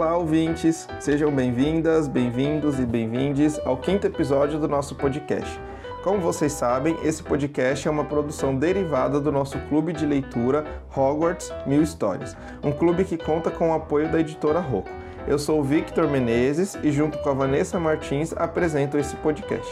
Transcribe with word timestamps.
Olá, 0.00 0.16
ouvintes! 0.16 0.88
Sejam 0.98 1.30
bem-vindas, 1.30 2.08
bem-vindos 2.08 2.80
e 2.80 2.86
bem-vindes 2.86 3.60
ao 3.66 3.76
quinto 3.76 4.06
episódio 4.06 4.58
do 4.58 4.66
nosso 4.66 4.94
podcast. 4.94 5.60
Como 6.02 6.22
vocês 6.22 6.54
sabem, 6.54 6.96
esse 7.04 7.22
podcast 7.22 7.86
é 7.86 7.90
uma 7.90 8.06
produção 8.06 8.56
derivada 8.56 9.20
do 9.20 9.30
nosso 9.30 9.58
clube 9.68 9.92
de 9.92 10.06
leitura 10.06 10.64
Hogwarts 10.96 11.52
Mil 11.66 11.82
Histórias, 11.82 12.34
um 12.62 12.72
clube 12.72 13.04
que 13.04 13.18
conta 13.18 13.50
com 13.50 13.72
o 13.72 13.74
apoio 13.74 14.10
da 14.10 14.18
editora 14.18 14.58
Rocco. 14.58 14.88
Eu 15.28 15.38
sou 15.38 15.60
o 15.60 15.62
Victor 15.62 16.08
Menezes 16.08 16.78
e, 16.82 16.90
junto 16.90 17.18
com 17.18 17.28
a 17.28 17.34
Vanessa 17.34 17.78
Martins, 17.78 18.32
apresento 18.34 18.96
esse 18.96 19.14
podcast. 19.16 19.70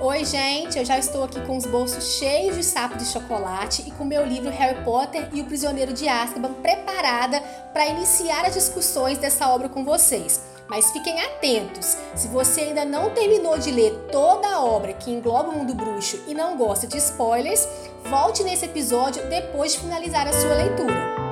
Oi, 0.00 0.24
gente! 0.24 0.78
Eu 0.78 0.84
já 0.84 0.96
estou 0.96 1.24
aqui 1.24 1.40
com 1.40 1.56
os 1.56 1.66
bolsos 1.66 2.18
cheios 2.18 2.54
de 2.54 2.62
sapo 2.62 2.96
de 2.96 3.04
chocolate 3.04 3.82
e 3.84 3.90
com 3.90 4.04
meu 4.04 4.24
livro 4.24 4.48
Harry 4.48 4.84
Potter 4.84 5.28
e 5.32 5.40
o 5.40 5.44
Prisioneiro 5.44 5.92
de 5.92 6.08
Azkaban 6.08 6.52
preparada 6.54 7.40
para 7.72 7.88
iniciar 7.88 8.44
as 8.44 8.54
discussões 8.54 9.18
dessa 9.18 9.48
obra 9.48 9.68
com 9.68 9.84
vocês. 9.84 10.40
Mas 10.68 10.92
fiquem 10.92 11.20
atentos! 11.20 11.96
Se 12.14 12.28
você 12.28 12.60
ainda 12.60 12.84
não 12.84 13.10
terminou 13.10 13.58
de 13.58 13.72
ler 13.72 13.92
toda 14.12 14.46
a 14.46 14.64
obra 14.64 14.92
que 14.92 15.10
engloba 15.10 15.48
o 15.48 15.58
mundo 15.58 15.74
bruxo 15.74 16.22
e 16.28 16.34
não 16.34 16.56
gosta 16.56 16.86
de 16.86 16.96
spoilers, 16.98 17.66
volte 18.08 18.44
nesse 18.44 18.66
episódio 18.66 19.28
depois 19.28 19.72
de 19.72 19.80
finalizar 19.80 20.28
a 20.28 20.32
sua 20.32 20.54
leitura. 20.54 21.27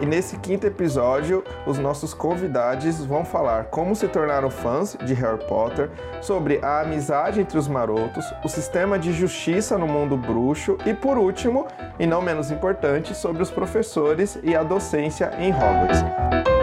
E 0.00 0.04
nesse 0.04 0.36
quinto 0.38 0.66
episódio, 0.66 1.42
os 1.66 1.78
nossos 1.78 2.12
convidados 2.12 3.04
vão 3.06 3.24
falar 3.24 3.64
como 3.64 3.96
se 3.96 4.06
tornaram 4.08 4.50
fãs 4.50 4.96
de 5.04 5.14
Harry 5.14 5.42
Potter, 5.46 5.90
sobre 6.20 6.58
a 6.62 6.80
amizade 6.80 7.40
entre 7.40 7.58
os 7.58 7.66
marotos, 7.66 8.24
o 8.44 8.48
sistema 8.48 8.98
de 8.98 9.12
justiça 9.12 9.78
no 9.78 9.86
mundo 9.86 10.16
bruxo 10.16 10.76
e, 10.84 10.92
por 10.92 11.16
último, 11.16 11.66
e 11.98 12.06
não 12.06 12.20
menos 12.20 12.50
importante, 12.50 13.14
sobre 13.14 13.42
os 13.42 13.50
professores 13.50 14.38
e 14.42 14.54
a 14.54 14.62
docência 14.62 15.32
em 15.38 15.50
Hogwarts. 15.52 16.55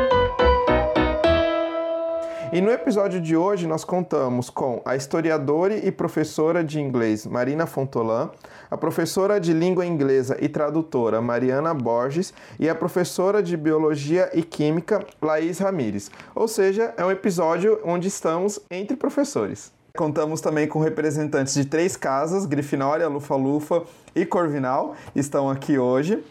E 2.54 2.62
no 2.62 2.70
episódio 2.70 3.20
de 3.20 3.36
hoje 3.36 3.66
nós 3.66 3.84
contamos 3.84 4.48
com 4.48 4.80
a 4.86 4.96
historiadora 4.96 5.76
e 5.76 5.92
professora 5.92 6.64
de 6.64 6.80
inglês 6.80 7.26
Marina 7.26 7.66
Fontolan, 7.66 8.30
a 8.70 8.78
professora 8.78 9.40
de 9.40 9.52
língua 9.52 9.84
inglesa 9.84 10.38
e 10.40 10.48
tradutora 10.48 11.20
Mariana 11.20 11.74
Borges 11.74 12.32
e 12.60 12.70
a 12.70 12.76
professora 12.76 13.42
de 13.42 13.58
biologia 13.58 14.30
e 14.36 14.44
química 14.44 15.04
Laís 15.20 15.58
Ramires. 15.58 16.12
Ou 16.36 16.48
seja, 16.48 16.94
é 16.96 17.04
um 17.04 17.10
episódio 17.10 17.80
onde 17.84 18.08
estamos 18.08 18.60
entre 18.70 18.96
professores. 18.96 19.72
Contamos 19.98 20.40
também 20.40 20.68
com 20.68 20.80
representantes 20.80 21.56
de 21.56 21.66
três 21.66 21.98
casas, 21.98 22.46
Grifinória, 22.46 23.08
Lufa-Lufa 23.08 23.82
e 24.16 24.28
Corvinal, 24.28 24.96
estão 25.16 25.50
aqui 25.50 25.80
hoje. 25.80 26.24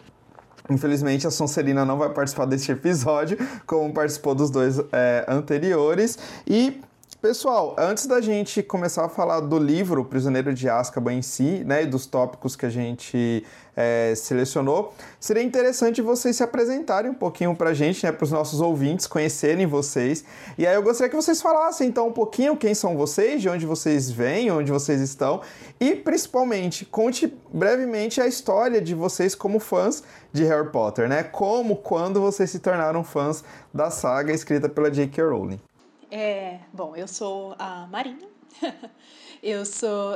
Infelizmente, 0.69 1.27
a 1.27 1.31
Sonserina 1.31 1.83
não 1.83 1.97
vai 1.97 2.09
participar 2.09 2.45
deste 2.45 2.71
episódio, 2.71 3.37
como 3.65 3.93
participou 3.93 4.33
dos 4.33 4.49
dois 4.49 4.79
é, 4.91 5.25
anteriores. 5.27 6.17
E 6.47 6.81
Pessoal, 7.23 7.73
antes 7.79 8.05
da 8.05 8.19
gente 8.19 8.61
começar 8.61 9.05
a 9.05 9.07
falar 9.07 9.39
do 9.39 9.57
livro 9.57 10.03
Prisioneiro 10.03 10.53
de 10.53 10.67
Azkaban 10.67 11.13
em 11.13 11.21
si, 11.21 11.63
né, 11.63 11.83
e 11.83 11.85
dos 11.85 12.05
tópicos 12.05 12.53
que 12.57 12.65
a 12.65 12.69
gente 12.69 13.45
é, 13.77 14.13
selecionou, 14.13 14.93
seria 15.21 15.41
interessante 15.41 16.01
vocês 16.01 16.35
se 16.35 16.43
apresentarem 16.43 17.09
um 17.09 17.13
pouquinho 17.13 17.55
para 17.55 17.69
a 17.69 17.73
gente, 17.73 18.05
né, 18.05 18.11
para 18.11 18.25
os 18.25 18.31
nossos 18.31 18.59
ouvintes 18.59 19.07
conhecerem 19.07 19.65
vocês. 19.65 20.25
E 20.57 20.67
aí 20.67 20.75
eu 20.75 20.83
gostaria 20.83 21.09
que 21.09 21.15
vocês 21.15 21.41
falassem 21.41 21.87
então 21.87 22.09
um 22.09 22.11
pouquinho 22.11 22.57
quem 22.57 22.75
são 22.75 22.97
vocês, 22.97 23.41
de 23.41 23.47
onde 23.47 23.65
vocês 23.65 24.11
vêm, 24.11 24.51
onde 24.51 24.69
vocês 24.69 24.99
estão 24.99 25.39
e 25.79 25.95
principalmente 25.95 26.83
conte 26.83 27.33
brevemente 27.53 28.19
a 28.19 28.27
história 28.27 28.81
de 28.81 28.93
vocês 28.93 29.33
como 29.33 29.61
fãs 29.61 30.03
de 30.33 30.43
Harry 30.43 30.69
Potter, 30.71 31.07
né? 31.07 31.23
Como, 31.23 31.77
quando 31.77 32.19
vocês 32.19 32.49
se 32.49 32.59
tornaram 32.59 33.01
fãs 33.01 33.45
da 33.73 33.89
saga 33.89 34.33
escrita 34.33 34.67
pela 34.67 34.91
J.K. 34.91 35.23
Rowling. 35.23 35.72
É, 36.15 36.59
bom, 36.71 36.95
eu 36.95 37.07
sou 37.07 37.55
a 37.57 37.87
Marina. 37.87 38.27
eu 39.41 39.65
sou, 39.65 40.11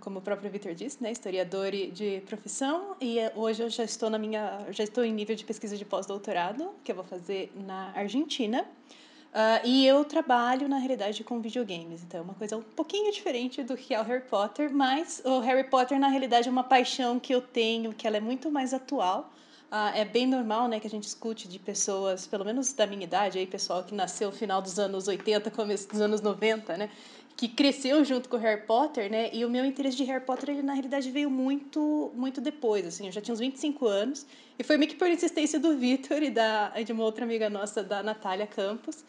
como 0.00 0.18
o 0.18 0.22
próprio 0.22 0.50
Victor 0.50 0.72
disse, 0.72 1.02
né, 1.02 1.12
historiadora 1.12 1.76
de 1.88 2.22
profissão 2.24 2.96
e 2.98 3.18
é, 3.18 3.30
hoje 3.36 3.62
eu 3.62 3.68
já 3.68 3.84
estou 3.84 4.08
na 4.08 4.18
minha, 4.18 4.64
já 4.70 4.82
estou 4.82 5.04
em 5.04 5.12
nível 5.12 5.36
de 5.36 5.44
pesquisa 5.44 5.76
de 5.76 5.84
pós-doutorado 5.84 6.70
que 6.82 6.90
eu 6.90 6.96
vou 6.96 7.04
fazer 7.04 7.52
na 7.54 7.92
Argentina. 7.94 8.62
Uh, 8.62 9.60
e 9.62 9.86
eu 9.86 10.02
trabalho, 10.06 10.66
na 10.70 10.78
realidade, 10.78 11.22
com 11.22 11.38
videogames. 11.38 12.02
Então, 12.02 12.20
é 12.20 12.22
uma 12.22 12.34
coisa 12.34 12.56
um 12.56 12.62
pouquinho 12.62 13.12
diferente 13.12 13.62
do 13.62 13.76
que 13.76 13.92
é 13.92 14.00
o 14.00 14.04
Harry 14.04 14.24
Potter, 14.24 14.72
mas 14.72 15.20
o 15.22 15.38
Harry 15.40 15.64
Potter, 15.64 15.98
na 15.98 16.08
realidade, 16.08 16.48
é 16.48 16.50
uma 16.50 16.64
paixão 16.64 17.20
que 17.20 17.34
eu 17.34 17.42
tenho, 17.42 17.92
que 17.92 18.06
ela 18.06 18.16
é 18.16 18.20
muito 18.20 18.50
mais 18.50 18.72
atual 18.72 19.30
ah, 19.74 19.90
é 19.96 20.04
bem 20.04 20.26
normal 20.26 20.68
né, 20.68 20.78
que 20.78 20.86
a 20.86 20.90
gente 20.90 21.04
escute 21.04 21.48
de 21.48 21.58
pessoas, 21.58 22.26
pelo 22.26 22.44
menos 22.44 22.74
da 22.74 22.86
minha 22.86 23.04
idade, 23.04 23.38
aí, 23.38 23.46
pessoal 23.46 23.82
que 23.82 23.94
nasceu 23.94 24.30
no 24.30 24.36
final 24.36 24.60
dos 24.60 24.78
anos 24.78 25.08
80, 25.08 25.50
começo 25.50 25.88
dos 25.88 25.98
anos 25.98 26.20
90, 26.20 26.76
né? 26.76 26.90
Que 27.38 27.48
cresceu 27.48 28.04
junto 28.04 28.28
com 28.28 28.36
o 28.36 28.38
Harry 28.38 28.66
Potter, 28.66 29.10
né? 29.10 29.30
E 29.32 29.46
o 29.46 29.48
meu 29.48 29.64
interesse 29.64 29.96
de 29.96 30.04
Harry 30.04 30.22
Potter, 30.26 30.50
ele, 30.50 30.62
na 30.62 30.74
realidade, 30.74 31.10
veio 31.10 31.30
muito 31.30 32.12
muito 32.14 32.38
depois, 32.38 32.86
assim. 32.86 33.06
Eu 33.06 33.12
já 33.12 33.22
tinha 33.22 33.32
uns 33.32 33.40
25 33.40 33.86
anos. 33.86 34.26
E 34.58 34.62
foi 34.62 34.76
meio 34.76 34.90
que 34.90 34.96
por 34.96 35.08
insistência 35.08 35.58
do 35.58 35.74
Vitor 35.74 36.22
e 36.22 36.28
da, 36.28 36.68
de 36.68 36.92
uma 36.92 37.04
outra 37.04 37.24
amiga 37.24 37.48
nossa, 37.48 37.82
da 37.82 38.02
Natália 38.02 38.46
Campos, 38.46 39.02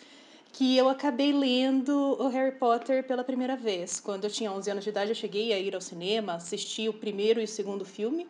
que 0.54 0.78
eu 0.78 0.88
acabei 0.88 1.34
lendo 1.34 1.94
o 2.18 2.30
Harry 2.30 2.58
Potter 2.58 3.04
pela 3.06 3.26
primeira 3.26 3.58
vez. 3.58 4.00
Quando 4.00 4.24
eu 4.24 4.30
tinha 4.30 4.50
11 4.50 4.72
anos 4.72 4.84
de 4.86 4.92
idade, 4.92 5.12
eu 5.12 5.16
cheguei 5.16 5.52
a 5.52 5.60
ir 5.60 5.76
ao 5.76 5.82
cinema, 5.82 6.36
assisti 6.36 6.88
o 6.88 6.94
primeiro 6.94 7.42
e 7.42 7.44
o 7.44 7.48
segundo 7.50 7.84
filme. 7.84 8.26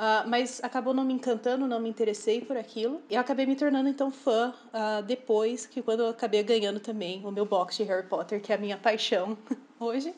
Uh, 0.00 0.26
mas 0.26 0.64
acabou 0.64 0.94
não 0.94 1.04
me 1.04 1.12
encantando, 1.12 1.66
não 1.66 1.78
me 1.78 1.90
interessei 1.90 2.40
por 2.40 2.56
aquilo. 2.56 3.02
E 3.10 3.16
eu 3.16 3.20
acabei 3.20 3.44
me 3.44 3.54
tornando 3.54 3.86
então 3.86 4.10
fã 4.10 4.54
uh, 4.68 5.02
depois, 5.02 5.66
que 5.66 5.82
quando 5.82 6.00
eu 6.00 6.08
acabei 6.08 6.42
ganhando 6.42 6.80
também 6.80 7.22
o 7.22 7.30
meu 7.30 7.44
box 7.44 7.76
de 7.76 7.82
Harry 7.82 8.08
Potter, 8.08 8.40
que 8.40 8.50
é 8.50 8.54
a 8.54 8.58
minha 8.58 8.78
paixão 8.78 9.36
hoje. 9.78 10.14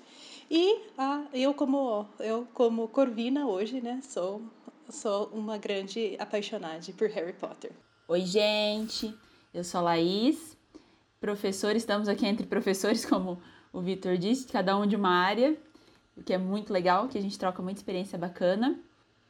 E 0.48 0.74
uh, 0.96 1.26
eu 1.32 1.52
como 1.52 2.06
eu 2.20 2.46
como 2.54 2.86
Corvina 2.86 3.48
hoje, 3.48 3.80
né, 3.80 3.98
sou 4.04 4.40
sou 4.88 5.26
uma 5.32 5.58
grande 5.58 6.14
apaixonada 6.16 6.78
por 6.96 7.08
Harry 7.08 7.32
Potter. 7.32 7.72
Oi, 8.06 8.20
gente. 8.20 9.12
Eu 9.52 9.64
sou 9.64 9.80
a 9.80 9.82
Laís, 9.82 10.56
professora, 11.20 11.76
estamos 11.76 12.08
aqui 12.08 12.24
entre 12.24 12.46
professores, 12.46 13.04
como 13.06 13.42
o 13.72 13.80
Vitor 13.80 14.16
disse, 14.16 14.46
cada 14.46 14.78
um 14.78 14.86
de 14.86 14.94
uma 14.94 15.10
área, 15.10 15.56
o 16.16 16.22
que 16.22 16.32
é 16.32 16.38
muito 16.38 16.72
legal, 16.72 17.08
que 17.08 17.18
a 17.18 17.20
gente 17.20 17.36
troca 17.36 17.60
muita 17.60 17.80
experiência 17.80 18.16
bacana. 18.16 18.80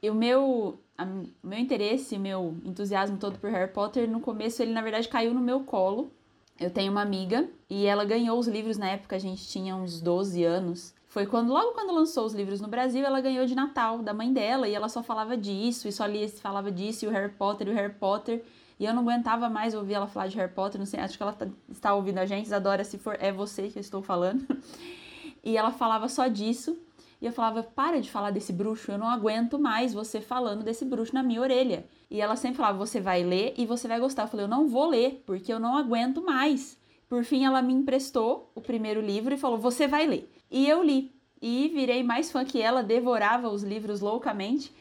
O 0.03 0.15
meu, 0.15 0.79
a, 0.99 1.05
o 1.05 1.47
meu 1.47 1.59
interesse, 1.59 2.19
meu 2.19 2.57
entusiasmo 2.65 3.19
todo 3.19 3.39
por 3.39 3.51
Harry 3.51 3.73
Potter, 3.73 4.11
no 4.11 4.21
começo 4.21 4.63
ele 4.63 4.73
na 4.73 4.83
verdade 4.83 5.09
caiu 5.09 5.33
no 5.33 5.41
meu 5.41 5.61
colo. 5.61 6.11
Eu 6.59 6.71
tenho 6.71 6.93
uma 6.93 7.03
amiga 7.03 7.49
e 7.69 7.87
ela 7.87 8.05
ganhou 8.05 8.39
os 8.39 8.47
livros 8.47 8.77
na 8.77 8.89
época, 8.89 9.17
a 9.17 9.19
gente 9.19 9.47
tinha 9.49 9.75
uns 9.75 10.01
12 10.01 10.45
anos. 10.45 10.95
Foi 11.12 11.27
quando, 11.27 11.53
logo 11.53 11.73
quando 11.73 11.93
lançou 11.93 12.25
os 12.25 12.33
livros 12.33 12.61
no 12.61 12.69
Brasil, 12.69 13.05
ela 13.05 13.21
ganhou 13.21 13.45
de 13.45 13.55
Natal 13.55 13.99
da 13.99 14.15
mãe 14.15 14.33
dela 14.33 14.67
e 14.67 14.75
ela 14.75 14.89
só 14.89 15.03
falava 15.03 15.37
disso, 15.37 15.87
e 15.87 15.93
só 15.93 16.07
lia, 16.07 16.27
falava 16.29 16.73
disso, 16.73 17.05
e 17.05 17.09
o 17.09 17.11
Harry 17.11 17.33
Potter, 17.33 17.69
e 17.69 17.71
o 17.71 17.75
Harry 17.75 17.93
Potter. 17.93 18.43
E 18.81 18.87
eu 18.87 18.95
não 18.95 19.03
aguentava 19.03 19.49
mais 19.51 19.75
ouvir 19.75 19.95
ela 19.95 20.07
falar 20.07 20.29
de 20.29 20.37
Harry 20.39 20.53
Potter, 20.53 20.79
não 20.79 20.87
sei, 20.87 21.01
acho 21.01 21.17
que 21.17 21.23
ela 21.23 21.35
tá, 21.35 21.47
está 21.71 21.95
ouvindo 21.95 22.19
a 22.19 22.25
gente, 22.25 22.53
adora 22.53 22.83
se 22.83 22.97
for, 22.97 23.17
é 23.21 23.31
você 23.31 23.69
que 23.69 23.79
eu 23.79 23.81
estou 23.81 24.03
falando. 24.03 24.47
e 25.45 25.57
ela 25.57 25.71
falava 25.71 26.09
só 26.09 26.29
disso. 26.29 26.79
E 27.22 27.27
eu 27.27 27.33
falava: 27.33 27.62
para 27.62 28.00
de 28.00 28.10
falar 28.10 28.33
desse 28.33 28.53
bruxo, 28.53 28.91
eu 28.91 28.99
não 28.99 29.09
aguento 29.09 29.56
mais 29.56 29.94
você 29.94 30.21
falando 30.21 30.65
desse 30.65 30.84
bruxo 30.84 31.15
na 31.15 31.22
minha 31.22 31.41
orelha. 31.41 31.87
E 32.10 32.21
ela 32.21 32.34
sempre 32.34 32.56
falava: 32.56 32.77
você 32.77 33.00
vai 33.00 33.22
ler 33.22 33.55
e 33.56 33.65
você 33.65 33.87
vai 33.87 34.00
gostar. 34.00 34.25
Eu 34.25 34.28
falei: 34.28 34.44
eu 34.44 34.50
não 34.50 34.66
vou 34.66 34.88
ler, 34.88 35.22
porque 35.25 35.53
eu 35.53 35.61
não 35.61 35.77
aguento 35.77 36.21
mais. 36.21 36.77
Por 37.09 37.22
fim, 37.22 37.44
ela 37.44 37.62
me 37.62 37.72
emprestou 37.72 38.50
o 38.56 38.61
primeiro 38.61 39.00
livro 39.00 39.32
e 39.32 39.38
falou: 39.38 39.56
você 39.56 39.87
vai 39.87 40.05
ler. 40.05 40.28
E 40.50 40.69
eu 40.69 40.82
li. 40.82 41.15
E 41.41 41.69
virei 41.69 42.03
mais 42.03 42.31
fã 42.31 42.44
que 42.44 42.61
ela, 42.61 42.82
devorava 42.82 43.49
os 43.49 43.62
livros 43.62 44.00
loucamente. 44.00 44.72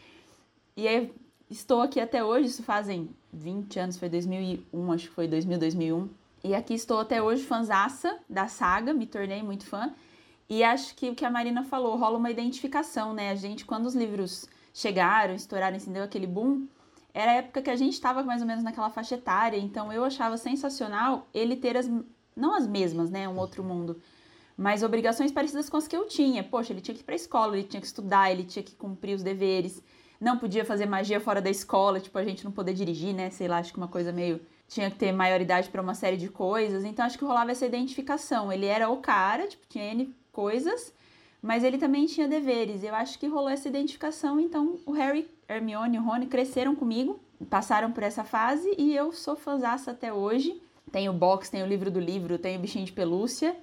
E 0.75 0.87
aí, 0.87 1.13
estou 1.49 1.81
aqui 1.81 1.99
até 1.99 2.23
hoje, 2.23 2.47
isso 2.47 2.63
fazem 2.63 3.09
20 3.33 3.79
anos, 3.79 3.97
foi 3.97 4.09
2001, 4.09 4.91
acho 4.91 5.09
que 5.09 5.15
foi 5.15 5.27
2000, 5.27 5.59
2001. 5.59 6.09
E 6.43 6.55
aqui 6.55 6.73
estou 6.73 6.99
até 6.99 7.21
hoje, 7.21 7.43
fanzaça 7.43 8.17
da 8.27 8.47
saga, 8.47 8.93
me 8.93 9.05
tornei 9.05 9.43
muito 9.43 9.65
fã. 9.65 9.93
E 10.51 10.65
acho 10.65 10.95
que 10.95 11.09
o 11.09 11.15
que 11.15 11.23
a 11.23 11.29
Marina 11.29 11.63
falou, 11.63 11.95
rola 11.95 12.17
uma 12.17 12.29
identificação, 12.29 13.13
né? 13.13 13.29
A 13.29 13.35
gente, 13.35 13.63
quando 13.63 13.85
os 13.85 13.95
livros 13.95 14.49
chegaram, 14.73 15.33
estouraram, 15.33 15.77
deu 15.77 16.03
aquele 16.03 16.27
boom, 16.27 16.67
era 17.13 17.31
a 17.31 17.35
época 17.35 17.61
que 17.61 17.69
a 17.69 17.75
gente 17.77 17.93
estava 17.93 18.21
mais 18.21 18.41
ou 18.41 18.47
menos 18.49 18.61
naquela 18.61 18.89
faixa 18.89 19.15
etária, 19.15 19.55
então 19.55 19.93
eu 19.93 20.03
achava 20.03 20.35
sensacional 20.35 21.25
ele 21.33 21.55
ter 21.55 21.77
as, 21.77 21.89
não 22.35 22.53
as 22.53 22.67
mesmas, 22.67 23.09
né? 23.09 23.29
Um 23.29 23.37
outro 23.37 23.63
mundo, 23.63 24.01
mas 24.57 24.83
obrigações 24.83 25.31
parecidas 25.31 25.69
com 25.69 25.77
as 25.77 25.87
que 25.87 25.95
eu 25.95 26.05
tinha. 26.05 26.43
Poxa, 26.43 26.73
ele 26.73 26.81
tinha 26.81 26.95
que 26.95 26.99
ir 26.99 27.05
pra 27.05 27.15
escola, 27.15 27.57
ele 27.57 27.65
tinha 27.65 27.79
que 27.79 27.87
estudar, 27.87 28.29
ele 28.29 28.43
tinha 28.43 28.61
que 28.61 28.75
cumprir 28.75 29.15
os 29.15 29.23
deveres, 29.23 29.81
não 30.19 30.37
podia 30.37 30.65
fazer 30.65 30.85
magia 30.85 31.21
fora 31.21 31.41
da 31.41 31.49
escola, 31.49 32.01
tipo, 32.01 32.17
a 32.17 32.25
gente 32.25 32.43
não 32.43 32.51
poder 32.51 32.73
dirigir, 32.73 33.15
né? 33.15 33.29
Sei 33.29 33.47
lá, 33.47 33.59
acho 33.59 33.71
que 33.71 33.77
uma 33.77 33.87
coisa 33.87 34.11
meio 34.11 34.41
tinha 34.67 34.91
que 34.91 34.97
ter 34.97 35.13
maioridade 35.13 35.69
para 35.69 35.81
uma 35.81 35.95
série 35.95 36.17
de 36.17 36.27
coisas, 36.27 36.83
então 36.83 37.05
acho 37.05 37.17
que 37.17 37.23
rolava 37.23 37.51
essa 37.51 37.65
identificação. 37.65 38.51
Ele 38.51 38.65
era 38.65 38.89
o 38.89 38.97
cara, 38.97 39.47
tipo, 39.47 39.65
tinha 39.69 39.85
N 39.93 40.13
coisas, 40.31 40.93
mas 41.41 41.63
ele 41.63 41.77
também 41.77 42.05
tinha 42.05 42.27
deveres. 42.27 42.83
Eu 42.83 42.93
acho 42.95 43.17
que 43.17 43.27
rolou 43.27 43.49
essa 43.49 43.67
identificação, 43.67 44.39
então 44.39 44.79
o 44.85 44.91
Harry, 44.91 45.27
Hermione 45.47 45.97
e 45.97 45.99
o 45.99 46.03
Rony 46.03 46.27
cresceram 46.27 46.75
comigo, 46.75 47.19
passaram 47.49 47.91
por 47.91 48.03
essa 48.03 48.23
fase 48.23 48.73
e 48.77 48.95
eu 48.95 49.11
sou 49.11 49.35
fãzaça 49.35 49.91
até 49.91 50.13
hoje. 50.13 50.61
Tenho 50.91 51.13
box, 51.13 51.49
tenho 51.49 51.65
livro 51.65 51.89
do 51.89 51.99
livro, 51.99 52.37
tenho 52.37 52.59
bichinho 52.59 52.85
de 52.85 52.91
pelúcia. 52.91 53.55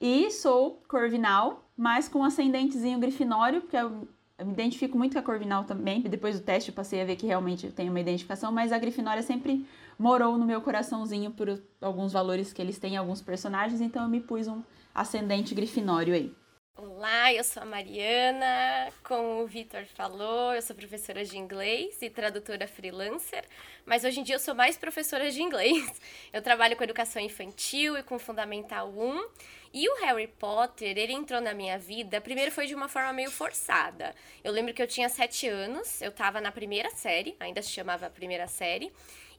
E 0.00 0.30
sou 0.32 0.82
corvinal, 0.88 1.64
mas 1.76 2.08
com 2.08 2.24
ascendentezinho 2.24 2.98
grifinório, 2.98 3.60
porque 3.60 3.76
eu, 3.76 4.08
me 4.44 4.52
identifico 4.52 4.98
muito 4.98 5.12
com 5.12 5.18
a 5.18 5.22
corvinal 5.22 5.64
também. 5.64 6.00
Depois 6.02 6.38
do 6.38 6.44
teste 6.44 6.70
eu 6.70 6.74
passei 6.74 7.00
a 7.00 7.04
ver 7.04 7.16
que 7.16 7.26
realmente 7.26 7.70
tem 7.70 7.88
uma 7.88 8.00
identificação, 8.00 8.50
mas 8.50 8.72
a 8.72 8.78
grifinória 8.78 9.22
sempre 9.22 9.64
morou 9.98 10.36
no 10.36 10.44
meu 10.44 10.60
coraçãozinho 10.60 11.30
por 11.30 11.60
alguns 11.80 12.12
valores 12.12 12.52
que 12.52 12.60
eles 12.60 12.78
têm 12.78 12.96
alguns 12.96 13.22
personagens, 13.22 13.80
então 13.80 14.02
eu 14.02 14.08
me 14.08 14.20
pus 14.20 14.48
um 14.48 14.62
ascendente 14.94 15.54
grifinório 15.54 16.14
aí. 16.14 16.34
Olá, 16.74 17.32
eu 17.32 17.44
sou 17.44 17.62
a 17.62 17.66
Mariana. 17.66 18.90
Como 19.04 19.42
o 19.42 19.46
Vitor 19.46 19.84
falou, 19.84 20.54
eu 20.54 20.62
sou 20.62 20.74
professora 20.74 21.24
de 21.24 21.36
inglês 21.36 22.00
e 22.00 22.08
tradutora 22.08 22.66
freelancer, 22.66 23.44
mas 23.84 24.04
hoje 24.04 24.20
em 24.20 24.22
dia 24.22 24.36
eu 24.36 24.40
sou 24.40 24.54
mais 24.54 24.76
professora 24.76 25.30
de 25.30 25.42
inglês. 25.42 26.00
Eu 26.32 26.40
trabalho 26.40 26.76
com 26.76 26.82
educação 26.82 27.20
infantil 27.20 27.96
e 27.96 28.02
com 28.02 28.18
Fundamental 28.18 28.88
1. 28.88 29.28
E 29.74 29.88
o 29.88 29.96
Harry 30.00 30.26
Potter, 30.26 30.96
ele 30.98 31.12
entrou 31.12 31.40
na 31.40 31.54
minha 31.54 31.78
vida, 31.78 32.20
primeiro 32.20 32.50
foi 32.50 32.66
de 32.66 32.74
uma 32.74 32.88
forma 32.88 33.12
meio 33.12 33.30
forçada. 33.30 34.14
Eu 34.42 34.52
lembro 34.52 34.74
que 34.74 34.82
eu 34.82 34.86
tinha 34.86 35.08
sete 35.08 35.46
anos, 35.46 36.02
eu 36.02 36.10
estava 36.10 36.40
na 36.40 36.52
primeira 36.52 36.90
série, 36.90 37.36
ainda 37.38 37.62
se 37.62 37.70
chamava 37.70 38.10
primeira 38.10 38.46
série, 38.46 38.92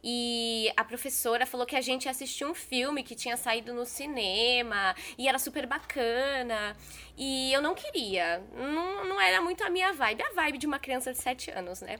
e 0.03 0.69
a 0.75 0.83
professora 0.83 1.45
falou 1.45 1.65
que 1.65 1.77
a 1.77 1.81
gente 1.81 2.09
assistiu 2.09 2.49
um 2.49 2.53
filme 2.53 3.03
que 3.03 3.15
tinha 3.15 3.37
saído 3.37 3.73
no 3.73 3.85
cinema 3.85 4.93
e 5.17 5.29
era 5.29 5.39
super 5.39 5.65
bacana. 5.65 6.75
E 7.17 7.53
eu 7.53 7.61
não 7.61 7.73
queria. 7.73 8.43
Não, 8.53 9.05
não 9.05 9.21
era 9.21 9.39
muito 9.39 9.63
a 9.63 9.69
minha 9.69 9.93
vibe, 9.93 10.23
a 10.23 10.33
vibe 10.33 10.57
de 10.57 10.67
uma 10.67 10.77
criança 10.77 11.13
de 11.13 11.19
7 11.19 11.51
anos, 11.51 11.79
né? 11.79 11.97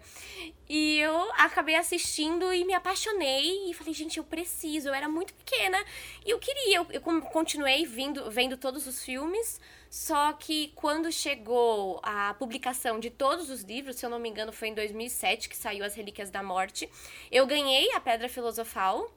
E 0.67 0.99
eu 0.99 1.31
acabei 1.37 1.75
assistindo 1.75 2.51
e 2.51 2.65
me 2.65 2.73
apaixonei 2.73 3.69
e 3.69 3.73
falei, 3.73 3.93
gente, 3.93 4.17
eu 4.17 4.23
preciso. 4.23 4.89
Eu 4.89 4.93
era 4.93 5.07
muito 5.07 5.33
pequena 5.33 5.77
e 6.25 6.31
eu 6.31 6.39
queria. 6.39 6.77
Eu, 6.77 6.87
eu 6.89 7.01
continuei 7.01 7.85
vindo, 7.85 8.29
vendo 8.29 8.57
todos 8.57 8.85
os 8.85 9.01
filmes. 9.01 9.61
Só 9.93 10.33
que 10.33 10.71
quando 10.73 11.11
chegou 11.11 11.99
a 12.01 12.33
publicação 12.33 12.99
de 12.99 13.11
todos 13.11 13.51
os 13.51 13.61
livros, 13.61 13.95
se 13.95 14.03
eu 14.03 14.09
não 14.09 14.17
me 14.17 14.27
engano, 14.27 14.51
foi 14.51 14.69
em 14.69 14.73
2007 14.73 15.47
que 15.47 15.55
saiu 15.55 15.85
As 15.85 15.93
Relíquias 15.93 16.31
da 16.31 16.41
Morte, 16.41 16.89
eu 17.31 17.45
ganhei 17.45 17.91
a 17.91 17.99
Pedra 17.99 18.27
Filosofal 18.27 19.07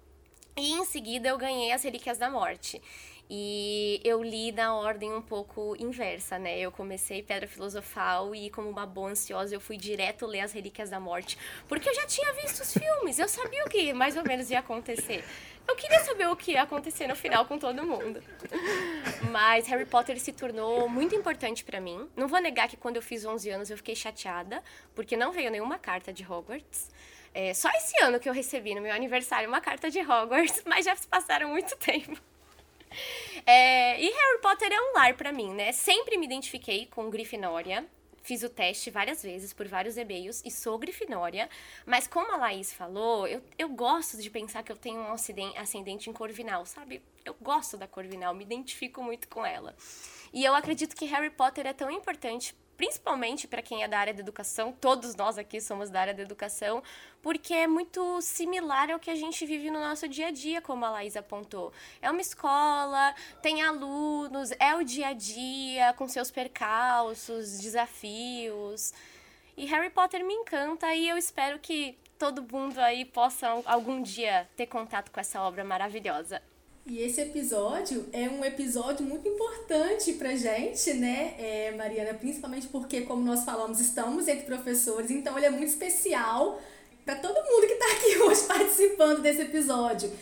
e 0.55 0.75
em 0.75 0.84
seguida 0.84 1.31
eu 1.31 1.38
ganhei 1.38 1.73
As 1.73 1.82
Relíquias 1.82 2.19
da 2.19 2.28
Morte. 2.28 2.82
E 3.28 4.00
eu 4.05 4.23
li 4.23 4.52
na 4.52 4.75
ordem 4.75 5.12
um 5.12 5.20
pouco 5.20 5.75
inversa, 5.81 6.38
né? 6.38 6.58
Eu 6.61 6.70
comecei 6.70 7.23
Pedra 7.23 7.49
Filosofal 7.49 8.34
e, 8.34 8.50
como 8.50 8.69
uma 8.70 8.87
boa 8.87 9.11
ansiosa, 9.11 9.55
eu 9.55 9.61
fui 9.61 9.76
direto 9.76 10.26
ler 10.26 10.40
As 10.40 10.52
Relíquias 10.52 10.90
da 10.90 11.00
Morte. 11.00 11.37
Porque 11.69 11.88
eu 11.88 11.94
já 11.94 12.06
tinha 12.06 12.32
visto 12.34 12.61
os 12.61 12.73
filmes, 12.73 13.19
eu 13.19 13.28
sabia 13.28 13.64
o 13.64 13.69
que 13.69 13.93
mais 13.93 14.17
ou 14.17 14.23
menos 14.23 14.49
ia 14.50 14.61
acontecer. 14.61 15.25
Eu 15.67 15.75
queria 15.75 15.99
saber 16.05 16.28
o 16.28 16.37
que 16.37 16.52
ia 16.52 16.62
acontecer 16.62 17.08
no 17.08 17.17
final 17.17 17.44
com 17.46 17.58
todo 17.58 17.84
mundo. 17.84 18.23
Mas 19.32 19.67
Harry 19.67 19.84
Potter 19.84 20.20
se 20.20 20.32
tornou 20.32 20.88
muito 20.88 21.17
importante 21.17 21.64
para 21.64 21.81
mim. 21.81 22.08
Não 22.14 22.28
vou 22.28 22.40
negar 22.40 22.69
que 22.69 22.76
quando 22.76 22.96
eu 22.96 23.02
fiz 23.02 23.25
11 23.25 23.50
anos 23.50 23.70
eu 23.70 23.76
fiquei 23.76 23.96
chateada, 23.96 24.62
porque 24.94 25.17
não 25.17 25.32
veio 25.32 25.50
nenhuma 25.50 25.78
carta 25.78 26.12
de 26.12 26.25
Hogwarts. 26.25 26.90
É, 27.34 27.52
só 27.52 27.69
esse 27.70 28.00
ano 28.02 28.20
que 28.20 28.28
eu 28.28 28.32
recebi 28.32 28.75
no 28.75 28.81
meu 28.81 28.94
aniversário 28.94 29.49
uma 29.49 29.61
carta 29.61 29.90
de 29.90 30.00
Hogwarts, 30.00 30.62
mas 30.64 30.84
já 30.84 30.94
se 30.94 31.08
passaram 31.08 31.49
muito 31.49 31.76
tempo. 31.76 32.17
É, 33.48 34.00
e 34.00 34.10
Harry 34.10 34.40
Potter 34.43 34.72
é 34.72 34.81
um 34.81 34.94
lar 34.94 35.14
para 35.14 35.31
mim, 35.31 35.54
né? 35.54 35.70
Sempre 35.70 36.16
me 36.16 36.26
identifiquei 36.26 36.87
com 36.87 37.08
Grifinória. 37.08 37.87
Fiz 38.26 38.43
o 38.43 38.48
teste 38.48 38.90
várias 38.90 39.22
vezes 39.22 39.52
por 39.52 39.69
vários 39.69 39.96
e-mails 39.96 40.43
e 40.44 40.50
sou 40.50 40.76
grifinória. 40.76 41.48
Mas 41.87 42.08
como 42.08 42.32
a 42.32 42.37
Laís 42.37 42.72
falou, 42.72 43.25
eu, 43.28 43.40
eu 43.56 43.69
gosto 43.69 44.20
de 44.20 44.28
pensar 44.28 44.64
que 44.64 44.72
eu 44.72 44.76
tenho 44.76 44.98
um 45.00 45.12
ascendente 45.12 46.10
em 46.10 46.12
Corvinal, 46.12 46.66
sabe? 46.66 47.00
Eu 47.25 47.37
gosto 47.40 47.76
da 47.76 47.87
Corvinal, 47.87 48.34
me 48.34 48.43
identifico 48.43 49.00
muito 49.00 49.28
com 49.28 49.46
ela. 49.46 49.76
E 50.32 50.44
eu 50.44 50.56
acredito 50.56 50.96
que 50.96 51.04
Harry 51.04 51.31
Potter 51.31 51.69
é 51.69 51.72
tão 51.72 51.88
importante 51.88 52.52
principalmente 52.76 53.49
para 53.49 53.62
quem 53.62 53.82
é 53.82 53.88
da 53.88 53.99
área 53.99 54.14
da 54.14 54.20
educação, 54.20 54.73
todos 54.73 55.14
nós 55.14 55.38
aqui 55.38 55.61
somos 55.61 55.90
da 55.90 56.00
área 56.00 56.14
da 56.14 56.23
educação, 56.23 56.82
porque 57.23 57.55
é 57.55 57.67
muito 57.67 58.20
similar 58.20 58.90
ao 58.90 58.99
que 58.99 59.11
a 59.11 59.14
gente 59.14 59.44
vive 59.46 59.70
no 59.70 59.81
nosso 59.81 60.06
dia 60.08 60.28
a 60.28 60.31
dia, 60.31 60.61
como 60.61 60.84
a 60.84 60.90
Laís 60.90 61.17
apontou. 61.17 61.73
É 62.00 62.11
uma 62.11 62.20
escola, 62.20 63.14
tem 63.43 63.62
alunos, 63.62 64.50
é 64.58 64.75
o 64.75 64.84
dia 64.84 65.08
a 65.08 65.12
dia, 65.12 65.93
com 65.94 66.06
seus 66.06 66.31
percalços, 66.31 67.58
desafios. 67.58 68.93
E 69.56 69.64
Harry 69.67 69.90
Potter 69.90 70.25
me 70.25 70.34
encanta 70.34 70.94
e 70.94 71.08
eu 71.08 71.17
espero 71.17 71.58
que 71.58 71.99
todo 72.19 72.43
mundo 72.43 72.78
aí 72.78 73.05
possa 73.05 73.49
algum 73.64 74.02
dia 74.02 74.49
ter 74.56 74.67
contato 74.67 75.11
com 75.11 75.20
essa 75.20 75.40
obra 75.40 75.64
maravilhosa. 75.64 76.43
E 76.88 77.00
esse 77.00 77.20
episódio 77.20 78.06
é 78.12 78.28
um 78.28 78.44
episódio 78.44 79.04
muito 79.04 79.26
importante 79.26 80.12
pra 80.12 80.36
gente, 80.36 80.94
né, 80.94 81.34
é, 81.36 81.74
Mariana? 81.76 82.14
Principalmente 82.14 82.68
porque, 82.68 83.00
como 83.00 83.24
nós 83.24 83.42
falamos, 83.44 83.80
estamos 83.80 84.28
entre 84.28 84.44
professores, 84.44 85.10
então 85.10 85.36
ele 85.36 85.46
é 85.46 85.50
muito 85.50 85.68
especial 85.68 86.60
para 87.04 87.16
todo 87.16 87.34
mundo 87.34 87.66
que 87.66 87.72
está 87.72 87.86
aqui 87.86 88.18
hoje 88.22 88.42
participando 88.44 89.20
desse 89.20 89.42
episódio. 89.42 90.12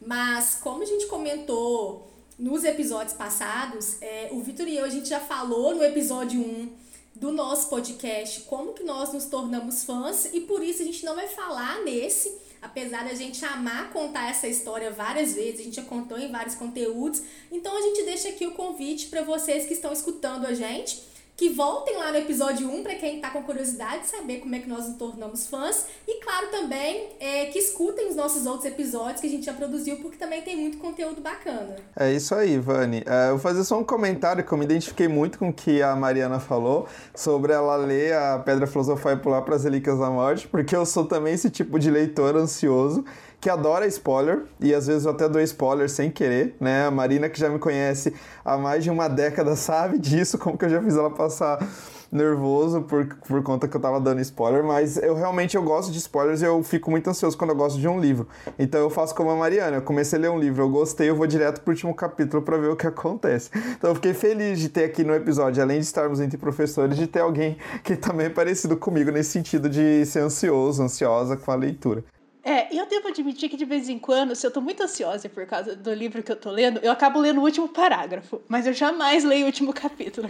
Mas, 0.00 0.54
como 0.54 0.82
a 0.82 0.86
gente 0.86 1.04
comentou 1.08 2.10
nos 2.38 2.64
episódios 2.64 3.12
passados, 3.12 4.00
é, 4.00 4.30
o 4.32 4.40
Vitor 4.40 4.66
e 4.66 4.78
eu, 4.78 4.86
a 4.86 4.88
gente 4.88 5.10
já 5.10 5.20
falou 5.20 5.74
no 5.74 5.84
episódio 5.84 6.40
1 6.40 6.72
do 7.14 7.32
nosso 7.32 7.68
podcast 7.68 8.40
como 8.42 8.72
que 8.72 8.82
nós 8.82 9.12
nos 9.12 9.26
tornamos 9.26 9.84
fãs 9.84 10.30
e 10.32 10.40
por 10.40 10.64
isso 10.64 10.80
a 10.80 10.84
gente 10.86 11.04
não 11.04 11.14
vai 11.14 11.28
falar 11.28 11.84
nesse 11.84 12.43
apesar 12.64 13.04
da 13.04 13.14
gente 13.14 13.44
amar 13.44 13.92
contar 13.92 14.30
essa 14.30 14.48
história 14.48 14.90
várias 14.90 15.34
vezes, 15.34 15.60
a 15.60 15.62
gente 15.64 15.76
já 15.76 15.82
contou 15.82 16.18
em 16.18 16.32
vários 16.32 16.54
conteúdos, 16.54 17.22
então 17.52 17.76
a 17.76 17.82
gente 17.82 18.02
deixa 18.04 18.30
aqui 18.30 18.46
o 18.46 18.52
convite 18.52 19.06
para 19.06 19.22
vocês 19.22 19.66
que 19.66 19.74
estão 19.74 19.92
escutando 19.92 20.46
a 20.46 20.54
gente 20.54 21.13
que 21.36 21.50
voltem 21.50 21.96
lá 21.96 22.12
no 22.12 22.18
episódio 22.18 22.70
1 22.70 22.82
para 22.82 22.94
quem 22.94 23.16
está 23.16 23.30
com 23.30 23.42
curiosidade 23.42 24.02
de 24.02 24.06
saber 24.08 24.38
como 24.38 24.54
é 24.54 24.60
que 24.60 24.68
nós 24.68 24.86
nos 24.86 24.96
tornamos 24.96 25.46
fãs. 25.46 25.86
E 26.06 26.20
claro 26.20 26.48
também 26.48 27.08
é, 27.18 27.46
que 27.46 27.58
escutem 27.58 28.08
os 28.08 28.16
nossos 28.16 28.46
outros 28.46 28.64
episódios 28.64 29.20
que 29.20 29.26
a 29.26 29.30
gente 29.30 29.44
já 29.44 29.52
produziu, 29.52 29.96
porque 29.96 30.16
também 30.16 30.42
tem 30.42 30.56
muito 30.56 30.78
conteúdo 30.78 31.20
bacana. 31.20 31.76
É 31.96 32.12
isso 32.12 32.34
aí, 32.34 32.56
Vani. 32.58 33.02
É, 33.04 33.26
eu 33.26 33.30
vou 33.30 33.38
fazer 33.40 33.64
só 33.64 33.78
um 33.78 33.84
comentário 33.84 34.44
que 34.44 34.52
eu 34.52 34.58
me 34.58 34.64
identifiquei 34.64 35.08
muito 35.08 35.38
com 35.38 35.48
o 35.48 35.52
que 35.52 35.82
a 35.82 35.96
Mariana 35.96 36.38
falou 36.38 36.86
sobre 37.14 37.52
ela 37.52 37.76
ler 37.76 38.14
a 38.14 38.38
Pedra 38.38 38.66
Filosofal 38.66 39.14
e 39.14 39.16
pular 39.16 39.42
para 39.42 39.56
as 39.56 39.64
Relíquias 39.64 39.98
da 39.98 40.10
Morte, 40.10 40.46
porque 40.46 40.76
eu 40.76 40.86
sou 40.86 41.04
também 41.04 41.34
esse 41.34 41.50
tipo 41.50 41.78
de 41.78 41.90
leitor 41.90 42.36
ansioso 42.36 43.04
que 43.44 43.50
adora 43.50 43.86
spoiler, 43.86 44.44
e 44.58 44.72
às 44.72 44.86
vezes 44.86 45.04
eu 45.04 45.10
até 45.10 45.28
dou 45.28 45.38
spoiler 45.42 45.86
sem 45.86 46.10
querer, 46.10 46.56
né? 46.58 46.86
A 46.86 46.90
Marina, 46.90 47.28
que 47.28 47.38
já 47.38 47.50
me 47.50 47.58
conhece 47.58 48.14
há 48.42 48.56
mais 48.56 48.82
de 48.82 48.88
uma 48.88 49.06
década, 49.06 49.54
sabe 49.54 49.98
disso, 49.98 50.38
como 50.38 50.56
que 50.56 50.64
eu 50.64 50.70
já 50.70 50.80
fiz 50.80 50.96
ela 50.96 51.10
passar 51.10 51.58
nervoso 52.10 52.80
por, 52.82 53.06
por 53.06 53.42
conta 53.42 53.68
que 53.68 53.76
eu 53.76 53.80
tava 53.82 54.00
dando 54.00 54.22
spoiler, 54.22 54.64
mas 54.64 54.96
eu 54.96 55.14
realmente 55.14 55.58
eu 55.58 55.62
gosto 55.62 55.92
de 55.92 55.98
spoilers 55.98 56.40
e 56.40 56.46
eu 56.46 56.62
fico 56.62 56.90
muito 56.90 57.10
ansioso 57.10 57.36
quando 57.36 57.50
eu 57.50 57.56
gosto 57.56 57.78
de 57.78 57.86
um 57.86 58.00
livro. 58.00 58.26
Então 58.58 58.80
eu 58.80 58.88
faço 58.88 59.14
como 59.14 59.28
a 59.28 59.36
Mariana, 59.36 59.76
eu 59.76 59.82
comecei 59.82 60.18
a 60.18 60.22
ler 60.22 60.30
um 60.30 60.38
livro, 60.38 60.62
eu 60.62 60.70
gostei, 60.70 61.10
eu 61.10 61.16
vou 61.16 61.26
direto 61.26 61.60
pro 61.60 61.72
último 61.72 61.94
capítulo 61.94 62.40
para 62.40 62.56
ver 62.56 62.68
o 62.68 62.76
que 62.76 62.86
acontece. 62.88 63.50
Então 63.76 63.90
eu 63.90 63.94
fiquei 63.96 64.14
feliz 64.14 64.58
de 64.58 64.70
ter 64.70 64.84
aqui 64.84 65.04
no 65.04 65.14
episódio, 65.14 65.62
além 65.62 65.80
de 65.80 65.84
estarmos 65.84 66.18
entre 66.18 66.38
professores, 66.38 66.96
de 66.96 67.06
ter 67.06 67.20
alguém 67.20 67.58
que 67.82 67.94
também 67.94 68.28
é 68.28 68.30
parecido 68.30 68.74
comigo 68.74 69.10
nesse 69.10 69.32
sentido 69.32 69.68
de 69.68 70.06
ser 70.06 70.20
ansioso, 70.20 70.82
ansiosa 70.82 71.36
com 71.36 71.50
a 71.50 71.56
leitura. 71.56 72.02
É, 72.44 72.68
eu 72.76 72.86
devo 72.86 73.08
admitir 73.08 73.48
que 73.48 73.56
de 73.56 73.64
vez 73.64 73.88
em 73.88 73.98
quando, 73.98 74.36
se 74.36 74.46
eu 74.46 74.50
tô 74.50 74.60
muito 74.60 74.82
ansiosa 74.82 75.30
por 75.30 75.46
causa 75.46 75.74
do 75.74 75.94
livro 75.94 76.22
que 76.22 76.30
eu 76.30 76.36
tô 76.36 76.50
lendo, 76.50 76.78
eu 76.80 76.92
acabo 76.92 77.18
lendo 77.18 77.40
o 77.40 77.42
último 77.42 77.68
parágrafo, 77.68 78.42
mas 78.46 78.66
eu 78.66 78.74
jamais 78.74 79.24
leio 79.24 79.44
o 79.44 79.46
último 79.46 79.72
capítulo. 79.74 80.28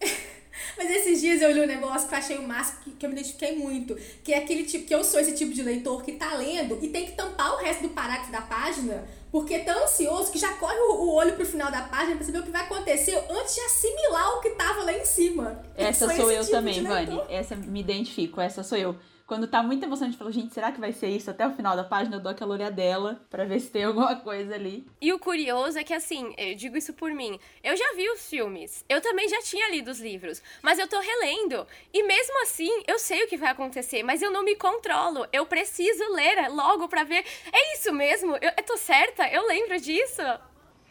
Mas 0.76 0.90
esses 0.90 1.20
dias 1.20 1.42
eu 1.42 1.52
li 1.52 1.60
um 1.60 1.66
negócio 1.66 2.08
que 2.08 2.14
eu 2.14 2.18
achei 2.18 2.38
o 2.38 2.48
máximo, 2.48 2.80
que, 2.84 2.90
que 2.92 3.04
eu 3.04 3.10
me 3.10 3.16
identifiquei 3.16 3.54
muito. 3.54 3.94
Que 4.24 4.32
é 4.32 4.38
aquele 4.38 4.64
tipo, 4.64 4.86
que 4.86 4.94
eu 4.94 5.04
sou 5.04 5.20
esse 5.20 5.34
tipo 5.34 5.52
de 5.52 5.62
leitor 5.62 6.02
que 6.02 6.12
tá 6.12 6.34
lendo 6.34 6.78
e 6.80 6.88
tem 6.88 7.04
que 7.04 7.12
tampar 7.12 7.54
o 7.54 7.58
resto 7.58 7.82
do 7.82 7.90
parágrafo 7.90 8.32
da 8.32 8.40
página, 8.40 9.04
porque 9.30 9.54
é 9.54 9.58
tão 9.58 9.84
ansioso 9.84 10.32
que 10.32 10.38
já 10.38 10.54
corre 10.54 10.78
o, 10.78 11.02
o 11.02 11.14
olho 11.14 11.34
pro 11.34 11.44
final 11.44 11.70
da 11.70 11.82
página 11.82 12.16
pra 12.16 12.24
saber 12.24 12.38
o 12.38 12.42
que 12.44 12.50
vai 12.50 12.62
acontecer 12.62 13.14
antes 13.28 13.54
de 13.54 13.60
assimilar 13.60 14.38
o 14.38 14.40
que 14.40 14.50
tava 14.50 14.82
lá 14.84 14.92
em 14.92 15.04
cima. 15.04 15.62
Essa 15.76 16.08
sou 16.14 16.30
eu 16.30 16.40
tipo 16.40 16.56
também, 16.56 16.82
Vani. 16.82 17.20
Essa 17.28 17.56
me 17.56 17.80
identifico, 17.80 18.40
essa 18.40 18.62
sou 18.62 18.78
eu. 18.78 18.96
Quando 19.30 19.46
tá 19.46 19.62
muito 19.62 19.84
emocionante, 19.84 20.16
falo, 20.16 20.32
gente, 20.32 20.52
será 20.52 20.72
que 20.72 20.80
vai 20.80 20.92
ser 20.92 21.06
isso? 21.06 21.30
Até 21.30 21.46
o 21.46 21.52
final 21.52 21.76
da 21.76 21.84
página 21.84 22.16
eu 22.16 22.20
dou 22.20 22.32
aquela 22.32 22.52
olhadela 22.52 23.24
pra 23.30 23.44
ver 23.44 23.60
se 23.60 23.70
tem 23.70 23.84
alguma 23.84 24.16
coisa 24.16 24.56
ali. 24.56 24.84
E 25.00 25.12
o 25.12 25.20
curioso 25.20 25.78
é 25.78 25.84
que, 25.84 25.94
assim, 25.94 26.34
eu 26.36 26.56
digo 26.56 26.76
isso 26.76 26.92
por 26.92 27.12
mim, 27.12 27.38
eu 27.62 27.76
já 27.76 27.92
vi 27.94 28.10
os 28.10 28.28
filmes, 28.28 28.84
eu 28.88 29.00
também 29.00 29.28
já 29.28 29.40
tinha 29.40 29.70
lido 29.70 29.88
os 29.88 30.00
livros, 30.00 30.42
mas 30.60 30.80
eu 30.80 30.88
tô 30.88 30.98
relendo. 30.98 31.64
E 31.94 32.02
mesmo 32.02 32.42
assim, 32.42 32.82
eu 32.88 32.98
sei 32.98 33.22
o 33.22 33.28
que 33.28 33.36
vai 33.36 33.50
acontecer, 33.50 34.02
mas 34.02 34.20
eu 34.20 34.32
não 34.32 34.42
me 34.42 34.56
controlo. 34.56 35.24
Eu 35.32 35.46
preciso 35.46 36.12
ler 36.12 36.48
logo 36.48 36.88
pra 36.88 37.04
ver. 37.04 37.24
É 37.52 37.74
isso 37.74 37.92
mesmo? 37.92 38.34
Eu, 38.34 38.50
eu 38.56 38.64
tô 38.64 38.76
certa? 38.76 39.28
Eu 39.28 39.46
lembro 39.46 39.78
disso? 39.78 40.22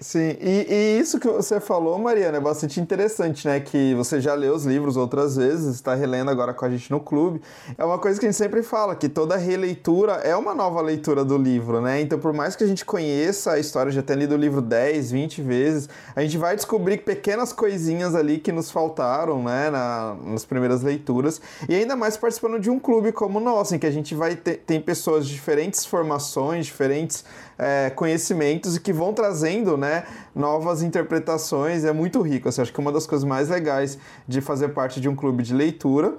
Sim, 0.02 0.38
e, 0.40 0.66
e, 0.70 1.00
isso 1.02 1.20
que 1.20 1.28
você 1.28 1.60
falou, 1.60 2.00
Mariana, 2.00 2.38
é 2.38 2.40
bastante 2.40 2.80
interessante, 2.80 3.46
né? 3.46 3.60
Que 3.60 3.94
você 3.96 4.22
já 4.22 4.34
leu 4.34 4.56
os 4.56 4.66
livros 4.66 4.96
outras 4.96 5.36
vezes, 5.36 5.76
está 5.76 5.94
relendo 5.94 6.32
agora 6.32 6.54
com 6.54 6.64
a 6.64 6.70
gente 6.70 6.90
no 6.90 7.02
clube. 7.02 7.42
É 7.78 7.84
uma 7.84 8.00
coisa 8.00 8.18
que 8.18 8.26
a 8.26 8.30
gente 8.30 8.38
sempre 8.38 8.64
fala, 8.64 8.96
que 8.96 9.10
toda 9.10 9.36
releitura 9.36 10.14
é 10.14 10.34
uma 10.38 10.56
nova 10.56 10.80
leitura 10.80 11.26
do 11.26 11.38
livro, 11.38 11.82
né? 11.82 12.00
Então, 12.00 12.18
por 12.18 12.32
mais 12.32 12.56
que 12.56 12.64
a 12.64 12.68
gente 12.68 12.86
conheça 12.86 13.52
a 13.52 13.60
história, 13.60 13.92
já 13.92 14.02
tenha 14.02 14.20
lido 14.20 14.36
o 14.36 14.38
livro 14.38 14.62
10, 14.62 15.12
20 15.12 15.42
vezes, 15.42 15.90
a 16.16 16.22
gente 16.22 16.38
vai 16.38 16.56
descobrir 16.56 17.00
pequenas 17.00 17.52
coisinhas 17.52 18.16
ali 18.16 18.40
que 18.40 18.54
nos 18.54 18.72
faltaram, 18.72 19.44
né? 19.44 19.70
Na, 19.70 20.16
nas 20.24 20.46
primeiras 20.46 20.82
leituras. 20.82 21.42
E 21.68 21.76
ainda 21.76 21.98
mais 21.98 22.16
participando 22.16 22.58
de 22.58 22.70
um 22.70 22.80
clube 22.80 23.12
como 23.12 23.38
o 23.38 23.42
nosso, 23.42 23.76
em 23.76 23.80
que 23.80 23.86
a 23.86 23.92
gente 23.92 24.16
vai 24.16 24.38
ter 24.38 24.64
tem 24.66 24.80
pessoas 24.80 25.28
de 25.28 25.34
diferentes 25.34 25.86
formações, 25.86 26.66
diferentes 26.68 27.26
é, 27.60 27.90
conhecimentos 27.90 28.78
e 28.78 28.80
que 28.80 28.94
vão 28.94 29.14
trazendo 29.14 29.76
né, 29.76 29.89
novas 30.36 30.82
interpretações. 30.82 31.84
É 31.84 31.92
muito 31.92 32.22
rico. 32.22 32.50
Assim, 32.50 32.62
acho 32.62 32.74
que 32.74 32.80
uma 32.80 32.92
das 32.92 33.06
coisas 33.06 33.28
mais 33.28 33.50
legais 33.50 33.98
de 34.28 34.42
fazer 34.42 34.70
parte 34.70 35.00
de 35.00 35.08
um 35.10 35.16
clube 35.16 35.44
de 35.44 35.54
leitura 35.54 36.16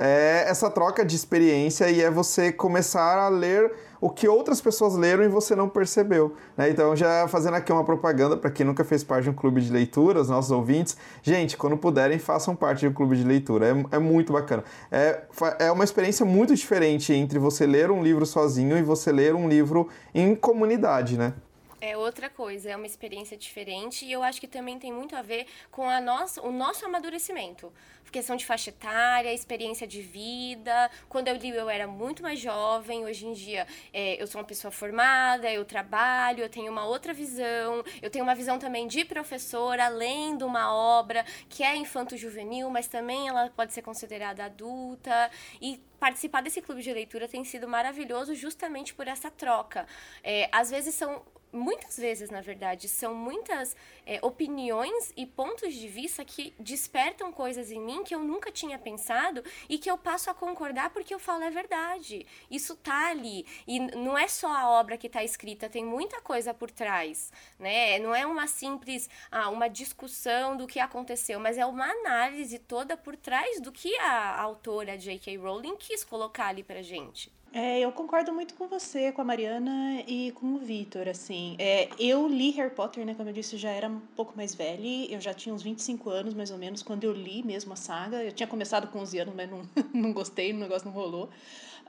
é 0.00 0.46
essa 0.48 0.70
troca 0.70 1.04
de 1.04 1.14
experiência 1.14 1.90
e 1.90 2.00
é 2.00 2.10
você 2.10 2.50
começar 2.50 3.18
a 3.18 3.28
ler 3.28 3.70
o 4.00 4.08
que 4.08 4.26
outras 4.26 4.58
pessoas 4.58 4.96
leram 4.96 5.22
e 5.22 5.28
você 5.28 5.54
não 5.54 5.68
percebeu. 5.68 6.34
Né? 6.56 6.70
Então, 6.70 6.96
já 6.96 7.28
fazendo 7.28 7.54
aqui 7.54 7.70
uma 7.70 7.84
propaganda 7.84 8.34
para 8.34 8.50
quem 8.50 8.64
nunca 8.64 8.82
fez 8.82 9.04
parte 9.04 9.24
de 9.24 9.30
um 9.30 9.34
clube 9.34 9.60
de 9.60 9.70
leitura, 9.70 10.22
os 10.22 10.30
nossos 10.30 10.50
ouvintes, 10.50 10.96
gente, 11.22 11.54
quando 11.54 11.76
puderem, 11.76 12.18
façam 12.18 12.56
parte 12.56 12.80
de 12.80 12.88
um 12.88 12.94
clube 12.94 13.14
de 13.14 13.24
leitura. 13.24 13.66
É, 13.66 13.96
é 13.96 13.98
muito 13.98 14.32
bacana. 14.32 14.64
É, 14.90 15.20
é 15.58 15.70
uma 15.70 15.84
experiência 15.84 16.24
muito 16.24 16.54
diferente 16.54 17.12
entre 17.12 17.38
você 17.38 17.66
ler 17.66 17.90
um 17.90 18.02
livro 18.02 18.24
sozinho 18.24 18.78
e 18.78 18.82
você 18.82 19.12
ler 19.12 19.34
um 19.34 19.46
livro 19.46 19.86
em 20.14 20.34
comunidade, 20.34 21.18
né? 21.18 21.34
É 21.80 21.96
outra 21.96 22.28
coisa, 22.28 22.70
é 22.70 22.76
uma 22.76 22.84
experiência 22.84 23.38
diferente 23.38 24.04
e 24.04 24.12
eu 24.12 24.22
acho 24.22 24.38
que 24.38 24.46
também 24.46 24.78
tem 24.78 24.92
muito 24.92 25.16
a 25.16 25.22
ver 25.22 25.46
com 25.70 25.88
a 25.88 25.98
nossa, 25.98 26.42
o 26.42 26.52
nosso 26.52 26.84
amadurecimento. 26.84 27.72
Questão 28.12 28.34
de 28.36 28.44
faixa 28.44 28.70
etária, 28.70 29.32
experiência 29.32 29.86
de 29.86 30.02
vida. 30.02 30.90
Quando 31.08 31.28
eu 31.28 31.36
li, 31.36 31.50
eu 31.50 31.70
era 31.70 31.86
muito 31.86 32.22
mais 32.24 32.40
jovem. 32.40 33.04
Hoje 33.04 33.24
em 33.24 33.32
dia, 33.32 33.66
é, 33.92 34.20
eu 34.20 34.26
sou 34.26 34.40
uma 34.40 34.46
pessoa 34.46 34.72
formada, 34.72 35.50
eu 35.50 35.64
trabalho, 35.64 36.42
eu 36.42 36.48
tenho 36.48 36.72
uma 36.72 36.84
outra 36.84 37.14
visão. 37.14 37.84
Eu 38.02 38.10
tenho 38.10 38.24
uma 38.24 38.34
visão 38.34 38.58
também 38.58 38.88
de 38.88 39.04
professora, 39.04 39.86
além 39.86 40.36
de 40.36 40.42
uma 40.42 40.74
obra 40.74 41.24
que 41.48 41.62
é 41.62 41.76
infanto-juvenil, 41.76 42.68
mas 42.68 42.88
também 42.88 43.28
ela 43.28 43.48
pode 43.50 43.72
ser 43.72 43.82
considerada 43.82 44.44
adulta. 44.44 45.30
E 45.62 45.80
participar 46.00 46.42
desse 46.42 46.60
clube 46.60 46.82
de 46.82 46.92
leitura 46.92 47.28
tem 47.28 47.44
sido 47.44 47.68
maravilhoso 47.68 48.34
justamente 48.34 48.92
por 48.92 49.06
essa 49.06 49.30
troca. 49.30 49.86
É, 50.24 50.48
às 50.50 50.68
vezes 50.68 50.96
são 50.96 51.22
muitas 51.52 51.96
vezes, 51.96 52.30
na 52.30 52.40
verdade, 52.40 52.88
são 52.88 53.14
muitas 53.14 53.76
é, 54.06 54.18
opiniões 54.22 55.12
e 55.16 55.26
pontos 55.26 55.74
de 55.74 55.88
vista 55.88 56.24
que 56.24 56.54
despertam 56.58 57.32
coisas 57.32 57.70
em 57.70 57.80
mim 57.80 58.04
que 58.04 58.14
eu 58.14 58.20
nunca 58.20 58.50
tinha 58.50 58.78
pensado 58.78 59.42
e 59.68 59.78
que 59.78 59.90
eu 59.90 59.98
passo 59.98 60.30
a 60.30 60.34
concordar 60.34 60.90
porque 60.90 61.14
eu 61.14 61.18
falo 61.18 61.42
é 61.42 61.50
verdade. 61.50 62.26
Isso 62.50 62.76
tá 62.76 63.08
ali. 63.08 63.46
E 63.66 63.80
não 63.80 64.16
é 64.16 64.28
só 64.28 64.48
a 64.48 64.70
obra 64.70 64.96
que 64.96 65.06
está 65.06 65.22
escrita, 65.22 65.68
tem 65.68 65.84
muita 65.84 66.20
coisa 66.20 66.52
por 66.54 66.70
trás, 66.70 67.32
né? 67.58 67.98
Não 67.98 68.14
é 68.14 68.26
uma 68.26 68.46
simples 68.46 69.08
ah, 69.30 69.48
uma 69.48 69.68
discussão 69.68 70.56
do 70.56 70.66
que 70.66 70.78
aconteceu, 70.78 71.40
mas 71.40 71.58
é 71.58 71.66
uma 71.66 71.86
análise 71.86 72.58
toda 72.58 72.96
por 72.96 73.16
trás 73.16 73.60
do 73.60 73.72
que 73.72 73.96
a 73.98 74.40
autora 74.40 74.96
J.K. 74.96 75.36
Rowling 75.36 75.76
quis 75.76 76.04
colocar 76.04 76.46
ali 76.48 76.62
pra 76.62 76.82
gente. 76.82 77.32
É, 77.52 77.80
eu 77.80 77.90
concordo 77.90 78.32
muito 78.32 78.54
com 78.54 78.68
você, 78.68 79.10
com 79.10 79.20
a 79.20 79.24
Mariana 79.24 80.04
e 80.06 80.30
com 80.32 80.54
o 80.54 80.58
Vitor, 80.58 81.08
assim. 81.08 81.56
É, 81.58 81.88
eu 81.98 82.28
li 82.28 82.50
Harry 82.50 82.72
Potter, 82.72 83.04
né, 83.04 83.14
como 83.14 83.28
eu 83.28 83.32
disse, 83.32 83.56
já 83.56 83.70
era 83.70 83.88
um 83.88 83.98
pouco 84.14 84.36
mais 84.36 84.54
velha, 84.54 85.12
eu 85.12 85.20
já 85.20 85.34
tinha 85.34 85.52
uns 85.52 85.62
25 85.62 86.10
anos, 86.10 86.32
mais 86.32 86.52
ou 86.52 86.58
menos, 86.58 86.80
quando 86.80 87.02
eu 87.02 87.12
li 87.12 87.42
mesmo 87.42 87.72
a 87.72 87.76
saga. 87.76 88.22
Eu 88.22 88.30
tinha 88.30 88.46
começado 88.46 88.86
com 88.88 89.00
11 89.00 89.18
anos, 89.18 89.34
mas 89.34 89.50
não, 89.50 89.62
não 89.92 90.12
gostei, 90.12 90.52
o 90.52 90.56
negócio 90.56 90.86
não 90.86 90.94
rolou. 90.94 91.28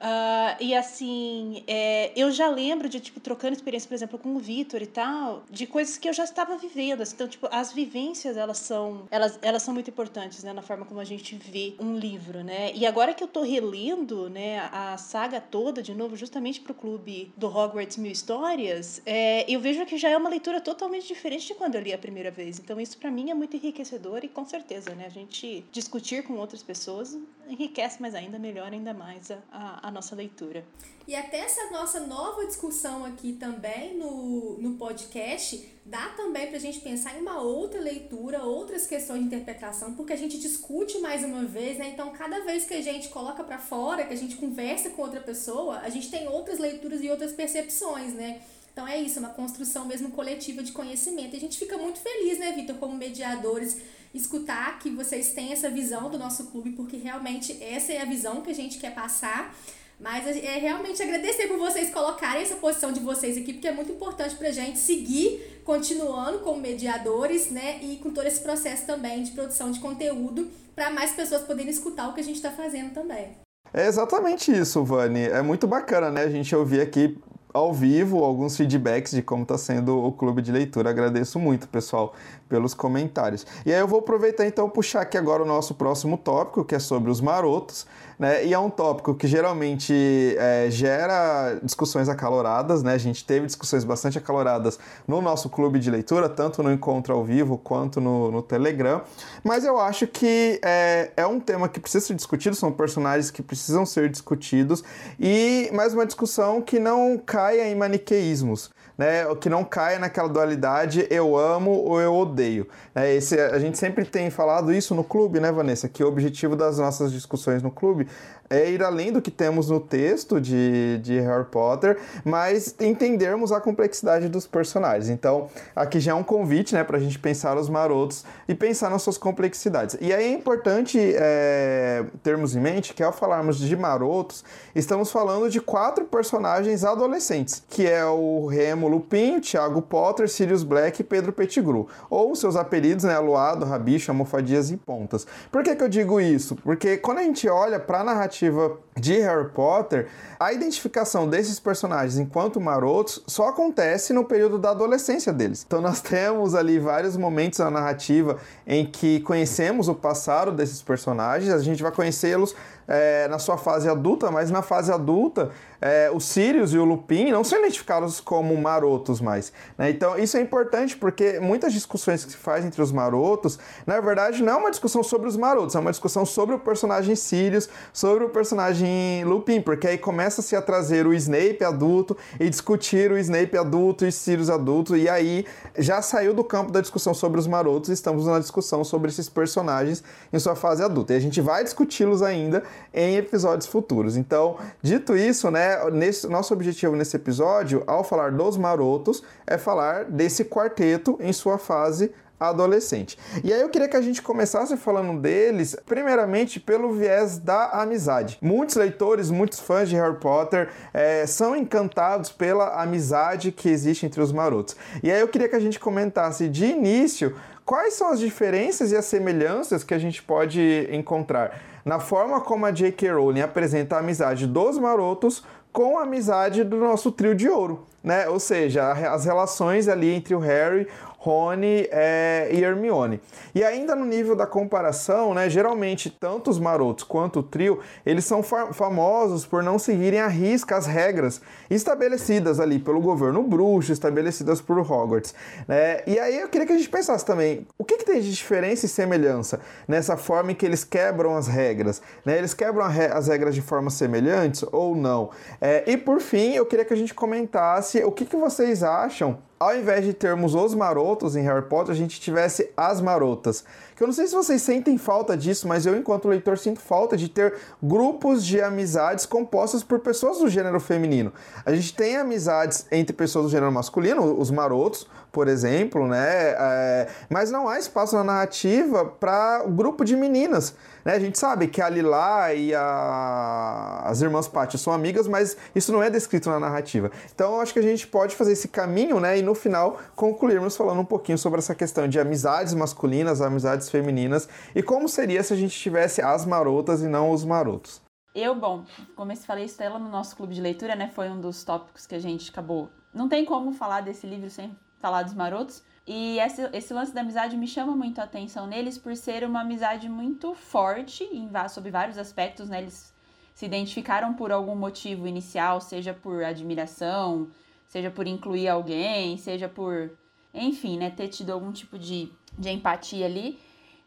Uh, 0.01 0.57
e 0.59 0.73
assim, 0.73 1.63
é, 1.67 2.11
eu 2.15 2.31
já 2.31 2.49
lembro 2.49 2.89
de, 2.89 2.99
tipo, 2.99 3.19
trocando 3.19 3.53
experiência, 3.55 3.87
por 3.87 3.93
exemplo, 3.93 4.17
com 4.17 4.35
o 4.35 4.39
Vitor 4.39 4.81
e 4.81 4.87
tal, 4.87 5.43
de 5.49 5.67
coisas 5.67 5.95
que 5.97 6.09
eu 6.09 6.13
já 6.13 6.23
estava 6.23 6.57
vivendo. 6.57 7.01
Assim, 7.01 7.13
então, 7.13 7.27
tipo, 7.27 7.47
as 7.51 7.71
vivências, 7.71 8.35
elas 8.35 8.57
são, 8.57 9.07
elas, 9.11 9.37
elas 9.43 9.61
são 9.61 9.73
muito 9.73 9.91
importantes, 9.91 10.43
né, 10.43 10.53
na 10.53 10.63
forma 10.63 10.85
como 10.85 10.99
a 10.99 11.03
gente 11.03 11.35
vê 11.35 11.75
um 11.79 11.95
livro, 11.95 12.43
né? 12.43 12.71
E 12.73 12.85
agora 12.85 13.13
que 13.13 13.23
eu 13.23 13.27
tô 13.27 13.43
relendo, 13.43 14.27
né, 14.27 14.67
a 14.71 14.97
saga 14.97 15.39
toda 15.39 15.83
de 15.83 15.93
novo, 15.93 16.15
justamente 16.15 16.59
pro 16.59 16.73
clube 16.73 17.31
do 17.37 17.47
Hogwarts 17.47 17.97
Mil 17.97 18.11
Histórias, 18.11 19.01
é, 19.05 19.45
eu 19.47 19.59
vejo 19.59 19.85
que 19.85 19.97
já 19.97 20.09
é 20.09 20.17
uma 20.17 20.29
leitura 20.29 20.59
totalmente 20.59 21.07
diferente 21.07 21.45
de 21.45 21.53
quando 21.53 21.75
eu 21.75 21.81
li 21.81 21.93
a 21.93 21.97
primeira 21.97 22.31
vez. 22.31 22.57
Então, 22.57 22.81
isso 22.81 22.97
para 22.97 23.11
mim 23.11 23.29
é 23.29 23.35
muito 23.35 23.55
enriquecedor 23.55 24.21
e 24.23 24.27
com 24.27 24.45
certeza, 24.45 24.95
né, 24.95 25.05
a 25.05 25.09
gente 25.09 25.63
discutir 25.71 26.23
com 26.23 26.33
outras 26.33 26.63
pessoas 26.63 27.15
enriquece 27.47 28.01
mais 28.01 28.15
ainda, 28.15 28.39
melhora 28.39 28.73
ainda 28.73 28.93
mais 28.93 29.31
a, 29.31 29.37
a, 29.51 29.87
a 29.87 29.91
nossa 29.91 30.15
leitura. 30.15 30.65
E 31.07 31.15
até 31.15 31.39
essa 31.39 31.69
nossa 31.71 31.99
nova 31.99 32.45
discussão 32.45 33.03
aqui 33.03 33.33
também 33.33 33.97
no, 33.97 34.57
no 34.59 34.77
podcast 34.77 35.67
dá 35.83 36.09
também 36.09 36.47
para 36.47 36.57
a 36.57 36.59
gente 36.59 36.79
pensar 36.79 37.17
em 37.17 37.21
uma 37.21 37.41
outra 37.41 37.81
leitura, 37.81 38.43
outras 38.43 38.85
questões 38.85 39.19
de 39.19 39.25
interpretação, 39.25 39.95
porque 39.95 40.13
a 40.13 40.15
gente 40.15 40.39
discute 40.39 40.99
mais 40.99 41.23
uma 41.23 41.43
vez, 41.43 41.77
né? 41.79 41.89
Então, 41.89 42.11
cada 42.11 42.45
vez 42.45 42.65
que 42.65 42.75
a 42.75 42.81
gente 42.81 43.09
coloca 43.09 43.43
para 43.43 43.57
fora, 43.57 44.05
que 44.05 44.13
a 44.13 44.17
gente 44.17 44.35
conversa 44.35 44.91
com 44.91 45.01
outra 45.01 45.19
pessoa, 45.19 45.79
a 45.79 45.89
gente 45.89 46.09
tem 46.09 46.27
outras 46.27 46.59
leituras 46.59 47.01
e 47.01 47.09
outras 47.09 47.33
percepções, 47.33 48.13
né? 48.13 48.41
Então 48.71 48.87
é 48.87 48.97
isso, 48.97 49.19
uma 49.19 49.29
construção 49.29 49.85
mesmo 49.85 50.11
coletiva 50.11 50.63
de 50.63 50.71
conhecimento. 50.71 51.33
E 51.33 51.37
a 51.37 51.41
gente 51.41 51.59
fica 51.59 51.77
muito 51.77 51.99
feliz, 51.99 52.37
né, 52.39 52.53
Vitor, 52.53 52.77
como 52.77 52.95
mediadores 52.95 53.81
escutar 54.13 54.79
que 54.79 54.89
vocês 54.89 55.33
têm 55.33 55.51
essa 55.51 55.69
visão 55.69 56.09
do 56.09 56.17
nosso 56.17 56.47
clube, 56.47 56.71
porque 56.71 56.97
realmente 56.97 57.57
essa 57.61 57.91
é 57.93 58.01
a 58.01 58.05
visão 58.05 58.41
que 58.41 58.51
a 58.51 58.55
gente 58.55 58.77
quer 58.77 58.93
passar. 58.93 59.55
Mas 59.99 60.25
é 60.25 60.57
realmente 60.57 61.01
agradecer 61.01 61.47
por 61.47 61.59
vocês 61.59 61.91
colocarem 61.91 62.41
essa 62.41 62.55
posição 62.55 62.91
de 62.91 62.99
vocês 62.99 63.37
aqui, 63.37 63.53
porque 63.53 63.67
é 63.67 63.71
muito 63.71 63.91
importante 63.91 64.35
para 64.35 64.47
a 64.47 64.51
gente 64.51 64.79
seguir 64.79 65.61
continuando 65.63 66.39
como 66.39 66.59
mediadores, 66.59 67.51
né? 67.51 67.77
E 67.83 67.97
com 67.97 68.09
todo 68.09 68.25
esse 68.25 68.41
processo 68.41 68.87
também 68.87 69.21
de 69.21 69.31
produção 69.31 69.69
de 69.69 69.79
conteúdo, 69.79 70.49
para 70.75 70.89
mais 70.89 71.11
pessoas 71.11 71.43
poderem 71.43 71.69
escutar 71.69 72.09
o 72.09 72.13
que 72.13 72.19
a 72.19 72.23
gente 72.23 72.37
está 72.37 72.49
fazendo 72.49 72.93
também. 72.95 73.37
É 73.71 73.85
exatamente 73.85 74.51
isso, 74.51 74.83
Vani. 74.83 75.25
É 75.25 75.41
muito 75.43 75.67
bacana, 75.67 76.09
né? 76.09 76.23
A 76.23 76.29
gente 76.31 76.53
ouvir 76.55 76.81
aqui 76.81 77.15
ao 77.53 77.73
vivo 77.73 78.23
alguns 78.23 78.57
feedbacks 78.57 79.11
de 79.11 79.21
como 79.21 79.43
está 79.43 79.57
sendo 79.57 80.03
o 80.03 80.11
clube 80.11 80.41
de 80.41 80.51
leitura. 80.51 80.89
Agradeço 80.89 81.37
muito, 81.37 81.67
pessoal, 81.67 82.15
pelos 82.51 82.73
comentários. 82.73 83.47
E 83.65 83.73
aí 83.73 83.79
eu 83.79 83.87
vou 83.87 83.99
aproveitar 83.99 84.45
então 84.45 84.69
puxar 84.69 85.03
aqui 85.03 85.17
agora 85.17 85.41
o 85.41 85.45
nosso 85.45 85.73
próximo 85.73 86.17
tópico, 86.17 86.65
que 86.65 86.75
é 86.75 86.79
sobre 86.79 87.09
os 87.09 87.21
marotos 87.21 87.87
né? 88.21 88.45
E 88.45 88.53
é 88.53 88.59
um 88.59 88.69
tópico 88.69 89.15
que 89.15 89.25
geralmente 89.25 90.35
é, 90.37 90.67
gera 90.69 91.59
discussões 91.63 92.07
acaloradas, 92.07 92.83
né? 92.83 92.93
A 92.93 92.97
gente 92.99 93.25
teve 93.25 93.47
discussões 93.47 93.83
bastante 93.83 94.15
acaloradas 94.15 94.77
no 95.07 95.23
nosso 95.23 95.49
clube 95.49 95.79
de 95.79 95.89
leitura, 95.89 96.29
tanto 96.29 96.61
no 96.61 96.71
encontro 96.71 97.15
ao 97.15 97.25
vivo 97.25 97.57
quanto 97.57 97.99
no, 97.99 98.29
no 98.29 98.43
Telegram. 98.43 99.01
Mas 99.43 99.65
eu 99.65 99.79
acho 99.79 100.05
que 100.05 100.59
é, 100.63 101.09
é 101.17 101.25
um 101.25 101.39
tema 101.39 101.67
que 101.67 101.79
precisa 101.79 102.05
ser 102.05 102.13
discutido, 102.13 102.55
são 102.55 102.71
personagens 102.71 103.31
que 103.31 103.41
precisam 103.41 103.87
ser 103.87 104.07
discutidos, 104.07 104.83
e 105.19 105.71
mais 105.73 105.95
uma 105.95 106.05
discussão 106.05 106.61
que 106.61 106.77
não 106.77 107.17
caia 107.17 107.67
em 107.71 107.75
maniqueísmos 107.75 108.69
né, 108.97 109.23
que 109.39 109.49
não 109.49 109.63
caia 109.63 109.99
naquela 109.99 110.29
dualidade 110.29 111.07
eu 111.09 111.37
amo 111.37 111.71
ou 111.71 111.99
eu 111.99 112.13
odeio. 112.13 112.67
É, 112.93 113.13
esse, 113.13 113.39
a 113.39 113.59
gente 113.59 113.77
sempre 113.77 114.05
tem 114.05 114.29
falado 114.29 114.73
isso 114.73 114.93
no 114.93 115.03
clube, 115.03 115.39
né, 115.39 115.51
Vanessa? 115.51 115.89
Que 115.89 116.03
o 116.03 116.07
objetivo 116.07 116.55
das 116.55 116.77
nossas 116.77 117.11
discussões 117.11 117.63
no 117.63 117.71
clube 117.71 118.07
é 118.51 118.69
ir 118.69 118.83
além 118.83 119.13
do 119.13 119.21
que 119.21 119.31
temos 119.31 119.69
no 119.69 119.79
texto 119.79 120.39
de, 120.41 120.99
de 120.99 121.19
Harry 121.21 121.45
Potter, 121.45 121.97
mas 122.25 122.75
entendermos 122.81 123.53
a 123.53 123.61
complexidade 123.61 124.27
dos 124.27 124.45
personagens. 124.45 125.09
Então, 125.09 125.47
aqui 125.73 126.01
já 126.01 126.11
é 126.11 126.15
um 126.15 126.23
convite 126.23 126.75
né, 126.75 126.83
para 126.83 126.97
a 126.97 126.99
gente 126.99 127.17
pensar 127.17 127.57
os 127.57 127.69
marotos 127.69 128.25
e 128.49 128.53
pensar 128.53 128.89
nas 128.89 129.01
suas 129.01 129.17
complexidades. 129.17 129.97
E 130.01 130.13
aí 130.13 130.25
é 130.25 130.31
importante 130.31 130.99
é, 130.99 132.03
termos 132.21 132.53
em 132.53 132.59
mente 132.59 132.93
que 132.93 133.01
ao 133.01 133.13
falarmos 133.13 133.57
de 133.57 133.75
marotos, 133.77 134.43
estamos 134.75 135.11
falando 135.11 135.49
de 135.49 135.61
quatro 135.61 136.03
personagens 136.03 136.83
adolescentes, 136.83 137.63
que 137.69 137.87
é 137.87 138.03
o 138.05 138.47
Remo 138.47 138.89
Lupin, 138.89 139.39
Thiago 139.39 139.81
Potter, 139.81 140.27
Sirius 140.27 140.63
Black 140.63 140.99
e 140.99 141.03
Pedro 141.05 141.31
Pettigrew, 141.31 141.87
ou 142.09 142.35
seus 142.35 142.57
apelidos, 142.57 143.05
né, 143.05 143.15
Aluado, 143.15 143.65
Rabicho, 143.65 144.11
Almofadias 144.11 144.71
e 144.71 144.77
Pontas. 144.77 145.25
Por 145.49 145.63
que, 145.63 145.73
que 145.73 145.83
eu 145.83 145.89
digo 145.89 146.19
isso? 146.19 146.57
Porque 146.57 146.97
quando 146.97 147.19
a 147.19 147.23
gente 147.23 147.47
olha 147.47 147.79
para 147.79 148.01
a 148.01 148.03
narrativa 148.03 148.40
narrativa 148.41 148.77
de 148.97 149.19
Harry 149.19 149.49
Potter, 149.49 150.07
a 150.39 150.51
identificação 150.51 151.27
desses 151.27 151.59
personagens 151.59 152.17
enquanto 152.17 152.59
marotos 152.59 153.23
só 153.27 153.49
acontece 153.49 154.13
no 154.13 154.25
período 154.25 154.57
da 154.57 154.71
adolescência 154.71 155.31
deles. 155.31 155.63
Então 155.65 155.81
nós 155.81 156.01
temos 156.01 156.55
ali 156.55 156.79
vários 156.79 157.15
momentos 157.15 157.59
na 157.59 157.69
narrativa 157.69 158.37
em 158.65 158.85
que 158.85 159.19
conhecemos 159.21 159.87
o 159.87 159.95
passado 159.95 160.51
desses 160.51 160.81
personagens, 160.81 161.53
a 161.53 161.59
gente 161.59 161.83
vai 161.83 161.91
conhecê-los 161.91 162.55
é, 162.91 163.25
na 163.29 163.39
sua 163.39 163.57
fase 163.57 163.87
adulta, 163.87 164.29
mas 164.29 164.51
na 164.51 164.61
fase 164.61 164.91
adulta 164.91 165.49
é, 165.79 166.11
o 166.13 166.19
Sirius 166.19 166.73
e 166.73 166.77
o 166.77 166.83
Lupin 166.83 167.31
não 167.31 167.41
são 167.41 167.57
identificados 167.59 168.19
como 168.19 168.55
marotos 168.57 169.21
mais. 169.21 169.53
Né? 169.77 169.91
Então 169.91 170.19
isso 170.19 170.35
é 170.35 170.41
importante 170.41 170.97
porque 170.97 171.39
muitas 171.39 171.71
discussões 171.71 172.25
que 172.25 172.31
se 172.31 172.37
faz 172.37 172.65
entre 172.65 172.81
os 172.81 172.91
marotos, 172.91 173.57
na 173.87 173.99
verdade, 174.01 174.43
não 174.43 174.53
é 174.53 174.55
uma 174.57 174.69
discussão 174.69 175.01
sobre 175.01 175.29
os 175.29 175.37
marotos, 175.37 175.73
é 175.73 175.79
uma 175.79 175.89
discussão 175.89 176.25
sobre 176.25 176.53
o 176.53 176.59
personagem 176.59 177.15
Sirius, 177.15 177.69
sobre 177.93 178.25
o 178.25 178.29
personagem 178.29 179.23
Lupin, 179.23 179.61
porque 179.61 179.87
aí 179.87 179.97
começa-se 179.97 180.53
a 180.53 180.61
trazer 180.61 181.07
o 181.07 181.13
Snape 181.13 181.63
adulto 181.63 182.17
e 182.41 182.49
discutir 182.49 183.09
o 183.09 183.17
Snape 183.17 183.57
adulto 183.57 184.05
e 184.05 184.11
Sirius 184.11 184.49
adulto, 184.49 184.97
e 184.97 185.07
aí 185.07 185.45
já 185.77 186.01
saiu 186.01 186.33
do 186.33 186.43
campo 186.43 186.73
da 186.73 186.81
discussão 186.81 187.13
sobre 187.13 187.39
os 187.39 187.47
marotos, 187.47 187.89
estamos 187.89 188.25
na 188.25 188.37
discussão 188.37 188.83
sobre 188.83 189.09
esses 189.09 189.29
personagens 189.29 190.03
em 190.33 190.39
sua 190.39 190.55
fase 190.55 190.83
adulta. 190.83 191.13
E 191.13 191.15
a 191.15 191.21
gente 191.21 191.39
vai 191.39 191.63
discuti-los 191.63 192.21
ainda 192.21 192.63
em 192.93 193.15
episódios 193.15 193.67
futuros. 193.67 194.17
Então, 194.17 194.57
dito 194.81 195.15
isso, 195.15 195.49
né, 195.49 195.77
nesse, 195.91 196.27
nosso 196.27 196.53
objetivo 196.53 196.95
nesse 196.95 197.15
episódio, 197.15 197.83
ao 197.87 198.03
falar 198.03 198.31
dos 198.31 198.57
marotos, 198.57 199.23
é 199.45 199.57
falar 199.57 200.05
desse 200.05 200.45
quarteto 200.45 201.17
em 201.19 201.33
sua 201.33 201.57
fase 201.57 202.11
adolescente. 202.41 203.17
E 203.43 203.53
aí 203.53 203.61
eu 203.61 203.69
queria 203.69 203.87
que 203.87 203.95
a 203.95 204.01
gente 204.01 204.21
começasse 204.21 204.75
falando 204.75 205.19
deles, 205.19 205.75
primeiramente 205.85 206.59
pelo 206.59 206.91
viés 206.91 207.37
da 207.37 207.69
amizade. 207.69 208.39
Muitos 208.41 208.75
leitores, 208.75 209.29
muitos 209.29 209.59
fãs 209.59 209.87
de 209.87 209.95
Harry 209.95 210.17
Potter 210.17 210.69
é, 210.91 211.25
são 211.27 211.55
encantados 211.55 212.31
pela 212.31 212.81
amizade 212.81 213.51
que 213.51 213.69
existe 213.69 214.07
entre 214.07 214.21
os 214.21 214.31
marotos. 214.31 214.75
E 215.03 215.11
aí 215.11 215.21
eu 215.21 215.27
queria 215.27 215.47
que 215.47 215.55
a 215.55 215.59
gente 215.59 215.79
comentasse 215.79 216.49
de 216.49 216.65
início 216.65 217.35
quais 217.63 217.93
são 217.93 218.09
as 218.09 218.19
diferenças 218.19 218.91
e 218.91 218.95
as 218.95 219.05
semelhanças 219.05 219.83
que 219.83 219.93
a 219.93 219.99
gente 219.99 220.23
pode 220.23 220.89
encontrar 220.91 221.70
na 221.85 221.99
forma 221.99 222.41
como 222.41 222.65
a 222.65 222.71
J.K. 222.71 223.11
Rowling 223.11 223.41
apresenta 223.41 223.95
a 223.95 223.99
amizade 223.99 224.47
dos 224.47 224.77
marotos 224.77 225.43
com 225.71 225.97
a 225.97 226.03
amizade 226.03 226.63
do 226.63 226.77
nosso 226.77 227.11
trio 227.11 227.33
de 227.33 227.47
ouro, 227.49 227.85
né? 228.03 228.27
Ou 228.27 228.39
seja, 228.39 228.91
as 228.91 229.25
relações 229.25 229.87
ali 229.87 230.13
entre 230.13 230.35
o 230.35 230.39
Harry, 230.39 230.87
Rony 231.23 231.87
é, 231.91 232.49
e 232.51 232.63
Hermione. 232.63 233.21
E 233.53 233.63
ainda 233.63 233.95
no 233.95 234.05
nível 234.05 234.35
da 234.35 234.47
comparação, 234.47 235.35
né, 235.35 235.47
geralmente 235.51 236.09
tanto 236.09 236.49
os 236.49 236.57
marotos 236.57 237.03
quanto 237.03 237.41
o 237.41 237.43
trio, 237.43 237.79
eles 238.03 238.25
são 238.25 238.41
famosos 238.41 239.45
por 239.45 239.61
não 239.61 239.77
seguirem 239.77 240.19
à 240.19 240.27
risca 240.27 240.75
as 240.75 240.87
regras 240.87 241.39
estabelecidas 241.69 242.59
ali 242.59 242.79
pelo 242.79 242.99
governo 242.99 243.43
bruxo, 243.43 243.91
estabelecidas 243.91 244.61
por 244.61 244.79
Hogwarts. 244.79 245.35
Né? 245.67 246.01
E 246.07 246.17
aí 246.17 246.39
eu 246.39 246.49
queria 246.49 246.65
que 246.65 246.73
a 246.73 246.77
gente 246.77 246.89
pensasse 246.89 247.23
também, 247.23 247.67
o 247.77 247.85
que, 247.85 247.97
que 247.97 248.05
tem 248.05 248.19
de 248.19 248.33
diferença 248.33 248.87
e 248.87 248.89
semelhança 248.89 249.59
nessa 249.87 250.17
forma 250.17 250.53
em 250.53 250.55
que 250.55 250.65
eles 250.65 250.83
quebram 250.83 251.37
as 251.37 251.45
regras? 251.45 252.01
Né? 252.25 252.39
Eles 252.39 252.55
quebram 252.55 252.83
as 252.83 253.27
regras 253.27 253.53
de 253.53 253.61
forma 253.61 253.91
semelhantes 253.91 254.65
ou 254.71 254.95
não? 254.95 255.29
É, 255.61 255.83
e 255.85 255.95
por 255.97 256.19
fim, 256.19 256.55
eu 256.55 256.65
queria 256.65 256.83
que 256.83 256.95
a 256.95 256.97
gente 256.97 257.13
comentasse 257.13 258.03
o 258.03 258.11
que, 258.11 258.25
que 258.25 258.35
vocês 258.35 258.81
acham 258.81 259.37
ao 259.61 259.75
invés 259.75 260.03
de 260.03 260.11
termos 260.11 260.55
os 260.55 260.73
marotos 260.73 261.35
em 261.35 261.43
Harry 261.43 261.61
Potter, 261.61 261.93
a 261.93 261.95
gente 261.95 262.19
tivesse 262.19 262.71
as 262.75 262.99
marotas. 262.99 263.63
Que 264.01 264.05
eu 264.05 264.07
não 264.07 264.15
sei 264.15 264.25
se 264.25 264.33
vocês 264.33 264.63
sentem 264.63 264.97
falta 264.97 265.37
disso, 265.37 265.67
mas 265.67 265.85
eu, 265.85 265.95
enquanto 265.95 266.27
leitor, 266.27 266.57
sinto 266.57 266.81
falta 266.81 267.15
de 267.15 267.29
ter 267.29 267.53
grupos 267.83 268.43
de 268.43 268.59
amizades 268.59 269.27
compostas 269.27 269.83
por 269.83 269.99
pessoas 269.99 270.39
do 270.39 270.49
gênero 270.49 270.79
feminino. 270.79 271.31
A 271.63 271.71
gente 271.71 271.93
tem 271.93 272.17
amizades 272.17 272.87
entre 272.91 273.15
pessoas 273.15 273.45
do 273.45 273.51
gênero 273.51 273.71
masculino, 273.71 274.39
os 274.39 274.49
marotos, 274.49 275.07
por 275.31 275.47
exemplo, 275.47 276.07
né? 276.07 276.55
É, 276.57 277.07
mas 277.29 277.51
não 277.51 277.69
há 277.69 277.77
espaço 277.77 278.15
na 278.15 278.23
narrativa 278.23 279.05
para 279.05 279.65
grupo 279.67 280.03
de 280.03 280.15
meninas. 280.15 280.73
Né? 281.05 281.13
A 281.13 281.19
gente 281.19 281.37
sabe 281.37 281.67
que 281.67 281.81
a 281.81 281.87
Lila 281.87 282.53
e 282.53 282.73
a... 282.75 284.01
as 284.05 284.21
irmãs 284.21 284.47
Pátio 284.47 284.77
são 284.77 284.91
amigas, 284.91 285.27
mas 285.27 285.55
isso 285.75 285.91
não 285.91 286.01
é 286.01 286.09
descrito 286.09 286.49
na 286.49 286.59
narrativa. 286.59 287.11
Então 287.33 287.61
acho 287.61 287.71
que 287.71 287.79
a 287.79 287.83
gente 287.83 288.07
pode 288.07 288.35
fazer 288.35 288.53
esse 288.53 288.67
caminho, 288.67 289.19
né? 289.19 289.37
E 289.37 289.41
no 289.41 289.55
final 289.55 289.99
concluirmos 290.15 290.75
falando 290.75 290.99
um 290.99 291.05
pouquinho 291.05 291.37
sobre 291.37 291.59
essa 291.59 291.73
questão 291.73 292.07
de 292.07 292.19
amizades 292.19 292.73
masculinas, 292.73 293.41
amizades 293.41 293.89
femininas 293.91 294.47
e 294.73 294.81
como 294.81 295.07
seria 295.07 295.43
se 295.43 295.53
a 295.53 295.57
gente 295.57 295.77
tivesse 295.77 296.21
as 296.21 296.45
marotas 296.45 297.01
e 297.01 297.07
não 297.07 297.29
os 297.31 297.43
marotos. 297.43 298.01
Eu, 298.33 298.55
bom, 298.55 298.85
como 299.15 299.31
eu 299.31 299.35
falei, 299.35 299.65
Estela 299.65 299.99
no 299.99 300.09
nosso 300.09 300.35
clube 300.37 300.55
de 300.55 300.61
leitura, 300.61 300.95
né? 300.95 301.11
Foi 301.13 301.29
um 301.29 301.41
dos 301.41 301.63
tópicos 301.65 302.07
que 302.07 302.15
a 302.15 302.19
gente 302.19 302.49
acabou. 302.49 302.89
Não 303.13 303.27
tem 303.27 303.43
como 303.43 303.73
falar 303.73 304.01
desse 304.01 304.25
livro 304.25 304.49
sem 304.49 304.73
falar 304.99 305.23
dos 305.23 305.33
marotos. 305.33 305.83
E 306.07 306.39
esse, 306.39 306.61
esse 306.73 306.93
lance 306.93 307.13
da 307.13 307.21
amizade 307.21 307.57
me 307.57 307.67
chama 307.67 307.93
muito 307.95 308.19
a 308.19 308.23
atenção 308.23 308.65
neles 308.65 308.97
por 308.97 309.15
ser 309.15 309.43
uma 309.43 309.61
amizade 309.61 310.07
muito 310.07 310.55
forte 310.55 311.23
em, 311.25 311.49
sobre 311.69 311.91
vários 311.91 312.17
aspectos, 312.17 312.69
né? 312.69 312.81
Eles 312.81 313.13
se 313.53 313.65
identificaram 313.65 314.33
por 314.33 314.51
algum 314.51 314.75
motivo 314.75 315.27
inicial, 315.27 315.81
seja 315.81 316.13
por 316.13 316.43
admiração, 316.43 317.49
seja 317.87 318.09
por 318.09 318.25
incluir 318.25 318.67
alguém, 318.67 319.37
seja 319.37 319.67
por, 319.67 320.11
enfim, 320.53 320.97
né, 320.97 321.11
ter 321.11 321.27
tido 321.27 321.51
algum 321.51 321.71
tipo 321.71 321.99
de, 321.99 322.31
de 322.57 322.69
empatia 322.69 323.25
ali. 323.25 323.59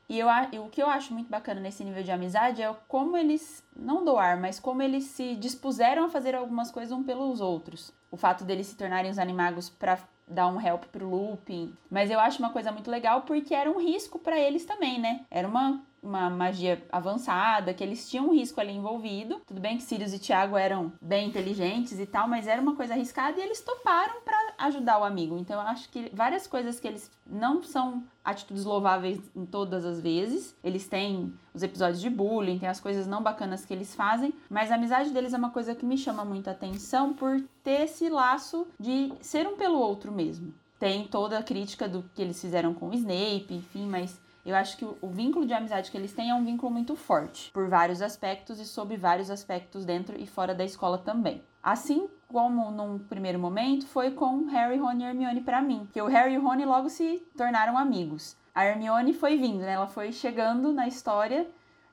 E 0.09 0.19
eu, 0.19 0.29
o 0.63 0.69
que 0.69 0.83
eu 0.83 0.89
acho 0.89 1.15
muito 1.15 1.31
bacana 1.31 1.61
nesse 1.61 1.83
nível 1.83 2.03
de 2.03 2.11
amizade 2.11 2.63
é 2.63 2.75
como 2.87 3.17
eles, 3.17 3.65
não 3.75 4.05
doar, 4.05 4.39
mas 4.39 4.61
como 4.61 4.83
eles 4.83 5.05
se 5.05 5.35
dispuseram 5.37 6.05
a 6.05 6.09
fazer 6.09 6.35
algumas 6.35 6.71
coisas 6.71 6.97
um 6.97 7.03
pelos 7.03 7.41
outros. 7.41 7.93
O 8.11 8.17
fato 8.17 8.45
deles 8.45 8.67
se 8.67 8.77
tornarem 8.77 9.11
os 9.11 9.19
animagos 9.19 9.71
para 9.71 9.99
dar 10.27 10.49
um 10.49 10.61
help 10.61 10.85
pro 10.87 11.09
Lupin. 11.09 11.75
Mas 11.91 12.11
eu 12.11 12.19
acho 12.19 12.39
uma 12.39 12.51
coisa 12.51 12.73
muito 12.73 12.91
legal 12.91 13.23
porque 13.23 13.55
era 13.55 13.71
um 13.71 13.79
risco 13.79 14.19
para 14.19 14.39
eles 14.39 14.65
também, 14.65 15.01
né? 15.01 15.23
Era 15.31 15.47
uma, 15.49 15.83
uma 16.05 16.29
magia 16.29 16.85
avançada, 16.93 17.73
que 17.73 17.83
eles 17.83 18.09
tinham 18.09 18.29
um 18.29 18.35
risco 18.35 18.61
ali 18.61 18.73
envolvido. 18.73 19.41
Tudo 19.47 19.61
bem 19.61 19.77
que 19.77 19.83
Sirius 19.83 20.13
e 20.13 20.19
Thiago 20.19 20.57
eram 20.57 20.93
bem 21.01 21.29
inteligentes 21.29 21.99
e 21.99 22.07
tal, 22.07 22.29
mas 22.29 22.47
era 22.47 22.61
uma 22.61 22.77
coisa 22.77 22.93
arriscada 22.93 23.41
e 23.41 23.43
eles 23.43 23.61
toparam 23.63 24.21
para 24.23 24.55
ajudar 24.59 24.99
o 24.99 25.05
amigo. 25.05 25.39
Então 25.39 25.61
eu 25.61 25.67
acho 25.67 25.89
que 25.89 26.11
várias 26.13 26.47
coisas 26.47 26.79
que 26.79 26.87
eles 26.87 27.11
não 27.27 27.63
são 27.63 28.05
atitudes 28.25 28.65
louváveis 28.65 29.21
em 29.35 29.47
todas 29.47 29.85
as 29.85 30.01
vezes. 30.01 30.57
Eles 30.63 30.87
têm 30.87 31.33
os 31.53 31.63
episódios 31.63 32.01
de 32.01 32.11
bullying, 32.11 32.59
tem 32.59 32.69
as 32.69 32.81
coisas 32.81 33.07
não 33.07 33.23
bacanas 33.23 33.65
que 33.65 33.73
eles 33.73 33.95
fazem, 33.95 34.33
mas 34.49 34.71
a 34.71 34.75
amizade 34.75 35.11
deles 35.11 35.33
é 35.33 35.39
uma 35.39 35.51
coisa 35.51 35.75
que 35.75 35.87
me 35.87 35.97
chama 35.97 36.25
muita 36.25 36.51
atenção 36.51 37.15
por 37.15 37.41
ter 37.63 37.83
esse 37.83 38.09
laço 38.09 38.67
de 38.79 39.13
ser 39.21 39.47
um 39.47 39.57
pelo 39.57 39.79
outro 39.79 40.13
mesmo. 40.13 40.53
Tem 40.79 41.07
toda 41.07 41.39
a 41.39 41.43
crítica 41.43 41.89
do 41.89 42.05
que 42.15 42.21
eles 42.21 42.41
fizeram 42.41 42.75
com 42.75 42.89
o 42.89 42.95
Snape, 42.95 43.55
enfim, 43.55 43.87
mas 43.87 44.21
eu 44.45 44.57
acho 44.57 44.77
que 44.77 44.85
o, 44.85 45.09
vínculo 45.09 45.47
de 45.47 45.55
amizade 45.55 45.91
que 45.91 45.97
eles 45.97 46.13
têm 46.13 46.31
é 46.31 46.35
um 46.35 46.45
vínculo 46.45 46.73
muito 46.73 46.95
forte, 46.95 47.51
por 47.53 47.69
vários 47.69 48.03
aspectos 48.03 48.61
e 48.61 48.65
sob 48.65 48.97
vários 48.97 49.31
aspectos 49.31 49.85
dentro 49.85 50.21
e 50.21 50.27
fora 50.27 50.55
da 50.55 50.65
escola 50.65 50.99
também. 50.99 51.43
Assim 51.63 52.09
como 52.29 52.71
num 52.71 52.99
primeiro 52.99 53.39
momento 53.39 53.87
foi 53.87 54.11
com 54.11 54.45
Harry, 54.47 54.77
Ron 54.77 54.99
e 54.99 55.05
Hermione 55.05 55.41
para 55.41 55.63
mim, 55.63 55.89
que 55.93 56.03
o 56.03 56.07
Harry 56.07 56.35
e 56.35 56.39
o 56.39 56.43
Rony 56.43 56.65
logo 56.65 56.91
se 56.91 57.23
tornaram 57.37 57.79
amigos. 57.79 58.37
A 58.55 58.67
Hermione 58.67 59.15
foi 59.15 59.37
vindo, 59.37 59.61
né? 59.61 59.73
Ela 59.73 59.87
foi 59.87 60.13
chegando 60.13 60.73
na 60.73 60.87
história 60.87 61.47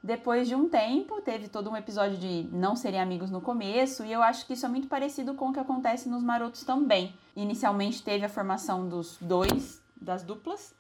depois 0.04 0.48
de 0.48 0.56
um 0.56 0.68
tempo, 0.68 1.22
teve 1.22 1.48
todo 1.48 1.70
um 1.70 1.78
episódio 1.78 2.18
de 2.18 2.50
não 2.52 2.76
serem 2.76 3.00
amigos 3.00 3.30
no 3.30 3.40
começo, 3.40 4.04
e 4.04 4.12
eu 4.12 4.24
acho 4.24 4.48
que 4.48 4.54
isso 4.54 4.66
é 4.66 4.70
muito 4.70 4.88
parecido 4.88 5.36
com 5.36 5.50
o 5.50 5.54
que 5.54 5.60
acontece 5.60 6.10
nos 6.10 6.24
Marotos 6.24 6.64
também. 6.64 7.14
Inicialmente 7.36 8.02
teve 8.02 8.26
a 8.26 8.30
formação 8.30 8.90
dos 8.90 9.18
dois, 9.22 9.80
das 9.96 10.24
duplas, 10.24 10.74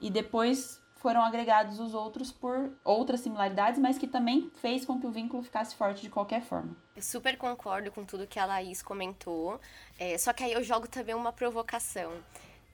e 0.00 0.08
depois 0.08 0.79
foram 1.00 1.22
agregados 1.22 1.80
os 1.80 1.94
outros 1.94 2.30
por 2.30 2.70
outras 2.84 3.20
similaridades, 3.20 3.80
mas 3.80 3.98
que 3.98 4.06
também 4.06 4.50
fez 4.60 4.84
com 4.84 5.00
que 5.00 5.06
o 5.06 5.10
vínculo 5.10 5.42
ficasse 5.42 5.74
forte 5.74 6.02
de 6.02 6.10
qualquer 6.10 6.42
forma. 6.42 6.76
Eu 6.94 7.02
super 7.02 7.36
concordo 7.36 7.90
com 7.90 8.04
tudo 8.04 8.26
que 8.26 8.38
a 8.38 8.44
Laís 8.44 8.82
comentou, 8.82 9.58
é, 9.98 10.16
só 10.18 10.32
que 10.32 10.44
aí 10.44 10.52
eu 10.52 10.62
jogo 10.62 10.86
também 10.86 11.14
uma 11.14 11.32
provocação 11.32 12.12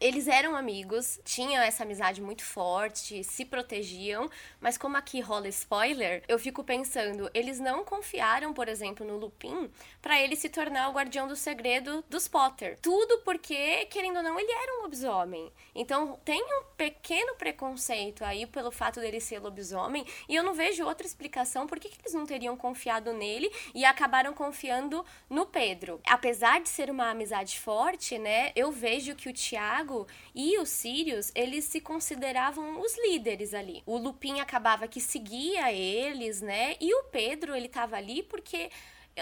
eles 0.01 0.29
eram 0.29 0.55
amigos, 0.55 1.19
tinham 1.25 1.63
essa 1.63 1.83
amizade 1.83 2.21
muito 2.21 2.45
forte, 2.45 3.25
se 3.25 3.45
protegiam, 3.45 4.29
mas 4.61 4.77
como 4.77 4.97
aqui 4.97 5.21
rola 5.21 5.49
spoiler, 5.49 6.23
eu 6.29 6.39
fico 6.39 6.63
pensando, 6.63 7.31
eles 7.33 7.59
não 7.59 7.85
confiaram, 7.85 8.53
por 8.53 8.69
exemplo, 8.69 9.07
no 9.07 9.17
Lupin 9.17 9.71
para 10.03 10.21
ele 10.21 10.37
se 10.37 10.49
tornar 10.49 10.89
o 10.89 10.93
guardião 10.93 11.27
do 11.27 11.35
segredo 11.35 12.05
dos 12.09 12.29
Potter. 12.29 12.79
Tudo 12.81 13.19
porque, 13.25 13.87
querendo 13.87 14.19
ou 14.19 14.23
não, 14.23 14.39
ele 14.39 14.53
era 14.53 14.79
um 14.79 14.83
lobisomem. 14.83 15.51
Então, 15.75 16.19
tem 16.25 16.43
um 16.43 16.65
pequeno 16.77 17.35
preconceito 17.37 18.25
aí 18.25 18.47
pelo 18.47 18.71
fato 18.71 19.01
dele 19.01 19.21
ser 19.21 19.39
lobisomem, 19.39 20.07
e 20.29 20.35
eu 20.35 20.43
não 20.43 20.55
vejo 20.55 20.85
outra 20.85 21.07
explicação 21.07 21.67
por 21.67 21.81
que, 21.81 21.89
eles 21.99 22.15
não 22.15 22.27
teriam 22.27 22.57
confiado 22.57 23.13
nele 23.13 23.51
e 23.75 23.85
acabaram 23.85 24.35
confiando 24.35 25.05
no 25.29 25.47
Pedro. 25.47 26.01
Apesar 26.07 26.61
de 26.61 26.69
ser 26.69 26.91
uma 26.91 27.11
amizade 27.11 27.59
forte, 27.59 28.19
né, 28.19 28.53
eu 28.55 28.71
vejo 28.71 29.15
que 29.15 29.29
o 29.29 29.33
Tiago 29.33 29.86
Tiago 29.87 30.07
e 30.35 30.59
o 30.59 30.67
Sirius, 30.67 31.31
eles 31.35 31.65
se 31.65 31.81
consideravam 31.81 32.81
os 32.81 32.97
líderes 33.07 33.55
ali. 33.55 33.83
O 33.87 33.97
Lupin 33.97 34.41
acabava 34.41 34.89
que 34.89 35.01
seguia 35.01 35.73
eles, 35.73 36.41
né? 36.41 36.75
E 36.81 36.93
o 36.93 37.05
Pedro, 37.05 37.55
ele 37.55 37.69
tava 37.69 37.97
ali 37.97 38.23
porque 38.25 38.71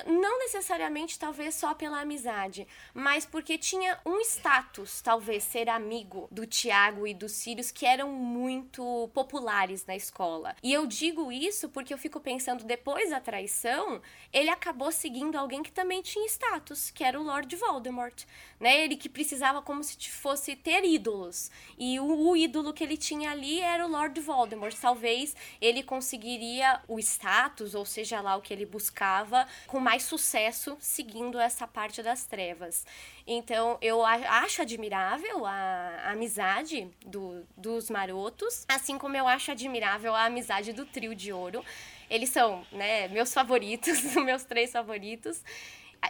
não 0.07 0.41
necessariamente 0.41 1.19
talvez 1.19 1.55
só 1.55 1.73
pela 1.75 2.01
amizade, 2.01 2.67
mas 2.93 3.25
porque 3.25 3.57
tinha 3.57 3.99
um 4.05 4.21
status, 4.21 5.01
talvez 5.01 5.45
ser 5.45 5.69
amigo 5.69 6.27
do 6.31 6.47
Tiago 6.47 7.07
e 7.07 7.15
do 7.15 7.29
Sirius 7.29 7.71
que 7.71 7.87
eram 7.87 8.11
muito 8.13 9.09
populares 9.15 9.87
na 9.87 9.95
escola. 9.95 10.57
E 10.63 10.73
eu 10.73 10.87
digo 10.87 11.31
isso 11.31 11.69
porque 11.69 11.95
eu 11.95 11.99
fico 11.99 12.19
pensando 12.19 12.65
depois 12.65 13.11
da 13.11 13.21
traição, 13.21 14.03
ele 14.33 14.51
acabou 14.51 14.91
seguindo 14.91 15.37
alguém 15.37 15.63
que 15.63 15.71
também 15.71 16.03
tinha 16.03 16.27
status, 16.27 16.91
que 16.91 17.05
era 17.05 17.21
o 17.21 17.23
Lord 17.23 17.55
Voldemort, 17.55 18.25
né? 18.59 18.85
Ele 18.85 18.97
que 18.97 19.09
precisava 19.09 19.63
como 19.63 19.85
se 19.85 20.11
fosse 20.11 20.57
ter 20.57 20.85
ídolos. 20.85 21.51
E 21.79 22.01
o, 22.01 22.05
o 22.05 22.37
ídolo 22.37 22.73
que 22.73 22.83
ele 22.83 22.97
tinha 22.97 23.31
ali 23.31 23.61
era 23.61 23.87
o 23.87 23.91
Lord 23.91 24.21
Voldemort. 24.21 24.75
Talvez 24.81 25.37
ele 25.61 25.83
conseguiria 25.83 26.81
o 26.89 26.99
status, 26.99 27.75
ou 27.75 27.85
seja 27.85 28.21
lá 28.21 28.37
o 28.37 28.43
que 28.43 28.53
ele 28.53 28.67
buscava, 28.67 29.47
com 29.67 29.84
mais 29.85 30.03
sucesso 30.03 30.77
seguindo 30.81 31.39
essa 31.39 31.69
parte 31.69 32.03
das 32.03 32.25
trevas. 32.25 32.87
Então, 33.27 33.77
eu 33.83 34.05
acho 34.05 34.63
admirável 34.63 35.45
a, 35.45 36.11
amizade 36.13 36.89
do, 37.05 37.47
dos 37.55 37.91
marotos, 37.91 38.65
assim 38.67 38.97
como 38.97 39.15
eu 39.15 39.29
acho 39.29 39.53
admirável 39.53 40.15
a 40.15 40.25
amizade 40.25 40.73
do 40.73 40.87
trio 40.87 41.15
de 41.15 41.33
ouro. 41.33 41.63
Eles 42.09 42.31
são, 42.31 42.67
né, 42.73 43.09
meus 43.09 43.33
favoritos, 43.33 44.03
meus 44.17 44.45
três 44.45 44.73
favoritos 44.73 45.43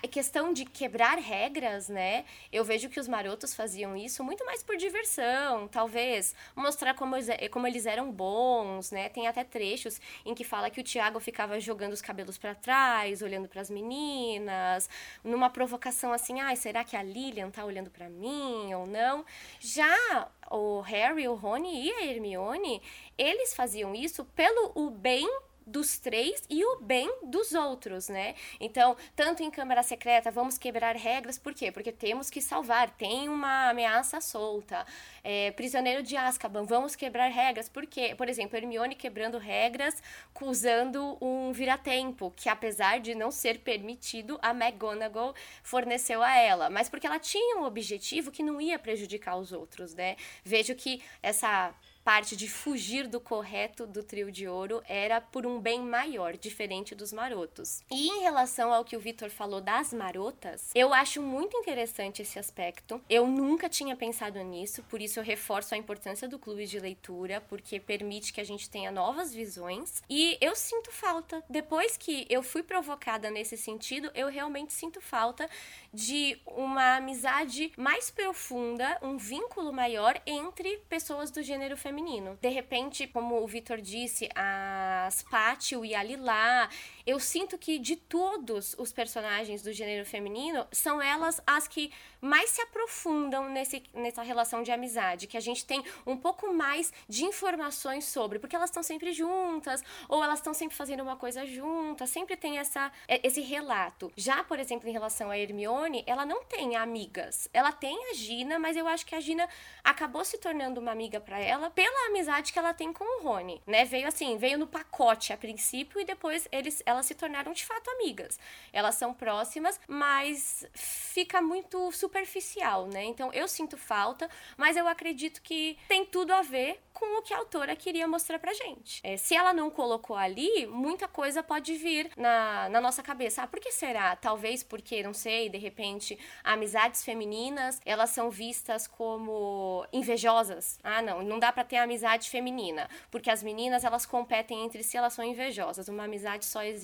a 0.02 0.08
questão 0.08 0.52
de 0.52 0.64
quebrar 0.64 1.18
regras, 1.18 1.88
né? 1.88 2.24
Eu 2.52 2.64
vejo 2.64 2.88
que 2.88 2.98
os 2.98 3.06
marotos 3.06 3.54
faziam 3.54 3.96
isso 3.96 4.24
muito 4.24 4.44
mais 4.44 4.62
por 4.62 4.76
diversão, 4.76 5.68
talvez 5.68 6.34
mostrar 6.56 6.94
como, 6.94 7.16
como 7.50 7.66
eles 7.66 7.86
eram 7.86 8.10
bons, 8.10 8.90
né? 8.90 9.08
Tem 9.08 9.26
até 9.26 9.44
trechos 9.44 10.00
em 10.24 10.34
que 10.34 10.42
fala 10.44 10.70
que 10.70 10.80
o 10.80 10.84
Tiago 10.84 11.20
ficava 11.20 11.60
jogando 11.60 11.92
os 11.92 12.02
cabelos 12.02 12.36
para 12.36 12.54
trás, 12.54 13.22
olhando 13.22 13.48
para 13.48 13.60
as 13.60 13.70
meninas, 13.70 14.88
numa 15.22 15.48
provocação 15.48 16.12
assim, 16.12 16.40
ai, 16.40 16.54
ah, 16.54 16.56
será 16.56 16.84
que 16.84 16.96
a 16.96 17.02
Lilian 17.02 17.50
tá 17.50 17.64
olhando 17.64 17.90
para 17.90 18.08
mim 18.08 18.74
ou 18.74 18.86
não? 18.86 19.24
Já 19.60 20.28
o 20.50 20.80
Harry, 20.80 21.28
o 21.28 21.34
Rony 21.34 21.86
e 21.86 21.92
a 21.92 22.04
Hermione, 22.04 22.82
eles 23.16 23.54
faziam 23.54 23.94
isso 23.94 24.24
pelo 24.24 24.72
o 24.74 24.90
bem 24.90 25.28
dos 25.66 25.98
três 25.98 26.42
e 26.48 26.64
o 26.64 26.80
bem 26.80 27.10
dos 27.24 27.52
outros, 27.52 28.08
né? 28.08 28.34
Então, 28.60 28.96
tanto 29.16 29.42
em 29.42 29.50
Câmara 29.50 29.82
Secreta, 29.82 30.30
vamos 30.30 30.58
quebrar 30.58 30.96
regras, 30.96 31.38
por 31.38 31.54
quê? 31.54 31.72
Porque 31.72 31.92
temos 31.92 32.30
que 32.30 32.40
salvar, 32.40 32.90
tem 32.90 33.28
uma 33.28 33.70
ameaça 33.70 34.20
solta. 34.20 34.86
É, 35.22 35.50
prisioneiro 35.52 36.02
de 36.02 36.16
Azkaban, 36.16 36.64
vamos 36.64 36.94
quebrar 36.94 37.28
regras, 37.28 37.68
por 37.68 37.86
quê? 37.86 38.14
Por 38.14 38.28
exemplo, 38.28 38.56
Hermione 38.56 38.94
quebrando 38.94 39.38
regras 39.38 40.02
usando 40.40 41.16
um 41.20 41.52
vira-tempo, 41.52 42.32
que 42.36 42.48
apesar 42.48 43.00
de 43.00 43.14
não 43.14 43.30
ser 43.30 43.60
permitido, 43.60 44.38
a 44.42 44.50
McGonagall 44.50 45.34
forneceu 45.62 46.22
a 46.22 46.36
ela, 46.36 46.68
mas 46.68 46.88
porque 46.88 47.06
ela 47.06 47.18
tinha 47.18 47.56
um 47.56 47.64
objetivo 47.64 48.30
que 48.30 48.42
não 48.42 48.60
ia 48.60 48.78
prejudicar 48.78 49.36
os 49.36 49.52
outros, 49.52 49.94
né? 49.94 50.16
Vejo 50.44 50.74
que 50.74 51.02
essa 51.22 51.74
parte 52.04 52.36
de 52.36 52.46
fugir 52.48 53.08
do 53.08 53.18
correto 53.18 53.86
do 53.86 54.02
trio 54.02 54.30
de 54.30 54.46
ouro 54.46 54.82
era 54.86 55.22
por 55.22 55.46
um 55.46 55.58
bem 55.58 55.80
maior, 55.80 56.36
diferente 56.36 56.94
dos 56.94 57.12
marotos. 57.12 57.82
E 57.90 58.08
em 58.08 58.20
relação 58.20 58.72
ao 58.72 58.84
que 58.84 58.96
o 58.96 59.00
Vitor 59.00 59.30
falou 59.30 59.60
das 59.60 59.92
marotas, 59.92 60.70
eu 60.74 60.92
acho 60.92 61.22
muito 61.22 61.56
interessante 61.56 62.20
esse 62.20 62.38
aspecto. 62.38 63.00
Eu 63.08 63.26
nunca 63.26 63.68
tinha 63.68 63.96
pensado 63.96 64.38
nisso, 64.42 64.82
por 64.82 65.00
isso 65.00 65.18
eu 65.18 65.24
reforço 65.24 65.74
a 65.74 65.78
importância 65.78 66.28
do 66.28 66.38
clube 66.38 66.66
de 66.66 66.78
leitura, 66.78 67.40
porque 67.48 67.80
permite 67.80 68.32
que 68.32 68.40
a 68.40 68.44
gente 68.44 68.68
tenha 68.68 68.92
novas 68.92 69.32
visões. 69.32 70.02
E 70.10 70.36
eu 70.40 70.54
sinto 70.54 70.92
falta, 70.92 71.42
depois 71.48 71.96
que 71.96 72.26
eu 72.28 72.42
fui 72.42 72.62
provocada 72.62 73.30
nesse 73.30 73.56
sentido, 73.56 74.10
eu 74.14 74.28
realmente 74.28 74.74
sinto 74.74 75.00
falta 75.00 75.48
de 75.94 76.36
uma 76.44 76.96
amizade 76.96 77.72
mais 77.76 78.10
profunda, 78.10 78.98
um 79.00 79.16
vínculo 79.16 79.72
maior 79.72 80.20
entre 80.26 80.78
pessoas 80.88 81.30
do 81.30 81.40
gênero 81.40 81.76
feminino. 81.76 82.36
De 82.42 82.48
repente, 82.48 83.06
como 83.06 83.40
o 83.40 83.46
Vitor 83.46 83.80
disse, 83.80 84.28
as 84.34 85.22
Pátio 85.22 85.84
e 85.84 85.94
a 85.94 86.02
Lilá, 86.02 86.68
eu 87.06 87.20
sinto 87.20 87.58
que 87.58 87.78
de 87.78 87.96
todos 87.96 88.74
os 88.78 88.92
personagens 88.92 89.62
do 89.62 89.72
gênero 89.72 90.06
feminino, 90.06 90.66
são 90.72 91.00
elas 91.00 91.40
as 91.46 91.68
que 91.68 91.92
mais 92.20 92.50
se 92.50 92.62
aprofundam 92.62 93.50
nesse, 93.50 93.82
nessa 93.92 94.22
relação 94.22 94.62
de 94.62 94.72
amizade, 94.72 95.26
que 95.26 95.36
a 95.36 95.40
gente 95.40 95.66
tem 95.66 95.84
um 96.06 96.16
pouco 96.16 96.52
mais 96.52 96.92
de 97.06 97.24
informações 97.24 98.06
sobre, 98.06 98.38
porque 98.38 98.56
elas 98.56 98.70
estão 98.70 98.82
sempre 98.82 99.12
juntas, 99.12 99.82
ou 100.08 100.24
elas 100.24 100.38
estão 100.38 100.54
sempre 100.54 100.76
fazendo 100.76 101.02
uma 101.02 101.16
coisa 101.16 101.44
juntas, 101.46 102.08
sempre 102.08 102.36
tem 102.36 102.58
essa, 102.58 102.90
é, 103.06 103.20
esse 103.26 103.42
relato. 103.42 104.10
Já, 104.16 104.42
por 104.42 104.58
exemplo, 104.58 104.88
em 104.88 104.92
relação 104.92 105.30
a 105.30 105.38
Hermione, 105.38 106.02
ela 106.06 106.24
não 106.24 106.44
tem 106.44 106.76
amigas. 106.76 107.48
Ela 107.52 107.72
tem 107.72 108.10
a 108.10 108.14
Gina, 108.14 108.58
mas 108.58 108.76
eu 108.76 108.88
acho 108.88 109.04
que 109.04 109.14
a 109.14 109.20
Gina 109.20 109.46
acabou 109.82 110.24
se 110.24 110.38
tornando 110.38 110.80
uma 110.80 110.92
amiga 110.92 111.20
para 111.20 111.38
ela 111.38 111.70
pela 111.70 112.06
amizade 112.08 112.52
que 112.52 112.58
ela 112.58 112.72
tem 112.72 112.92
com 112.92 113.04
o 113.04 113.22
Rony, 113.22 113.60
né? 113.66 113.84
Veio 113.84 114.08
assim, 114.08 114.36
veio 114.38 114.58
no 114.58 114.66
pacote 114.66 115.32
a 115.32 115.36
princípio 115.36 116.00
e 116.00 116.04
depois 116.04 116.48
eles, 116.50 116.82
elas 116.94 117.06
se 117.06 117.14
tornaram 117.14 117.52
de 117.52 117.64
fato 117.64 117.90
amigas. 117.90 118.38
Elas 118.72 118.94
são 118.94 119.12
próximas, 119.12 119.80
mas 119.86 120.66
fica 120.74 121.40
muito 121.42 121.90
superficial, 121.92 122.86
né? 122.86 123.04
Então 123.04 123.32
eu 123.32 123.46
sinto 123.48 123.76
falta, 123.76 124.28
mas 124.56 124.76
eu 124.76 124.86
acredito 124.88 125.42
que 125.42 125.78
tem 125.88 126.04
tudo 126.04 126.32
a 126.32 126.42
ver 126.42 126.80
com 126.94 127.18
o 127.18 127.22
que 127.22 127.34
a 127.34 127.38
autora 127.38 127.74
queria 127.74 128.06
mostrar 128.06 128.38
pra 128.38 128.54
gente. 128.54 129.00
É, 129.02 129.16
se 129.16 129.34
ela 129.34 129.52
não 129.52 129.68
colocou 129.68 130.14
ali, 130.14 130.64
muita 130.66 131.08
coisa 131.08 131.42
pode 131.42 131.74
vir 131.74 132.10
na, 132.16 132.68
na 132.68 132.80
nossa 132.80 133.02
cabeça. 133.02 133.42
Ah, 133.42 133.46
por 133.48 133.58
que 133.58 133.72
será? 133.72 134.14
Talvez 134.14 134.62
porque, 134.62 135.02
não 135.02 135.12
sei, 135.12 135.48
de 135.48 135.58
repente, 135.58 136.16
amizades 136.44 137.04
femininas, 137.04 137.80
elas 137.84 138.10
são 138.10 138.30
vistas 138.30 138.86
como 138.86 139.84
invejosas. 139.92 140.78
Ah, 140.84 141.02
não, 141.02 141.22
não 141.22 141.38
dá 141.40 141.50
para 141.50 141.64
ter 141.64 141.78
amizade 141.78 142.30
feminina, 142.30 142.88
porque 143.10 143.28
as 143.28 143.42
meninas, 143.42 143.82
elas 143.82 144.06
competem 144.06 144.64
entre 144.64 144.84
si, 144.84 144.96
elas 144.96 145.12
são 145.12 145.24
invejosas. 145.24 145.88
Uma 145.88 146.04
amizade 146.04 146.44
só 146.44 146.62
existe 146.62 146.83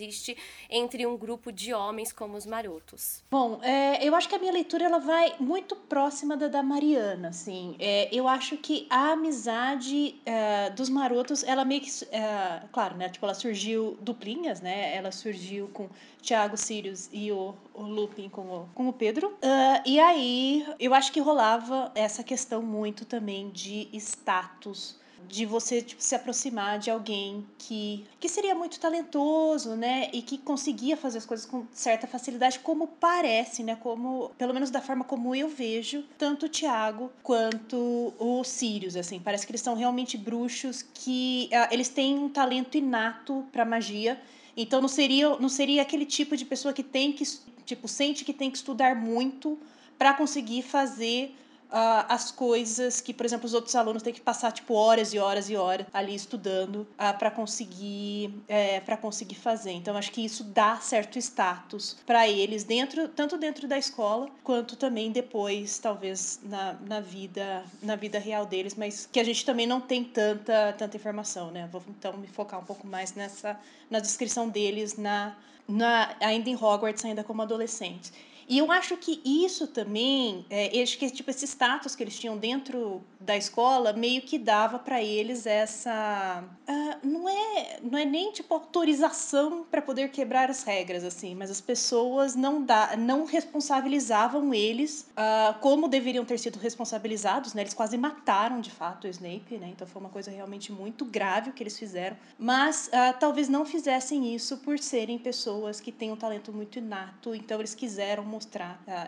entre 0.69 1.07
um 1.07 1.17
grupo 1.17 1.51
de 1.51 1.73
homens 1.73 2.13
como 2.13 2.37
os 2.37 2.47
marotos. 2.47 3.23
Bom, 3.31 3.61
é, 3.63 4.05
eu 4.07 4.15
acho 4.15 4.29
que 4.29 4.35
a 4.35 4.39
minha 4.39 4.53
leitura, 4.53 4.85
ela 4.85 4.99
vai 4.99 5.35
muito 5.41 5.75
próxima 5.75 6.37
da 6.37 6.49
da 6.49 6.63
Mariana, 6.63 7.29
assim. 7.29 7.77
É, 7.79 8.09
eu 8.13 8.29
acho 8.29 8.57
que 8.57 8.87
a 8.91 9.13
amizade 9.13 10.21
uh, 10.27 10.75
dos 10.75 10.89
marotos, 10.89 11.43
ela 11.45 11.65
meio 11.65 11.81
que. 11.81 11.91
Uh, 11.91 12.69
claro, 12.73 12.97
né? 12.97 13.09
Tipo, 13.09 13.27
ela 13.27 13.35
surgiu 13.35 13.97
duplinhas, 14.01 14.61
né? 14.61 14.95
Ela 14.95 15.13
surgiu 15.13 15.69
com 15.69 15.89
Tiago 16.21 16.57
Sirius 16.57 17.09
e 17.13 17.33
o, 17.33 17.55
o 17.73 17.83
Lupin 17.83 18.29
com 18.29 18.43
o, 18.43 18.69
com 18.75 18.89
o 18.89 18.93
Pedro. 18.93 19.29
Uh, 19.29 19.83
e 19.87 19.99
aí, 19.99 20.67
eu 20.79 20.93
acho 20.93 21.13
que 21.13 21.21
rolava 21.21 21.91
essa 21.95 22.23
questão 22.23 22.63
muito 22.63 23.05
também 23.05 23.51
de 23.51 23.89
status 23.95 25.00
de 25.29 25.47
você 25.47 25.83
tipo, 25.83 26.03
se 26.03 26.15
aproximar 26.15 26.79
de 26.79 26.91
alguém 26.91 27.47
que, 27.59 28.05
que 28.19 28.29
seria 28.29 28.55
muito 28.55 28.81
talentoso, 28.81 29.77
né? 29.77 30.11
E 30.13 30.23
que 30.23 30.39
conseguia 30.39 30.97
fazer 30.97 31.19
as 31.19 31.27
coisas 31.27 31.47
com 31.47 31.67
certa 31.73 32.07
facilidade, 32.07 32.59
como 32.61 32.87
parece, 32.87 33.63
né? 33.63 33.77
Como, 33.77 34.31
pelo 34.37 34.53
menos 34.53 34.71
da 34.71 34.81
forma 34.81 35.05
como 35.05 35.35
eu 35.35 35.49
vejo, 35.49 36.05
tanto 36.19 36.47
o 36.47 36.49
Tiago 36.49 37.11
quanto 37.23 38.13
o 38.19 38.43
Sirius, 38.45 38.97
assim. 38.97 39.21
Parece 39.21 39.47
que 39.47 39.53
eles 39.53 39.61
são 39.61 39.75
realmente 39.75 40.17
bruxos 40.19 40.83
que 40.95 41.49
uh, 41.53 41.73
eles 41.73 41.89
têm 41.89 42.19
um 42.19 42.29
talento 42.29 42.77
inato 42.77 43.45
para 43.53 43.65
magia. 43.65 44.21
Então 44.57 44.81
não 44.81 44.89
seria, 44.89 45.37
não 45.39 45.49
seria 45.49 45.83
aquele 45.83 46.05
tipo 46.05 46.37
de 46.37 46.45
pessoa 46.45 46.75
que 46.75 46.83
tem 46.83 47.13
que, 47.13 47.25
tipo, 47.65 47.87
sente 47.87 48.25
que 48.25 48.33
tem 48.33 48.51
que 48.51 48.57
estudar 48.57 48.97
muito 48.97 49.59
para 49.97 50.15
conseguir 50.15 50.63
fazer 50.63 51.35
uh, 51.71 52.05
as 52.09 52.31
coisas 52.31 53.01
que, 53.01 53.15
por 53.15 53.25
exemplo, 53.25 53.47
os 53.47 53.55
outros 53.55 53.75
alunos 53.75 54.03
têm 54.03 54.13
que 54.13 54.21
passar 54.21 54.53
tipo 54.53 54.75
horas 54.75 55.15
e 55.15 55.19
horas 55.19 55.49
e 55.49 55.57
horas 55.57 55.87
ali 55.93 56.15
estudando 56.15 56.77
uh, 56.77 56.87
ah, 56.99 57.15
para 57.15 57.31
conseguir 57.31 58.35
é, 58.49 58.81
para 58.81 58.97
conseguir 58.97 59.37
fazer. 59.37 59.73
Então 59.73 59.97
acho 59.97 60.11
que 60.13 60.25
isso 60.25 60.45
dá 60.45 60.77
certo 60.77 61.19
status 61.19 61.97
para 62.07 62.29
eles 62.29 62.65
dentro 62.65 63.09
tanto 63.09 63.39
dentro 63.39 63.67
da 63.67 63.79
escola 63.79 64.29
quanto 64.43 64.77
também 64.77 65.11
depois 65.11 65.79
talvez 65.79 66.41
na, 66.43 66.75
na 66.87 67.01
vida 67.01 67.65
na 67.83 67.97
vida 67.97 68.19
real 68.19 68.45
deles, 68.47 68.75
mas 68.75 69.09
que 69.11 69.21
a 69.21 69.25
gente 69.25 69.45
também 69.45 69.67
não 69.67 69.81
tem 69.81 70.05
tanta 70.05 70.75
tanta 70.77 70.97
informação, 70.97 71.51
né? 71.51 71.69
Vou 71.73 71.83
então 71.89 72.17
me 72.17 72.27
focar 72.27 72.61
um 72.61 72.65
pouco 72.65 72.87
mais 72.87 73.15
nessa 73.15 73.59
na 73.89 74.01
descrição 74.01 74.49
deles 74.49 74.97
na 74.97 75.37
na, 75.71 76.17
ainda 76.21 76.51
em 76.51 76.57
Hogwarts, 76.57 77.05
ainda 77.05 77.23
como 77.23 77.43
adolescentes. 77.43 78.13
E 78.51 78.59
eu 78.59 78.73
acho 78.73 78.97
que 78.97 79.23
isso 79.25 79.69
também, 79.69 80.45
é, 80.51 80.69
que 80.85 81.09
tipo 81.09 81.31
esse 81.31 81.47
status 81.47 81.95
que 81.95 82.03
eles 82.03 82.19
tinham 82.19 82.37
dentro 82.37 83.01
da 83.21 83.37
escola 83.37 83.93
meio 83.93 84.23
que 84.23 84.39
dava 84.39 84.77
para 84.77 85.01
eles 85.01 85.47
essa 85.47 86.43
uh, 86.69 87.07
não 87.07 87.29
é 87.29 87.79
não 87.81 87.97
é 87.97 88.05
nem 88.05 88.33
tipo 88.33 88.53
autorização 88.55 89.65
para 89.71 89.81
poder 89.81 90.11
quebrar 90.11 90.51
as 90.51 90.65
regras 90.65 91.05
assim, 91.05 91.35
mas 91.35 91.49
as 91.49 91.61
pessoas 91.61 92.35
não 92.35 92.61
dá 92.61 92.97
não 92.97 93.25
responsabilizavam 93.25 94.53
eles 94.53 95.07
uh, 95.13 95.57
como 95.61 95.87
deveriam 95.87 96.25
ter 96.25 96.39
sido 96.39 96.59
responsabilizados, 96.59 97.55
né? 97.55 97.63
Eles 97.63 97.75
quase 97.75 97.97
mataram 97.97 98.61
de 98.61 98.71
fato 98.71 99.05
o 99.05 99.11
Snape, 99.11 99.59
né? 99.59 99.69
Então 99.69 99.87
foi 99.87 100.01
uma 100.01 100.11
coisa 100.11 100.31
realmente 100.31 100.73
muito 100.73 101.05
grave 101.05 101.51
o 101.51 101.53
que 101.53 101.63
eles 101.63 101.79
fizeram, 101.79 102.17
mas 102.37 102.89
uh, 102.89 103.17
talvez 103.21 103.49
não 103.49 103.65
fizessem 103.65 104.35
isso 104.35 104.57
por 104.57 104.79
serem 104.81 105.19
pessoas 105.19 105.81
que 105.81 105.93
têm 105.93 106.11
um 106.11 106.17
talento 106.17 106.53
muito 106.53 106.79
inato, 106.79 107.33
então 107.33 107.61
eles 107.61 107.77
quiseram 107.77 108.25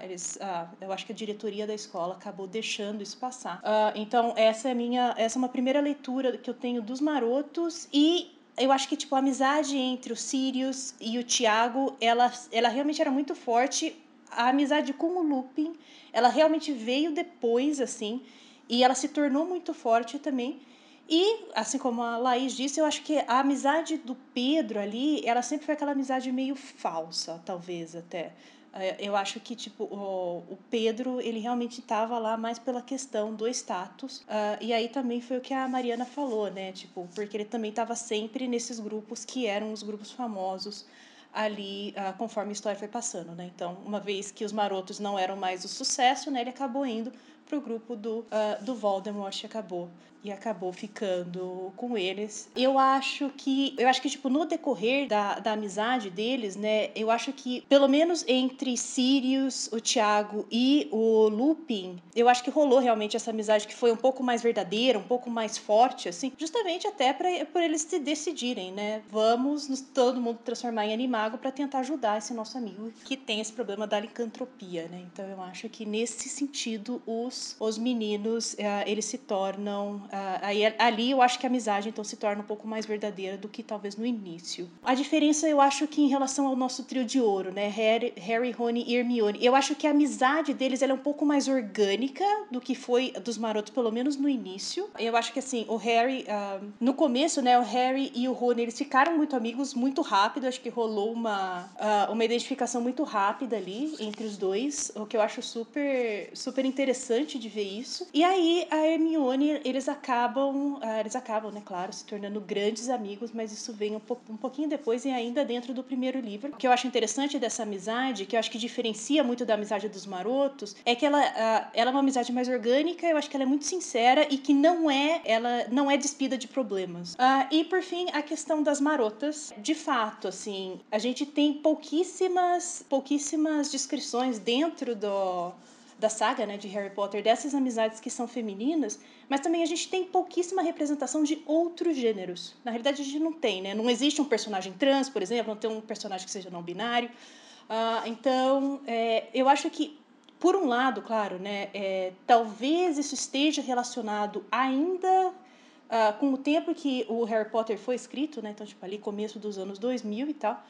eles, 0.02 0.38
eu 0.80 0.92
acho 0.92 1.06
que 1.06 1.12
a 1.12 1.14
diretoria 1.14 1.66
da 1.66 1.74
escola 1.74 2.14
acabou 2.14 2.46
deixando 2.46 3.02
isso 3.02 3.16
passar. 3.16 3.62
Então, 3.94 4.32
essa 4.36 4.68
é 4.68 4.74
minha, 4.74 5.14
essa 5.16 5.36
é 5.36 5.40
uma 5.40 5.48
primeira 5.48 5.80
leitura 5.80 6.36
que 6.36 6.48
eu 6.48 6.54
tenho 6.54 6.82
dos 6.82 7.00
marotos 7.00 7.88
e 7.92 8.30
eu 8.56 8.70
acho 8.70 8.88
que 8.88 8.96
tipo 8.96 9.14
a 9.14 9.18
amizade 9.18 9.76
entre 9.76 10.12
o 10.12 10.16
Sirius 10.16 10.94
e 11.00 11.18
o 11.18 11.24
Tiago, 11.24 11.96
ela 12.00 12.30
ela 12.50 12.68
realmente 12.68 13.00
era 13.00 13.10
muito 13.10 13.34
forte. 13.34 13.96
A 14.30 14.48
amizade 14.48 14.92
com 14.92 15.18
o 15.18 15.22
Lupin, 15.22 15.74
ela 16.12 16.28
realmente 16.28 16.72
veio 16.72 17.12
depois 17.12 17.80
assim, 17.80 18.22
e 18.68 18.82
ela 18.82 18.94
se 18.94 19.08
tornou 19.08 19.44
muito 19.44 19.74
forte 19.74 20.18
também. 20.18 20.60
E, 21.08 21.44
assim 21.54 21.78
como 21.78 22.02
a 22.02 22.16
Laís 22.16 22.56
disse, 22.56 22.80
eu 22.80 22.86
acho 22.86 23.02
que 23.02 23.18
a 23.28 23.40
amizade 23.40 23.98
do 23.98 24.14
Pedro 24.32 24.78
ali, 24.78 25.20
ela 25.26 25.42
sempre 25.42 25.66
foi 25.66 25.74
aquela 25.74 25.92
amizade 25.92 26.32
meio 26.32 26.54
falsa, 26.56 27.42
talvez 27.44 27.94
até. 27.94 28.32
É, 28.74 28.96
eu 28.98 29.14
acho 29.14 29.38
que 29.38 29.54
tipo 29.54 29.84
o, 29.84 30.58
Pedro 30.70 31.20
ele 31.20 31.38
realmente 31.38 31.80
estava 31.80 32.18
lá 32.18 32.38
mais 32.38 32.58
pela 32.58 32.80
questão 32.80 33.34
do 33.34 33.46
status. 33.48 34.20
Uh, 34.20 34.56
e 34.62 34.72
aí 34.72 34.88
também 34.88 35.20
foi 35.20 35.36
o 35.36 35.40
que 35.40 35.52
a 35.52 35.68
Mariana 35.68 36.06
falou 36.06 36.50
né? 36.50 36.72
Tipo 36.72 37.06
porque 37.14 37.36
ele 37.36 37.44
também 37.44 37.70
estava 37.70 37.94
sempre 37.94 38.48
nesses 38.48 38.80
grupos 38.80 39.24
que 39.24 39.46
eram 39.46 39.72
os 39.72 39.82
grupos 39.82 40.10
famosos 40.10 40.86
ali 41.32 41.94
uh, 41.96 42.16
conforme 42.16 42.50
a 42.50 42.52
história 42.52 42.78
foi 42.78 42.88
passando 42.88 43.32
né? 43.32 43.50
Então 43.54 43.76
uma 43.84 44.00
vez 44.00 44.30
que 44.30 44.44
os 44.44 44.52
marotos 44.52 44.98
não 44.98 45.18
eram 45.18 45.36
mais 45.36 45.64
o 45.64 45.68
sucesso 45.68 46.30
né 46.30 46.40
ele 46.40 46.50
acabou 46.50 46.86
indo 46.86 47.12
pro 47.52 47.60
grupo 47.60 47.94
do 47.94 48.20
uh, 48.20 48.64
do 48.64 48.74
Voldemort 48.74 49.44
acabou 49.44 49.90
e 50.24 50.30
acabou 50.30 50.72
ficando 50.72 51.72
com 51.76 51.98
eles. 51.98 52.48
Eu 52.54 52.78
acho 52.78 53.30
que 53.30 53.74
eu 53.76 53.88
acho 53.88 54.00
que 54.00 54.08
tipo 54.08 54.28
no 54.28 54.44
decorrer 54.44 55.08
da, 55.08 55.38
da 55.38 55.52
amizade 55.52 56.10
deles, 56.10 56.54
né, 56.54 56.90
eu 56.94 57.10
acho 57.10 57.32
que 57.32 57.62
pelo 57.62 57.88
menos 57.88 58.24
entre 58.28 58.76
Sirius, 58.76 59.68
o 59.72 59.80
Tiago 59.80 60.46
e 60.50 60.88
o 60.92 61.28
Lupin, 61.28 62.00
eu 62.14 62.28
acho 62.28 62.42
que 62.44 62.50
rolou 62.50 62.78
realmente 62.78 63.16
essa 63.16 63.30
amizade 63.30 63.66
que 63.66 63.74
foi 63.74 63.90
um 63.90 63.96
pouco 63.96 64.22
mais 64.22 64.42
verdadeira, 64.42 64.98
um 64.98 65.02
pouco 65.02 65.28
mais 65.28 65.58
forte 65.58 66.08
assim, 66.08 66.32
justamente 66.38 66.86
até 66.86 67.12
para 67.12 67.44
por 67.46 67.60
eles 67.60 67.82
se 67.82 67.98
decidirem, 67.98 68.72
né? 68.72 69.02
Vamos 69.10 69.68
nos, 69.68 69.80
todo 69.80 70.20
mundo 70.20 70.38
transformar 70.44 70.86
em 70.86 70.94
animago 70.94 71.36
para 71.36 71.50
tentar 71.50 71.80
ajudar 71.80 72.18
esse 72.18 72.32
nosso 72.32 72.56
amigo 72.56 72.92
que 73.04 73.16
tem 73.16 73.40
esse 73.40 73.52
problema 73.52 73.86
da 73.86 73.98
licantropia, 73.98 74.86
né? 74.88 75.04
Então 75.12 75.26
eu 75.26 75.42
acho 75.42 75.68
que 75.68 75.84
nesse 75.84 76.28
sentido 76.28 77.02
os 77.06 77.34
os 77.58 77.78
meninos, 77.78 78.54
uh, 78.54 78.86
eles 78.86 79.04
se 79.04 79.18
tornam 79.18 80.02
Uh, 80.12 80.38
aí, 80.42 80.74
ali 80.78 81.10
eu 81.10 81.22
acho 81.22 81.38
que 81.38 81.46
a 81.46 81.48
amizade 81.48 81.88
então 81.88 82.04
se 82.04 82.16
torna 82.16 82.42
um 82.42 82.44
pouco 82.44 82.66
mais 82.66 82.86
verdadeira 82.86 83.36
do 83.36 83.48
que 83.48 83.62
talvez 83.62 83.96
no 83.96 84.04
início. 84.04 84.68
A 84.82 84.94
diferença 84.94 85.48
eu 85.48 85.60
acho 85.60 85.86
que 85.86 86.02
em 86.02 86.08
relação 86.08 86.46
ao 86.46 86.56
nosso 86.56 86.84
trio 86.84 87.04
de 87.04 87.20
ouro, 87.20 87.52
né, 87.52 87.68
Harry, 87.68 88.12
Harry 88.16 88.50
Rony 88.50 88.84
e 88.86 88.96
Hermione, 88.96 89.38
eu 89.42 89.54
acho 89.54 89.74
que 89.74 89.86
a 89.86 89.90
amizade 89.90 90.52
deles 90.54 90.82
é 90.82 90.92
um 90.92 90.98
pouco 90.98 91.24
mais 91.24 91.48
orgânica 91.48 92.24
do 92.50 92.60
que 92.60 92.74
foi 92.74 93.12
dos 93.24 93.38
marotos, 93.38 93.72
pelo 93.72 93.90
menos 93.90 94.16
no 94.16 94.28
início. 94.28 94.88
Eu 94.98 95.16
acho 95.16 95.32
que 95.32 95.38
assim, 95.38 95.64
o 95.68 95.76
Harry, 95.76 96.24
uh, 96.28 96.64
no 96.80 96.94
começo, 96.94 97.40
né, 97.40 97.58
o 97.58 97.62
Harry 97.62 98.12
e 98.14 98.28
o 98.28 98.32
Rony, 98.32 98.62
eles 98.62 98.76
ficaram 98.76 99.16
muito 99.16 99.34
amigos 99.34 99.74
muito 99.74 100.02
rápido, 100.02 100.46
acho 100.46 100.60
que 100.60 100.68
rolou 100.68 101.12
uma, 101.12 101.70
uh, 101.76 102.12
uma 102.12 102.24
identificação 102.24 102.80
muito 102.80 103.02
rápida 103.02 103.56
ali 103.56 103.94
entre 103.98 104.24
os 104.24 104.36
dois, 104.36 104.92
o 104.94 105.06
que 105.06 105.16
eu 105.16 105.22
acho 105.22 105.40
super, 105.40 106.30
super 106.34 106.64
interessante 106.64 107.31
de 107.38 107.48
ver 107.48 107.62
isso. 107.62 108.06
E 108.12 108.22
aí 108.24 108.66
a 108.70 108.86
Hermione, 108.86 109.60
eles 109.64 109.88
acabam, 109.88 110.74
uh, 110.74 111.00
eles 111.00 111.16
acabam, 111.16 111.52
né, 111.52 111.62
claro, 111.64 111.92
se 111.92 112.04
tornando 112.04 112.40
grandes 112.40 112.88
amigos, 112.88 113.30
mas 113.32 113.52
isso 113.52 113.72
vem 113.72 113.96
um, 113.96 114.00
po 114.00 114.18
um 114.28 114.36
pouquinho 114.36 114.68
depois 114.68 115.04
e 115.04 115.10
ainda 115.10 115.44
dentro 115.44 115.72
do 115.74 115.82
primeiro 115.82 116.20
livro. 116.20 116.52
O 116.52 116.56
que 116.56 116.66
eu 116.66 116.72
acho 116.72 116.86
interessante 116.86 117.38
dessa 117.38 117.62
amizade, 117.62 118.26
que 118.26 118.36
eu 118.36 118.40
acho 118.40 118.50
que 118.50 118.58
diferencia 118.58 119.24
muito 119.24 119.44
da 119.44 119.54
amizade 119.54 119.88
dos 119.88 120.06
marotos, 120.06 120.76
é 120.84 120.94
que 120.94 121.06
ela, 121.06 121.20
uh, 121.20 121.70
ela 121.74 121.90
é 121.90 121.92
uma 121.92 122.00
amizade 122.00 122.32
mais 122.32 122.48
orgânica, 122.48 123.06
eu 123.06 123.16
acho 123.16 123.28
que 123.28 123.36
ela 123.36 123.44
é 123.44 123.46
muito 123.46 123.64
sincera 123.64 124.26
e 124.30 124.38
que 124.38 124.52
não 124.52 124.90
é, 124.90 125.20
ela 125.24 125.66
não 125.70 125.90
é 125.90 125.96
despida 125.96 126.36
de 126.36 126.48
problemas. 126.48 127.14
Uh, 127.14 127.46
e 127.50 127.64
por 127.64 127.82
fim, 127.82 128.06
a 128.12 128.22
questão 128.22 128.62
das 128.62 128.80
marotas. 128.80 129.52
De 129.58 129.74
fato, 129.74 130.28
assim, 130.28 130.80
a 130.90 130.98
gente 130.98 131.24
tem 131.24 131.54
pouquíssimas, 131.54 132.84
pouquíssimas 132.88 133.70
descrições 133.70 134.38
dentro 134.38 134.94
do 134.94 135.52
da 136.02 136.08
saga 136.08 136.44
né, 136.44 136.56
de 136.58 136.66
Harry 136.66 136.90
Potter, 136.90 137.22
dessas 137.22 137.54
amizades 137.54 138.00
que 138.00 138.10
são 138.10 138.26
femininas, 138.26 138.98
mas 139.28 139.40
também 139.40 139.62
a 139.62 139.66
gente 139.66 139.88
tem 139.88 140.04
pouquíssima 140.04 140.60
representação 140.60 141.22
de 141.22 141.40
outros 141.46 141.96
gêneros. 141.96 142.56
Na 142.64 142.72
realidade, 142.72 143.00
a 143.00 143.04
gente 143.04 143.20
não 143.20 143.32
tem, 143.32 143.62
né? 143.62 143.72
Não 143.72 143.88
existe 143.88 144.20
um 144.20 144.24
personagem 144.24 144.72
trans, 144.72 145.08
por 145.08 145.22
exemplo, 145.22 145.54
não 145.54 145.60
tem 145.60 145.70
um 145.70 145.80
personagem 145.80 146.26
que 146.26 146.32
seja 146.32 146.50
não 146.50 146.60
binário. 146.60 147.08
Uh, 147.08 148.06
então, 148.06 148.80
é, 148.84 149.28
eu 149.32 149.48
acho 149.48 149.70
que, 149.70 149.96
por 150.40 150.56
um 150.56 150.66
lado, 150.66 151.02
claro, 151.02 151.38
né, 151.38 151.68
é, 151.72 152.12
talvez 152.26 152.98
isso 152.98 153.14
esteja 153.14 153.62
relacionado 153.62 154.44
ainda 154.50 155.28
uh, 155.28 156.18
com 156.18 156.32
o 156.32 156.36
tempo 156.36 156.74
que 156.74 157.06
o 157.08 157.22
Harry 157.22 157.48
Potter 157.48 157.78
foi 157.78 157.94
escrito, 157.94 158.42
né? 158.42 158.50
Então, 158.50 158.66
tipo, 158.66 158.84
ali 158.84 158.98
começo 158.98 159.38
dos 159.38 159.56
anos 159.56 159.78
2000 159.78 160.30
e 160.30 160.34
tal. 160.34 160.60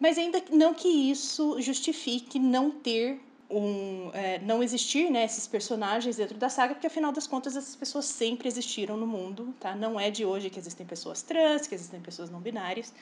Mas 0.00 0.16
ainda 0.16 0.42
não 0.50 0.72
que 0.72 0.88
isso 0.88 1.60
justifique 1.60 2.38
não 2.38 2.70
ter 2.70 3.20
um, 3.50 4.10
é, 4.12 4.38
não 4.40 4.62
existir 4.62 5.10
né, 5.10 5.24
esses 5.24 5.46
personagens 5.46 6.16
dentro 6.16 6.36
da 6.36 6.48
saga, 6.48 6.74
porque 6.74 6.86
afinal 6.86 7.12
das 7.12 7.26
contas 7.26 7.56
essas 7.56 7.74
pessoas 7.74 8.04
sempre 8.04 8.46
existiram 8.46 8.96
no 8.96 9.06
mundo, 9.06 9.54
tá? 9.58 9.74
Não 9.74 9.98
é 9.98 10.10
de 10.10 10.24
hoje 10.24 10.50
que 10.50 10.58
existem 10.58 10.86
pessoas 10.86 11.22
trans, 11.22 11.66
que 11.66 11.74
existem 11.74 12.00
pessoas 12.00 12.30
não 12.30 12.40
binárias. 12.40 12.92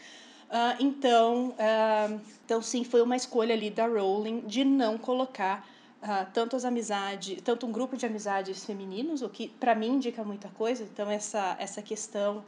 Uh, 0.46 0.78
então, 0.78 1.48
uh, 1.48 2.20
então 2.44 2.62
sim, 2.62 2.84
foi 2.84 3.02
uma 3.02 3.16
escolha 3.16 3.54
ali 3.54 3.68
da 3.70 3.86
Rowling 3.86 4.42
de 4.46 4.64
não 4.64 4.96
colocar 4.96 5.68
uh, 6.00 6.30
tanto 6.32 6.54
as 6.54 6.64
amizades, 6.64 7.40
tanto 7.42 7.66
um 7.66 7.72
grupo 7.72 7.96
de 7.96 8.06
amizades 8.06 8.64
femininos, 8.64 9.22
o 9.22 9.28
que 9.28 9.48
para 9.48 9.74
mim 9.74 9.94
indica 9.94 10.22
muita 10.22 10.48
coisa. 10.50 10.84
Então 10.84 11.10
essa 11.10 11.56
essa 11.58 11.82
questão 11.82 12.44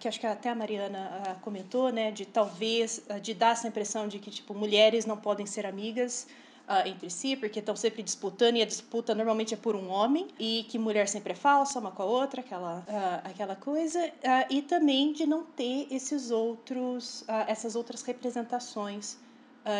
que 0.00 0.08
acho 0.08 0.18
que 0.18 0.26
até 0.26 0.48
a 0.48 0.54
Mariana 0.54 1.36
comentou, 1.42 1.92
né, 1.92 2.10
de 2.10 2.24
talvez 2.24 3.02
de 3.20 3.34
dar 3.34 3.50
essa 3.50 3.68
impressão 3.68 4.08
de 4.08 4.18
que 4.18 4.30
tipo 4.30 4.54
mulheres 4.54 5.04
não 5.04 5.18
podem 5.18 5.44
ser 5.44 5.66
amigas 5.66 6.26
uh, 6.68 6.86
entre 6.86 7.08
si, 7.08 7.34
porque 7.34 7.58
estão 7.58 7.74
sempre 7.74 8.02
disputando 8.02 8.56
e 8.56 8.62
a 8.62 8.66
disputa 8.66 9.14
normalmente 9.14 9.54
é 9.54 9.56
por 9.56 9.74
um 9.74 9.88
homem 9.88 10.28
e 10.38 10.66
que 10.68 10.78
mulher 10.78 11.08
sempre 11.08 11.32
é 11.32 11.36
falsa 11.36 11.80
uma 11.80 11.90
com 11.90 12.02
a 12.02 12.06
outra, 12.06 12.40
aquela, 12.40 12.80
uh, 12.80 13.28
aquela 13.28 13.56
coisa, 13.56 13.98
uh, 13.98 14.46
e 14.50 14.62
também 14.62 15.12
de 15.12 15.26
não 15.26 15.44
ter 15.44 15.86
esses 15.90 16.30
outros, 16.30 17.24
essas 17.46 17.74
outras 17.74 18.02
representações 18.02 19.16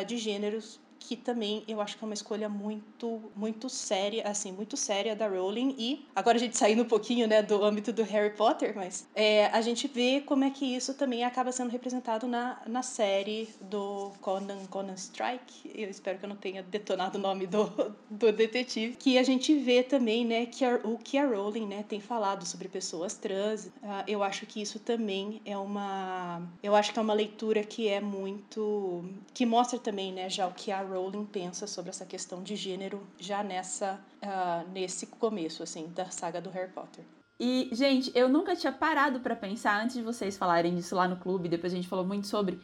de 0.06 0.18
gêneros 0.18 0.78
que 0.98 1.16
também 1.16 1.64
eu 1.66 1.80
acho 1.80 1.96
que 1.96 2.04
é 2.04 2.06
uma 2.06 2.14
escolha 2.14 2.48
muito, 2.48 3.20
muito 3.34 3.68
séria, 3.68 4.26
assim, 4.28 4.52
muito 4.52 4.76
séria 4.76 5.14
da 5.14 5.26
Rowling. 5.28 5.74
E 5.78 6.06
agora 6.14 6.36
a 6.36 6.40
gente 6.40 6.56
saindo 6.56 6.82
um 6.82 6.88
pouquinho, 6.88 7.26
né, 7.26 7.42
do 7.42 7.62
âmbito 7.64 7.92
do 7.92 8.02
Harry 8.02 8.34
Potter, 8.34 8.74
mas 8.74 9.06
é, 9.14 9.46
a 9.46 9.60
gente 9.60 9.88
vê 9.88 10.20
como 10.20 10.44
é 10.44 10.50
que 10.50 10.64
isso 10.64 10.94
também 10.94 11.24
acaba 11.24 11.52
sendo 11.52 11.70
representado 11.70 12.26
na, 12.26 12.60
na 12.66 12.82
série 12.82 13.48
do 13.60 14.12
Conan, 14.20 14.66
Conan 14.70 14.94
Strike. 14.94 15.70
Eu 15.74 15.88
espero 15.88 16.18
que 16.18 16.24
eu 16.24 16.28
não 16.28 16.36
tenha 16.36 16.62
detonado 16.62 17.18
o 17.18 17.20
nome 17.20 17.46
do, 17.46 17.94
do 18.10 18.32
detetive. 18.32 18.96
Que 18.96 19.18
a 19.18 19.22
gente 19.22 19.54
vê 19.58 19.82
também, 19.82 20.24
né, 20.24 20.46
que 20.46 20.64
a, 20.64 20.76
o 20.84 20.98
que 20.98 21.18
a 21.18 21.26
Rowling, 21.26 21.66
né, 21.66 21.84
tem 21.88 22.00
falado 22.00 22.44
sobre 22.46 22.68
pessoas 22.68 23.14
trans. 23.14 23.66
Uh, 23.66 24.04
eu 24.06 24.22
acho 24.22 24.46
que 24.46 24.60
isso 24.60 24.78
também 24.78 25.40
é 25.44 25.56
uma, 25.56 26.42
eu 26.62 26.74
acho 26.74 26.92
que 26.92 26.98
é 26.98 27.02
uma 27.02 27.14
leitura 27.14 27.62
que 27.62 27.88
é 27.88 28.00
muito, 28.00 29.04
que 29.32 29.46
mostra 29.46 29.78
também, 29.78 30.12
né, 30.12 30.28
já 30.28 30.46
o 30.46 30.52
que 30.52 30.70
a 30.70 30.82
Rowling 30.88 31.26
pensa 31.26 31.66
sobre 31.66 31.90
essa 31.90 32.06
questão 32.06 32.42
de 32.42 32.56
gênero 32.56 33.06
já 33.18 33.42
nessa 33.42 34.00
uh, 34.22 34.70
nesse 34.70 35.06
começo 35.06 35.62
assim 35.62 35.88
da 35.88 36.10
saga 36.10 36.40
do 36.40 36.50
Harry 36.50 36.72
Potter. 36.72 37.04
E, 37.40 37.68
gente, 37.72 38.10
eu 38.16 38.28
nunca 38.28 38.56
tinha 38.56 38.72
parado 38.72 39.20
para 39.20 39.36
pensar 39.36 39.80
antes 39.80 39.94
de 39.96 40.02
vocês 40.02 40.36
falarem 40.36 40.74
disso 40.74 40.96
lá 40.96 41.06
no 41.06 41.16
clube, 41.16 41.48
depois 41.48 41.72
a 41.72 41.76
gente 41.76 41.86
falou 41.86 42.04
muito 42.04 42.26
sobre 42.26 42.60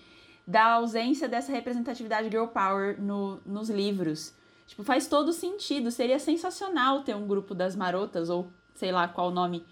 da 0.46 0.72
ausência 0.72 1.28
dessa 1.28 1.52
representatividade 1.52 2.28
girl 2.28 2.46
power 2.46 3.00
no, 3.00 3.40
nos 3.46 3.70
livros. 3.70 4.34
Tipo, 4.66 4.82
faz 4.82 5.06
todo 5.06 5.32
sentido, 5.32 5.90
seria 5.90 6.18
sensacional 6.18 7.02
ter 7.02 7.14
um 7.14 7.26
grupo 7.26 7.54
das 7.54 7.76
marotas 7.76 8.28
ou 8.28 8.48
sei 8.74 8.90
lá 8.90 9.06
qual 9.06 9.30
nome 9.30 9.64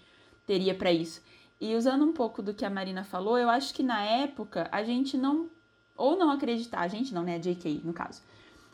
teria 0.45 0.73
para 0.73 0.91
isso. 0.91 1.21
E 1.59 1.75
usando 1.75 2.03
um 2.05 2.13
pouco 2.13 2.41
do 2.41 2.53
que 2.53 2.65
a 2.65 2.69
Marina 2.69 3.03
falou, 3.03 3.37
eu 3.37 3.49
acho 3.49 3.73
que 3.73 3.83
na 3.83 4.03
época 4.03 4.67
a 4.71 4.83
gente 4.83 5.17
não 5.17 5.49
ou 5.95 6.17
não 6.17 6.31
acreditar, 6.31 6.79
a 6.79 6.87
gente 6.87 7.13
não, 7.13 7.23
né, 7.23 7.35
a 7.35 7.37
JK 7.37 7.81
no 7.83 7.93
caso. 7.93 8.21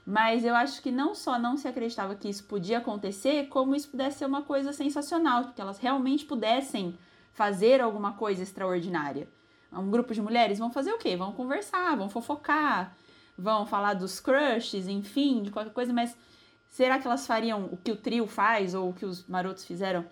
Mas 0.09 0.43
eu 0.43 0.55
acho 0.55 0.81
que 0.81 0.89
não 0.89 1.13
só 1.13 1.37
não 1.37 1.55
se 1.55 1.67
acreditava 1.67 2.15
que 2.15 2.27
isso 2.27 2.43
podia 2.45 2.79
acontecer, 2.79 3.47
como 3.47 3.75
isso 3.75 3.91
pudesse 3.91 4.17
ser 4.17 4.25
uma 4.25 4.41
coisa 4.41 4.73
sensacional, 4.73 5.53
que 5.53 5.61
elas 5.61 5.77
realmente 5.77 6.25
pudessem 6.25 6.97
fazer 7.31 7.79
alguma 7.79 8.13
coisa 8.13 8.41
extraordinária. 8.41 9.29
Um 9.71 9.91
grupo 9.91 10.11
de 10.11 10.19
mulheres 10.19 10.57
vão 10.57 10.71
fazer 10.71 10.91
o 10.91 10.97
quê? 10.97 11.15
Vão 11.15 11.31
conversar, 11.31 11.95
vão 11.95 12.09
fofocar, 12.09 12.97
vão 13.37 13.67
falar 13.67 13.93
dos 13.93 14.19
crushes, 14.19 14.87
enfim, 14.87 15.43
de 15.43 15.51
qualquer 15.51 15.73
coisa, 15.73 15.93
mas 15.93 16.17
será 16.67 16.97
que 16.97 17.05
elas 17.05 17.27
fariam 17.27 17.69
o 17.71 17.77
que 17.77 17.91
o 17.91 17.95
trio 17.95 18.25
faz 18.25 18.73
ou 18.73 18.89
o 18.89 18.93
que 18.93 19.05
os 19.05 19.27
marotos 19.27 19.63
fizeram? 19.63 20.03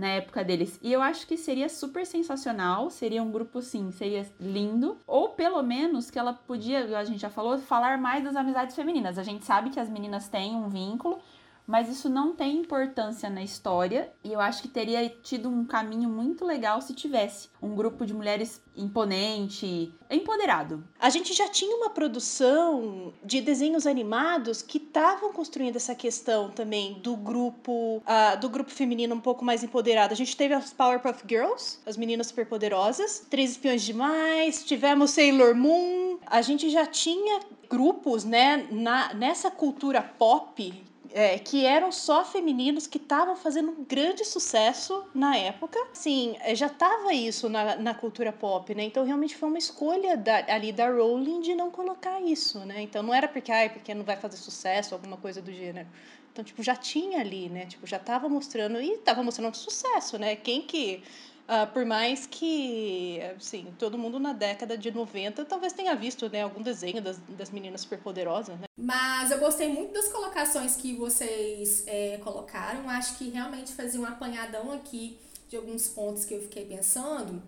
Na 0.00 0.08
época 0.08 0.42
deles. 0.42 0.80
E 0.82 0.92
eu 0.92 1.02
acho 1.02 1.26
que 1.26 1.36
seria 1.36 1.68
super 1.68 2.06
sensacional, 2.06 2.90
seria 2.90 3.22
um 3.22 3.30
grupo 3.30 3.60
sim, 3.60 3.92
seria 3.92 4.26
lindo, 4.40 4.98
ou 5.06 5.28
pelo 5.28 5.62
menos 5.62 6.10
que 6.10 6.18
ela 6.18 6.32
podia, 6.32 6.98
a 6.98 7.04
gente 7.04 7.20
já 7.20 7.30
falou, 7.30 7.58
falar 7.58 7.98
mais 7.98 8.24
das 8.24 8.34
amizades 8.34 8.74
femininas. 8.74 9.18
A 9.18 9.22
gente 9.22 9.44
sabe 9.44 9.70
que 9.70 9.78
as 9.78 9.90
meninas 9.90 10.28
têm 10.28 10.56
um 10.56 10.68
vínculo, 10.68 11.20
mas 11.70 11.88
isso 11.88 12.08
não 12.08 12.34
tem 12.34 12.56
importância 12.56 13.30
na 13.30 13.44
história 13.44 14.12
e 14.24 14.32
eu 14.32 14.40
acho 14.40 14.60
que 14.60 14.66
teria 14.66 15.08
tido 15.08 15.48
um 15.48 15.64
caminho 15.64 16.08
muito 16.08 16.44
legal 16.44 16.82
se 16.82 16.92
tivesse 16.92 17.48
um 17.62 17.76
grupo 17.76 18.04
de 18.04 18.12
mulheres 18.12 18.60
imponente, 18.76 19.94
empoderado. 20.10 20.82
A 20.98 21.08
gente 21.10 21.32
já 21.32 21.48
tinha 21.48 21.76
uma 21.76 21.90
produção 21.90 23.14
de 23.24 23.40
desenhos 23.40 23.86
animados 23.86 24.62
que 24.62 24.78
estavam 24.78 25.32
construindo 25.32 25.76
essa 25.76 25.94
questão 25.94 26.50
também 26.50 26.94
do 26.94 27.16
grupo 27.16 27.98
uh, 27.98 28.40
do 28.40 28.48
grupo 28.48 28.72
feminino 28.72 29.14
um 29.14 29.20
pouco 29.20 29.44
mais 29.44 29.62
empoderado. 29.62 30.12
A 30.12 30.16
gente 30.16 30.36
teve 30.36 30.54
as 30.54 30.72
Powerpuff 30.72 31.22
Girls, 31.28 31.78
as 31.86 31.96
meninas 31.96 32.26
superpoderosas, 32.26 33.24
Três 33.30 33.52
Espiões 33.52 33.82
Demais, 33.82 34.64
tivemos 34.64 35.12
Sailor 35.12 35.54
Moon. 35.54 36.18
A 36.26 36.42
gente 36.42 36.68
já 36.68 36.84
tinha 36.84 37.38
grupos, 37.68 38.24
né, 38.24 38.66
na, 38.72 39.14
nessa 39.14 39.48
cultura 39.48 40.02
pop 40.02 40.89
é, 41.12 41.38
que 41.38 41.64
eram 41.64 41.90
só 41.90 42.24
femininos 42.24 42.86
que 42.86 42.98
estavam 42.98 43.36
fazendo 43.36 43.70
um 43.70 43.84
grande 43.84 44.24
sucesso 44.24 45.04
na 45.14 45.36
época. 45.36 45.78
Sim, 45.92 46.36
é, 46.40 46.54
já 46.54 46.66
estava 46.66 47.12
isso 47.12 47.48
na, 47.48 47.76
na 47.76 47.94
cultura 47.94 48.32
pop, 48.32 48.74
né? 48.74 48.84
Então 48.84 49.04
realmente 49.04 49.36
foi 49.36 49.48
uma 49.48 49.58
escolha 49.58 50.16
da, 50.16 50.36
ali 50.52 50.72
da 50.72 50.88
Rowling 50.88 51.40
de 51.40 51.54
não 51.54 51.70
colocar 51.70 52.20
isso, 52.20 52.60
né? 52.60 52.82
Então 52.82 53.02
não 53.02 53.14
era 53.14 53.28
porque, 53.28 53.50
ai, 53.50 53.70
porque 53.70 53.94
não 53.94 54.04
vai 54.04 54.16
fazer 54.16 54.36
sucesso, 54.36 54.94
alguma 54.94 55.16
coisa 55.16 55.42
do 55.42 55.52
gênero. 55.52 55.88
Então, 56.32 56.44
tipo, 56.44 56.62
já 56.62 56.76
tinha 56.76 57.20
ali, 57.20 57.48
né? 57.48 57.66
Tipo, 57.66 57.86
já 57.86 57.96
estava 57.96 58.28
mostrando, 58.28 58.80
e 58.80 58.92
estava 58.92 59.22
mostrando 59.22 59.54
sucesso, 59.56 60.16
né? 60.16 60.36
Quem 60.36 60.62
que 60.62 61.02
Uh, 61.50 61.66
por 61.72 61.84
mais 61.84 62.26
que, 62.26 63.20
assim, 63.36 63.74
todo 63.76 63.98
mundo 63.98 64.20
na 64.20 64.32
década 64.32 64.78
de 64.78 64.88
90 64.92 65.44
talvez 65.44 65.72
tenha 65.72 65.96
visto, 65.96 66.28
né, 66.28 66.42
algum 66.42 66.62
desenho 66.62 67.02
das, 67.02 67.18
das 67.30 67.50
meninas 67.50 67.80
superpoderosas, 67.80 68.56
né? 68.56 68.66
Mas 68.78 69.32
eu 69.32 69.40
gostei 69.40 69.68
muito 69.68 69.92
das 69.92 70.06
colocações 70.12 70.76
que 70.76 70.94
vocês 70.94 71.82
é, 71.88 72.18
colocaram. 72.22 72.88
Acho 72.88 73.18
que 73.18 73.30
realmente 73.30 73.72
fazia 73.72 74.00
um 74.00 74.04
apanhadão 74.04 74.70
aqui 74.70 75.18
de 75.48 75.56
alguns 75.56 75.88
pontos 75.88 76.24
que 76.24 76.34
eu 76.34 76.40
fiquei 76.40 76.64
pensando. 76.66 77.42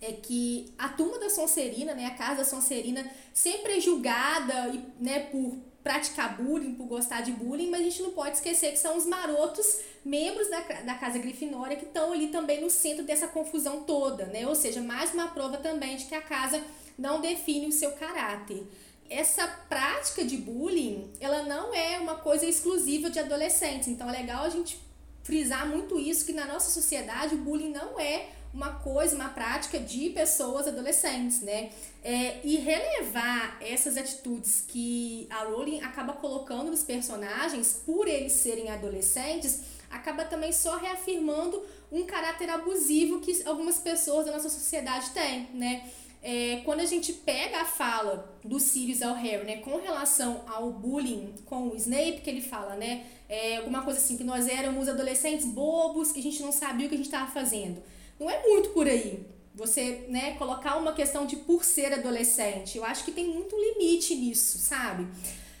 É 0.00 0.10
que 0.10 0.74
a 0.76 0.88
turma 0.88 1.16
da 1.20 1.30
Sonserina, 1.30 1.94
né, 1.94 2.06
a 2.06 2.14
casa 2.16 2.38
da 2.38 2.44
Sonserina, 2.44 3.08
sempre 3.32 3.76
é 3.76 3.80
julgada 3.80 4.72
né, 4.98 5.20
por 5.20 5.56
praticar 5.86 6.36
bullying, 6.36 6.74
por 6.74 6.88
gostar 6.88 7.20
de 7.20 7.30
bullying, 7.30 7.70
mas 7.70 7.80
a 7.80 7.84
gente 7.84 8.02
não 8.02 8.10
pode 8.10 8.34
esquecer 8.34 8.72
que 8.72 8.76
são 8.76 8.96
os 8.96 9.06
marotos 9.06 9.78
membros 10.04 10.50
da, 10.50 10.60
da 10.60 10.94
Casa 10.94 11.16
Grifinória 11.16 11.76
que 11.76 11.84
estão 11.84 12.12
ali 12.12 12.26
também 12.26 12.60
no 12.60 12.68
centro 12.68 13.04
dessa 13.04 13.28
confusão 13.28 13.84
toda, 13.84 14.26
né? 14.26 14.48
Ou 14.48 14.56
seja, 14.56 14.80
mais 14.80 15.14
uma 15.14 15.28
prova 15.28 15.58
também 15.58 15.96
de 15.96 16.06
que 16.06 16.14
a 16.16 16.20
casa 16.20 16.60
não 16.98 17.20
define 17.20 17.68
o 17.68 17.72
seu 17.72 17.92
caráter. 17.92 18.66
Essa 19.08 19.46
prática 19.68 20.24
de 20.24 20.36
bullying, 20.36 21.08
ela 21.20 21.44
não 21.44 21.72
é 21.72 22.00
uma 22.00 22.16
coisa 22.16 22.44
exclusiva 22.44 23.08
de 23.08 23.20
adolescentes, 23.20 23.86
então 23.86 24.08
é 24.08 24.12
legal 24.12 24.42
a 24.42 24.48
gente 24.48 24.80
frisar 25.22 25.68
muito 25.68 26.00
isso, 26.00 26.26
que 26.26 26.32
na 26.32 26.46
nossa 26.46 26.68
sociedade 26.68 27.36
o 27.36 27.38
bullying 27.38 27.70
não 27.70 28.00
é 28.00 28.26
uma 28.52 28.70
coisa, 28.74 29.14
uma 29.14 29.28
prática 29.28 29.78
de 29.78 30.10
pessoas 30.10 30.66
adolescentes, 30.66 31.40
né? 31.42 31.70
É, 32.02 32.40
e 32.44 32.56
relevar 32.56 33.58
essas 33.60 33.96
atitudes 33.96 34.64
que 34.66 35.26
a 35.30 35.44
Rowling 35.44 35.80
acaba 35.80 36.12
colocando 36.14 36.70
nos 36.70 36.82
personagens, 36.82 37.82
por 37.84 38.08
eles 38.08 38.32
serem 38.32 38.70
adolescentes, 38.70 39.62
acaba 39.90 40.24
também 40.24 40.52
só 40.52 40.76
reafirmando 40.76 41.62
um 41.90 42.04
caráter 42.04 42.50
abusivo 42.50 43.20
que 43.20 43.42
algumas 43.44 43.78
pessoas 43.78 44.26
da 44.26 44.32
nossa 44.32 44.48
sociedade 44.48 45.10
têm, 45.10 45.48
né? 45.54 45.90
É, 46.22 46.62
quando 46.64 46.80
a 46.80 46.84
gente 46.84 47.12
pega 47.12 47.60
a 47.60 47.64
fala 47.64 48.36
do 48.44 48.58
Sirius 48.58 49.00
ao 49.00 49.14
Harry, 49.14 49.44
né, 49.44 49.56
com 49.58 49.76
relação 49.76 50.42
ao 50.48 50.72
bullying 50.72 51.34
com 51.44 51.68
o 51.68 51.76
Snape, 51.76 52.20
que 52.20 52.28
ele 52.28 52.40
fala, 52.40 52.74
né, 52.74 53.06
é, 53.28 53.58
alguma 53.58 53.82
coisa 53.82 54.00
assim, 54.00 54.16
que 54.16 54.24
nós 54.24 54.48
éramos 54.48 54.88
adolescentes 54.88 55.46
bobos, 55.46 56.10
que 56.10 56.18
a 56.18 56.22
gente 56.22 56.42
não 56.42 56.50
sabia 56.50 56.86
o 56.86 56.88
que 56.88 56.96
a 56.96 56.98
gente 56.98 57.06
estava 57.06 57.30
fazendo. 57.30 57.80
Não 58.18 58.30
é 58.30 58.42
muito 58.42 58.70
por 58.70 58.86
aí. 58.86 59.26
Você, 59.54 60.04
né, 60.08 60.32
colocar 60.32 60.76
uma 60.76 60.92
questão 60.92 61.26
de 61.26 61.36
por 61.36 61.64
ser 61.64 61.92
adolescente. 61.92 62.76
Eu 62.76 62.84
acho 62.84 63.04
que 63.04 63.12
tem 63.12 63.28
muito 63.28 63.56
limite 63.56 64.14
nisso, 64.14 64.58
sabe? 64.58 65.06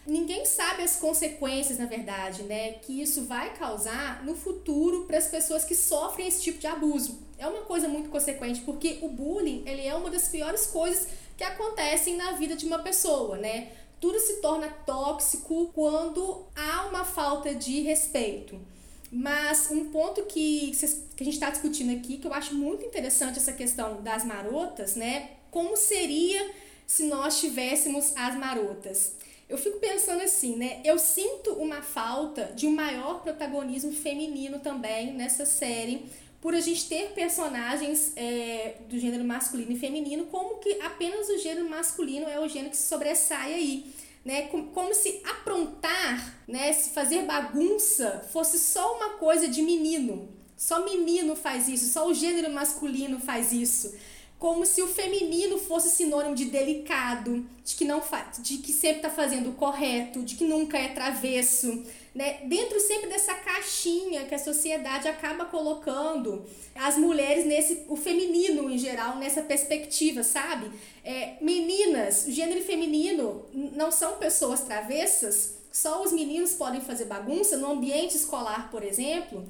Ninguém 0.06 0.44
sabe 0.44 0.82
as 0.82 0.96
consequências, 0.96 1.78
na 1.78 1.86
verdade, 1.86 2.44
né, 2.44 2.74
que 2.74 3.00
isso 3.02 3.24
vai 3.24 3.54
causar 3.54 4.24
no 4.24 4.36
futuro 4.36 5.04
para 5.04 5.18
as 5.18 5.26
pessoas 5.26 5.64
que 5.64 5.74
sofrem 5.74 6.28
esse 6.28 6.42
tipo 6.42 6.58
de 6.58 6.66
abuso. 6.66 7.18
É 7.38 7.46
uma 7.46 7.62
coisa 7.62 7.88
muito 7.88 8.08
consequente, 8.08 8.60
porque 8.60 8.98
o 9.02 9.08
bullying, 9.08 9.64
ele 9.66 9.84
é 9.84 9.94
uma 9.94 10.10
das 10.10 10.28
piores 10.28 10.66
coisas 10.66 11.08
que 11.36 11.42
acontecem 11.42 12.16
na 12.16 12.32
vida 12.32 12.54
de 12.54 12.66
uma 12.66 12.78
pessoa, 12.78 13.36
né? 13.36 13.72
Tudo 14.00 14.20
se 14.20 14.40
torna 14.40 14.68
tóxico 14.68 15.72
quando 15.74 16.46
há 16.54 16.86
uma 16.86 17.04
falta 17.04 17.54
de 17.54 17.80
respeito. 17.80 18.60
Mas 19.10 19.70
um 19.70 19.86
ponto 19.90 20.24
que, 20.24 20.72
que 21.16 21.22
a 21.22 21.24
gente 21.24 21.34
está 21.34 21.50
discutindo 21.50 21.96
aqui, 21.96 22.18
que 22.18 22.26
eu 22.26 22.34
acho 22.34 22.54
muito 22.54 22.84
interessante 22.84 23.38
essa 23.38 23.52
questão 23.52 24.02
das 24.02 24.24
marotas, 24.24 24.96
né? 24.96 25.30
Como 25.50 25.76
seria 25.76 26.50
se 26.86 27.04
nós 27.04 27.40
tivéssemos 27.40 28.12
as 28.16 28.36
marotas? 28.36 29.12
Eu 29.48 29.56
fico 29.56 29.78
pensando 29.78 30.22
assim, 30.22 30.56
né? 30.56 30.80
Eu 30.84 30.98
sinto 30.98 31.52
uma 31.52 31.82
falta 31.82 32.52
de 32.54 32.66
um 32.66 32.74
maior 32.74 33.22
protagonismo 33.22 33.92
feminino 33.92 34.58
também 34.58 35.12
nessa 35.12 35.46
série, 35.46 36.04
por 36.40 36.54
a 36.54 36.60
gente 36.60 36.88
ter 36.88 37.12
personagens 37.12 38.12
é, 38.16 38.76
do 38.88 38.98
gênero 38.98 39.24
masculino 39.24 39.72
e 39.72 39.78
feminino, 39.78 40.26
como 40.26 40.58
que 40.58 40.80
apenas 40.80 41.28
o 41.28 41.38
gênero 41.38 41.68
masculino 41.68 42.28
é 42.28 42.38
o 42.40 42.48
gênero 42.48 42.70
que 42.70 42.76
se 42.76 42.88
sobressai 42.88 43.54
aí 43.54 43.94
né? 44.26 44.48
Como 44.48 44.92
se 44.92 45.20
aprontar, 45.24 46.42
né? 46.48 46.72
Se 46.72 46.90
fazer 46.90 47.22
bagunça 47.22 48.26
fosse 48.32 48.58
só 48.58 48.96
uma 48.96 49.10
coisa 49.10 49.46
de 49.46 49.62
menino. 49.62 50.28
Só 50.56 50.84
menino 50.84 51.36
faz 51.36 51.68
isso, 51.68 51.92
só 51.92 52.08
o 52.08 52.14
gênero 52.14 52.52
masculino 52.52 53.20
faz 53.20 53.52
isso. 53.52 53.94
Como 54.36 54.66
se 54.66 54.82
o 54.82 54.88
feminino 54.88 55.58
fosse 55.58 55.90
sinônimo 55.90 56.34
de 56.34 56.46
delicado, 56.46 57.46
de 57.64 57.76
que 57.76 57.84
não 57.84 58.02
faz, 58.02 58.42
de 58.42 58.58
que 58.58 58.72
sempre 58.72 58.96
está 58.96 59.10
fazendo 59.10 59.50
o 59.50 59.54
correto, 59.54 60.22
de 60.22 60.34
que 60.34 60.44
nunca 60.44 60.76
é 60.76 60.88
travesso, 60.88 61.84
né? 62.16 62.38
Dentro 62.44 62.80
sempre 62.80 63.10
dessa 63.10 63.34
caixinha 63.34 64.24
que 64.24 64.34
a 64.34 64.38
sociedade 64.38 65.06
acaba 65.06 65.44
colocando 65.44 66.46
as 66.74 66.96
mulheres 66.96 67.44
nesse, 67.44 67.84
o 67.88 67.94
feminino 67.94 68.70
em 68.70 68.78
geral, 68.78 69.18
nessa 69.18 69.42
perspectiva, 69.42 70.22
sabe? 70.22 70.70
É, 71.04 71.34
meninas, 71.42 72.24
o 72.26 72.30
gênero 72.30 72.64
feminino 72.64 73.44
não 73.52 73.90
são 73.92 74.16
pessoas 74.16 74.62
travessas, 74.62 75.58
só 75.70 76.02
os 76.02 76.10
meninos 76.10 76.54
podem 76.54 76.80
fazer 76.80 77.04
bagunça 77.04 77.58
no 77.58 77.70
ambiente 77.70 78.16
escolar, 78.16 78.70
por 78.70 78.82
exemplo. 78.82 79.46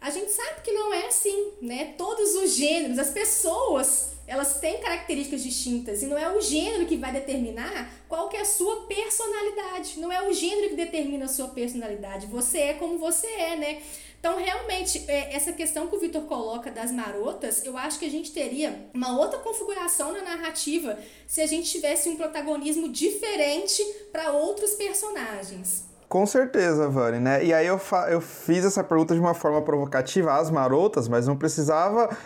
A 0.00 0.08
gente 0.08 0.32
sabe 0.32 0.62
que 0.62 0.72
não 0.72 0.94
é 0.94 1.08
assim, 1.08 1.52
né? 1.60 1.94
Todos 1.98 2.34
os 2.34 2.52
gêneros, 2.52 2.98
as 2.98 3.10
pessoas 3.10 4.15
elas 4.26 4.58
têm 4.58 4.80
características 4.80 5.42
distintas 5.42 6.02
e 6.02 6.06
não 6.06 6.18
é 6.18 6.30
o 6.30 6.40
gênero 6.40 6.86
que 6.86 6.96
vai 6.96 7.12
determinar 7.12 7.90
qual 8.08 8.28
que 8.28 8.36
é 8.36 8.40
a 8.40 8.44
sua 8.44 8.86
personalidade. 8.86 9.98
Não 9.98 10.10
é 10.10 10.28
o 10.28 10.32
gênero 10.32 10.70
que 10.70 10.76
determina 10.76 11.26
a 11.26 11.28
sua 11.28 11.48
personalidade. 11.48 12.26
Você 12.26 12.58
é 12.58 12.74
como 12.74 12.98
você 12.98 13.26
é, 13.26 13.56
né? 13.56 13.82
Então, 14.18 14.38
realmente, 14.38 15.04
é, 15.06 15.36
essa 15.36 15.52
questão 15.52 15.86
que 15.86 15.94
o 15.94 16.00
Vitor 16.00 16.22
coloca 16.22 16.70
das 16.70 16.90
marotas, 16.90 17.64
eu 17.64 17.78
acho 17.78 17.98
que 17.98 18.06
a 18.06 18.10
gente 18.10 18.32
teria 18.32 18.88
uma 18.92 19.16
outra 19.16 19.38
configuração 19.38 20.12
na 20.12 20.22
narrativa 20.22 20.98
se 21.28 21.40
a 21.40 21.46
gente 21.46 21.70
tivesse 21.70 22.08
um 22.08 22.16
protagonismo 22.16 22.88
diferente 22.88 23.82
para 24.10 24.32
outros 24.32 24.72
personagens. 24.72 25.84
Com 26.08 26.24
certeza, 26.24 26.88
Vani, 26.88 27.18
né? 27.18 27.44
E 27.44 27.52
aí 27.52 27.66
eu, 27.66 27.80
eu 28.08 28.20
fiz 28.20 28.64
essa 28.64 28.82
pergunta 28.82 29.12
de 29.12 29.20
uma 29.20 29.34
forma 29.34 29.60
provocativa 29.62 30.34
às 30.34 30.50
marotas, 30.50 31.08
mas 31.08 31.26
não 31.26 31.36
precisava 31.36 32.16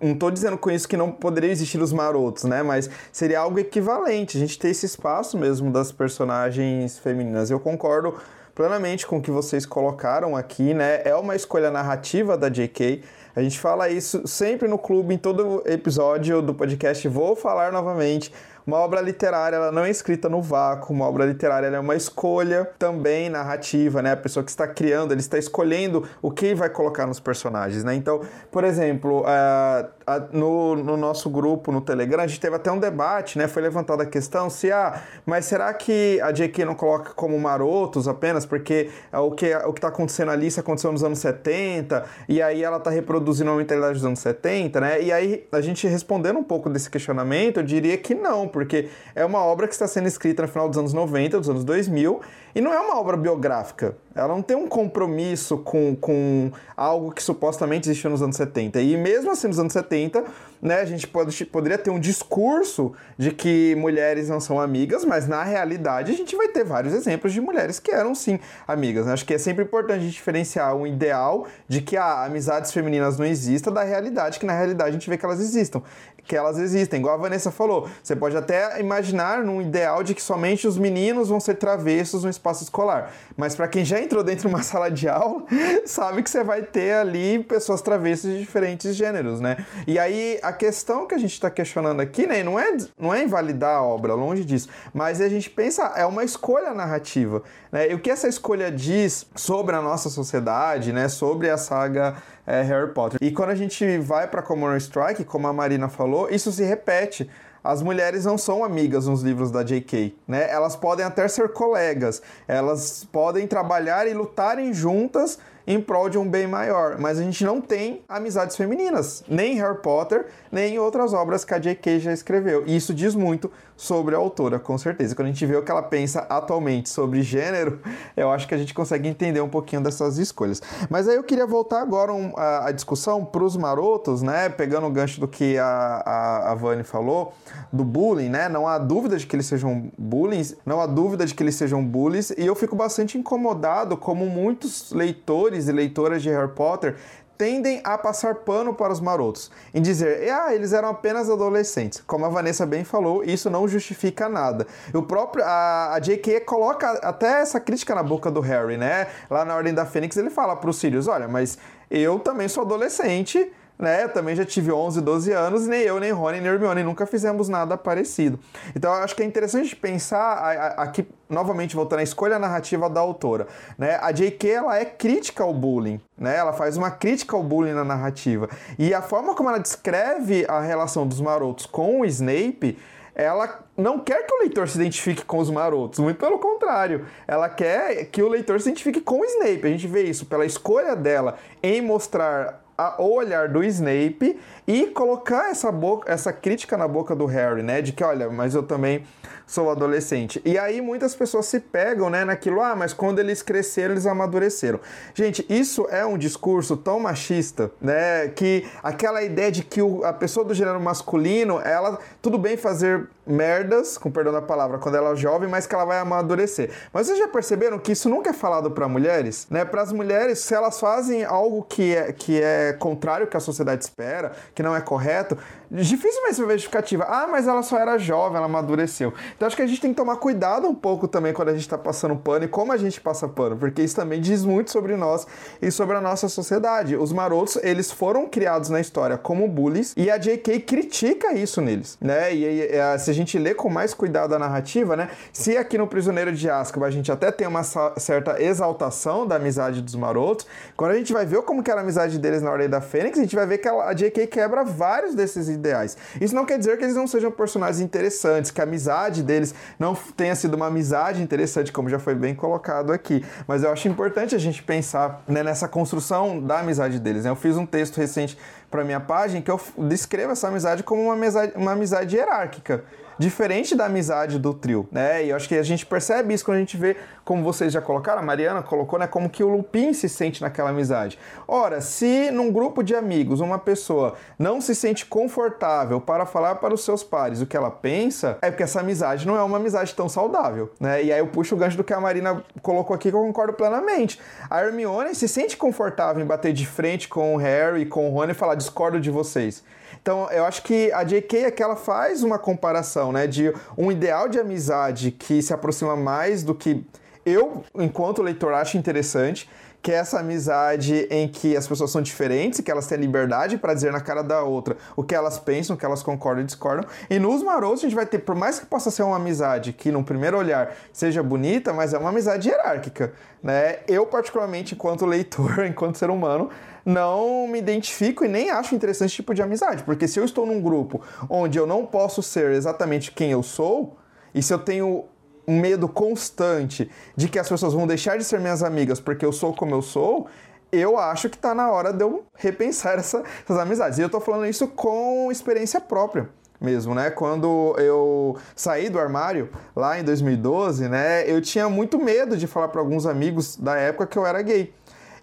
não 0.00 0.12
estou 0.12 0.30
dizendo 0.30 0.58
com 0.58 0.70
isso 0.70 0.88
que 0.88 0.96
não 0.96 1.10
poderia 1.10 1.50
existir 1.50 1.80
os 1.80 1.92
marotos, 1.92 2.44
né? 2.44 2.62
Mas 2.62 2.90
seria 3.12 3.40
algo 3.40 3.58
equivalente, 3.58 4.36
a 4.36 4.40
gente 4.40 4.58
ter 4.58 4.68
esse 4.68 4.86
espaço 4.86 5.38
mesmo 5.38 5.70
das 5.70 5.92
personagens 5.92 6.98
femininas. 6.98 7.50
Eu 7.50 7.60
concordo 7.60 8.14
plenamente 8.54 9.06
com 9.06 9.18
o 9.18 9.22
que 9.22 9.30
vocês 9.30 9.66
colocaram 9.66 10.34
aqui, 10.34 10.72
né? 10.72 11.02
É 11.04 11.14
uma 11.14 11.36
escolha 11.36 11.70
narrativa 11.70 12.36
da 12.38 12.48
JK. 12.48 13.02
A 13.36 13.42
gente 13.42 13.60
fala 13.60 13.90
isso 13.90 14.26
sempre 14.26 14.66
no 14.66 14.78
clube, 14.78 15.14
em 15.14 15.18
todo 15.18 15.62
episódio 15.66 16.40
do 16.40 16.54
podcast. 16.54 17.06
Vou 17.06 17.36
falar 17.36 17.70
novamente. 17.70 18.32
Uma 18.66 18.78
obra 18.78 19.00
literária 19.00 19.56
ela 19.56 19.70
não 19.70 19.84
é 19.84 19.90
escrita 19.90 20.28
no 20.28 20.42
vácuo, 20.42 20.92
uma 20.92 21.06
obra 21.06 21.24
literária 21.24 21.68
é 21.68 21.78
uma 21.78 21.94
escolha 21.94 22.68
também 22.78 23.30
narrativa, 23.30 24.02
né? 24.02 24.12
A 24.12 24.16
pessoa 24.16 24.42
que 24.42 24.50
está 24.50 24.66
criando, 24.66 25.12
ele 25.12 25.20
está 25.20 25.38
escolhendo 25.38 26.06
o 26.20 26.30
que 26.30 26.54
vai 26.54 26.68
colocar 26.68 27.06
nos 27.06 27.20
personagens, 27.20 27.84
né? 27.84 27.94
Então, 27.94 28.20
por 28.50 28.64
exemplo, 28.64 29.22
uh, 29.22 30.06
no, 30.32 30.76
no, 30.76 30.96
nosso 30.96 31.30
grupo 31.30 31.70
no 31.70 31.80
Telegram, 31.80 32.24
a 32.24 32.26
gente 32.26 32.40
teve 32.40 32.56
até 32.56 32.70
um 32.70 32.78
debate, 32.78 33.38
né? 33.38 33.46
Foi 33.46 33.62
levantada 33.62 34.02
a 34.02 34.06
questão 34.06 34.50
se, 34.50 34.72
ah, 34.72 35.00
mas 35.24 35.44
será 35.44 35.72
que 35.72 36.20
a 36.20 36.32
JK 36.32 36.64
não 36.64 36.74
coloca 36.74 37.12
como 37.14 37.38
marotos 37.38 38.08
apenas? 38.08 38.44
Porque 38.44 38.90
o 39.12 39.30
que 39.30 39.54
o 39.54 39.70
está 39.70 39.88
acontecendo 39.88 40.30
ali, 40.32 40.48
isso 40.48 40.58
aconteceu 40.58 40.90
nos 40.90 41.04
anos 41.04 41.18
70, 41.20 42.04
e 42.28 42.42
aí 42.42 42.64
ela 42.64 42.78
está 42.78 42.90
reproduzindo 42.90 43.50
a 43.50 43.56
mentalidade 43.56 43.94
dos 43.94 44.04
anos 44.04 44.18
70, 44.18 44.80
né? 44.80 45.02
E 45.02 45.12
aí, 45.12 45.46
a 45.52 45.60
gente 45.60 45.86
respondendo 45.86 46.38
um 46.38 46.44
pouco 46.44 46.68
desse 46.68 46.90
questionamento, 46.90 47.58
eu 47.58 47.62
diria 47.62 47.96
que 47.96 48.14
não, 48.14 48.48
porque 48.56 48.88
é 49.14 49.22
uma 49.22 49.44
obra 49.44 49.68
que 49.68 49.74
está 49.74 49.86
sendo 49.86 50.08
escrita 50.08 50.40
no 50.40 50.48
final 50.48 50.66
dos 50.66 50.78
anos 50.78 50.94
90, 50.94 51.40
dos 51.40 51.50
anos 51.50 51.62
2000, 51.62 52.22
e 52.54 52.60
não 52.62 52.72
é 52.72 52.80
uma 52.80 52.98
obra 52.98 53.14
biográfica. 53.14 53.94
Ela 54.14 54.28
não 54.28 54.40
tem 54.40 54.56
um 54.56 54.66
compromisso 54.66 55.58
com, 55.58 55.94
com 55.94 56.50
algo 56.74 57.12
que 57.12 57.22
supostamente 57.22 57.86
existiu 57.86 58.08
nos 58.08 58.22
anos 58.22 58.34
70. 58.34 58.80
E 58.80 58.96
mesmo 58.96 59.30
assim, 59.30 59.48
nos 59.48 59.58
anos 59.58 59.74
70, 59.74 60.24
né, 60.60 60.80
a 60.80 60.84
gente 60.84 61.06
pode, 61.06 61.44
poderia 61.46 61.78
ter 61.78 61.90
um 61.90 62.00
discurso 62.00 62.92
de 63.18 63.30
que 63.30 63.74
mulheres 63.76 64.28
não 64.28 64.40
são 64.40 64.60
amigas, 64.60 65.04
mas 65.04 65.26
na 65.28 65.42
realidade 65.42 66.12
a 66.12 66.14
gente 66.14 66.36
vai 66.36 66.48
ter 66.48 66.64
vários 66.64 66.92
exemplos 66.94 67.32
de 67.32 67.40
mulheres 67.40 67.78
que 67.78 67.90
eram 67.90 68.14
sim 68.14 68.38
amigas. 68.66 69.06
Né? 69.06 69.12
Acho 69.12 69.24
que 69.24 69.34
é 69.34 69.38
sempre 69.38 69.64
importante 69.64 69.98
a 69.98 70.02
gente 70.02 70.14
diferenciar 70.14 70.74
um 70.74 70.86
ideal 70.86 71.46
de 71.68 71.80
que 71.80 71.96
ah, 71.96 72.24
amizades 72.24 72.72
femininas 72.72 73.18
não 73.18 73.26
existam 73.26 73.72
da 73.72 73.82
realidade, 73.82 74.38
que 74.38 74.46
na 74.46 74.52
realidade 74.52 74.90
a 74.90 74.92
gente 74.92 75.08
vê 75.08 75.16
que 75.16 75.24
elas 75.24 75.40
existam 75.40 75.82
que 76.26 76.36
elas 76.36 76.58
existem. 76.58 77.00
Igual 77.00 77.14
a 77.14 77.18
Vanessa 77.18 77.50
falou, 77.50 77.88
você 78.02 78.16
pode 78.16 78.36
até 78.36 78.80
imaginar 78.80 79.42
num 79.42 79.62
ideal 79.62 80.02
de 80.02 80.14
que 80.14 80.22
somente 80.22 80.66
os 80.66 80.76
meninos 80.76 81.28
vão 81.28 81.38
ser 81.38 81.54
travessos 81.54 82.24
no 82.24 82.30
espaço 82.30 82.64
escolar. 82.64 83.12
Mas 83.36 83.54
para 83.54 83.68
quem 83.68 83.84
já 83.84 84.00
entrou 84.00 84.22
dentro 84.22 84.48
de 84.48 84.54
uma 84.54 84.62
sala 84.64 84.90
de 84.90 85.08
aula, 85.08 85.44
sabe 85.84 86.22
que 86.22 86.30
você 86.30 86.42
vai 86.42 86.62
ter 86.62 86.94
ali 86.94 87.42
pessoas 87.44 87.80
travessas 87.80 88.32
de 88.32 88.40
diferentes 88.40 88.94
gêneros, 88.94 89.40
né? 89.40 89.64
E 89.86 89.98
aí 89.98 90.38
a 90.48 90.52
questão 90.52 91.06
que 91.06 91.14
a 91.14 91.18
gente 91.18 91.32
está 91.32 91.50
questionando 91.50 92.00
aqui, 92.00 92.26
né, 92.26 92.42
não 92.42 92.58
é, 92.58 92.76
não 92.98 93.12
é 93.12 93.22
invalidar 93.22 93.76
a 93.76 93.82
obra, 93.82 94.14
longe 94.14 94.44
disso, 94.44 94.68
mas 94.94 95.20
a 95.20 95.28
gente 95.28 95.50
pensa, 95.50 95.92
é 95.96 96.06
uma 96.06 96.22
escolha 96.22 96.72
narrativa, 96.72 97.42
né? 97.72 97.90
E 97.90 97.94
o 97.94 97.98
que 97.98 98.10
essa 98.10 98.28
escolha 98.28 98.70
diz 98.70 99.26
sobre 99.34 99.74
a 99.74 99.82
nossa 99.82 100.08
sociedade, 100.08 100.92
né, 100.92 101.08
sobre 101.08 101.50
a 101.50 101.56
saga 101.56 102.16
é, 102.46 102.62
Harry 102.62 102.92
Potter. 102.92 103.18
E 103.20 103.32
quando 103.32 103.50
a 103.50 103.54
gente 103.54 103.98
vai 103.98 104.28
para 104.28 104.40
Common 104.40 104.76
Strike, 104.76 105.24
como 105.24 105.48
a 105.48 105.52
Marina 105.52 105.88
falou, 105.88 106.30
isso 106.30 106.52
se 106.52 106.62
repete 106.62 107.28
as 107.66 107.82
mulheres 107.82 108.24
não 108.24 108.38
são 108.38 108.62
amigas 108.62 109.08
nos 109.08 109.22
livros 109.22 109.50
da 109.50 109.64
J.K., 109.64 110.14
né? 110.28 110.48
Elas 110.48 110.76
podem 110.76 111.04
até 111.04 111.26
ser 111.26 111.48
colegas, 111.48 112.22
elas 112.46 113.04
podem 113.10 113.44
trabalhar 113.44 114.06
e 114.06 114.14
lutarem 114.14 114.72
juntas 114.72 115.36
em 115.66 115.80
prol 115.80 116.08
de 116.08 116.16
um 116.18 116.28
bem 116.28 116.46
maior. 116.46 116.98
Mas 116.98 117.18
a 117.18 117.22
gente 117.22 117.44
não 117.44 117.60
tem 117.60 118.02
amizades 118.08 118.56
femininas, 118.56 119.24
nem 119.28 119.54
em 119.54 119.60
Harry 119.60 119.78
Potter, 119.82 120.26
nem 120.50 120.74
em 120.74 120.78
outras 120.78 121.12
obras 121.12 121.44
que 121.44 121.54
a 121.54 121.58
J.K. 121.58 122.00
já 122.00 122.12
escreveu. 122.12 122.64
E 122.66 122.76
isso 122.76 122.94
diz 122.94 123.14
muito 123.14 123.50
sobre 123.76 124.14
a 124.14 124.18
autora, 124.18 124.58
com 124.58 124.76
certeza. 124.78 125.14
Quando 125.14 125.28
a 125.28 125.30
gente 125.30 125.44
vê 125.44 125.56
o 125.56 125.62
que 125.62 125.70
ela 125.70 125.82
pensa 125.82 126.20
atualmente 126.28 126.88
sobre 126.88 127.22
gênero, 127.22 127.80
eu 128.16 128.30
acho 128.30 128.48
que 128.48 128.54
a 128.54 128.58
gente 128.58 128.72
consegue 128.72 129.08
entender 129.08 129.40
um 129.40 129.48
pouquinho 129.48 129.82
dessas 129.82 130.18
escolhas. 130.18 130.62
Mas 130.88 131.06
aí 131.08 131.16
eu 131.16 131.22
queria 131.22 131.46
voltar 131.46 131.82
agora 131.82 132.12
um, 132.12 132.32
a, 132.36 132.68
a, 132.68 132.72
discussão 132.72 133.24
para 133.24 133.44
os 133.44 133.56
marotos, 133.56 134.22
né? 134.22 134.48
Pegando 134.48 134.86
o 134.86 134.90
gancho 134.90 135.20
do 135.20 135.28
que 135.28 135.58
a, 135.58 135.66
a, 135.66 136.52
a 136.52 136.54
Vani 136.54 136.84
falou, 136.84 137.34
do 137.72 137.84
bullying, 137.84 138.28
né? 138.28 138.48
Não 138.48 138.66
há 138.66 138.78
dúvida 138.78 139.16
de 139.16 139.26
que 139.26 139.36
eles 139.36 139.46
sejam 139.46 139.90
bullying, 139.98 140.42
não 140.64 140.80
há 140.80 140.86
dúvida 140.86 141.26
de 141.26 141.34
que 141.34 141.42
eles 141.42 141.54
sejam 141.54 141.84
bullies, 141.84 142.30
e 142.30 142.46
eu 142.46 142.54
fico 142.54 142.74
bastante 142.74 143.18
incomodado 143.18 143.96
como 143.96 144.26
muitos 144.26 144.92
leitores 144.92 145.68
e 145.68 145.72
leitoras 145.72 146.22
de 146.22 146.30
Harry 146.30 146.52
Potter 146.52 146.96
tendem 147.36 147.80
a 147.84 147.96
passar 147.98 148.36
pano 148.36 148.74
para 148.74 148.92
os 148.92 149.00
marotos, 149.00 149.50
em 149.74 149.82
dizer, 149.82 150.30
ah, 150.30 150.54
eles 150.54 150.72
eram 150.72 150.88
apenas 150.88 151.28
adolescentes. 151.28 152.02
Como 152.06 152.24
a 152.24 152.28
Vanessa 152.28 152.64
bem 152.66 152.84
falou, 152.84 153.22
isso 153.22 153.50
não 153.50 153.66
justifica 153.68 154.28
nada. 154.28 154.66
O 154.92 155.02
próprio 155.02 155.44
a, 155.44 155.94
a 155.94 155.98
J.K. 155.98 156.40
coloca 156.40 156.90
até 157.02 157.40
essa 157.40 157.60
crítica 157.60 157.94
na 157.94 158.02
boca 158.02 158.30
do 158.30 158.40
Harry, 158.40 158.76
né? 158.76 159.06
Lá 159.30 159.44
na 159.44 159.54
Ordem 159.56 159.74
da 159.74 159.84
Fênix 159.84 160.16
ele 160.16 160.30
fala 160.30 160.56
para 160.56 160.70
os 160.70 160.76
Sirius, 160.76 161.08
olha, 161.08 161.28
mas 161.28 161.58
eu 161.90 162.18
também 162.18 162.48
sou 162.48 162.64
adolescente, 162.64 163.52
né? 163.78 164.08
Também 164.08 164.34
já 164.34 164.44
tive 164.44 164.72
11, 164.72 165.00
12 165.00 165.32
anos, 165.32 165.66
nem 165.66 165.82
eu, 165.82 166.00
nem 166.00 166.12
Rony, 166.12 166.40
nem 166.40 166.50
Hermione 166.50 166.82
nunca 166.82 167.06
fizemos 167.06 167.48
nada 167.48 167.76
parecido. 167.76 168.38
Então 168.74 168.92
eu 168.94 169.02
acho 169.02 169.14
que 169.14 169.22
é 169.22 169.26
interessante 169.26 169.74
pensar 169.74 170.74
aqui 170.76 171.06
novamente 171.28 171.74
voltando 171.74 172.00
à 172.00 172.02
escolha 172.02 172.38
narrativa 172.38 172.88
da 172.88 173.00
autora, 173.00 173.46
né? 173.76 173.98
A 174.00 174.12
J.K. 174.12 174.48
ela 174.48 174.78
é 174.78 174.84
crítica 174.84 175.42
ao 175.42 175.52
bullying, 175.52 176.00
né? 176.16 176.36
Ela 176.36 176.52
faz 176.52 176.76
uma 176.76 176.90
crítica 176.90 177.36
ao 177.36 177.42
bullying 177.42 177.72
na 177.72 177.84
narrativa. 177.84 178.48
E 178.78 178.94
a 178.94 179.02
forma 179.02 179.34
como 179.34 179.48
ela 179.48 179.58
descreve 179.58 180.46
a 180.48 180.60
relação 180.60 181.06
dos 181.06 181.20
marotos 181.20 181.66
com 181.66 182.00
o 182.00 182.04
Snape, 182.04 182.78
ela 183.14 183.64
não 183.76 183.98
quer 183.98 184.26
que 184.26 184.34
o 184.34 184.38
leitor 184.40 184.68
se 184.68 184.76
identifique 184.76 185.24
com 185.24 185.38
os 185.38 185.50
marotos, 185.50 185.98
muito 185.98 186.18
pelo 186.18 186.38
contrário. 186.38 187.06
Ela 187.26 187.48
quer 187.48 188.04
que 188.04 188.22
o 188.22 188.28
leitor 188.28 188.60
se 188.60 188.68
identifique 188.68 189.00
com 189.00 189.20
o 189.20 189.24
Snape. 189.24 189.62
A 189.64 189.70
gente 189.70 189.86
vê 189.86 190.02
isso 190.02 190.26
pela 190.26 190.44
escolha 190.44 190.94
dela 190.94 191.36
em 191.62 191.80
mostrar 191.80 192.65
o 192.98 193.14
olhar 193.14 193.48
do 193.48 193.62
Snape 193.64 194.38
e 194.66 194.86
colocar 194.88 195.50
essa, 195.50 195.72
boca, 195.72 196.10
essa 196.10 196.32
crítica 196.32 196.76
na 196.76 196.86
boca 196.86 197.14
do 197.14 197.26
Harry, 197.26 197.62
né? 197.62 197.80
De 197.80 197.92
que, 197.92 198.04
olha, 198.04 198.28
mas 198.30 198.54
eu 198.54 198.62
também 198.62 199.04
sou 199.46 199.70
adolescente. 199.70 200.42
E 200.44 200.58
aí 200.58 200.80
muitas 200.80 201.14
pessoas 201.14 201.46
se 201.46 201.60
pegam, 201.60 202.10
né, 202.10 202.24
naquilo, 202.24 202.60
ah, 202.60 202.74
mas 202.74 202.92
quando 202.92 203.18
eles 203.20 203.42
cresceram, 203.42 203.94
eles 203.94 204.06
amadureceram. 204.06 204.80
Gente, 205.14 205.46
isso 205.48 205.86
é 205.90 206.04
um 206.04 206.18
discurso 206.18 206.76
tão 206.76 206.98
machista, 206.98 207.70
né, 207.80 208.28
que 208.28 208.66
aquela 208.82 209.22
ideia 209.22 209.52
de 209.52 209.62
que 209.62 209.80
o, 209.80 210.04
a 210.04 210.12
pessoa 210.12 210.44
do 210.44 210.52
gênero 210.52 210.80
masculino, 210.80 211.60
ela, 211.60 211.98
tudo 212.20 212.38
bem 212.38 212.56
fazer 212.56 213.08
merdas, 213.26 213.98
com 213.98 214.10
perdão 214.10 214.32
da 214.32 214.40
palavra, 214.40 214.78
quando 214.78 214.94
ela 214.94 215.10
é 215.10 215.16
jovem, 215.16 215.48
mas 215.48 215.66
que 215.66 215.74
ela 215.74 215.84
vai 215.84 215.98
amadurecer. 215.98 216.70
Mas 216.92 217.06
vocês 217.06 217.18
já 217.18 217.28
perceberam 217.28 217.78
que 217.78 217.92
isso 217.92 218.08
nunca 218.08 218.30
é 218.30 218.32
falado 218.32 218.70
para 218.70 218.88
mulheres, 218.88 219.46
né? 219.50 219.64
Para 219.64 219.82
as 219.82 219.92
mulheres, 219.92 220.38
se 220.38 220.54
elas 220.54 220.78
fazem 220.78 221.24
algo 221.24 221.64
que 221.64 221.94
é, 221.94 222.12
que 222.12 222.40
é 222.40 222.72
contrário 222.72 223.24
ao 223.24 223.30
que 223.30 223.36
a 223.36 223.40
sociedade 223.40 223.82
espera, 223.82 224.32
que 224.54 224.62
não 224.62 224.76
é 224.76 224.80
correto, 224.80 225.36
dificilmente 225.70 226.36
você 226.36 226.44
vê 226.44 226.52
justificativa. 226.54 227.04
Ah, 227.08 227.26
mas 227.26 227.46
ela 227.46 227.62
só 227.62 227.78
era 227.78 227.98
jovem, 227.98 228.36
ela 228.36 228.46
amadureceu. 228.46 229.12
Então 229.36 229.46
acho 229.46 229.56
que 229.56 229.62
a 229.62 229.66
gente 229.66 229.80
tem 229.80 229.90
que 229.90 229.96
tomar 229.96 230.16
cuidado 230.16 230.66
um 230.66 230.74
pouco 230.74 231.08
também 231.08 231.32
quando 231.32 231.48
a 231.48 231.52
gente 231.52 231.62
está 231.62 231.78
passando 231.78 232.16
pano 232.16 232.44
e 232.44 232.48
como 232.48 232.72
a 232.72 232.76
gente 232.76 233.00
passa 233.00 233.28
pano, 233.28 233.56
porque 233.56 233.82
isso 233.82 233.96
também 233.96 234.20
diz 234.20 234.44
muito 234.44 234.70
sobre 234.70 234.96
nós 234.96 235.26
e 235.60 235.70
sobre 235.70 235.96
a 235.96 236.00
nossa 236.00 236.28
sociedade. 236.28 236.96
Os 236.96 237.12
marotos, 237.12 237.56
eles 237.62 237.90
foram 237.90 238.26
criados 238.26 238.70
na 238.70 238.80
história 238.80 239.16
como 239.16 239.48
bullies 239.48 239.94
e 239.96 240.10
a 240.10 240.18
J.K. 240.18 240.60
critica 240.60 241.32
isso 241.32 241.60
neles, 241.60 241.96
né? 242.00 242.34
E, 242.34 242.44
e, 242.44 242.76
e 242.76 242.98
se 242.98 243.10
a 243.10 243.14
gente 243.14 243.38
lê 243.38 243.54
com 243.54 243.68
mais 243.68 243.94
cuidado 243.94 244.34
a 244.34 244.38
narrativa, 244.38 244.96
né? 244.96 245.10
Se 245.32 245.56
aqui 245.56 245.78
no 245.78 245.86
Prisioneiro 245.86 246.32
de 246.32 246.48
Azkaban 246.48 246.86
a 246.86 246.90
gente 246.90 247.10
até 247.10 247.30
tem 247.30 247.46
uma 247.46 247.62
certa 247.62 248.40
exaltação 248.42 249.26
da 249.26 249.36
amizade 249.36 249.82
dos 249.82 249.94
marotos, 249.94 250.46
quando 250.76 250.92
a 250.92 250.96
gente 250.96 251.12
vai 251.12 251.26
ver 251.26 251.42
como 251.42 251.62
que 251.62 251.70
era 251.70 251.80
a 251.80 251.82
amizade 251.82 252.18
deles 252.18 252.42
na 252.42 252.50
Ordem 252.50 252.68
da 252.68 252.80
Fênix, 252.80 253.18
a 253.18 253.22
gente 253.22 253.34
vai 253.34 253.46
ver 253.46 253.58
que 253.58 253.68
a 253.68 253.92
J.K. 253.92 254.26
quebra 254.26 254.64
vários 254.64 255.14
desses 255.14 255.48
ideais. 255.56 255.96
Isso 256.20 256.34
não 256.34 256.46
quer 256.46 256.58
dizer 256.58 256.76
que 256.78 256.84
eles 256.84 256.94
não 256.94 257.06
sejam 257.06 257.30
personagens 257.30 257.80
interessantes, 257.80 258.50
que 258.50 258.60
a 258.60 258.64
amizade 258.64 259.22
deles 259.22 259.54
não 259.78 259.94
tenha 259.94 260.34
sido 260.34 260.54
uma 260.54 260.66
amizade 260.66 261.22
interessante, 261.22 261.72
como 261.72 261.88
já 261.88 261.98
foi 261.98 262.14
bem 262.14 262.34
colocado 262.34 262.92
aqui. 262.92 263.24
Mas 263.46 263.62
eu 263.62 263.70
acho 263.70 263.88
importante 263.88 264.34
a 264.34 264.38
gente 264.38 264.62
pensar 264.62 265.22
né, 265.26 265.42
nessa 265.42 265.66
construção 265.66 266.40
da 266.40 266.60
amizade 266.60 266.98
deles. 266.98 267.24
Né? 267.24 267.30
Eu 267.30 267.36
fiz 267.36 267.56
um 267.56 267.66
texto 267.66 267.96
recente 267.98 268.38
para 268.70 268.84
minha 268.84 269.00
página 269.00 269.40
que 269.40 269.50
eu 269.50 269.60
descrevo 269.78 270.32
essa 270.32 270.48
amizade 270.48 270.82
como 270.82 271.02
uma 271.02 271.14
amizade, 271.14 271.52
uma 271.56 271.72
amizade 271.72 272.16
hierárquica 272.16 272.84
diferente 273.18 273.74
da 273.74 273.86
amizade 273.86 274.38
do 274.38 274.52
trio, 274.52 274.88
né? 274.90 275.24
E 275.24 275.30
eu 275.30 275.36
acho 275.36 275.48
que 275.48 275.54
a 275.54 275.62
gente 275.62 275.86
percebe 275.86 276.34
isso 276.34 276.44
quando 276.44 276.56
a 276.56 276.60
gente 276.60 276.76
vê, 276.76 276.96
como 277.24 277.42
vocês 277.42 277.72
já 277.72 277.80
colocaram, 277.80 278.20
a 278.20 278.24
Mariana 278.24 278.62
colocou, 278.62 278.98
né? 278.98 279.06
Como 279.06 279.28
que 279.28 279.42
o 279.42 279.48
Lupin 279.48 279.92
se 279.92 280.08
sente 280.08 280.42
naquela 280.42 280.70
amizade. 280.70 281.18
Ora, 281.46 281.80
se 281.80 282.30
num 282.30 282.52
grupo 282.52 282.82
de 282.82 282.94
amigos 282.94 283.40
uma 283.40 283.58
pessoa 283.58 284.14
não 284.38 284.60
se 284.60 284.74
sente 284.74 285.06
confortável 285.06 286.00
para 286.00 286.26
falar 286.26 286.56
para 286.56 286.74
os 286.74 286.84
seus 286.84 287.02
pares 287.02 287.40
o 287.40 287.46
que 287.46 287.56
ela 287.56 287.70
pensa, 287.70 288.38
é 288.42 288.50
porque 288.50 288.62
essa 288.62 288.80
amizade 288.80 289.26
não 289.26 289.36
é 289.36 289.42
uma 289.42 289.56
amizade 289.56 289.94
tão 289.94 290.08
saudável, 290.08 290.72
né? 290.78 291.02
E 291.02 291.12
aí 291.12 291.18
eu 291.18 291.26
puxo 291.26 291.54
o 291.54 291.58
gancho 291.58 291.76
do 291.76 291.84
que 291.84 291.92
a 291.92 292.00
Marina 292.00 292.44
colocou 292.62 292.94
aqui 292.94 293.10
que 293.10 293.16
eu 293.16 293.22
concordo 293.22 293.52
plenamente. 293.52 294.20
A 294.50 294.62
Hermione 294.62 295.14
se 295.14 295.28
sente 295.28 295.56
confortável 295.56 296.22
em 296.22 296.26
bater 296.26 296.52
de 296.52 296.66
frente 296.66 297.08
com 297.08 297.34
o 297.34 297.38
Harry, 297.38 297.86
com 297.86 298.08
o 298.08 298.12
Rony 298.12 298.32
e 298.32 298.34
falar 298.34 298.54
discordo 298.54 299.00
de 299.00 299.10
vocês. 299.10 299.62
Então, 300.06 300.30
eu 300.30 300.44
acho 300.44 300.62
que 300.62 300.92
a 300.92 301.02
JK 301.02 301.36
é 301.38 301.50
que 301.50 301.60
ela 301.60 301.74
faz 301.74 302.22
uma 302.22 302.38
comparação, 302.38 303.10
né, 303.10 303.26
de 303.26 303.52
um 303.76 303.90
ideal 303.90 304.28
de 304.28 304.38
amizade 304.38 305.10
que 305.10 305.42
se 305.42 305.52
aproxima 305.52 305.96
mais 305.96 306.44
do 306.44 306.54
que 306.54 306.86
eu, 307.24 307.64
enquanto 307.74 308.22
leitor, 308.22 308.54
acho 308.54 308.78
interessante 308.78 309.50
que 309.82 309.92
é 309.92 309.94
essa 309.94 310.18
amizade 310.18 311.06
em 311.10 311.28
que 311.28 311.56
as 311.56 311.68
pessoas 311.68 311.92
são 311.92 312.02
diferentes, 312.02 312.58
que 312.58 312.70
elas 312.72 312.88
têm 312.88 312.98
liberdade 312.98 313.56
para 313.56 313.72
dizer 313.72 313.92
na 313.92 314.00
cara 314.00 314.20
da 314.20 314.42
outra 314.42 314.76
o 314.96 315.04
que 315.04 315.14
elas 315.14 315.38
pensam, 315.38 315.76
o 315.76 315.78
que 315.78 315.86
elas 315.86 316.02
concordam 316.02 316.42
e 316.42 316.46
discordam. 316.46 316.88
E 317.08 317.20
nos 317.20 317.40
marotos 317.40 317.80
a 317.80 317.82
gente 317.82 317.94
vai 317.94 318.04
ter, 318.04 318.18
por 318.18 318.34
mais 318.34 318.58
que 318.58 318.66
possa 318.66 318.90
ser 318.90 319.04
uma 319.04 319.14
amizade 319.14 319.72
que 319.72 319.92
no 319.92 320.02
primeiro 320.02 320.36
olhar 320.38 320.74
seja 320.92 321.22
bonita, 321.22 321.72
mas 321.72 321.94
é 321.94 321.98
uma 321.98 322.08
amizade 322.08 322.48
hierárquica, 322.48 323.12
né? 323.40 323.78
Eu 323.86 324.06
particularmente 324.06 324.74
enquanto 324.74 325.06
leitor, 325.06 325.64
enquanto 325.64 325.98
ser 325.98 326.10
humano, 326.10 326.50
não 326.86 327.48
me 327.48 327.58
identifico 327.58 328.24
e 328.24 328.28
nem 328.28 328.48
acho 328.48 328.76
interessante 328.76 329.08
esse 329.08 329.16
tipo 329.16 329.34
de 329.34 329.42
amizade, 329.42 329.82
porque 329.82 330.06
se 330.06 330.20
eu 330.20 330.24
estou 330.24 330.46
num 330.46 330.60
grupo 330.62 331.02
onde 331.28 331.58
eu 331.58 331.66
não 331.66 331.84
posso 331.84 332.22
ser 332.22 332.52
exatamente 332.52 333.10
quem 333.10 333.32
eu 333.32 333.42
sou, 333.42 333.96
e 334.32 334.40
se 334.40 334.54
eu 334.54 334.58
tenho 334.58 335.04
um 335.48 335.60
medo 335.60 335.88
constante 335.88 336.88
de 337.16 337.28
que 337.28 337.38
as 337.38 337.48
pessoas 337.48 337.74
vão 337.74 337.86
deixar 337.86 338.16
de 338.16 338.24
ser 338.24 338.38
minhas 338.38 338.62
amigas 338.62 339.00
porque 339.00 339.24
eu 339.24 339.32
sou 339.32 339.52
como 339.52 339.74
eu 339.74 339.82
sou, 339.82 340.28
eu 340.70 340.98
acho 340.98 341.28
que 341.28 341.36
está 341.36 341.54
na 341.54 341.70
hora 341.70 341.92
de 341.92 342.04
eu 342.04 342.24
repensar 342.34 342.98
essa, 342.98 343.22
essas 343.42 343.58
amizades. 343.58 343.98
E 343.98 344.02
eu 344.02 344.06
estou 344.06 344.20
falando 344.20 344.46
isso 344.46 344.68
com 344.68 345.30
experiência 345.30 345.80
própria 345.80 346.28
mesmo, 346.60 346.94
né? 346.94 347.10
Quando 347.10 347.74
eu 347.78 348.36
saí 348.54 348.88
do 348.88 348.98
armário 348.98 349.50
lá 349.74 349.98
em 350.00 350.04
2012, 350.04 350.88
né, 350.88 351.30
eu 351.30 351.40
tinha 351.42 351.68
muito 351.68 351.98
medo 351.98 352.36
de 352.36 352.46
falar 352.46 352.68
para 352.68 352.80
alguns 352.80 353.06
amigos 353.06 353.56
da 353.56 353.76
época 353.76 354.06
que 354.06 354.18
eu 354.18 354.26
era 354.26 354.40
gay. 354.40 354.72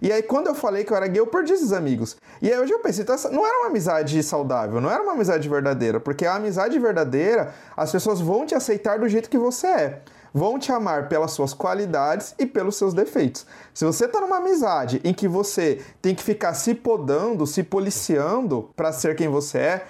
E 0.04 0.12
aí, 0.12 0.22
quando 0.22 0.48
eu 0.48 0.54
falei 0.54 0.84
que 0.84 0.92
eu 0.92 0.96
era 0.98 1.06
gay, 1.06 1.18
eu 1.18 1.26
perdi 1.26 1.54
esses 1.54 1.72
amigos. 1.72 2.18
E 2.42 2.52
aí, 2.52 2.60
hoje 2.60 2.70
eu 2.70 2.78
pensei, 2.80 3.02
então, 3.02 3.16
não 3.32 3.46
era 3.46 3.60
uma 3.60 3.68
amizade 3.68 4.22
saudável, 4.22 4.78
não 4.78 4.90
era 4.90 5.02
uma 5.02 5.12
amizade 5.12 5.48
verdadeira, 5.48 5.98
porque 5.98 6.26
a 6.26 6.34
amizade 6.34 6.78
verdadeira, 6.78 7.54
as 7.74 7.90
pessoas 7.90 8.20
vão 8.20 8.44
te 8.44 8.54
aceitar 8.54 8.98
do 8.98 9.08
jeito 9.08 9.30
que 9.30 9.38
você 9.38 9.66
é 9.66 10.02
vão 10.36 10.58
te 10.58 10.72
amar 10.72 11.08
pelas 11.08 11.30
suas 11.30 11.54
qualidades 11.54 12.34
e 12.40 12.44
pelos 12.44 12.74
seus 12.74 12.92
defeitos. 12.92 13.46
Se 13.72 13.84
você 13.84 14.06
está 14.06 14.20
numa 14.20 14.38
amizade 14.38 15.00
em 15.04 15.14
que 15.14 15.28
você 15.28 15.80
tem 16.02 16.12
que 16.12 16.24
ficar 16.24 16.54
se 16.54 16.74
podando, 16.74 17.46
se 17.46 17.62
policiando 17.62 18.68
para 18.74 18.90
ser 18.90 19.14
quem 19.14 19.28
você 19.28 19.58
é, 19.58 19.86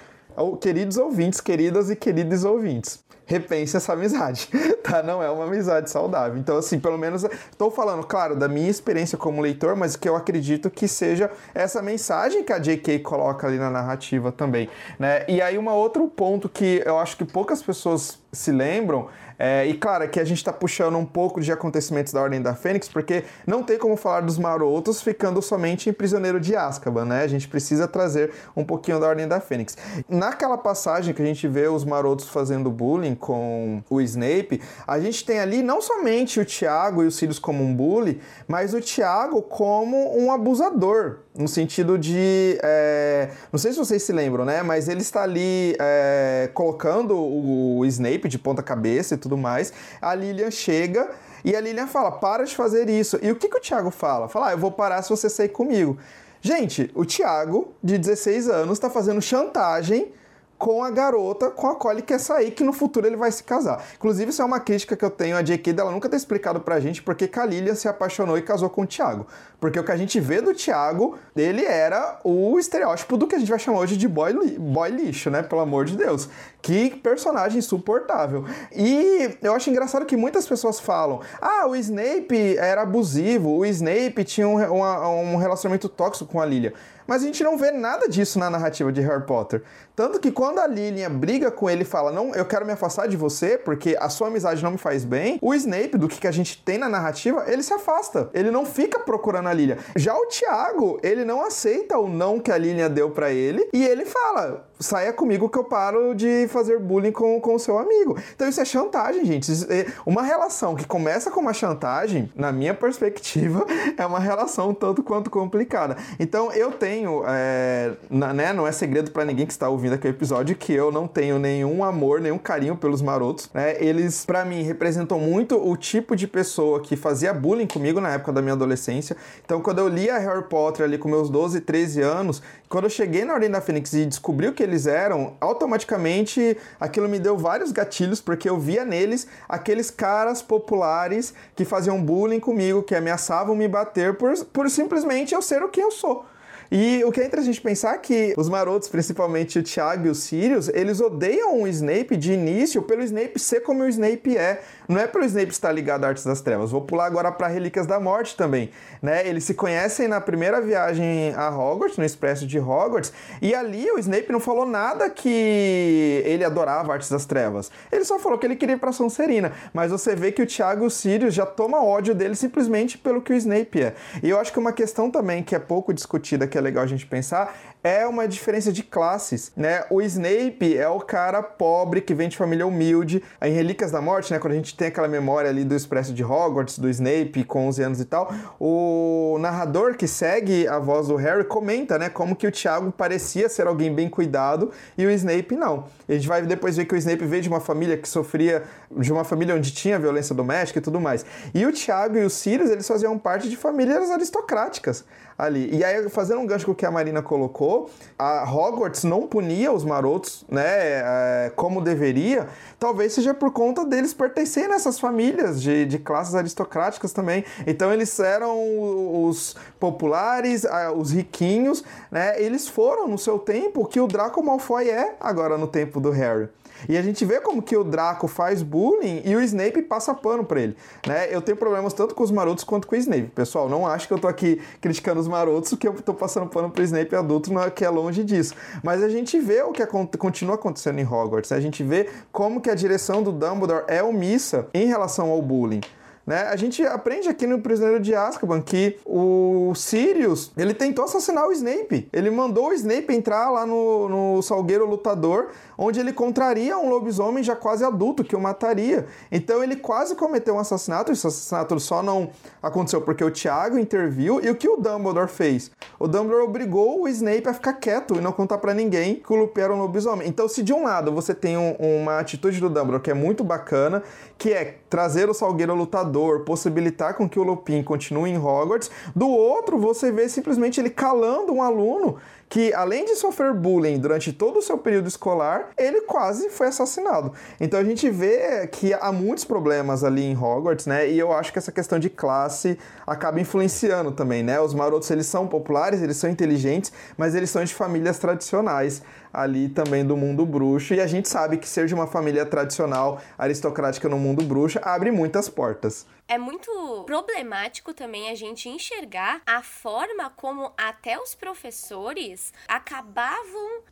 queridos 0.59 0.97
ouvintes, 0.97 1.41
queridas 1.41 1.89
e 1.89 1.95
queridos 1.95 2.43
ouvintes, 2.43 3.03
repense 3.25 3.75
essa 3.75 3.93
amizade, 3.93 4.47
tá? 4.83 5.01
Não 5.01 5.21
é 5.21 5.29
uma 5.29 5.45
amizade 5.45 5.89
saudável. 5.89 6.37
Então, 6.37 6.57
assim, 6.57 6.79
pelo 6.79 6.97
menos 6.97 7.23
estou 7.23 7.71
falando, 7.71 8.05
claro, 8.05 8.35
da 8.35 8.47
minha 8.47 8.69
experiência 8.69 9.17
como 9.17 9.41
leitor, 9.41 9.75
mas 9.75 9.95
que 9.95 10.07
eu 10.07 10.15
acredito 10.15 10.69
que 10.69 10.87
seja 10.87 11.31
essa 11.53 11.81
mensagem 11.81 12.43
que 12.43 12.53
a 12.53 12.59
J.K. 12.59 12.99
coloca 12.99 13.47
ali 13.47 13.57
na 13.57 13.69
narrativa 13.69 14.31
também, 14.31 14.69
né? 14.99 15.25
E 15.27 15.41
aí, 15.41 15.57
um 15.57 15.67
outro 15.69 16.07
ponto 16.07 16.47
que 16.47 16.81
eu 16.85 16.99
acho 16.99 17.17
que 17.17 17.25
poucas 17.25 17.61
pessoas 17.63 18.19
se 18.31 18.51
lembram 18.51 19.07
é, 19.37 19.65
e 19.65 19.73
claro, 19.73 20.03
aqui 20.03 20.19
a 20.19 20.23
gente 20.23 20.37
está 20.37 20.53
puxando 20.53 20.97
um 20.97 21.05
pouco 21.05 21.41
de 21.41 21.51
acontecimentos 21.51 22.13
da 22.13 22.21
Ordem 22.21 22.41
da 22.41 22.55
Fênix, 22.55 22.87
porque 22.87 23.23
não 23.45 23.63
tem 23.63 23.77
como 23.77 23.95
falar 23.95 24.21
dos 24.21 24.37
marotos 24.37 25.01
ficando 25.01 25.41
somente 25.41 25.89
em 25.89 25.93
Prisioneiro 25.93 26.39
de 26.39 26.55
Azkaban, 26.55 27.05
né? 27.05 27.23
A 27.23 27.27
gente 27.27 27.47
precisa 27.47 27.87
trazer 27.87 28.31
um 28.55 28.63
pouquinho 28.63 28.99
da 28.99 29.07
Ordem 29.07 29.27
da 29.27 29.39
Fênix. 29.39 29.77
Naquela 30.09 30.57
passagem 30.57 31.13
que 31.13 31.21
a 31.21 31.25
gente 31.25 31.47
vê 31.47 31.67
os 31.67 31.83
marotos 31.83 32.27
fazendo 32.29 32.69
bullying 32.69 33.15
com 33.15 33.83
o 33.89 34.01
Snape, 34.01 34.61
a 34.87 34.99
gente 34.99 35.25
tem 35.25 35.39
ali 35.39 35.61
não 35.61 35.81
somente 35.81 36.39
o 36.39 36.45
Tiago 36.45 37.03
e 37.03 37.07
os 37.07 37.15
Sirius 37.15 37.39
como 37.39 37.63
um 37.63 37.75
bully, 37.75 38.21
mas 38.47 38.73
o 38.73 38.81
Tiago 38.81 39.41
como 39.41 40.17
um 40.17 40.31
abusador, 40.31 41.19
no 41.35 41.47
sentido 41.47 41.97
de. 41.97 42.57
É, 42.63 43.29
não 43.51 43.59
sei 43.59 43.71
se 43.71 43.77
vocês 43.77 44.01
se 44.03 44.13
lembram, 44.13 44.45
né? 44.45 44.63
Mas 44.63 44.87
ele 44.87 45.01
está 45.01 45.23
ali 45.23 45.75
é, 45.79 46.49
colocando 46.53 47.17
o 47.17 47.85
Snape 47.85 48.27
de 48.29 48.39
ponta 48.39 48.63
cabeça 48.63 49.15
e 49.15 49.17
tudo 49.25 49.37
mais. 49.37 49.73
A 50.01 50.13
Lilian 50.13 50.51
chega 50.51 51.09
e 51.43 51.55
a 51.55 51.59
Lilian 51.59 51.87
fala: 51.87 52.11
para 52.11 52.45
de 52.45 52.55
fazer 52.55 52.89
isso. 52.89 53.19
E 53.21 53.31
o 53.31 53.35
que, 53.35 53.49
que 53.49 53.57
o 53.57 53.61
Thiago 53.61 53.91
fala? 53.91 54.29
Fala: 54.29 54.47
ah, 54.47 54.51
eu 54.51 54.57
vou 54.57 54.71
parar 54.71 55.01
se 55.01 55.09
você 55.09 55.29
sair 55.29 55.49
comigo. 55.49 55.97
Gente, 56.41 56.91
o 56.93 57.03
Thiago, 57.03 57.73
de 57.83 57.97
16 57.97 58.49
anos, 58.49 58.73
está 58.73 58.89
fazendo 58.89 59.21
chantagem 59.21 60.13
com 60.57 60.83
a 60.83 60.89
garota 60.89 61.49
com 61.49 61.67
a 61.67 61.75
qual 61.75 61.93
ele 61.93 62.01
quer 62.01 62.19
sair, 62.19 62.51
que 62.51 62.63
no 62.63 62.71
futuro 62.71 63.05
ele 63.05 63.17
vai 63.17 63.31
se 63.31 63.43
casar. 63.43 63.83
Inclusive, 63.95 64.29
isso 64.29 64.41
é 64.41 64.45
uma 64.45 64.59
crítica 64.59 64.95
que 64.95 65.03
eu 65.03 65.09
tenho 65.09 65.35
a 65.35 65.41
J.K. 65.41 65.73
dela 65.73 65.91
nunca 65.91 66.07
ter 66.07 66.15
explicado 66.15 66.59
pra 66.61 66.79
gente 66.79 67.03
porque 67.03 67.27
Kalilian 67.27 67.75
se 67.75 67.87
apaixonou 67.87 68.37
e 68.37 68.41
casou 68.41 68.69
com 68.69 68.83
o 68.83 68.87
Thiago. 68.87 69.27
Porque 69.59 69.79
o 69.79 69.83
que 69.83 69.91
a 69.91 69.97
gente 69.97 70.19
vê 70.19 70.41
do 70.41 70.53
Thiago, 70.53 71.17
ele 71.35 71.65
era 71.65 72.19
o 72.23 72.57
estereótipo 72.57 73.17
do 73.17 73.27
que 73.27 73.35
a 73.35 73.39
gente 73.39 73.49
vai 73.49 73.59
chamar 73.59 73.79
hoje 73.79 73.97
de 73.97 74.07
boy, 74.07 74.31
li 74.31 74.57
boy 74.57 74.89
lixo, 74.89 75.29
né? 75.29 75.43
Pelo 75.43 75.61
amor 75.61 75.85
de 75.85 75.97
Deus. 75.97 76.29
Que 76.65 76.89
personagem 76.89 77.59
insuportável. 77.59 78.43
E 78.75 79.37
eu 79.43 79.53
acho 79.53 79.69
engraçado 79.69 80.03
que 80.03 80.17
muitas 80.17 80.47
pessoas 80.47 80.79
falam: 80.79 81.21
ah, 81.39 81.67
o 81.67 81.75
Snape 81.75 82.57
era 82.57 82.81
abusivo, 82.81 83.51
o 83.51 83.63
Snape 83.67 84.23
tinha 84.23 84.47
um, 84.47 84.57
uma, 84.73 85.07
um 85.07 85.35
relacionamento 85.35 85.87
tóxico 85.87 86.31
com 86.31 86.41
a 86.41 86.45
Lilia. 86.45 86.73
Mas 87.07 87.21
a 87.21 87.25
gente 87.27 87.43
não 87.43 87.57
vê 87.57 87.71
nada 87.71 88.07
disso 88.07 88.39
na 88.39 88.49
narrativa 88.49 88.91
de 88.91 88.99
Harry 89.01 89.25
Potter. 89.25 89.61
Tanto 89.95 90.19
que 90.19 90.31
quando 90.31 90.59
a 90.59 90.67
Lilian 90.67 91.11
briga 91.11 91.51
com 91.51 91.69
ele 91.69 91.83
e 91.83 91.85
fala, 91.85 92.11
não, 92.11 92.33
eu 92.33 92.45
quero 92.45 92.65
me 92.65 92.71
afastar 92.71 93.07
de 93.07 93.15
você 93.15 93.57
porque 93.57 93.95
a 93.99 94.09
sua 94.09 94.27
amizade 94.27 94.63
não 94.63 94.71
me 94.71 94.77
faz 94.77 95.05
bem, 95.05 95.37
o 95.41 95.53
Snape, 95.53 95.97
do 95.97 96.07
que, 96.07 96.19
que 96.19 96.27
a 96.27 96.31
gente 96.31 96.61
tem 96.63 96.77
na 96.77 96.89
narrativa, 96.89 97.45
ele 97.47 97.61
se 97.61 97.73
afasta. 97.73 98.29
Ele 98.33 98.49
não 98.49 98.65
fica 98.65 98.99
procurando 98.99 99.47
a 99.47 99.53
Lilian. 99.53 99.77
Já 99.95 100.15
o 100.15 100.25
Tiago, 100.25 100.99
ele 101.03 101.23
não 101.23 101.45
aceita 101.45 101.97
o 101.97 102.09
não 102.09 102.39
que 102.39 102.51
a 102.51 102.57
Lilian 102.57 102.89
deu 102.89 103.11
para 103.11 103.31
ele 103.31 103.69
e 103.71 103.85
ele 103.85 104.05
fala, 104.05 104.67
saia 104.79 105.13
comigo 105.13 105.49
que 105.49 105.57
eu 105.57 105.63
paro 105.63 106.13
de 106.13 106.47
fazer 106.49 106.79
bullying 106.79 107.11
com 107.11 107.55
o 107.55 107.59
seu 107.59 107.77
amigo. 107.77 108.17
Então 108.35 108.47
isso 108.47 108.59
é 108.59 108.65
chantagem, 108.65 109.25
gente. 109.25 109.51
É 109.71 109.87
uma 110.05 110.21
relação 110.21 110.75
que 110.75 110.85
começa 110.85 111.31
com 111.31 111.39
uma 111.39 111.53
chantagem, 111.53 112.31
na 112.35 112.51
minha 112.51 112.73
perspectiva, 112.73 113.65
é 113.97 114.05
uma 114.05 114.19
relação 114.19 114.73
tanto 114.73 115.03
quanto 115.03 115.29
complicada. 115.29 115.97
Então 116.19 116.51
eu 116.51 116.71
tenho, 116.71 117.23
é, 117.27 117.93
né, 118.09 118.53
não 118.53 118.67
é 118.67 118.71
segredo 118.71 119.11
para 119.11 119.25
ninguém 119.25 119.45
que 119.45 119.53
está 119.53 119.69
ouvindo 119.69 119.93
aqui 119.93 120.07
o 120.07 120.09
episódio 120.09 120.55
que 120.55 120.73
eu 120.73 120.91
não 120.91 121.07
tenho 121.07 121.39
nenhum 121.39 121.83
amor, 121.83 122.19
nenhum 122.19 122.37
carinho 122.37 122.75
pelos 122.75 123.01
marotos. 123.01 123.49
Né? 123.53 123.75
Eles, 123.83 124.25
para 124.25 124.43
mim, 124.43 124.63
representam 124.63 125.19
muito 125.19 125.55
o 125.55 125.75
tipo 125.77 126.15
de 126.15 126.27
pessoa 126.27 126.81
que 126.81 126.95
fazia 126.95 127.33
bullying 127.33 127.67
comigo 127.67 128.01
na 128.01 128.09
época 128.09 128.31
da 128.33 128.41
minha 128.41 128.53
adolescência. 128.53 129.15
Então 129.43 129.61
quando 129.61 129.79
eu 129.79 129.87
lia 129.87 130.17
Harry 130.17 130.43
Potter 130.43 130.85
ali 130.85 130.97
com 130.97 131.07
meus 131.07 131.29
12, 131.29 131.61
13 131.61 132.01
anos, 132.01 132.41
quando 132.67 132.85
eu 132.85 132.89
cheguei 132.89 133.23
na 133.23 133.33
Ordem 133.33 133.49
da 133.49 133.61
Fênix 133.61 133.93
e 133.93 134.05
descobri 134.05 134.47
o 134.47 134.53
que 134.53 134.64
eles 134.65 134.85
eram, 134.85 135.37
automaticamente 135.39 136.57
aquilo 136.79 137.07
me 137.07 137.19
deu 137.19 137.37
vários 137.37 137.71
gatilhos, 137.71 138.19
porque 138.19 138.49
eu 138.49 138.59
via 138.59 138.83
neles 138.83 139.27
aqueles 139.47 139.89
caras 139.89 140.41
populares 140.41 141.33
que 141.55 141.63
faziam 141.63 142.03
bullying 142.03 142.39
comigo, 142.39 142.83
que 142.83 142.95
ameaçavam 142.95 143.55
me 143.55 143.67
bater 143.67 144.17
por, 144.17 144.33
por 144.45 144.69
simplesmente 144.69 145.33
eu 145.33 145.41
ser 145.41 145.63
o 145.63 145.69
que 145.69 145.79
eu 145.79 145.91
sou. 145.91 146.25
E 146.71 147.03
o 147.03 147.11
que 147.11 147.21
é 147.21 147.25
interessante 147.25 147.61
pensar 147.61 147.95
é 147.95 147.97
que 147.97 148.33
os 148.37 148.49
marotos, 148.49 148.89
principalmente 148.89 149.59
o 149.59 149.63
Thiago 149.63 150.07
e 150.07 150.09
o 150.09 150.15
Sirius, 150.15 150.67
eles 150.69 150.99
odeiam 150.99 151.61
o 151.61 151.67
Snape 151.67 152.17
de 152.17 152.33
início 152.33 152.81
pelo 152.81 153.03
Snape 153.03 153.39
ser 153.39 153.61
como 153.61 153.83
o 153.83 153.87
Snape 153.87 154.37
é. 154.37 154.61
Não 154.87 154.99
é 154.99 155.07
pelo 155.07 155.25
Snape 155.25 155.51
estar 155.51 155.71
ligado 155.71 156.03
a 156.03 156.09
Artes 156.09 156.23
das 156.23 156.41
Trevas. 156.41 156.71
Vou 156.71 156.81
pular 156.81 157.05
agora 157.05 157.31
para 157.31 157.47
Relíquias 157.47 157.87
da 157.87 157.99
Morte 157.99 158.35
também. 158.35 158.69
Né? 159.01 159.27
Eles 159.27 159.43
se 159.43 159.53
conhecem 159.53 160.07
na 160.07 160.21
primeira 160.21 160.61
viagem 160.61 161.33
a 161.35 161.49
Hogwarts, 161.49 161.97
no 161.97 162.05
Expresso 162.05 162.45
de 162.45 162.59
Hogwarts, 162.59 163.11
e 163.41 163.53
ali 163.53 163.89
o 163.91 163.99
Snape 163.99 164.31
não 164.31 164.39
falou 164.39 164.65
nada 164.65 165.09
que 165.09 166.21
ele 166.25 166.43
adorava 166.43 166.93
Artes 166.93 167.09
das 167.09 167.25
Trevas. 167.25 167.71
Ele 167.91 168.05
só 168.05 168.19
falou 168.19 168.37
que 168.37 168.45
ele 168.45 168.55
queria 168.55 168.75
ir 168.75 168.79
para 168.79 168.91
Sonserina. 168.91 169.51
Mas 169.73 169.91
você 169.91 170.15
vê 170.15 170.31
que 170.31 170.41
o 170.41 170.45
Thiago 170.45 170.83
e 170.83 170.87
o 170.87 170.89
Sirius 170.89 171.33
já 171.33 171.45
toma 171.45 171.83
ódio 171.83 172.13
dele 172.13 172.35
simplesmente 172.35 172.97
pelo 172.97 173.21
que 173.21 173.33
o 173.33 173.35
Snape 173.35 173.81
é. 173.81 173.95
E 174.21 174.29
eu 174.29 174.39
acho 174.39 174.51
que 174.51 174.59
uma 174.59 174.71
questão 174.71 175.09
também 175.09 175.43
que 175.43 175.55
é 175.55 175.59
pouco 175.59 175.93
discutida 175.93 176.47
que 176.47 176.57
é 176.57 176.61
legal 176.61 176.83
a 176.83 176.87
gente 176.87 177.05
pensar 177.05 177.55
é 177.85 178.07
uma 178.07 178.27
diferença 178.27 178.73
de 178.73 178.81
classes, 178.81 179.51
né? 179.55 179.83
O 179.91 180.01
Snape 180.01 180.75
é 180.75 180.89
o 180.89 180.99
cara 180.99 181.43
pobre 181.43 182.01
que 182.01 182.15
vem 182.15 182.27
de 182.27 182.35
família 182.35 182.65
humilde. 182.65 183.21
Em 183.39 183.53
Relíquias 183.53 183.91
da 183.91 184.01
Morte, 184.01 184.33
né, 184.33 184.39
quando 184.39 184.53
a 184.53 184.55
gente 184.55 184.75
tem 184.75 184.87
aquela 184.87 185.07
memória 185.07 185.51
ali 185.51 185.63
do 185.63 185.75
Expresso 185.75 186.11
de 186.11 186.23
Hogwarts, 186.23 186.79
do 186.79 186.89
Snape 186.89 187.43
com 187.43 187.67
11 187.67 187.83
anos 187.83 187.99
e 187.99 188.05
tal, 188.05 188.33
o 188.59 189.37
narrador 189.39 189.95
que 189.95 190.07
segue 190.07 190.67
a 190.67 190.79
voz 190.79 191.09
do 191.09 191.15
Harry 191.15 191.43
comenta, 191.43 191.99
né, 191.99 192.09
como 192.09 192.35
que 192.35 192.47
o 192.47 192.51
Tiago 192.51 192.91
parecia 192.91 193.47
ser 193.47 193.67
alguém 193.67 193.93
bem 193.93 194.09
cuidado 194.09 194.71
e 194.97 195.05
o 195.05 195.11
Snape 195.11 195.55
não. 195.55 195.85
E 196.09 196.13
a 196.13 196.15
gente 196.15 196.27
vai 196.27 196.41
depois 196.41 196.75
ver 196.75 196.85
que 196.85 196.95
o 196.95 196.97
Snape 196.97 197.23
veio 197.23 197.43
de 197.43 197.49
uma 197.49 197.59
família 197.59 197.95
que 197.95 198.09
sofria, 198.09 198.63
de 198.97 199.13
uma 199.13 199.23
família 199.23 199.53
onde 199.53 199.71
tinha 199.71 199.99
violência 199.99 200.33
doméstica 200.33 200.79
e 200.79 200.81
tudo 200.81 200.99
mais. 200.99 201.23
E 201.53 201.63
o 201.67 201.71
Tiago 201.71 202.17
e 202.17 202.25
o 202.25 202.31
Sirius, 202.31 202.71
eles 202.71 202.87
faziam 202.87 203.15
parte 203.19 203.47
de 203.47 203.55
famílias 203.55 204.09
aristocráticas 204.09 205.05
ali. 205.37 205.69
E 205.75 205.83
aí, 205.83 206.07
fazendo 206.09 206.39
um 206.39 206.45
gancho 206.45 206.65
com 206.65 206.71
o 206.71 206.75
que 206.75 206.85
a 206.85 206.91
Marina 206.91 207.21
colocou, 207.21 207.89
a 208.17 208.49
Hogwarts 208.49 209.03
não 209.03 209.27
punia 209.27 209.71
os 209.71 209.83
marotos, 209.83 210.45
né, 210.49 210.63
é, 210.65 211.51
como 211.55 211.81
deveria, 211.81 212.47
talvez 212.79 213.13
seja 213.13 213.33
por 213.33 213.51
conta 213.51 213.85
deles 213.85 214.13
pertencerem 214.13 214.71
a 214.71 214.75
essas 214.75 214.99
famílias 214.99 215.61
de, 215.61 215.85
de 215.85 215.99
classes 215.99 216.35
aristocráticas 216.35 217.11
também. 217.11 217.43
Então, 217.67 217.91
eles 217.91 218.17
eram 218.19 219.25
os 219.25 219.55
populares, 219.79 220.65
os 220.95 221.11
riquinhos, 221.11 221.83
né, 222.09 222.41
eles 222.41 222.67
foram 222.67 223.07
no 223.07 223.17
seu 223.17 223.37
tempo 223.37 223.81
o 223.81 223.85
que 223.85 223.99
o 223.99 224.07
Draco 224.07 224.41
Malfoy 224.41 224.89
é 224.89 225.15
agora 225.19 225.57
no 225.57 225.67
tempo 225.67 225.99
do 225.99 226.11
Harry. 226.11 226.49
E 226.87 226.97
a 226.97 227.01
gente 227.01 227.23
vê 227.25 227.39
como 227.39 227.61
que 227.61 227.75
o 227.75 227.83
Draco 227.83 228.27
faz 228.27 228.61
bullying 228.61 229.21
e 229.25 229.35
o 229.35 229.41
Snape 229.41 229.81
passa 229.83 230.13
pano 230.13 230.43
pra 230.43 230.61
ele, 230.61 230.75
né? 231.07 231.27
Eu 231.29 231.41
tenho 231.41 231.57
problemas 231.57 231.93
tanto 231.93 232.13
com 232.13 232.23
os 232.23 232.31
marotos 232.31 232.63
quanto 232.63 232.87
com 232.87 232.95
o 232.95 232.97
Snape. 232.97 233.27
Pessoal, 233.33 233.69
não 233.69 233.87
acho 233.87 234.07
que 234.07 234.13
eu 234.13 234.19
tô 234.19 234.27
aqui 234.27 234.61
criticando 234.81 235.19
os 235.19 235.27
marotos, 235.27 235.73
que 235.73 235.87
eu 235.87 235.93
tô 235.93 236.13
passando 236.13 236.47
pano 236.47 236.69
pro 236.69 236.83
Snape 236.83 237.15
adulto, 237.15 237.51
não 237.53 237.63
é, 237.63 237.69
que 237.69 237.85
é 237.85 237.89
longe 237.89 238.23
disso. 238.23 238.53
Mas 238.83 239.01
a 239.03 239.09
gente 239.09 239.39
vê 239.39 239.61
o 239.61 239.71
que 239.71 239.85
continua 240.17 240.55
acontecendo 240.55 240.99
em 240.99 241.05
Hogwarts, 241.05 241.51
né? 241.51 241.57
a 241.57 241.61
gente 241.61 241.83
vê 241.83 242.09
como 242.31 242.59
que 242.61 242.69
a 242.69 242.75
direção 242.75 243.23
do 243.23 243.31
Dumbledore 243.31 243.85
é 243.87 244.03
omissa 244.03 244.67
em 244.73 244.87
relação 244.87 245.29
ao 245.29 245.41
bullying. 245.41 245.81
Né? 246.25 246.41
A 246.47 246.55
gente 246.55 246.83
aprende 246.83 247.29
aqui 247.29 247.45
no 247.45 247.59
Prisioneiro 247.59 248.01
de 248.01 248.15
Azkaban 248.15 248.59
que 248.59 248.97
o 249.05 249.73
Sirius, 249.75 250.51
ele 250.57 250.73
tentou 250.73 251.05
assassinar 251.05 251.45
o 251.45 251.51
Snape. 251.51 252.09
Ele 252.11 252.31
mandou 252.31 252.69
o 252.69 252.73
Snape 252.73 253.13
entrar 253.13 253.51
lá 253.51 253.65
no, 253.65 254.09
no 254.09 254.41
Salgueiro 254.41 254.89
Lutador, 254.89 255.49
onde 255.77 255.99
ele 255.99 256.13
contraria 256.13 256.77
um 256.77 256.89
lobisomem 256.89 257.43
já 257.43 257.55
quase 257.55 257.83
adulto, 257.83 258.23
que 258.23 258.35
o 258.35 258.39
mataria. 258.39 259.05
Então 259.31 259.63
ele 259.63 259.75
quase 259.75 260.15
cometeu 260.15 260.55
um 260.55 260.59
assassinato. 260.59 261.11
Esse 261.11 261.27
assassinato 261.27 261.79
só 261.79 262.01
não 262.01 262.29
aconteceu 262.61 263.01
porque 263.01 263.23
o 263.23 263.31
Tiago 263.31 263.77
interviu. 263.77 264.39
E 264.43 264.49
o 264.49 264.55
que 264.55 264.67
o 264.67 264.77
Dumbledore 264.77 265.29
fez? 265.29 265.71
O 265.99 266.07
Dumbledore 266.07 266.43
obrigou 266.43 267.03
o 267.03 267.07
Snape 267.07 267.47
a 267.47 267.53
ficar 267.53 267.73
quieto 267.73 268.15
e 268.15 268.21
não 268.21 268.31
contar 268.31 268.57
para 268.57 268.73
ninguém 268.73 269.15
que 269.15 269.31
o 269.31 269.35
Lupin 269.35 269.61
era 269.61 269.73
um 269.73 269.79
lobisomem. 269.79 270.27
Então 270.27 270.47
se 270.47 270.63
de 270.63 270.73
um 270.73 270.83
lado 270.83 271.11
você 271.11 271.33
tem 271.33 271.57
um, 271.57 271.75
uma 271.79 272.19
atitude 272.19 272.59
do 272.59 272.69
Dumbledore 272.69 273.01
que 273.01 273.11
é 273.11 273.13
muito 273.13 273.43
bacana, 273.43 274.03
que 274.37 274.51
é 274.51 274.77
trazer 274.89 275.29
o 275.29 275.33
Salgueiro 275.33 275.75
Lutador, 275.75 276.41
possibilitar 276.41 277.15
com 277.15 277.27
que 277.29 277.39
o 277.39 277.43
Lupin 277.43 277.83
continue 277.83 278.29
em 278.29 278.37
Hogwarts. 278.37 278.89
Do 279.15 279.27
outro, 279.27 279.77
você 279.77 280.11
vê 280.11 280.27
simplesmente 280.29 280.79
ele 280.79 280.89
calando 280.89 281.53
um 281.53 281.61
aluno 281.61 282.17
que, 282.49 282.73
além 282.73 283.05
de 283.05 283.15
sofrer 283.15 283.53
bullying 283.53 283.99
durante 283.99 284.31
todo 284.31 284.59
o 284.59 284.61
seu 284.61 284.77
período 284.77 285.07
escolar, 285.07 285.69
ele 285.77 286.01
quase 286.01 286.49
foi 286.49 286.67
assassinado. 286.67 287.33
Então 287.59 287.79
a 287.79 287.83
gente 287.83 288.09
vê 288.09 288.67
que 288.67 288.93
há 288.93 289.11
muitos 289.11 289.45
problemas 289.45 290.03
ali 290.03 290.23
em 290.23 290.37
Hogwarts, 290.37 290.85
né? 290.85 291.09
E 291.09 291.17
eu 291.17 291.33
acho 291.33 291.51
que 291.51 291.59
essa 291.59 291.71
questão 291.71 291.99
de 291.99 292.09
classe 292.09 292.77
acaba 293.05 293.39
influenciando 293.39 294.11
também, 294.11 294.43
né? 294.43 294.59
Os 294.59 294.73
marotos, 294.73 295.09
eles 295.11 295.25
são 295.25 295.47
populares, 295.47 296.01
eles 296.01 296.17
são 296.17 296.29
inteligentes, 296.29 296.91
mas 297.17 297.35
eles 297.35 297.49
são 297.49 297.63
de 297.63 297.73
famílias 297.73 298.19
tradicionais 298.19 299.01
ali 299.35 299.69
também 299.69 300.05
do 300.05 300.15
mundo 300.15 300.45
bruxo. 300.45 300.93
E 300.93 301.01
a 301.01 301.07
gente 301.07 301.27
sabe 301.27 301.57
que 301.57 301.67
ser 301.67 301.87
de 301.87 301.93
uma 301.93 302.07
família 302.07 302.45
tradicional, 302.45 303.21
aristocrática 303.37 304.07
no 304.09 304.17
mundo 304.17 304.43
bruxo, 304.43 304.79
abre 304.81 305.11
muitas 305.11 305.49
portas 305.49 306.05
é 306.27 306.37
muito 306.37 307.03
problemático 307.05 307.93
também 307.93 308.29
a 308.29 308.35
gente 308.35 308.67
enxergar 308.67 309.41
a 309.45 309.61
forma 309.61 310.29
como 310.31 310.73
até 310.75 311.19
os 311.19 311.35
professores 311.35 312.51
acabavam 312.67 313.83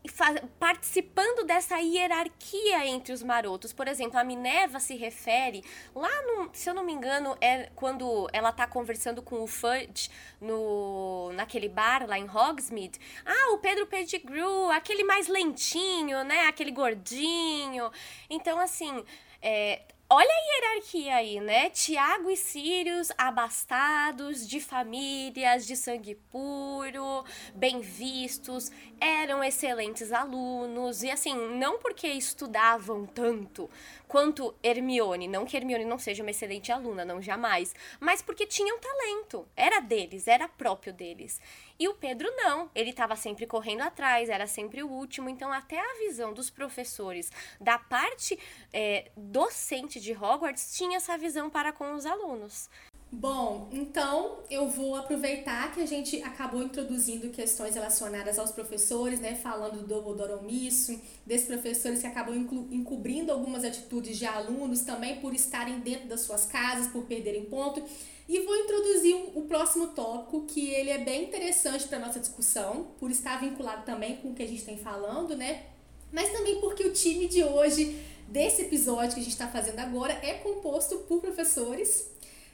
participando 0.59 1.45
dessa 1.45 1.77
hierarquia 1.77 2.87
entre 2.87 3.13
os 3.13 3.21
marotos. 3.21 3.71
Por 3.71 3.87
exemplo, 3.87 4.17
a 4.17 4.23
Minerva 4.23 4.79
se 4.79 4.95
refere 4.95 5.63
lá 5.93 6.09
no, 6.23 6.49
se 6.53 6.69
eu 6.69 6.73
não 6.73 6.83
me 6.83 6.91
engano, 6.91 7.37
é 7.39 7.69
quando 7.75 8.27
ela 8.33 8.51
tá 8.51 8.65
conversando 8.65 9.21
com 9.21 9.43
o 9.43 9.47
Fudge 9.47 10.09
no 10.41 11.31
naquele 11.33 11.69
bar 11.69 12.07
lá 12.07 12.17
em 12.17 12.27
Hogsmeade. 12.27 12.99
Ah, 13.23 13.53
o 13.53 13.59
Pedro 13.59 13.85
Pettigrew, 13.85 14.71
aquele 14.71 15.03
mais 15.03 15.27
lentinho, 15.34 16.23
né? 16.23 16.47
Aquele 16.47 16.71
gordinho. 16.71 17.91
Então, 18.29 18.59
assim, 18.59 19.03
é, 19.41 19.81
Olha 20.15 20.29
a 20.29 20.67
hierarquia 20.67 21.15
aí, 21.15 21.39
né? 21.39 21.71
Tiago 21.71 22.29
e 22.29 22.38
Sírios, 22.38 23.09
abastados, 23.17 24.47
de 24.47 24.59
famílias, 24.59 25.65
de 25.65 25.75
sangue 25.75 26.13
puro, 26.29 27.25
bem 27.55 27.79
vistos, 27.79 28.69
eram 29.01 29.43
excelentes 29.43 30.11
alunos. 30.11 31.01
E 31.01 31.09
assim, 31.09 31.34
não 31.57 31.79
porque 31.79 32.07
estudavam 32.07 33.07
tanto 33.07 33.67
quanto 34.07 34.53
Hermione, 34.61 35.27
não 35.27 35.45
que 35.45 35.57
Hermione 35.57 35.86
não 35.86 35.97
seja 35.97 36.21
uma 36.21 36.29
excelente 36.29 36.71
aluna, 36.71 37.03
não 37.03 37.19
jamais, 37.19 37.73
mas 37.99 38.21
porque 38.21 38.45
tinham 38.45 38.77
talento. 38.77 39.47
Era 39.55 39.79
deles, 39.79 40.27
era 40.27 40.47
próprio 40.47 40.93
deles. 40.93 41.41
E 41.84 41.88
o 41.89 41.93
Pedro 41.93 42.34
não, 42.38 42.71
ele 42.73 42.91
estava 42.91 43.13
sempre 43.13 43.45
correndo 43.45 43.81
atrás, 43.81 44.29
era 44.29 44.47
sempre 44.47 44.81
o 44.81 44.88
último. 44.88 45.27
Então, 45.27 45.51
até 45.51 45.77
a 45.77 45.97
visão 45.99 46.31
dos 46.31 46.49
professores 46.49 47.29
da 47.59 47.77
parte 47.77 48.39
é, 48.71 49.11
docente 49.17 49.99
de 49.99 50.13
Hogwarts 50.13 50.77
tinha 50.77 50.95
essa 50.95 51.17
visão 51.17 51.49
para 51.49 51.73
com 51.73 51.93
os 51.93 52.05
alunos. 52.05 52.69
Bom, 53.16 53.70
então 53.72 54.39
eu 54.49 54.68
vou 54.68 54.95
aproveitar 54.95 55.72
que 55.72 55.80
a 55.80 55.86
gente 55.86 56.20
acabou 56.24 56.64
introduzindo 56.64 57.30
questões 57.30 57.76
relacionadas 57.76 58.39
aos 58.39 58.51
professores, 58.51 59.20
né? 59.20 59.36
Falando 59.36 59.82
do 59.82 59.88
Dumbledore 59.88 60.34
omisso, 60.34 60.99
desses 61.24 61.45
professores 61.45 62.01
que 62.01 62.07
acabam 62.07 62.36
encobrindo 62.72 63.32
algumas 63.32 63.64
atitudes 63.64 64.18
de 64.18 64.26
alunos 64.26 64.82
também 64.82 65.22
por 65.22 65.36
estarem 65.36 65.80
dentro 65.80 66.07
das 66.07 66.22
suas 66.22 66.47
casas, 66.47 66.88
por 66.88 67.03
perderem 67.03 67.45
ponto. 67.45 67.84
E 68.28 68.39
vou 68.39 68.55
introduzir 68.55 69.16
o 69.36 69.43
próximo 69.43 69.89
tópico, 69.89 70.47
que 70.47 70.72
ele 70.72 70.89
é 70.89 70.97
bem 70.97 71.26
interessante 71.26 71.88
para 71.88 71.99
nossa 71.99 72.20
discussão, 72.20 72.88
por 72.99 73.11
estar 73.11 73.39
vinculado 73.39 73.86
também 73.86 74.16
com 74.18 74.32
o 74.32 74.34
que 74.34 74.41
a 74.41 74.47
gente 74.47 74.66
tem 74.66 74.80
falando, 74.80 75.38
né? 75.38 75.68
Mas 76.11 76.32
também 76.32 76.59
porque 76.59 76.84
o 76.84 76.91
time 76.91 77.28
de 77.28 77.43
hoje, 77.43 77.95
desse 78.28 78.64
episódio 78.64 79.14
que 79.14 79.20
a 79.20 79.24
gente 79.24 79.34
está 79.34 79.47
fazendo 79.47 79.78
agora, 79.78 80.14
é 80.24 80.34
composto 80.34 80.97
por 81.07 81.22
professores. 81.22 82.11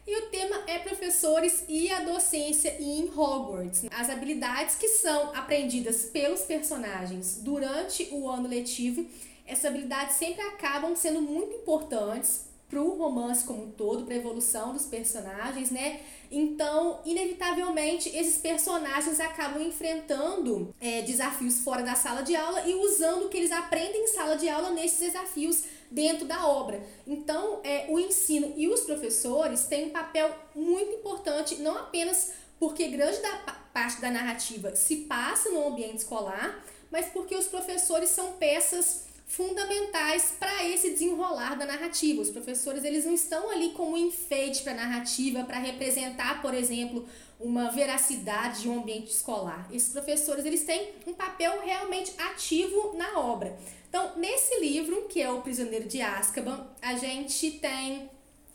E 0.09 0.15
o 0.23 0.25
tema 0.31 0.63
é 0.65 0.79
professores 0.79 1.63
e 1.69 1.87
a 1.91 1.99
docência 1.99 2.75
em 2.79 3.07
Hogwarts. 3.15 3.85
As 3.91 4.09
habilidades 4.09 4.73
que 4.73 4.87
são 4.87 5.35
aprendidas 5.35 6.05
pelos 6.05 6.41
personagens 6.41 7.39
durante 7.43 8.09
o 8.11 8.27
ano 8.27 8.47
letivo, 8.47 9.05
essas 9.45 9.65
habilidades 9.65 10.15
sempre 10.15 10.41
acabam 10.41 10.95
sendo 10.95 11.21
muito 11.21 11.57
importantes 11.57 12.45
para 12.67 12.81
o 12.81 12.97
romance 12.97 13.43
como 13.43 13.65
um 13.65 13.71
todo, 13.71 14.03
para 14.03 14.15
a 14.15 14.17
evolução 14.17 14.73
dos 14.73 14.87
personagens, 14.87 15.69
né? 15.69 16.01
Então, 16.31 17.01
inevitavelmente, 17.05 18.09
esses 18.09 18.39
personagens 18.39 19.19
acabam 19.19 19.61
enfrentando 19.61 20.73
é, 20.81 21.03
desafios 21.03 21.59
fora 21.59 21.83
da 21.83 21.93
sala 21.93 22.23
de 22.23 22.35
aula 22.35 22.67
e 22.67 22.73
usando 22.73 23.25
o 23.25 23.29
que 23.29 23.37
eles 23.37 23.51
aprendem 23.51 24.05
em 24.05 24.07
sala 24.07 24.35
de 24.35 24.49
aula 24.49 24.71
nesses 24.71 24.99
desafios 24.99 25.63
dentro 25.89 26.25
da 26.25 26.47
obra. 26.47 26.81
Então, 27.05 27.61
é, 27.63 27.87
o 27.89 27.99
ensino 27.99 28.53
e 28.55 28.67
os 28.67 28.81
professores 28.81 29.65
têm 29.65 29.87
um 29.87 29.89
papel 29.89 30.33
muito 30.55 30.91
importante, 30.95 31.55
não 31.55 31.77
apenas 31.77 32.33
porque 32.59 32.87
grande 32.89 33.19
da, 33.21 33.37
parte 33.73 34.01
da 34.01 34.11
narrativa 34.11 34.75
se 34.75 34.97
passa 34.97 35.49
no 35.49 35.67
ambiente 35.67 35.99
escolar, 35.99 36.63
mas 36.91 37.07
porque 37.07 37.35
os 37.35 37.47
professores 37.47 38.09
são 38.09 38.33
peças 38.33 39.07
fundamentais 39.25 40.33
para 40.39 40.67
esse 40.67 40.89
desenrolar 40.89 41.55
da 41.55 41.65
narrativa. 41.65 42.21
Os 42.21 42.31
professores 42.31 42.83
eles 42.83 43.05
não 43.05 43.13
estão 43.13 43.49
ali 43.51 43.69
como 43.69 43.95
enfeite 43.95 44.63
para 44.63 44.73
a 44.73 44.75
narrativa, 44.75 45.43
para 45.43 45.59
representar, 45.59 46.41
por 46.41 46.53
exemplo, 46.53 47.07
uma 47.39 47.69
veracidade 47.69 48.63
de 48.63 48.69
um 48.69 48.79
ambiente 48.79 49.11
escolar. 49.11 49.69
Esses 49.71 49.89
professores 49.93 50.45
eles 50.45 50.63
têm 50.63 50.93
um 51.05 51.13
papel 51.13 51.61
realmente 51.61 52.11
ativo 52.17 52.95
na 52.97 53.19
obra. 53.19 53.55
Então, 53.89 54.17
nesse 54.17 54.59
livro, 54.59 55.07
que 55.09 55.21
é 55.21 55.29
O 55.29 55.41
Prisioneiro 55.41 55.87
de 55.87 56.01
Azkaban, 56.01 56.67
a 56.81 56.95
gente 56.95 57.51
tem 57.51 58.09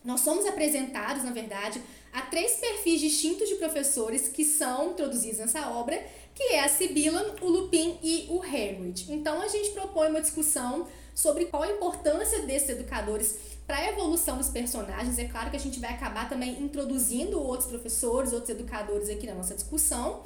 nós 0.04 0.20
somos 0.20 0.44
apresentados, 0.44 1.24
na 1.24 1.30
verdade, 1.30 1.80
a 2.12 2.20
três 2.20 2.58
perfis 2.58 3.00
distintos 3.00 3.48
de 3.48 3.54
professores 3.54 4.28
que 4.28 4.44
são 4.44 4.90
introduzidos 4.90 5.38
nessa 5.38 5.70
obra 5.70 5.98
que 6.34 6.42
é 6.42 6.64
a 6.64 6.68
Sibila, 6.68 7.36
o 7.40 7.48
Lupin 7.48 7.96
e 8.02 8.26
o 8.28 8.42
Hagrid. 8.42 9.06
Então 9.08 9.40
a 9.40 9.48
gente 9.48 9.70
propõe 9.70 10.08
uma 10.08 10.20
discussão 10.20 10.86
sobre 11.14 11.46
qual 11.46 11.62
a 11.62 11.70
importância 11.70 12.42
desses 12.42 12.70
educadores 12.70 13.38
para 13.66 13.78
a 13.78 13.88
evolução 13.88 14.36
dos 14.36 14.48
personagens. 14.48 15.18
É 15.18 15.24
claro 15.24 15.48
que 15.50 15.56
a 15.56 15.60
gente 15.60 15.78
vai 15.78 15.92
acabar 15.92 16.28
também 16.28 16.60
introduzindo 16.60 17.40
outros 17.40 17.68
professores, 17.68 18.32
outros 18.32 18.50
educadores 18.50 19.08
aqui 19.08 19.26
na 19.26 19.34
nossa 19.34 19.54
discussão. 19.54 20.22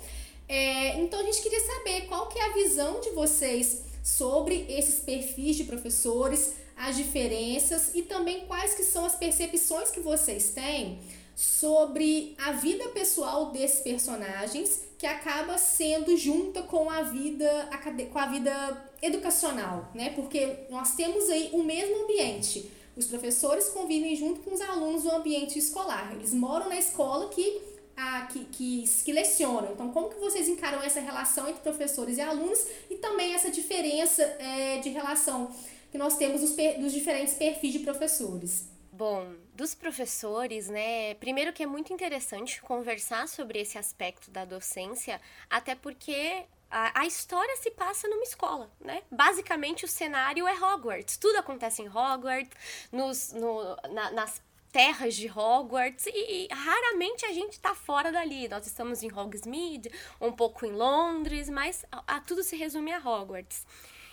É, 0.48 0.98
então 0.98 1.20
a 1.20 1.22
gente 1.24 1.42
queria 1.42 1.61
saber 1.61 2.06
qual 2.06 2.26
que 2.28 2.38
é 2.38 2.46
a 2.46 2.54
visão 2.54 3.00
de 3.00 3.11
vocês 3.11 3.82
sobre 4.03 4.66
esses 4.68 5.01
perfis 5.01 5.57
de 5.57 5.64
professores, 5.64 6.55
as 6.76 6.96
diferenças 6.96 7.90
e 7.94 8.03
também 8.03 8.46
quais 8.46 8.74
que 8.74 8.84
são 8.84 9.05
as 9.05 9.16
percepções 9.16 9.90
que 9.90 10.01
vocês 10.01 10.51
têm 10.51 11.01
sobre 11.34 12.34
a 12.38 12.53
vida 12.53 12.88
pessoal 12.88 13.53
desses 13.53 13.80
personagens 13.80 14.82
que 14.99 15.07
acaba 15.07 15.57
sendo 15.57 16.16
junta 16.16 16.62
com 16.62 16.90
a 16.90 17.03
vida 17.03 17.70
com 18.12 18.18
a 18.18 18.26
vida 18.26 18.90
educacional, 19.01 19.88
né? 19.94 20.11
Porque 20.11 20.66
nós 20.68 20.96
temos 20.96 21.28
aí 21.30 21.51
o 21.53 21.62
mesmo 21.62 22.03
ambiente. 22.03 22.68
Os 22.96 23.07
professores 23.07 23.68
convivem 23.68 24.16
junto 24.16 24.40
com 24.40 24.53
os 24.53 24.61
alunos 24.61 25.05
no 25.05 25.14
ambiente 25.14 25.57
escolar. 25.57 26.12
Eles 26.14 26.34
moram 26.34 26.68
na 26.68 26.76
escola 26.76 27.28
que 27.28 27.62
a, 27.99 28.26
que, 28.26 28.44
que, 28.44 28.84
que 29.05 29.12
lecionam. 29.12 29.72
Então, 29.72 29.90
como 29.90 30.09
que 30.09 30.20
vocês 30.20 30.49
encaram 30.49 30.80
essa 30.80 31.01
relação 31.01 31.49
entre 31.49 31.61
professores 31.62 32.16
e 32.16 32.20
alunos 32.20 32.64
e 32.88 32.94
também 32.96 33.34
essa 33.34 33.51
diferença 33.51 34.22
é, 34.22 34.78
de 34.78 34.88
relação 34.88 35.53
que 35.90 35.99
nós 35.99 36.16
temos 36.16 36.40
dos, 36.40 36.55
dos 36.78 36.92
diferentes 36.92 37.34
perfis 37.34 37.72
de 37.72 37.80
professores? 37.80 38.68
Bom, 38.92 39.34
dos 39.55 39.74
professores, 39.74 40.68
né? 40.68 41.14
Primeiro 41.14 41.53
que 41.53 41.62
é 41.62 41.66
muito 41.66 41.92
interessante 41.92 42.62
conversar 42.62 43.28
sobre 43.28 43.61
esse 43.61 43.76
aspecto 43.76 44.30
da 44.30 44.44
docência, 44.44 45.20
até 45.51 45.74
porque 45.74 46.44
a, 46.70 47.01
a, 47.01 47.07
história 47.07 47.57
se 47.57 47.70
passa 47.70 48.09
numa 48.09 48.22
escola, 48.22 48.70
né? 48.80 49.03
Basicamente 49.11 49.84
o 49.84 49.88
cenário 49.88 50.46
é 50.46 50.55
Hogwarts. 50.55 51.16
Tudo 51.16 51.38
acontece 51.38 51.82
em 51.82 51.88
Hogwarts, 51.88 52.51
nos, 52.92 53.32
no, 53.32 53.76
na, 53.92 54.11
nas 54.11 54.42
terras 54.73 55.14
de 55.14 55.29
Hogwarts 55.29 56.07
e, 56.07 56.11
e, 56.11 56.49
raramente 56.51 57.25
a 57.25 57.33
gente 57.33 57.59
tá 57.59 57.75
fora 57.75 58.12
dali. 58.12 58.49
Nós 58.49 58.66
estamos 58.66 59.03
em 59.03 59.12
Hogsmeade, 59.12 59.91
um 60.21 60.33
pouco 60.33 60.66
em 60.66 60.73
Londres, 60.73 61.49
mas 61.49 61.85
a, 61.91 62.16
a, 62.16 62.21
tudo 62.21 62.43
se 62.43 62.57
resume 62.57 62.93
a 62.93 62.99
Hogwarts. 62.99 63.66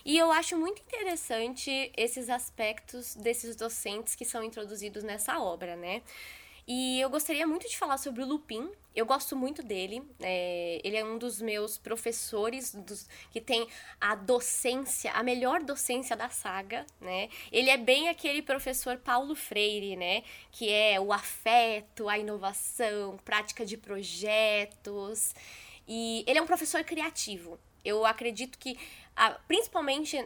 E 0.05 0.17
eu 0.17 0.31
acho 0.31 0.55
muito 0.57 0.81
interessante 0.81 1.91
esses 1.97 2.29
aspectos 2.29 3.15
desses 3.15 3.55
docentes 3.55 4.15
que 4.15 4.23
são 4.23 4.43
introduzidos 4.43 5.03
nessa 5.03 5.39
obra, 5.39 5.75
né? 5.75 6.03
E 6.67 6.99
eu 6.99 7.09
gostaria 7.09 7.45
muito 7.47 7.67
de 7.67 7.77
falar 7.77 7.97
sobre 7.97 8.21
o 8.21 8.25
Lupin. 8.25 8.69
Eu 8.95 9.05
gosto 9.05 9.35
muito 9.35 9.61
dele. 9.61 10.01
É, 10.21 10.79
ele 10.83 10.95
é 10.95 11.03
um 11.03 11.17
dos 11.17 11.41
meus 11.41 11.77
professores 11.77 12.73
dos, 12.73 13.07
que 13.29 13.41
tem 13.41 13.67
a 13.99 14.15
docência, 14.15 15.11
a 15.11 15.21
melhor 15.21 15.61
docência 15.61 16.15
da 16.15 16.29
saga, 16.29 16.85
né? 17.01 17.27
Ele 17.51 17.69
é 17.69 17.77
bem 17.77 18.07
aquele 18.07 18.41
professor 18.41 18.97
Paulo 18.97 19.35
Freire, 19.35 19.97
né? 19.97 20.23
Que 20.49 20.71
é 20.71 20.99
o 20.99 21.11
afeto, 21.11 22.07
a 22.07 22.17
inovação, 22.17 23.17
prática 23.25 23.65
de 23.65 23.75
projetos. 23.75 25.35
E 25.85 26.23
ele 26.25 26.39
é 26.39 26.41
um 26.41 26.47
professor 26.47 26.83
criativo. 26.83 27.59
Eu 27.83 28.05
acredito 28.05 28.57
que 28.57 28.79
principalmente 29.47 30.17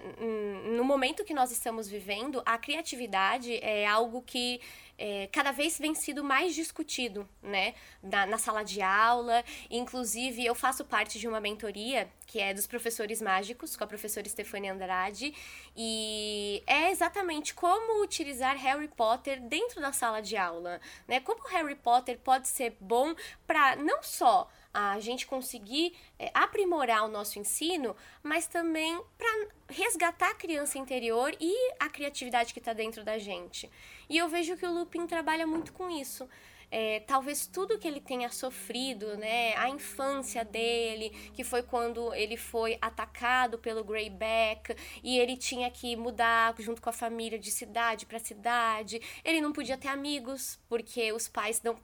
no 0.75 0.83
momento 0.83 1.23
que 1.23 1.33
nós 1.33 1.51
estamos 1.51 1.87
vivendo, 1.87 2.41
a 2.45 2.57
criatividade 2.57 3.55
é 3.57 3.85
algo 3.85 4.23
que 4.23 4.59
é, 4.99 5.29
cada 5.31 5.51
vez 5.53 5.79
vem 5.79 5.95
sido 5.95 6.23
mais 6.25 6.53
discutido, 6.53 7.27
né, 7.41 7.73
na, 8.03 8.25
na, 8.25 8.37
sala 8.37 8.63
de 8.63 8.81
aula. 8.81 9.45
Inclusive, 9.71 10.45
eu 10.45 10.53
faço 10.53 10.83
parte 10.83 11.17
de 11.17 11.25
uma 11.25 11.39
mentoria 11.39 12.09
que 12.27 12.39
é 12.39 12.53
dos 12.53 12.67
professores 12.67 13.21
mágicos, 13.21 13.75
com 13.75 13.83
a 13.83 13.87
professora 13.87 14.27
Stefania 14.27 14.73
Andrade, 14.73 15.33
e 15.75 16.61
é 16.67 16.91
exatamente 16.91 17.55
como 17.55 18.03
utilizar 18.03 18.55
Harry 18.57 18.89
Potter 18.89 19.41
dentro 19.41 19.81
da 19.81 19.91
sala 19.91 20.21
de 20.21 20.37
aula, 20.37 20.79
né? 21.07 21.19
Como 21.21 21.47
Harry 21.47 21.75
Potter 21.75 22.19
pode 22.19 22.47
ser 22.47 22.77
bom 22.79 23.15
para 23.47 23.77
não 23.77 24.03
só 24.03 24.47
a 24.71 24.99
gente 24.99 25.25
conseguir 25.25 25.95
é, 26.19 26.29
aprimorar 26.33 27.03
o 27.03 27.07
nosso 27.07 27.39
ensino, 27.39 27.95
mas 28.21 28.45
também 28.45 29.01
para 29.17 29.47
resgatar 29.67 30.29
a 30.29 30.35
criança 30.35 30.77
interior 30.77 31.35
e 31.39 31.73
a 31.79 31.89
criatividade 31.89 32.53
que 32.53 32.59
está 32.59 32.73
dentro 32.73 33.03
da 33.03 33.17
gente. 33.17 33.69
E 34.09 34.17
eu 34.17 34.27
vejo 34.27 34.57
que 34.57 34.65
o 34.65 34.73
Lupin 34.73 35.05
trabalha 35.05 35.45
muito 35.45 35.71
com 35.71 35.89
isso. 35.89 36.27
É, 36.71 36.99
talvez 37.01 37.47
tudo 37.47 37.79
que 37.79 37.87
ele 37.87 37.99
tenha 37.99 38.29
sofrido, 38.29 39.17
né, 39.17 39.55
a 39.55 39.69
infância 39.69 40.45
dele, 40.45 41.09
que 41.33 41.43
foi 41.43 41.63
quando 41.63 42.13
ele 42.13 42.37
foi 42.37 42.77
atacado 42.79 43.57
pelo 43.57 43.83
Greyback 43.83 44.75
e 45.03 45.17
ele 45.17 45.35
tinha 45.35 45.69
que 45.71 45.95
mudar 45.95 46.53
junto 46.59 46.81
com 46.81 46.89
a 46.89 46.93
família 46.93 47.39
de 47.39 47.49
cidade 47.49 48.05
para 48.05 48.19
cidade, 48.19 49.01
ele 49.23 49.41
não 49.41 49.51
podia 49.51 49.77
ter 49.77 49.87
amigos 49.87 50.59
porque 50.69 51.11
os 51.11 51.27
pais 51.27 51.61
não 51.63 51.75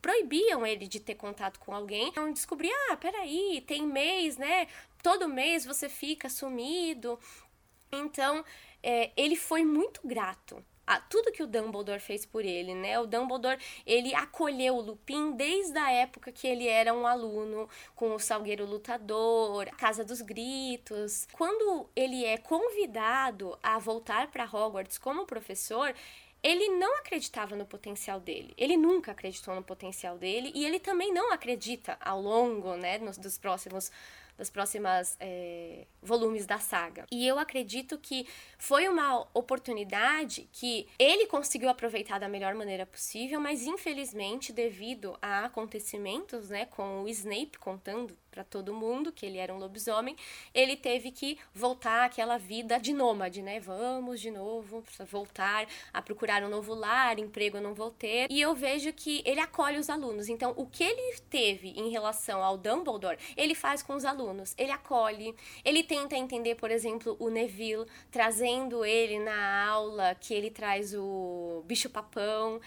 proibiam 0.00 0.64
ele 0.66 0.86
de 0.86 1.00
ter 1.00 1.14
contato 1.14 1.58
com 1.58 1.74
alguém. 1.74 2.08
Então 2.08 2.32
descobri, 2.32 2.70
ah, 2.90 2.96
peraí, 2.96 3.62
tem 3.66 3.86
mês, 3.86 4.36
né? 4.36 4.66
Todo 5.02 5.28
mês 5.28 5.66
você 5.66 5.88
fica 5.88 6.28
sumido. 6.30 7.18
Então, 7.90 8.44
é, 8.82 9.10
ele 9.16 9.36
foi 9.36 9.64
muito 9.64 10.00
grato 10.06 10.64
a 10.86 11.00
tudo 11.00 11.32
que 11.32 11.42
o 11.42 11.46
Dumbledore 11.46 12.00
fez 12.00 12.26
por 12.26 12.44
ele, 12.44 12.74
né? 12.74 12.98
O 12.98 13.06
Dumbledore, 13.06 13.58
ele 13.86 14.14
acolheu 14.14 14.76
o 14.76 14.80
Lupin 14.80 15.32
desde 15.32 15.78
a 15.78 15.90
época 15.90 16.32
que 16.32 16.46
ele 16.46 16.66
era 16.66 16.92
um 16.92 17.06
aluno 17.06 17.68
com 17.94 18.14
o 18.14 18.18
Salgueiro 18.18 18.66
Lutador, 18.66 19.68
a 19.68 19.76
Casa 19.76 20.04
dos 20.04 20.20
Gritos. 20.20 21.26
Quando 21.32 21.88
ele 21.94 22.24
é 22.24 22.36
convidado 22.36 23.58
a 23.62 23.78
voltar 23.78 24.28
para 24.28 24.44
Hogwarts 24.44 24.98
como 24.98 25.26
professor, 25.26 25.94
ele 26.42 26.68
não 26.70 26.96
acreditava 26.98 27.54
no 27.54 27.64
potencial 27.64 28.18
dele. 28.18 28.52
Ele 28.56 28.76
nunca 28.76 29.12
acreditou 29.12 29.54
no 29.54 29.62
potencial 29.62 30.18
dele 30.18 30.50
e 30.54 30.64
ele 30.64 30.80
também 30.80 31.12
não 31.12 31.32
acredita 31.32 31.96
ao 32.00 32.20
longo, 32.20 32.74
né, 32.76 32.98
nos, 32.98 33.16
dos 33.16 33.38
próximos 33.38 33.92
das 34.42 34.50
próximas 34.50 35.16
é, 35.20 35.86
volumes 36.02 36.44
da 36.46 36.58
saga. 36.58 37.06
E 37.12 37.24
eu 37.24 37.38
acredito 37.38 37.96
que 37.96 38.26
foi 38.58 38.88
uma 38.88 39.24
oportunidade 39.32 40.48
que 40.52 40.88
ele 40.98 41.26
conseguiu 41.26 41.68
aproveitar 41.68 42.18
da 42.18 42.28
melhor 42.28 42.54
maneira 42.54 42.84
possível, 42.84 43.40
mas 43.40 43.62
infelizmente, 43.62 44.52
devido 44.52 45.16
a 45.22 45.44
acontecimentos, 45.44 46.48
né, 46.48 46.66
com 46.66 47.02
o 47.02 47.08
Snape 47.08 47.56
contando 47.58 48.16
para 48.32 48.42
todo 48.42 48.72
mundo 48.72 49.12
que 49.12 49.26
ele 49.26 49.36
era 49.36 49.54
um 49.54 49.58
lobisomem, 49.58 50.16
ele 50.54 50.74
teve 50.74 51.10
que 51.10 51.38
voltar 51.54 52.06
àquela 52.06 52.38
vida 52.38 52.78
de 52.78 52.94
nômade, 52.94 53.42
né? 53.42 53.60
Vamos 53.60 54.22
de 54.22 54.30
novo 54.30 54.82
voltar 55.00 55.68
a 55.92 56.00
procurar 56.00 56.42
um 56.42 56.48
novo 56.48 56.72
lar, 56.72 57.18
emprego 57.18 57.58
eu 57.58 57.62
não 57.62 57.74
vou 57.74 57.90
ter. 57.90 58.26
E 58.30 58.40
eu 58.40 58.54
vejo 58.54 58.90
que 58.94 59.22
ele 59.26 59.38
acolhe 59.38 59.78
os 59.78 59.90
alunos. 59.90 60.30
Então, 60.30 60.54
o 60.56 60.66
que 60.66 60.82
ele 60.82 61.20
teve 61.28 61.68
em 61.76 61.90
relação 61.90 62.42
ao 62.42 62.56
Dumbledore, 62.56 63.18
ele 63.36 63.54
faz 63.54 63.82
com 63.82 63.94
os 63.94 64.04
alunos. 64.04 64.31
Ele 64.56 64.70
acolhe, 64.70 65.34
ele 65.64 65.82
tenta 65.82 66.16
entender, 66.16 66.54
por 66.54 66.70
exemplo, 66.70 67.16
o 67.18 67.28
Neville, 67.28 67.86
trazendo 68.10 68.84
ele 68.84 69.18
na 69.18 69.66
aula 69.66 70.14
que 70.14 70.34
ele 70.34 70.50
traz 70.50 70.94
o 70.94 71.62
bicho-papão 71.66 72.60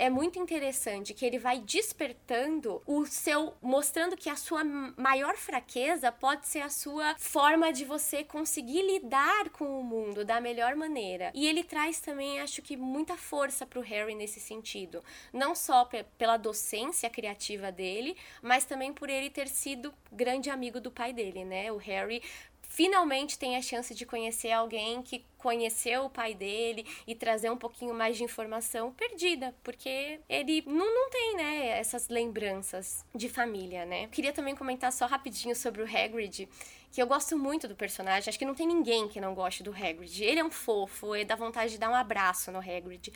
é 0.00 0.08
muito 0.08 0.38
interessante 0.38 1.12
que 1.12 1.26
ele 1.26 1.38
vai 1.38 1.60
despertando 1.60 2.82
o 2.86 3.04
seu, 3.04 3.54
mostrando 3.60 4.16
que 4.16 4.30
a 4.30 4.34
sua 4.34 4.64
maior 4.64 5.36
fraqueza 5.36 6.10
pode 6.10 6.48
ser 6.48 6.60
a 6.60 6.70
sua 6.70 7.14
forma 7.18 7.70
de 7.70 7.84
você 7.84 8.24
conseguir 8.24 8.80
lidar 8.80 9.50
com 9.50 9.78
o 9.78 9.84
mundo 9.84 10.24
da 10.24 10.40
melhor 10.40 10.74
maneira. 10.74 11.30
E 11.34 11.46
ele 11.46 11.62
traz 11.62 12.00
também, 12.00 12.40
acho 12.40 12.62
que, 12.62 12.78
muita 12.78 13.14
força 13.14 13.66
pro 13.66 13.82
Harry 13.82 14.14
nesse 14.14 14.40
sentido. 14.40 15.04
Não 15.34 15.54
só 15.54 15.86
pela 16.16 16.38
docência 16.38 17.10
criativa 17.10 17.70
dele, 17.70 18.16
mas 18.40 18.64
também 18.64 18.94
por 18.94 19.10
ele 19.10 19.28
ter 19.28 19.48
sido 19.48 19.92
grande 20.10 20.48
amigo 20.48 20.80
do 20.80 20.90
pai 20.90 21.12
dele, 21.12 21.44
né? 21.44 21.70
O 21.70 21.76
Harry 21.76 22.22
finalmente 22.70 23.36
tem 23.36 23.56
a 23.56 23.62
chance 23.62 23.92
de 23.92 24.06
conhecer 24.06 24.52
alguém 24.52 25.02
que 25.02 25.24
conheceu 25.36 26.04
o 26.04 26.10
pai 26.10 26.34
dele 26.34 26.86
e 27.04 27.16
trazer 27.16 27.50
um 27.50 27.56
pouquinho 27.56 27.92
mais 27.92 28.16
de 28.16 28.22
informação 28.22 28.92
perdida, 28.92 29.52
porque 29.64 30.20
ele 30.28 30.62
não, 30.66 30.94
não 30.94 31.10
tem, 31.10 31.36
né, 31.36 31.78
essas 31.78 32.08
lembranças 32.08 33.04
de 33.12 33.28
família, 33.28 33.84
né? 33.84 34.06
Queria 34.06 34.32
também 34.32 34.54
comentar 34.54 34.92
só 34.92 35.06
rapidinho 35.06 35.56
sobre 35.56 35.82
o 35.82 35.84
Hagrid, 35.84 36.48
que 36.92 37.02
eu 37.02 37.06
gosto 37.06 37.36
muito 37.36 37.66
do 37.66 37.74
personagem, 37.74 38.30
acho 38.30 38.38
que 38.38 38.44
não 38.44 38.54
tem 38.54 38.68
ninguém 38.68 39.08
que 39.08 39.20
não 39.20 39.34
goste 39.34 39.64
do 39.64 39.72
Hagrid. 39.72 40.22
Ele 40.22 40.38
é 40.38 40.44
um 40.44 40.50
fofo, 40.50 41.16
e 41.16 41.24
dá 41.24 41.34
vontade 41.34 41.72
de 41.72 41.78
dar 41.78 41.90
um 41.90 41.94
abraço 41.94 42.52
no 42.52 42.58
Hagrid 42.58 43.12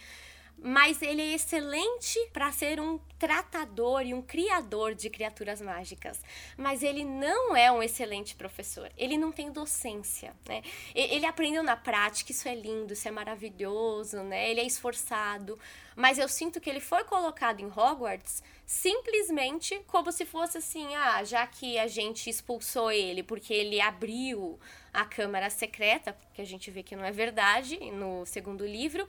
mas 0.58 1.02
ele 1.02 1.20
é 1.20 1.34
excelente 1.34 2.18
para 2.32 2.50
ser 2.50 2.80
um 2.80 2.98
tratador 3.18 4.02
e 4.02 4.14
um 4.14 4.22
criador 4.22 4.94
de 4.94 5.10
criaturas 5.10 5.60
mágicas. 5.60 6.22
Mas 6.56 6.82
ele 6.82 7.04
não 7.04 7.56
é 7.56 7.70
um 7.70 7.82
excelente 7.82 8.34
professor. 8.34 8.90
Ele 8.96 9.18
não 9.18 9.30
tem 9.30 9.52
docência, 9.52 10.34
né? 10.48 10.62
Ele 10.94 11.26
aprendeu 11.26 11.62
na 11.62 11.76
prática, 11.76 12.32
isso 12.32 12.48
é 12.48 12.54
lindo, 12.54 12.92
isso 12.92 13.06
é 13.06 13.10
maravilhoso, 13.10 14.22
né? 14.22 14.50
Ele 14.50 14.60
é 14.60 14.66
esforçado, 14.66 15.58
mas 15.94 16.18
eu 16.18 16.28
sinto 16.28 16.60
que 16.60 16.70
ele 16.70 16.80
foi 16.80 17.04
colocado 17.04 17.60
em 17.60 17.66
Hogwarts 17.66 18.42
simplesmente 18.66 19.78
como 19.86 20.10
se 20.10 20.24
fosse 20.24 20.58
assim, 20.58 20.94
ah, 20.94 21.22
já 21.22 21.46
que 21.46 21.78
a 21.78 21.86
gente 21.86 22.30
expulsou 22.30 22.90
ele 22.90 23.22
porque 23.22 23.52
ele 23.52 23.80
abriu 23.80 24.58
a 24.92 25.04
câmara 25.04 25.50
secreta, 25.50 26.16
que 26.32 26.40
a 26.40 26.46
gente 26.46 26.70
vê 26.70 26.82
que 26.82 26.96
não 26.96 27.04
é 27.04 27.12
verdade 27.12 27.78
no 27.90 28.24
segundo 28.24 28.66
livro, 28.66 29.06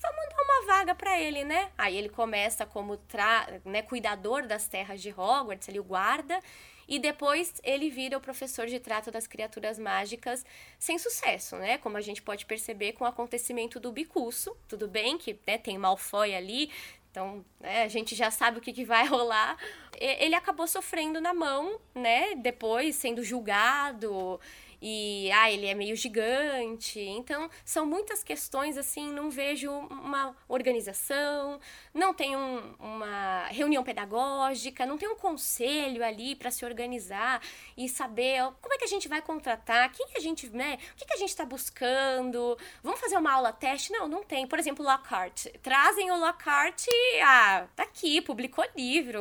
vamos 0.00 0.26
dar 0.28 0.42
uma 0.42 0.66
vaga 0.66 0.94
para 0.94 1.20
ele, 1.20 1.44
né? 1.44 1.70
Aí 1.76 1.96
ele 1.96 2.08
começa 2.08 2.66
como 2.66 2.96
tra 2.96 3.60
né, 3.64 3.82
cuidador 3.82 4.46
das 4.46 4.68
terras 4.68 5.00
de 5.00 5.10
Hogwarts, 5.10 5.68
ele 5.68 5.80
o 5.80 5.84
guarda, 5.84 6.40
e 6.88 6.98
depois 6.98 7.54
ele 7.64 7.90
vira 7.90 8.16
o 8.16 8.20
professor 8.20 8.66
de 8.66 8.78
trato 8.78 9.10
das 9.10 9.26
criaturas 9.26 9.78
mágicas 9.78 10.44
sem 10.78 10.98
sucesso, 10.98 11.56
né? 11.56 11.78
Como 11.78 11.96
a 11.96 12.00
gente 12.00 12.22
pode 12.22 12.46
perceber 12.46 12.92
com 12.92 13.04
o 13.04 13.06
acontecimento 13.06 13.80
do 13.80 13.90
bicurso, 13.90 14.56
tudo 14.68 14.86
bem 14.86 15.18
que 15.18 15.38
né, 15.46 15.58
tem 15.58 15.76
Malfoy 15.76 16.34
ali, 16.34 16.70
então, 17.16 17.42
né, 17.58 17.84
a 17.84 17.88
gente 17.88 18.14
já 18.14 18.30
sabe 18.30 18.58
o 18.58 18.60
que, 18.60 18.74
que 18.74 18.84
vai 18.84 19.06
rolar. 19.08 19.56
Ele 19.98 20.34
acabou 20.34 20.66
sofrendo 20.66 21.18
na 21.18 21.32
mão, 21.32 21.80
né? 21.94 22.34
Depois 22.34 22.94
sendo 22.96 23.24
julgado 23.24 24.38
e 24.80 25.30
ah, 25.32 25.50
ele 25.50 25.66
é 25.66 25.74
meio 25.74 25.96
gigante. 25.96 27.00
Então, 27.00 27.50
são 27.64 27.86
muitas 27.86 28.22
questões 28.22 28.76
assim, 28.76 29.12
não 29.12 29.30
vejo 29.30 29.70
uma 29.70 30.36
organização, 30.48 31.58
não 31.92 32.12
tem 32.12 32.36
um, 32.36 32.74
uma 32.78 33.46
reunião 33.48 33.82
pedagógica, 33.82 34.86
não 34.86 34.98
tem 34.98 35.08
um 35.08 35.16
conselho 35.16 36.04
ali 36.04 36.34
para 36.34 36.50
se 36.50 36.64
organizar 36.64 37.40
e 37.76 37.88
saber 37.88 38.42
como 38.60 38.74
é 38.74 38.78
que 38.78 38.84
a 38.84 38.88
gente 38.88 39.08
vai 39.08 39.22
contratar, 39.22 39.90
quem 39.92 40.06
que 40.06 40.18
a 40.18 40.20
gente, 40.20 40.48
né, 40.50 40.78
o 40.92 40.96
que, 40.96 41.04
que 41.04 41.14
a 41.14 41.18
gente 41.18 41.30
está 41.30 41.44
buscando, 41.44 42.58
vamos 42.82 43.00
fazer 43.00 43.16
uma 43.16 43.32
aula 43.32 43.52
teste? 43.52 43.92
Não, 43.92 44.08
não 44.08 44.22
tem. 44.22 44.46
Por 44.46 44.58
exemplo, 44.58 44.84
Lockhart. 44.84 45.46
Trazem 45.62 46.10
o 46.10 46.18
Lockhart, 46.18 46.84
ah, 47.22 47.66
tá 47.74 47.82
aqui, 47.84 48.20
publicou 48.20 48.64
livro. 48.76 49.20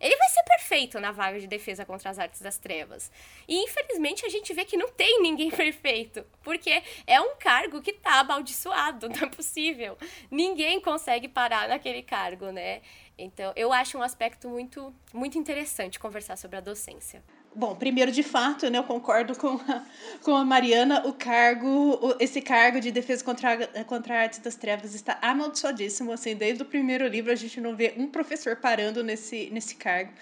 Ele 0.00 0.16
vai 0.16 0.28
ser 0.28 0.42
perfeito 0.44 1.00
na 1.00 1.12
vaga 1.12 1.40
de 1.40 1.46
defesa 1.46 1.84
contra 1.84 2.10
as 2.10 2.18
artes 2.18 2.40
das 2.40 2.58
trevas. 2.58 3.10
E 3.48 3.64
infelizmente 3.64 4.24
a 4.24 4.28
gente 4.28 4.52
vê 4.52 4.64
que 4.64 4.76
não 4.76 4.88
tem 4.96 5.22
ninguém 5.22 5.50
perfeito, 5.52 6.24
porque 6.42 6.82
é 7.06 7.20
um 7.20 7.36
cargo 7.36 7.80
que 7.80 7.92
tá 7.92 8.20
amaldiçoado, 8.20 9.08
não 9.10 9.22
é 9.22 9.26
possível. 9.26 9.96
Ninguém 10.30 10.80
consegue 10.80 11.28
parar 11.28 11.68
naquele 11.68 12.02
cargo, 12.02 12.50
né? 12.50 12.82
Então, 13.18 13.52
eu 13.54 13.72
acho 13.72 13.98
um 13.98 14.02
aspecto 14.02 14.48
muito, 14.48 14.94
muito 15.12 15.36
interessante 15.38 15.98
conversar 15.98 16.36
sobre 16.36 16.56
a 16.56 16.60
docência. 16.60 17.22
Bom, 17.54 17.74
primeiro, 17.74 18.12
de 18.12 18.22
fato, 18.22 18.70
né, 18.70 18.78
eu 18.78 18.84
concordo 18.84 19.36
com 19.36 19.60
a, 19.68 19.84
com 20.22 20.36
a 20.36 20.44
Mariana, 20.44 21.06
o 21.06 21.12
cargo, 21.12 22.16
esse 22.20 22.40
cargo 22.40 22.80
de 22.80 22.92
defesa 22.92 23.24
contra, 23.24 23.66
contra 23.84 24.14
a 24.14 24.20
arte 24.20 24.40
das 24.40 24.54
trevas 24.54 24.94
está 24.94 25.18
amaldiçoadíssimo, 25.20 26.12
assim, 26.12 26.36
desde 26.36 26.62
o 26.62 26.66
primeiro 26.66 27.06
livro 27.08 27.32
a 27.32 27.34
gente 27.34 27.60
não 27.60 27.74
vê 27.74 27.92
um 27.96 28.06
professor 28.06 28.54
parando 28.54 29.02
nesse, 29.02 29.50
nesse 29.50 29.74
cargo. 29.74 30.12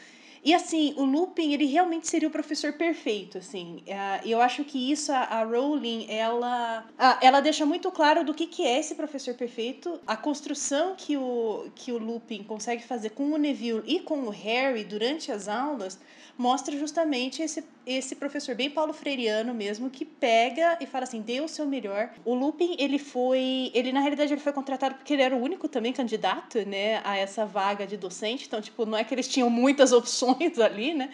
E 0.45 0.55
assim, 0.55 0.95
o 0.97 1.05
Lupin, 1.05 1.53
ele 1.53 1.67
realmente 1.67 2.09
seria 2.09 2.29
o 2.29 2.31
professor 2.31 2.73
perfeito, 2.73 3.39
assim. 3.39 3.83
Uh, 3.87 4.29
eu 4.29 4.41
acho 4.41 4.65
que 4.65 4.91
isso, 4.91 5.13
a, 5.13 5.43
Rowling, 5.45 6.07
ela, 6.09 6.87
ela 7.21 7.41
deixa 7.41 7.67
muito 7.67 7.91
claro 7.91 8.25
do 8.25 8.33
que, 8.33 8.47
que 8.47 8.65
é 8.65 8.79
esse 8.79 8.95
professor 8.95 9.35
perfeito. 9.35 10.01
A 10.07 10.17
construção 10.17 10.95
que 10.97 11.17
o, 11.17 11.71
que 11.75 11.93
o 11.93 11.99
Lupin 11.99 12.43
consegue 12.43 12.83
fazer 12.83 13.11
com 13.11 13.33
o 13.33 13.37
Neville 13.37 13.83
e 13.87 14.01
com 14.01 14.21
o 14.21 14.31
Harry 14.31 14.85
durante 14.85 15.33
as 15.33 15.49
aulas 15.49 15.99
mostra 16.39 16.77
justamente 16.79 17.43
esse, 17.43 17.65
esse 17.85 18.15
professor 18.15 18.55
bem 18.55 18.71
paulo 18.71 18.93
freireano 18.93 19.53
mesmo, 19.53 19.91
que 19.91 20.05
pega 20.05 20.79
e 20.81 20.87
fala 20.87 21.03
assim, 21.03 21.21
dê 21.21 21.41
o 21.41 21.49
seu 21.49 21.67
melhor. 21.67 22.11
O 22.25 22.33
Lupin, 22.33 22.77
ele 22.79 22.99
foi, 22.99 23.73
ele 23.75 23.93
na 23.93 23.99
realidade 23.99 24.33
ele 24.33 24.41
foi 24.41 24.53
contratado 24.53 24.95
porque 24.95 25.15
ele 25.15 25.23
era 25.23 25.35
o 25.35 25.43
único 25.43 25.67
também 25.67 25.93
candidato, 25.93 26.65
né, 26.65 27.01
a 27.05 27.17
essa 27.17 27.45
vaga 27.45 27.85
de 27.87 27.97
docente, 27.97 28.47
então 28.47 28.61
tipo, 28.61 28.87
não 28.87 28.97
é 28.97 29.03
que 29.03 29.13
eles 29.13 29.27
tinham 29.27 29.51
muitas 29.51 29.91
opções 29.93 30.61
ali, 30.61 30.95
né? 30.95 31.11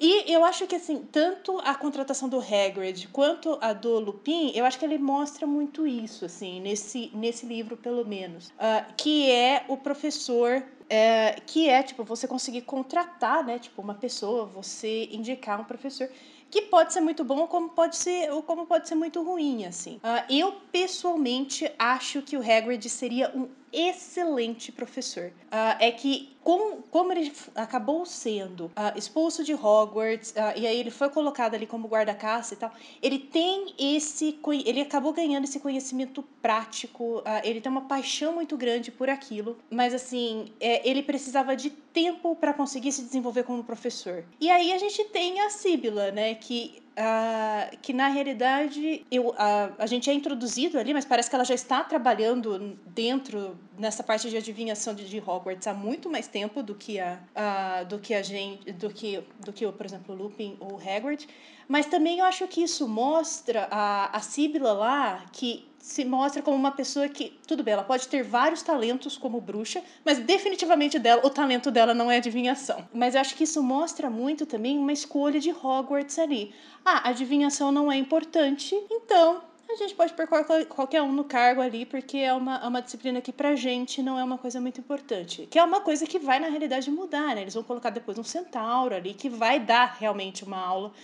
E 0.00 0.32
eu 0.32 0.44
acho 0.44 0.66
que 0.66 0.74
assim, 0.74 1.06
tanto 1.12 1.58
a 1.60 1.74
contratação 1.74 2.28
do 2.28 2.38
Hagrid 2.38 3.08
quanto 3.12 3.56
a 3.60 3.72
do 3.72 4.00
Lupin, 4.00 4.50
eu 4.56 4.64
acho 4.64 4.78
que 4.78 4.84
ele 4.84 4.98
mostra 4.98 5.46
muito 5.46 5.86
isso, 5.86 6.24
assim, 6.24 6.60
nesse, 6.60 7.12
nesse 7.14 7.46
livro 7.46 7.76
pelo 7.76 8.04
menos, 8.04 8.48
uh, 8.48 8.92
que 8.96 9.30
é 9.30 9.64
o 9.68 9.76
professor 9.76 10.62
é, 10.88 11.40
que 11.46 11.68
é 11.68 11.82
tipo 11.82 12.04
você 12.04 12.26
conseguir 12.28 12.62
contratar, 12.62 13.44
né, 13.44 13.58
tipo 13.58 13.80
uma 13.80 13.94
pessoa, 13.94 14.44
você 14.44 15.08
indicar 15.10 15.60
um 15.60 15.64
professor 15.64 16.08
que 16.50 16.62
pode 16.62 16.92
ser 16.92 17.00
muito 17.00 17.24
bom 17.24 17.48
como 17.48 17.70
pode 17.70 17.96
ser 17.96 18.30
ou 18.30 18.42
como 18.42 18.64
pode 18.64 18.86
ser 18.86 18.94
muito 18.94 19.22
ruim 19.22 19.66
assim. 19.66 19.96
Uh, 19.96 20.32
eu 20.32 20.52
pessoalmente 20.70 21.68
acho 21.78 22.22
que 22.22 22.36
o 22.36 22.40
Hagrid 22.40 22.88
seria 22.88 23.32
um 23.34 23.48
excelente 23.74 24.70
professor. 24.70 25.32
Uh, 25.46 25.76
é 25.80 25.90
que, 25.90 26.34
com, 26.42 26.82
como 26.90 27.12
ele 27.12 27.32
acabou 27.54 28.06
sendo 28.06 28.66
uh, 28.66 28.96
expulso 28.96 29.42
de 29.42 29.54
Hogwarts, 29.54 30.30
uh, 30.30 30.56
e 30.56 30.66
aí 30.66 30.78
ele 30.78 30.90
foi 30.90 31.08
colocado 31.10 31.54
ali 31.54 31.66
como 31.66 31.88
guarda-caça 31.88 32.54
e 32.54 32.56
tal, 32.56 32.72
ele 33.02 33.18
tem 33.18 33.74
esse. 33.78 34.38
Ele 34.64 34.80
acabou 34.80 35.12
ganhando 35.12 35.44
esse 35.44 35.58
conhecimento 35.60 36.22
prático, 36.40 37.22
ele 37.42 37.60
tem 37.60 37.70
uma 37.70 37.82
paixão 37.82 38.34
muito 38.34 38.56
grande 38.56 38.90
por 38.90 39.08
aquilo, 39.08 39.56
mas 39.70 39.94
assim, 39.94 40.52
é, 40.60 40.88
ele 40.88 41.02
precisava 41.02 41.56
de 41.56 41.70
tempo 41.70 42.36
para 42.36 42.52
conseguir 42.52 42.92
se 42.92 43.02
desenvolver 43.02 43.44
como 43.44 43.64
professor. 43.64 44.24
E 44.40 44.50
aí 44.50 44.72
a 44.72 44.78
gente 44.78 45.04
tem 45.04 45.40
a 45.40 45.50
Síbila, 45.50 46.10
né, 46.10 46.34
que 46.34 46.83
Uh, 46.96 47.76
que 47.82 47.92
na 47.92 48.06
realidade 48.06 49.04
eu, 49.10 49.30
uh, 49.30 49.34
a 49.78 49.84
gente 49.84 50.08
é 50.08 50.14
introduzido 50.14 50.78
ali, 50.78 50.94
mas 50.94 51.04
parece 51.04 51.28
que 51.28 51.34
ela 51.34 51.44
já 51.44 51.54
está 51.54 51.82
trabalhando 51.82 52.78
dentro 52.86 53.58
nessa 53.76 54.00
parte 54.04 54.30
de 54.30 54.36
adivinhação 54.36 54.94
de, 54.94 55.08
de 55.08 55.18
Hogwarts 55.18 55.66
há 55.66 55.74
muito 55.74 56.08
mais 56.08 56.28
tempo 56.28 56.62
do 56.62 56.72
que 56.72 57.00
a, 57.00 57.18
uh, 57.34 57.84
do 57.86 57.98
que 57.98 58.14
a 58.14 58.22
gente 58.22 58.70
do 58.70 58.90
que 58.90 59.20
do 59.40 59.52
que 59.52 59.66
por 59.72 59.84
exemplo 59.84 60.14
Lupin 60.14 60.56
ou 60.60 60.78
Hagrid. 60.78 61.26
Mas 61.66 61.86
também 61.86 62.20
eu 62.20 62.24
acho 62.26 62.46
que 62.46 62.62
isso 62.62 62.86
mostra 62.86 63.66
a, 63.72 64.16
a 64.16 64.20
Síbila 64.20 64.72
lá 64.72 65.24
que 65.32 65.66
se 65.84 66.02
mostra 66.02 66.40
como 66.40 66.56
uma 66.56 66.70
pessoa 66.70 67.06
que, 67.10 67.38
tudo 67.46 67.62
bem, 67.62 67.74
ela 67.74 67.84
pode 67.84 68.08
ter 68.08 68.22
vários 68.22 68.62
talentos 68.62 69.18
como 69.18 69.38
bruxa, 69.38 69.82
mas 70.02 70.18
definitivamente 70.18 70.98
dela, 70.98 71.20
o 71.26 71.28
talento 71.28 71.70
dela 71.70 71.92
não 71.92 72.10
é 72.10 72.16
adivinhação. 72.16 72.88
Mas 72.90 73.14
eu 73.14 73.20
acho 73.20 73.36
que 73.36 73.44
isso 73.44 73.62
mostra 73.62 74.08
muito 74.08 74.46
também 74.46 74.78
uma 74.78 74.94
escolha 74.94 75.38
de 75.38 75.50
Hogwarts 75.50 76.18
ali. 76.18 76.54
Ah, 76.82 77.10
adivinhação 77.10 77.70
não 77.70 77.92
é 77.92 77.98
importante, 77.98 78.74
então 78.90 79.42
a 79.68 79.76
gente 79.76 79.94
pode 79.94 80.14
pôr 80.14 80.26
qualquer 80.68 81.02
um 81.02 81.12
no 81.12 81.24
cargo 81.24 81.60
ali, 81.60 81.84
porque 81.84 82.16
é 82.16 82.32
uma, 82.32 82.56
é 82.64 82.66
uma 82.66 82.80
disciplina 82.80 83.20
que 83.20 83.30
pra 83.30 83.54
gente 83.54 84.02
não 84.02 84.18
é 84.18 84.24
uma 84.24 84.38
coisa 84.38 84.62
muito 84.62 84.80
importante. 84.80 85.46
Que 85.50 85.58
é 85.58 85.62
uma 85.62 85.82
coisa 85.82 86.06
que 86.06 86.18
vai, 86.18 86.40
na 86.40 86.48
realidade, 86.48 86.90
mudar, 86.90 87.34
né? 87.34 87.42
Eles 87.42 87.52
vão 87.52 87.62
colocar 87.62 87.90
depois 87.90 88.16
um 88.18 88.24
centauro 88.24 88.94
ali, 88.94 89.12
que 89.12 89.28
vai 89.28 89.60
dar 89.60 89.98
realmente 90.00 90.44
uma 90.44 90.58
aula 90.58 90.94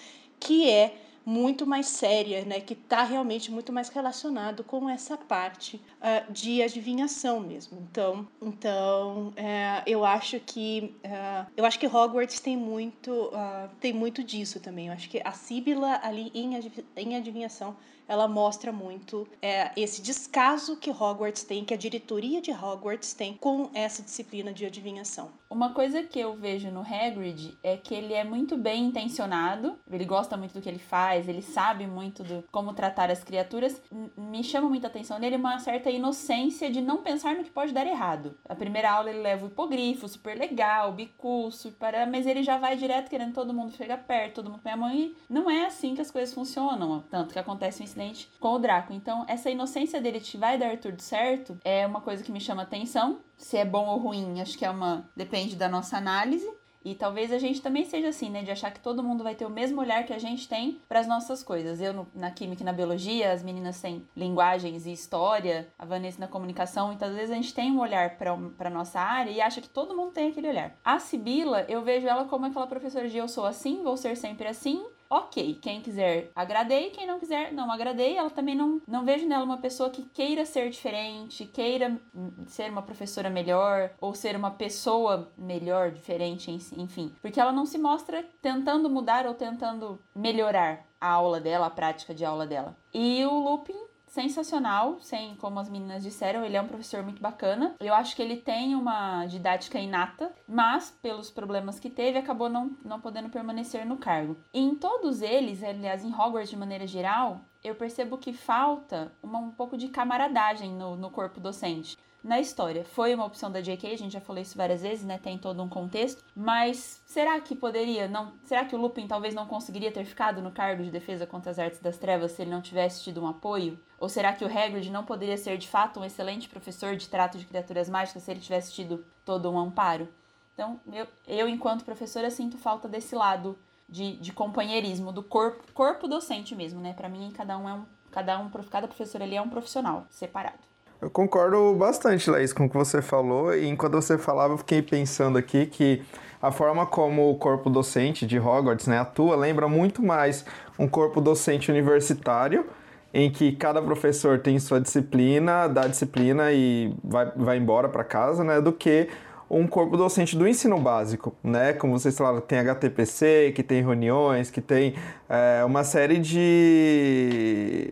que 0.41 0.67
é 0.71 0.95
muito 1.31 1.65
mais 1.65 1.87
séria, 1.87 2.45
né, 2.45 2.59
que 2.59 2.75
está 2.75 3.05
realmente 3.05 3.53
muito 3.53 3.73
mais 3.73 3.89
relacionado 3.89 4.65
com 4.65 4.91
essa 4.91 5.17
parte 5.17 5.77
uh, 5.77 6.33
de 6.33 6.61
adivinhação 6.61 7.39
mesmo. 7.39 7.79
Então, 7.89 8.27
então 8.43 9.33
é, 9.37 9.81
eu 9.87 10.05
acho 10.05 10.41
que 10.41 10.93
uh, 11.05 11.47
eu 11.57 11.65
acho 11.65 11.79
que 11.79 11.87
Hogwarts 11.87 12.41
tem 12.41 12.57
muito 12.57 13.13
uh, 13.13 13.71
tem 13.79 13.93
muito 13.93 14.25
disso 14.25 14.59
também. 14.59 14.89
Eu 14.89 14.93
acho 14.93 15.09
que 15.09 15.21
a 15.25 15.31
Síbila 15.31 16.01
ali 16.03 16.33
em, 16.35 16.59
em 16.97 17.17
adivinhação 17.17 17.77
ela 18.11 18.27
mostra 18.27 18.73
muito 18.73 19.25
é, 19.41 19.71
esse 19.77 20.03
descaso 20.03 20.77
que 20.77 20.91
Hogwarts 20.91 21.45
tem, 21.45 21.65
que 21.65 21.73
a 21.73 21.77
diretoria 21.77 22.43
de 22.43 22.51
Hogwarts 22.51 23.15
tem 23.15 23.35
com 23.35 23.71
essa 23.73 24.03
disciplina 24.03 24.53
de 24.53 24.67
adivinhação. 24.67 25.31
Uma 25.49 25.73
coisa 25.73 26.03
que 26.03 26.19
eu 26.19 26.35
vejo 26.35 26.71
no 26.71 26.81
Hagrid 26.81 27.57
é 27.63 27.77
que 27.77 27.93
ele 27.93 28.15
é 28.15 28.23
muito 28.23 28.57
bem 28.57 28.85
intencionado, 28.85 29.77
ele 29.91 30.05
gosta 30.05 30.37
muito 30.37 30.55
do 30.55 30.61
que 30.61 30.69
ele 30.69 30.79
faz, 30.79 31.29
ele 31.29 31.43
sabe 31.43 31.89
muito 31.89 32.23
do 32.23 32.45
como 32.53 32.73
tratar 32.73 33.11
as 33.11 33.25
criaturas. 33.25 33.83
Me 34.17 34.45
chama 34.45 34.69
muita 34.69 34.87
atenção 34.87 35.19
nele 35.19 35.37
uma 35.37 35.59
certa 35.59 35.91
inocência 35.91 36.71
de 36.71 36.81
não 36.81 37.03
pensar 37.03 37.35
no 37.35 37.43
que 37.45 37.51
pode 37.51 37.73
dar 37.73 37.87
errado. 37.87 38.37
A 38.49 38.55
primeira 38.55 38.93
aula 38.93 39.11
ele 39.11 39.21
leva 39.21 39.45
o 39.45 39.49
hipogrifo, 39.49 40.09
super 40.09 40.39
legal, 40.39 40.93
bicurso, 40.93 41.73
para, 41.73 42.07
mas 42.07 42.27
ele 42.27 42.45
já 42.45 42.57
vai 42.57 42.77
direto 42.77 43.11
querendo 43.11 43.35
todo 43.35 43.55
mundo 43.55 43.73
chegar 43.73 43.99
perto, 43.99 44.37
todo 44.37 44.51
mundo 44.51 44.63
põe 44.63 44.73
a 44.73 44.77
mão 44.77 44.93
e 44.93 45.17
não 45.29 45.51
é 45.51 45.67
assim 45.67 45.97
que 45.97 46.01
as 46.01 46.11
coisas 46.11 46.33
funcionam. 46.33 47.05
Tanto 47.11 47.33
que 47.33 47.39
acontece 47.39 47.83
um 47.83 47.85
incidente 48.01 48.31
com 48.41 48.55
o 48.55 48.59
Draco. 48.59 48.93
Então, 48.93 49.25
essa 49.29 49.51
inocência 49.51 50.01
dele 50.01 50.21
de 50.21 50.37
vai 50.37 50.59
dar 50.59 50.77
tudo 50.79 51.01
certo 51.01 51.59
é 51.65 51.87
uma 51.87 52.01
coisa 52.01 52.25
que 52.25 52.33
me 52.33 52.41
chama 52.41 52.63
atenção. 52.63 53.19
Se 53.37 53.57
é 53.57 53.65
bom 53.65 53.87
ou 53.87 53.99
ruim, 53.99 54.41
acho 54.41 54.57
que 54.57 54.65
é 54.65 54.71
uma. 54.71 55.09
depende 55.17 55.57
da 55.57 55.69
nossa 55.69 55.97
análise. 55.97 56.49
E 56.83 56.95
talvez 56.95 57.31
a 57.31 57.39
gente 57.39 57.61
também 57.61 57.85
seja 57.85 58.09
assim, 58.09 58.31
né? 58.31 58.43
De 58.43 58.51
achar 58.51 58.71
que 58.71 58.81
todo 58.81 59.03
mundo 59.03 59.23
vai 59.23 59.35
ter 59.35 59.45
o 59.45 59.51
mesmo 59.51 59.83
olhar 59.83 60.03
que 60.07 60.15
a 60.15 60.19
gente 60.19 60.49
tem 60.49 60.81
para 60.89 60.99
as 60.99 61.07
nossas 61.07 61.43
coisas. 61.43 61.79
Eu 61.79 61.93
no, 61.93 62.09
na 62.15 62.31
química 62.31 62.63
e 62.63 62.65
na 62.65 62.73
biologia, 62.73 63.33
as 63.33 63.43
meninas 63.43 63.79
têm 63.83 64.09
linguagens 64.17 64.87
e 64.87 64.93
história, 64.93 65.69
a 65.79 65.85
Vanessa 65.85 66.19
na 66.19 66.27
comunicação. 66.27 66.87
Muitas 66.87 67.15
vezes 67.15 67.31
a 67.31 67.35
gente 67.35 67.53
tem 67.53 67.71
um 67.71 67.81
olhar 67.81 68.17
para 68.17 68.71
nossa 68.71 68.99
área 68.99 69.31
e 69.31 69.43
acha 69.43 69.61
que 69.61 69.69
todo 69.69 69.95
mundo 69.95 70.13
tem 70.13 70.31
aquele 70.31 70.49
olhar. 70.49 70.75
A 70.83 70.99
Sibila, 70.99 71.67
eu 71.69 71.83
vejo 71.83 72.09
ela 72.09 72.25
como 72.25 72.47
aquela 72.47 72.67
professora 72.67 73.11
de 73.11 73.19
eu 73.19 73.29
sou 73.29 73.45
assim, 73.45 73.83
vou 73.83 73.99
ser 73.99 74.17
sempre 74.17 74.49
assim 74.49 74.83
ok, 75.11 75.59
quem 75.61 75.83
quiser 75.83 76.31
agradei, 76.35 76.91
quem 76.91 77.07
não 77.07 77.19
quiser 77.19 77.53
não 77.53 77.71
agradei. 77.71 78.17
Ela 78.17 78.31
também 78.31 78.55
não, 78.55 78.81
não 78.87 79.05
vejo 79.05 79.27
nela 79.27 79.45
uma 79.45 79.59
pessoa 79.59 79.91
que 79.91 80.03
queira 80.03 80.47
ser 80.47 80.71
diferente, 80.71 81.45
queira 81.45 82.01
ser 82.47 82.71
uma 82.71 82.83
professora 82.83 83.29
melhor 83.29 83.91
ou 84.01 84.15
ser 84.15 84.37
uma 84.37 84.53
pessoa 84.53 85.31
melhor, 85.37 85.91
diferente, 85.91 86.51
enfim. 86.77 87.13
Porque 87.21 87.41
ela 87.41 87.53
não 87.53 87.67
se 87.67 87.77
mostra 87.77 88.25
tentando 88.41 88.89
mudar 88.89 89.27
ou 89.27 89.35
tentando 89.35 89.99
melhorar 90.15 90.87
a 91.01 91.09
aula 91.09 91.41
dela, 91.41 91.67
a 91.67 91.71
prática 91.71 92.15
de 92.15 92.25
aula 92.25 92.47
dela. 92.47 92.77
E 92.95 93.25
o 93.25 93.39
Lupin 93.39 93.90
sensacional, 94.11 94.99
sem, 95.01 95.37
como 95.37 95.61
as 95.61 95.71
meninas 95.71 96.03
disseram, 96.03 96.45
ele 96.45 96.57
é 96.57 96.61
um 96.61 96.67
professor 96.67 97.03
muito 97.03 97.23
bacana. 97.23 97.75
Eu 97.81 97.95
acho 97.95 98.15
que 98.15 98.21
ele 98.21 98.37
tem 98.37 98.75
uma 98.75 99.25
didática 99.27 99.79
inata, 99.79 100.33
mas 100.47 100.91
pelos 101.01 101.31
problemas 101.31 101.79
que 101.79 101.89
teve, 101.89 102.19
acabou 102.19 102.49
não, 102.49 102.77
não 102.85 103.01
podendo 103.01 103.31
permanecer 103.31 103.87
no 103.87 103.97
cargo. 103.97 104.37
E 104.53 104.61
em 104.61 104.75
todos 104.75 105.23
eles, 105.23 105.63
aliás, 105.63 106.05
em 106.05 106.13
Hogwarts 106.13 106.51
de 106.51 106.57
maneira 106.57 106.87
geral, 106.87 107.41
eu 107.63 107.75
percebo 107.75 108.19
que 108.19 108.33
falta 108.33 109.13
uma, 109.23 109.39
um 109.39 109.51
pouco 109.51 109.77
de 109.77 109.89
camaradagem 109.89 110.73
no, 110.73 110.97
no 110.97 111.11
corpo 111.11 111.39
docente. 111.39 111.97
na 112.23 112.39
história. 112.41 112.85
Foi 112.85 113.15
uma 113.15 113.25
opção 113.25 113.51
da 113.51 113.61
J.K., 113.61 113.93
a 113.93 113.97
gente 113.97 114.13
já 114.13 114.21
falou 114.21 114.43
isso 114.43 114.57
várias 114.57 114.83
vezes, 114.83 115.05
né? 115.05 115.19
Tem 115.19 115.39
todo 115.39 115.63
um 115.63 115.69
contexto. 115.69 116.23
Mas 116.35 117.01
será 117.07 117.41
que 117.41 117.55
poderia 117.55 118.09
não. 118.09 118.33
Será 118.45 118.65
que 118.65 118.75
o 118.75 118.79
Lupin 118.79 119.07
talvez 119.07 119.35
não 119.35 119.47
conseguiria 119.47 119.91
ter 119.91 120.05
ficado 120.05 120.43
no 120.43 120.51
cargo 120.51 120.83
de 120.83 120.91
defesa 120.91 121.27
contra 121.27 121.51
as 121.51 121.59
artes 121.59 121.81
das 121.81 121.97
trevas 121.97 122.33
se 122.33 122.43
ele 122.43 122.51
não 122.51 122.61
tivesse 122.61 123.03
tido 123.03 123.23
um 123.23 123.27
apoio? 123.27 123.79
Ou 124.01 124.09
será 124.09 124.33
que 124.33 124.45
o 124.45 124.49
Hagrid 124.49 124.91
não 124.91 125.05
poderia 125.05 125.37
ser 125.37 125.59
de 125.59 125.69
fato 125.69 126.01
um 126.01 126.05
excelente 126.05 126.49
professor 126.49 126.97
de 126.97 127.07
trato 127.07 127.37
de 127.37 127.45
criaturas 127.45 127.89
mágicas 127.89 128.23
se 128.23 128.31
ele 128.31 128.41
tivesse 128.41 128.73
tido 128.73 129.05
todo 129.27 129.51
um 129.51 129.59
amparo? 129.59 130.09
Então, 130.55 130.81
eu, 130.91 131.07
eu 131.29 131.49
enquanto 131.49 131.85
professora, 131.85 132.31
sinto 132.31 132.57
falta 132.57 132.89
desse 132.89 133.15
lado 133.15 133.59
de, 133.87 134.17
de 134.17 134.33
companheirismo, 134.33 135.13
do 135.13 135.23
corpo, 135.23 135.63
corpo 135.75 136.09
docente 136.09 136.55
mesmo, 136.55 136.81
né? 136.81 136.95
Para 136.95 137.11
mim, 137.11 137.31
cada 137.37 137.59
um 137.59 137.69
é 137.69 137.75
um. 137.75 137.85
Cada 138.11 138.39
um, 138.41 138.51
cada 138.71 138.89
professor 138.89 139.23
ali 139.23 139.37
é 139.37 139.43
um 139.43 139.49
profissional 139.49 140.05
separado. 140.11 140.59
Eu 141.01 141.09
concordo 141.09 141.75
bastante, 141.75 142.29
Laís, 142.29 142.53
com 142.53 142.67
o 142.67 142.69
que 142.69 142.77
você 142.77 143.01
falou. 143.01 143.55
E 143.55 143.69
enquanto 143.69 143.95
você 143.95 144.19
falava, 144.19 144.55
eu 144.55 144.59
fiquei 144.59 144.83
pensando 144.83 145.39
aqui 145.39 145.67
que 145.67 146.03
a 146.43 146.51
forma 146.51 146.87
como 146.87 147.31
o 147.31 147.39
corpo 147.39 147.71
docente 147.71 148.27
de 148.27 148.39
Hogwarts 148.39 148.87
né, 148.87 148.99
atua 148.99 149.37
lembra 149.37 149.69
muito 149.69 150.03
mais 150.03 150.45
um 150.79 150.89
corpo 150.89 151.21
docente 151.21 151.71
universitário, 151.71 152.67
em 153.13 153.31
que 153.31 153.53
cada 153.53 153.83
professor 153.83 154.39
tem 154.39 154.59
sua 154.59 154.81
disciplina, 154.81 155.67
dá 155.69 155.87
disciplina 155.87 156.53
e 156.53 156.95
vai, 157.03 157.33
vai 157.37 157.57
embora 157.57 157.89
para 157.89 158.05
casa, 158.05 158.45
né, 158.45 158.61
do 158.61 158.73
que 158.73 159.09
um 159.51 159.67
corpo 159.67 159.97
docente 159.97 160.37
do 160.37 160.47
ensino 160.47 160.79
básico, 160.79 161.35
né? 161.43 161.73
Como 161.73 161.99
vocês 161.99 162.17
falaram, 162.17 162.41
tem 162.41 162.61
HTPC, 162.61 163.53
que 163.55 163.65
tem 163.65 163.83
reuniões, 163.83 164.49
que 164.49 164.61
tem 164.61 164.95
é, 165.29 165.65
uma 165.65 165.83
série 165.83 166.19
de 166.19 167.91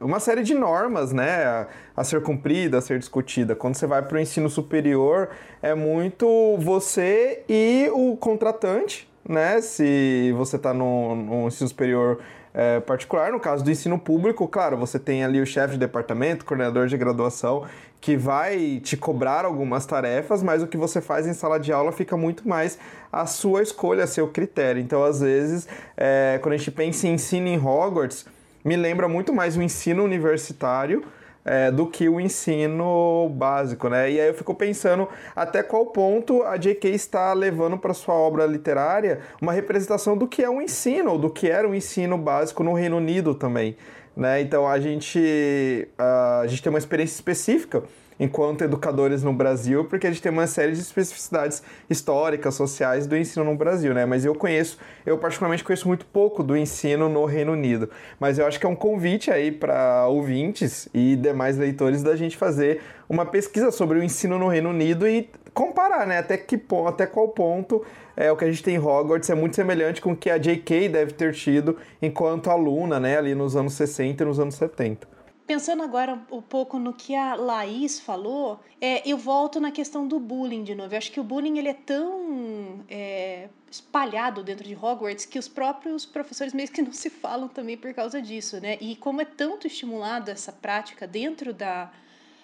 uma 0.00 0.18
série 0.18 0.42
de 0.42 0.52
normas, 0.52 1.12
né? 1.12 1.44
A, 1.44 1.68
a 1.96 2.02
ser 2.02 2.20
cumprida, 2.22 2.78
a 2.78 2.80
ser 2.80 2.98
discutida. 2.98 3.54
Quando 3.54 3.76
você 3.76 3.86
vai 3.86 4.02
para 4.02 4.16
o 4.16 4.20
ensino 4.20 4.50
superior, 4.50 5.30
é 5.62 5.76
muito 5.76 6.56
você 6.58 7.44
e 7.48 7.88
o 7.94 8.16
contratante, 8.16 9.08
né? 9.28 9.60
Se 9.60 10.32
você 10.36 10.56
está 10.56 10.74
no, 10.74 11.14
no 11.14 11.46
ensino 11.46 11.68
superior 11.68 12.18
é, 12.56 12.80
particular. 12.80 13.30
No 13.30 13.38
caso 13.38 13.62
do 13.62 13.70
ensino 13.70 13.98
público, 13.98 14.48
claro, 14.48 14.78
você 14.78 14.98
tem 14.98 15.22
ali 15.22 15.40
o 15.40 15.46
chefe 15.46 15.74
de 15.74 15.78
departamento, 15.78 16.44
coordenador 16.46 16.86
de 16.86 16.96
graduação, 16.96 17.66
que 18.00 18.16
vai 18.16 18.80
te 18.82 18.96
cobrar 18.96 19.44
algumas 19.44 19.84
tarefas, 19.84 20.42
mas 20.42 20.62
o 20.62 20.66
que 20.66 20.76
você 20.76 21.00
faz 21.02 21.26
em 21.26 21.34
sala 21.34 21.60
de 21.60 21.70
aula 21.70 21.92
fica 21.92 22.16
muito 22.16 22.48
mais 22.48 22.78
a 23.12 23.26
sua 23.26 23.62
escolha, 23.62 24.04
a 24.04 24.06
seu 24.06 24.28
critério. 24.28 24.80
Então, 24.80 25.04
às 25.04 25.20
vezes, 25.20 25.68
é, 25.96 26.38
quando 26.42 26.54
a 26.54 26.56
gente 26.56 26.70
pensa 26.70 27.06
em 27.06 27.14
ensino 27.14 27.46
em 27.46 27.58
Hogwarts, 27.58 28.24
me 28.64 28.76
lembra 28.76 29.06
muito 29.06 29.32
mais 29.32 29.56
o 29.56 29.62
ensino 29.62 30.02
universitário 30.02 31.04
é, 31.46 31.70
do 31.70 31.86
que 31.86 32.08
o 32.08 32.20
ensino 32.20 33.28
básico, 33.30 33.88
né? 33.88 34.10
E 34.10 34.20
aí 34.20 34.28
eu 34.28 34.34
fico 34.34 34.52
pensando 34.52 35.08
até 35.34 35.62
qual 35.62 35.86
ponto 35.86 36.42
a 36.42 36.56
J.K. 36.56 36.90
está 36.90 37.32
levando 37.32 37.78
para 37.78 37.94
sua 37.94 38.14
obra 38.14 38.44
literária 38.44 39.20
uma 39.40 39.52
representação 39.52 40.18
do 40.18 40.26
que 40.26 40.42
é 40.42 40.50
um 40.50 40.60
ensino, 40.60 41.16
do 41.16 41.30
que 41.30 41.48
era 41.48 41.68
um 41.68 41.74
ensino 41.74 42.18
básico 42.18 42.64
no 42.64 42.74
Reino 42.74 42.96
Unido 42.96 43.32
também, 43.32 43.76
né? 44.16 44.40
Então 44.40 44.66
a 44.66 44.80
gente, 44.80 45.88
a 45.96 46.44
gente 46.48 46.62
tem 46.62 46.70
uma 46.70 46.80
experiência 46.80 47.14
específica 47.14 47.84
enquanto 48.18 48.62
educadores 48.62 49.22
no 49.22 49.32
Brasil, 49.32 49.84
porque 49.84 50.06
a 50.06 50.10
gente 50.10 50.22
tem 50.22 50.32
uma 50.32 50.46
série 50.46 50.72
de 50.72 50.80
especificidades 50.80 51.62
históricas, 51.88 52.54
sociais 52.54 53.06
do 53.06 53.16
ensino 53.16 53.44
no 53.44 53.56
Brasil, 53.56 53.92
né? 53.92 54.06
Mas 54.06 54.24
eu 54.24 54.34
conheço, 54.34 54.78
eu 55.04 55.18
particularmente 55.18 55.62
conheço 55.62 55.86
muito 55.86 56.06
pouco 56.06 56.42
do 56.42 56.56
ensino 56.56 57.08
no 57.08 57.24
Reino 57.24 57.52
Unido. 57.52 57.90
Mas 58.18 58.38
eu 58.38 58.46
acho 58.46 58.58
que 58.58 58.66
é 58.66 58.68
um 58.68 58.76
convite 58.76 59.30
aí 59.30 59.52
para 59.52 60.06
ouvintes 60.06 60.88
e 60.94 61.16
demais 61.16 61.56
leitores 61.58 62.02
da 62.02 62.16
gente 62.16 62.36
fazer 62.36 62.80
uma 63.08 63.24
pesquisa 63.24 63.70
sobre 63.70 63.98
o 63.98 64.02
ensino 64.02 64.38
no 64.38 64.48
Reino 64.48 64.70
Unido 64.70 65.06
e 65.06 65.30
comparar, 65.52 66.06
né? 66.06 66.18
Até 66.18 66.36
que 66.36 66.60
até 66.86 67.06
qual 67.06 67.28
ponto 67.28 67.84
é 68.16 68.30
o 68.32 68.36
que 68.36 68.44
a 68.44 68.50
gente 68.50 68.62
tem 68.62 68.74
em 68.76 68.78
Hogwarts 68.78 69.28
é 69.30 69.34
muito 69.34 69.56
semelhante 69.56 70.00
com 70.00 70.12
o 70.12 70.16
que 70.16 70.30
a 70.30 70.38
J.K. 70.38 70.88
deve 70.88 71.12
ter 71.12 71.34
tido 71.34 71.76
enquanto 72.00 72.50
aluna, 72.50 72.98
né? 72.98 73.18
Ali 73.18 73.34
nos 73.34 73.56
anos 73.56 73.74
60 73.74 74.22
e 74.22 74.26
nos 74.26 74.38
anos 74.38 74.54
70. 74.54 75.15
Pensando 75.46 75.82
agora 75.84 76.20
um 76.32 76.42
pouco 76.42 76.76
no 76.76 76.92
que 76.92 77.14
a 77.14 77.36
Laís 77.36 78.00
falou, 78.00 78.58
é, 78.80 79.08
eu 79.08 79.16
volto 79.16 79.60
na 79.60 79.70
questão 79.70 80.08
do 80.08 80.18
bullying 80.18 80.64
de 80.64 80.74
novo. 80.74 80.92
Eu 80.92 80.98
acho 80.98 81.12
que 81.12 81.20
o 81.20 81.24
bullying 81.24 81.56
ele 81.58 81.68
é 81.68 81.74
tão 81.74 82.84
é, 82.88 83.48
espalhado 83.70 84.42
dentro 84.42 84.66
de 84.66 84.74
Hogwarts 84.74 85.24
que 85.24 85.38
os 85.38 85.46
próprios 85.46 86.04
professores 86.04 86.52
meio 86.52 86.68
que 86.68 86.82
não 86.82 86.92
se 86.92 87.08
falam 87.08 87.46
também 87.46 87.76
por 87.76 87.94
causa 87.94 88.20
disso, 88.20 88.60
né? 88.60 88.76
E 88.80 88.96
como 88.96 89.20
é 89.20 89.24
tanto 89.24 89.68
estimulado 89.68 90.32
essa 90.32 90.50
prática 90.50 91.06
dentro 91.06 91.54
da, 91.54 91.92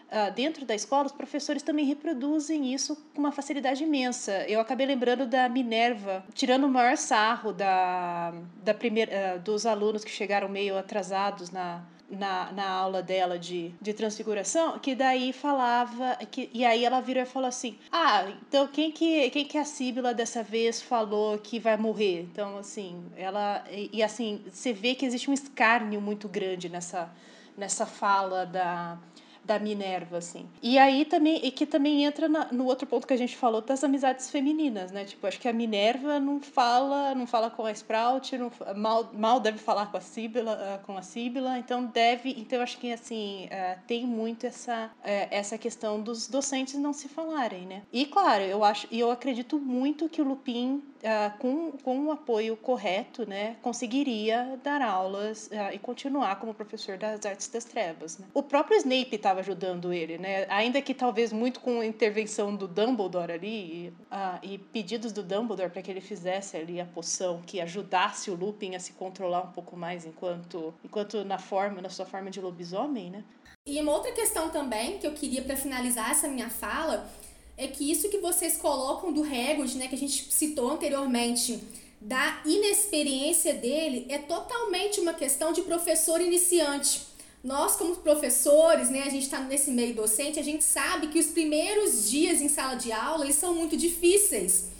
uh, 0.09 0.33
dentro 0.33 0.65
da 0.65 0.75
escola, 0.75 1.07
os 1.07 1.13
professores 1.13 1.63
também 1.65 1.85
reproduzem 1.85 2.73
isso 2.73 2.95
com 3.15 3.21
uma 3.21 3.33
facilidade 3.33 3.83
imensa. 3.83 4.45
Eu 4.47 4.61
acabei 4.61 4.87
lembrando 4.87 5.27
da 5.27 5.49
Minerva, 5.49 6.25
tirando 6.35 6.65
o 6.65 6.69
maior 6.69 6.97
sarro 6.97 7.53
da, 7.53 8.33
da 8.63 8.73
primeira, 8.73 9.37
uh, 9.37 9.41
dos 9.41 9.67
alunos 9.67 10.05
que 10.05 10.11
chegaram 10.11 10.49
meio 10.49 10.79
atrasados 10.79 11.51
na, 11.51 11.83
na, 12.13 12.53
na 12.53 12.69
aula 12.69 13.03
dela 13.03 13.39
de, 13.39 13.75
de 13.81 13.95
transfiguração, 13.95 14.79
que 14.79 14.95
daí 14.95 15.33
falava, 15.33 16.17
que, 16.31 16.51
e 16.53 16.65
aí 16.65 16.85
ela 16.85 17.01
virou 17.01 17.23
e 17.23 17.27
falou 17.27 17.49
assim: 17.49 17.79
Ah, 17.91 18.27
então 18.47 18.67
quem 18.67 18.93
que, 18.93 19.31
quem 19.31 19.45
que 19.45 19.57
a 19.57 19.65
Síbila 19.65 20.13
dessa 20.13 20.43
vez 20.43 20.81
falou 20.81 21.39
que 21.39 21.59
vai 21.59 21.77
morrer? 21.77 22.29
Então, 22.31 22.59
assim, 22.59 23.05
ela. 23.17 23.65
E, 23.71 23.91
e 23.93 24.03
assim, 24.03 24.43
você 24.51 24.73
vê 24.73 24.95
que 24.95 25.07
existe 25.07 25.31
um 25.31 25.35
escárnio 25.35 26.01
muito 26.01 26.29
grande 26.29 26.69
nessa, 26.69 27.11
nessa 27.57 27.87
fala 27.87 28.45
da 28.45 28.99
da 29.45 29.59
Minerva, 29.59 30.19
assim. 30.19 30.49
E 30.63 30.79
aí 30.79 31.05
também, 31.05 31.45
e 31.45 31.51
que 31.51 31.67
também 31.67 32.05
entra 32.05 32.29
na, 32.29 32.53
no 32.53 32.67
outro 32.67 32.87
ponto 32.87 33.07
que 33.07 33.13
a 33.13 33.17
gente 33.17 33.37
falou 33.37 33.61
das 33.61 33.83
amizades 33.83 34.31
femininas, 34.31 34.93
né? 34.93 35.05
Tipo, 35.05 35.27
acho 35.27 35.41
que 35.41 35.49
a 35.49 35.53
Minerva 35.53 36.21
não 36.21 36.41
fala, 36.41 37.15
não 37.15 37.27
fala 37.27 37.51
com 37.51 37.67
a 37.67 37.73
Sprout, 37.73 38.37
não, 38.39 38.53
mal, 38.77 39.11
mal 39.13 39.41
deve 39.41 39.59
falar 39.59 39.87
com 39.87 39.97
a 39.97 40.01
Síbila, 40.01 40.53
ah, 40.53 40.79
com 40.85 40.97
a 40.97 41.03
Síbila, 41.03 41.59
então 41.59 41.85
deve, 41.85 42.31
então 42.39 42.63
acho 42.63 42.79
que 42.79 42.93
assim, 42.93 43.47
uh, 43.47 43.81
tem 43.87 44.07
muito 44.07 44.47
essa, 44.47 44.87
uh, 44.87 45.29
essa 45.31 45.59
questão 45.59 46.01
dos 46.01 46.29
docentes 46.29 46.75
não 46.75 46.93
se 46.93 47.09
falarem, 47.09 47.67
né? 47.67 47.83
E 47.93 48.07
claro, 48.07 48.43
eu 48.45 48.63
acho, 48.63 48.87
e 48.91 49.01
eu 49.01 49.11
acredito 49.11 49.59
muito 49.59 50.09
que 50.09 50.21
o 50.21 50.25
Lupin 50.25 50.83
Uh, 51.03 51.37
com, 51.39 51.73
com 51.73 52.07
o 52.07 52.13
apoio 52.13 52.57
correto, 52.57 53.29
né, 53.29 53.57
conseguiria 53.61 54.57
dar 54.63 54.81
aulas 54.81 55.49
uh, 55.49 55.75
e 55.75 55.79
continuar 55.79 56.37
como 56.37 56.55
professor 56.55 56.97
das 56.97 57.27
artes 57.27 57.49
das 57.49 57.65
trevas. 57.65 58.19
Né? 58.19 58.27
O 58.33 58.41
próprio 58.41 58.77
Snape 58.77 59.17
estava 59.17 59.41
ajudando 59.41 59.93
ele, 59.93 60.17
né? 60.17 60.47
ainda 60.49 60.81
que 60.81 60.95
talvez 60.95 61.33
muito 61.33 61.59
com 61.59 61.81
a 61.81 61.87
intervenção 61.87 62.55
do 62.55 62.69
Dumbledore 62.69 63.33
ali 63.33 63.49
e, 63.49 63.89
uh, 64.13 64.39
e 64.45 64.59
pedidos 64.59 65.11
do 65.11 65.25
Dumbledore 65.25 65.71
para 65.71 65.83
que 65.83 65.91
ele 65.91 66.01
fizesse 66.01 66.57
ali 66.57 66.81
a 66.81 66.87
poção 66.87 67.43
que 67.45 67.61
ajudasse 67.61 68.31
o 68.31 68.37
Lupin 68.37 68.77
a 68.77 68.79
se 68.79 68.93
controlar 68.93 69.43
um 69.43 69.51
pouco 69.51 69.77
mais 69.77 70.07
enquanto, 70.07 70.73
enquanto 70.85 71.25
na 71.25 71.39
forma, 71.39 71.83
na 71.83 71.89
sua 71.89 72.07
forma 72.07 72.31
de 72.31 72.41
lobisomem, 72.41 73.11
né? 73.11 73.25
E 73.67 73.81
uma 73.81 73.93
outra 73.93 74.11
questão 74.13 74.51
também 74.51 74.99
que 74.99 75.07
eu 75.07 75.13
queria 75.13 75.43
para 75.43 75.57
finalizar 75.57 76.11
essa 76.11 76.27
minha 76.27 76.51
fala 76.51 77.09
é 77.57 77.67
que 77.67 77.91
isso 77.91 78.09
que 78.09 78.19
vocês 78.19 78.57
colocam 78.57 79.13
do 79.13 79.23
Hagrid, 79.23 79.77
né, 79.77 79.89
que 79.89 79.95
a 79.95 79.99
gente 79.99 80.33
citou 80.33 80.71
anteriormente, 80.71 81.61
da 82.01 82.43
inexperiência 82.45 83.55
dele, 83.55 84.07
é 84.09 84.19
totalmente 84.19 85.01
uma 85.01 85.15
questão 85.15 85.53
de 85.53 85.63
professor 85.63 86.21
iniciante. 86.21 87.03
Nós, 87.45 87.77
como 87.77 87.97
professores, 87.97 88.89
né, 88.89 89.03
a 89.03 89.11
gente 89.11 89.25
está 89.25 89.41
nesse 89.41 89.71
meio 89.71 89.95
docente, 89.95 90.39
a 90.39 90.45
gente 90.45 90.65
sabe 90.65 91.09
que 91.09 91.19
os 91.19 91.27
primeiros 91.27 92.09
dias 92.11 92.41
em 92.41 92.49
sala 92.49 92.77
de 92.77 92.93
aula 92.93 93.25
eles 93.25 93.37
são 93.37 93.55
muito 93.55 93.77
difíceis. 93.77 94.71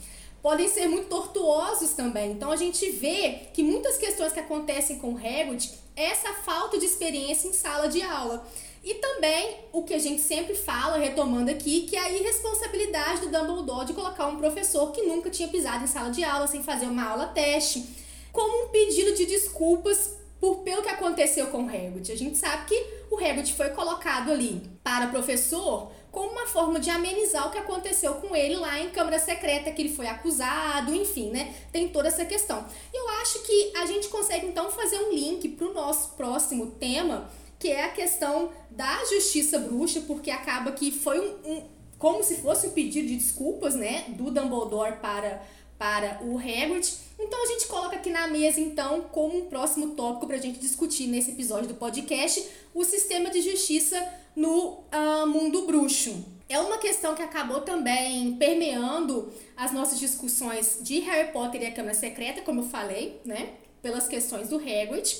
Podem 0.41 0.67
ser 0.67 0.87
muito 0.87 1.07
tortuosos 1.07 1.91
também. 1.91 2.31
Então 2.31 2.51
a 2.51 2.55
gente 2.57 2.89
vê 2.89 3.47
que 3.53 3.63
muitas 3.63 3.97
questões 3.97 4.33
que 4.33 4.39
acontecem 4.39 4.97
com 4.97 5.13
o 5.13 5.17
Hagrid 5.17 5.71
é 5.95 6.05
essa 6.05 6.33
falta 6.33 6.77
de 6.77 6.85
experiência 6.85 7.47
em 7.47 7.53
sala 7.53 7.87
de 7.87 8.01
aula. 8.01 8.45
E 8.83 8.95
também 8.95 9.59
o 9.71 9.83
que 9.83 9.93
a 9.93 9.99
gente 9.99 10.21
sempre 10.21 10.53
fala, 10.55 10.97
retomando 10.97 11.49
aqui, 11.49 11.83
que 11.83 11.95
é 11.95 11.99
a 12.01 12.11
irresponsabilidade 12.11 13.21
do 13.21 13.29
Dumbledore 13.29 13.85
de 13.85 13.93
colocar 13.93 14.27
um 14.27 14.37
professor 14.37 14.91
que 14.91 15.03
nunca 15.03 15.29
tinha 15.29 15.47
pisado 15.47 15.83
em 15.83 15.87
sala 15.87 16.09
de 16.11 16.23
aula 16.23 16.47
sem 16.47 16.61
fazer 16.61 16.85
uma 16.87 17.05
aula 17.05 17.27
teste, 17.27 17.85
como 18.31 18.65
um 18.65 18.69
pedido 18.69 19.15
de 19.15 19.25
desculpas 19.25 20.17
por 20.39 20.57
pelo 20.57 20.81
que 20.81 20.89
aconteceu 20.89 21.47
com 21.47 21.63
o 21.63 21.69
Hagrid. 21.69 22.11
A 22.11 22.17
gente 22.17 22.37
sabe 22.37 22.65
que 22.65 22.85
o 23.09 23.15
Hagrid 23.15 23.53
foi 23.53 23.69
colocado 23.69 24.29
ali 24.29 24.61
para 24.83 25.07
professor 25.07 25.89
como 26.11 26.31
uma 26.31 26.45
forma 26.45 26.79
de 26.79 26.89
amenizar 26.89 27.47
o 27.47 27.51
que 27.51 27.57
aconteceu 27.57 28.13
com 28.15 28.35
ele 28.35 28.55
lá 28.57 28.79
em 28.79 28.89
Câmara 28.89 29.17
Secreta, 29.17 29.71
que 29.71 29.81
ele 29.81 29.95
foi 29.95 30.05
acusado, 30.05 30.93
enfim, 30.93 31.31
né? 31.31 31.55
Tem 31.71 31.87
toda 31.87 32.09
essa 32.09 32.23
questão. 32.25 32.63
Eu 32.93 33.09
acho 33.21 33.41
que 33.43 33.71
a 33.75 33.85
gente 33.85 34.09
consegue 34.09 34.45
então 34.45 34.69
fazer 34.69 34.97
um 34.97 35.11
link 35.11 35.47
para 35.49 35.65
o 35.65 35.73
nosso 35.73 36.09
próximo 36.09 36.71
tema, 36.71 37.31
que 37.63 37.71
é 37.71 37.85
a 37.85 37.89
questão 37.91 38.51
da 38.69 39.05
justiça 39.05 39.57
bruxa, 39.57 40.01
porque 40.01 40.29
acaba 40.29 40.73
que 40.73 40.91
foi 40.91 41.17
um, 41.17 41.49
um 41.49 41.63
como 41.97 42.21
se 42.21 42.35
fosse 42.35 42.67
um 42.67 42.71
pedido 42.71 43.07
de 43.07 43.15
desculpas, 43.15 43.73
né, 43.73 44.03
do 44.09 44.29
Dumbledore 44.29 44.97
para 44.97 45.41
para 45.79 46.19
o 46.21 46.37
Hagrid. 46.37 46.93
Então 47.17 47.41
a 47.41 47.47
gente 47.47 47.65
coloca 47.67 47.95
aqui 47.95 48.09
na 48.09 48.27
mesa 48.27 48.59
então 48.59 49.01
como 49.13 49.37
um 49.37 49.45
próximo 49.45 49.95
tópico 49.95 50.27
para 50.27 50.35
a 50.35 50.39
gente 50.39 50.59
discutir 50.59 51.07
nesse 51.07 51.31
episódio 51.31 51.69
do 51.69 51.75
podcast 51.75 52.45
o 52.73 52.83
sistema 52.83 53.29
de 53.29 53.41
justiça 53.41 53.97
no 54.35 54.83
uh, 54.91 55.25
mundo 55.25 55.65
bruxo. 55.65 56.13
é 56.49 56.59
uma 56.59 56.77
questão 56.77 57.15
que 57.15 57.21
acabou 57.21 57.61
também 57.61 58.35
permeando 58.35 59.31
as 59.55 59.71
nossas 59.71 59.97
discussões 59.99 60.79
de 60.81 60.99
Harry 60.99 61.31
Potter 61.31 61.61
e 61.61 61.65
a 61.67 61.71
Câmara 61.71 61.93
Secreta, 61.93 62.41
como 62.41 62.59
eu 62.59 62.65
falei, 62.65 63.21
né? 63.23 63.53
Pelas 63.81 64.05
questões 64.07 64.49
do 64.49 64.57
Hagrid. 64.57 65.17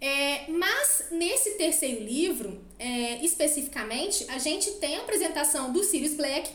É, 0.00 0.50
mas 0.50 1.06
nesse 1.10 1.52
terceiro 1.52 2.04
livro, 2.04 2.60
é, 2.78 3.24
especificamente, 3.24 4.26
a 4.28 4.38
gente 4.38 4.72
tem 4.72 4.96
a 4.96 5.00
apresentação 5.00 5.72
do 5.72 5.82
Sirius 5.82 6.14
Black, 6.14 6.50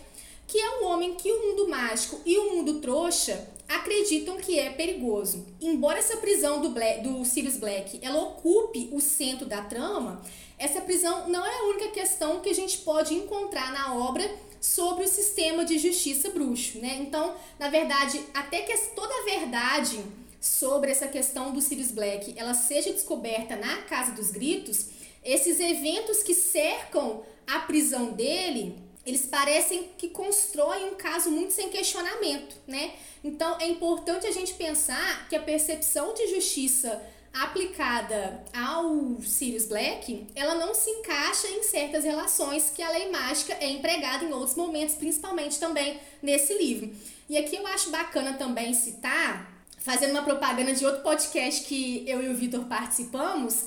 que 0.48 0.60
é 0.60 0.80
um 0.80 0.86
homem 0.86 1.16
que 1.16 1.32
o 1.32 1.48
mundo 1.48 1.68
mágico 1.68 2.20
e 2.26 2.38
o 2.38 2.56
mundo 2.56 2.80
trouxa 2.80 3.48
acreditam 3.68 4.38
que 4.38 4.58
é 4.58 4.72
perigoso. 4.72 5.46
Embora 5.62 6.00
essa 6.00 6.18
prisão 6.18 6.60
do, 6.60 6.70
Black, 6.70 7.02
do 7.02 7.24
Sirius 7.24 7.58
Black 7.58 8.00
ela 8.02 8.22
ocupe 8.22 8.90
o 8.92 9.00
centro 9.00 9.46
da 9.46 9.62
trama, 9.62 10.22
essa 10.58 10.82
prisão 10.82 11.30
não 11.30 11.46
é 11.46 11.60
a 11.60 11.64
única 11.66 11.90
questão 11.90 12.40
que 12.40 12.50
a 12.50 12.56
gente 12.56 12.80
pode 12.80 13.14
encontrar 13.14 13.72
na 13.72 13.96
obra 13.96 14.30
sobre 14.60 15.06
o 15.06 15.08
sistema 15.08 15.64
de 15.64 15.78
justiça 15.78 16.32
bruxo, 16.32 16.80
né? 16.80 16.98
Então, 17.00 17.34
na 17.58 17.70
verdade, 17.70 18.22
até 18.34 18.62
que 18.62 18.76
toda 18.96 19.14
a 19.14 19.24
verdade 19.24 20.04
sobre 20.40 20.92
essa 20.92 21.08
questão 21.08 21.52
do 21.52 21.62
Sirius 21.62 21.92
Black 21.92 22.34
ela 22.38 22.54
seja 22.54 22.92
descoberta 22.94 23.56
na 23.56 23.82
Casa 23.84 24.12
dos 24.12 24.32
Gritos, 24.32 24.88
esses 25.24 25.60
eventos 25.60 26.24
que 26.24 26.34
cercam 26.34 27.24
a 27.46 27.60
prisão 27.60 28.12
dele, 28.12 28.78
eles 29.06 29.26
parecem 29.26 29.90
que 29.98 30.10
constroem 30.10 30.90
um 30.92 30.96
caso 30.96 31.30
muito 31.32 31.52
sem 31.52 31.70
questionamento, 31.70 32.56
né? 32.68 32.94
Então 33.24 33.58
é 33.60 33.68
importante 33.68 34.28
a 34.28 34.32
gente 34.32 34.54
pensar 34.54 35.28
que 35.28 35.36
a 35.36 35.42
percepção 35.42 36.14
de 36.14 36.28
justiça 36.28 37.02
aplicada 37.34 38.44
ao 38.54 39.22
Sirius 39.22 39.66
Black, 39.66 40.28
ela 40.36 40.56
não 40.56 40.74
se 40.74 40.90
encaixa 40.90 41.48
em 41.48 41.64
certas 41.64 42.04
relações 42.04 42.72
que 42.76 42.82
a 42.82 42.90
lei 42.90 43.10
mágica 43.12 43.54
é 43.60 43.70
empregada 43.70 44.26
em 44.26 44.34
outros 44.34 44.56
momentos, 44.56 44.96
principalmente 44.96 45.60
também 45.60 46.00
nesse 46.22 46.58
livro. 46.58 46.92
E 47.30 47.38
aqui 47.38 47.56
eu 47.56 47.68
acho 47.68 47.92
bacana 47.92 48.34
também 48.34 48.74
citar 48.74 49.59
fazendo 49.80 50.12
uma 50.12 50.24
propaganda 50.24 50.74
de 50.74 50.86
outro 50.86 51.02
podcast 51.02 51.66
que 51.66 52.04
eu 52.08 52.22
e 52.22 52.30
o 52.30 52.36
Vitor 52.36 52.66
participamos, 52.66 53.66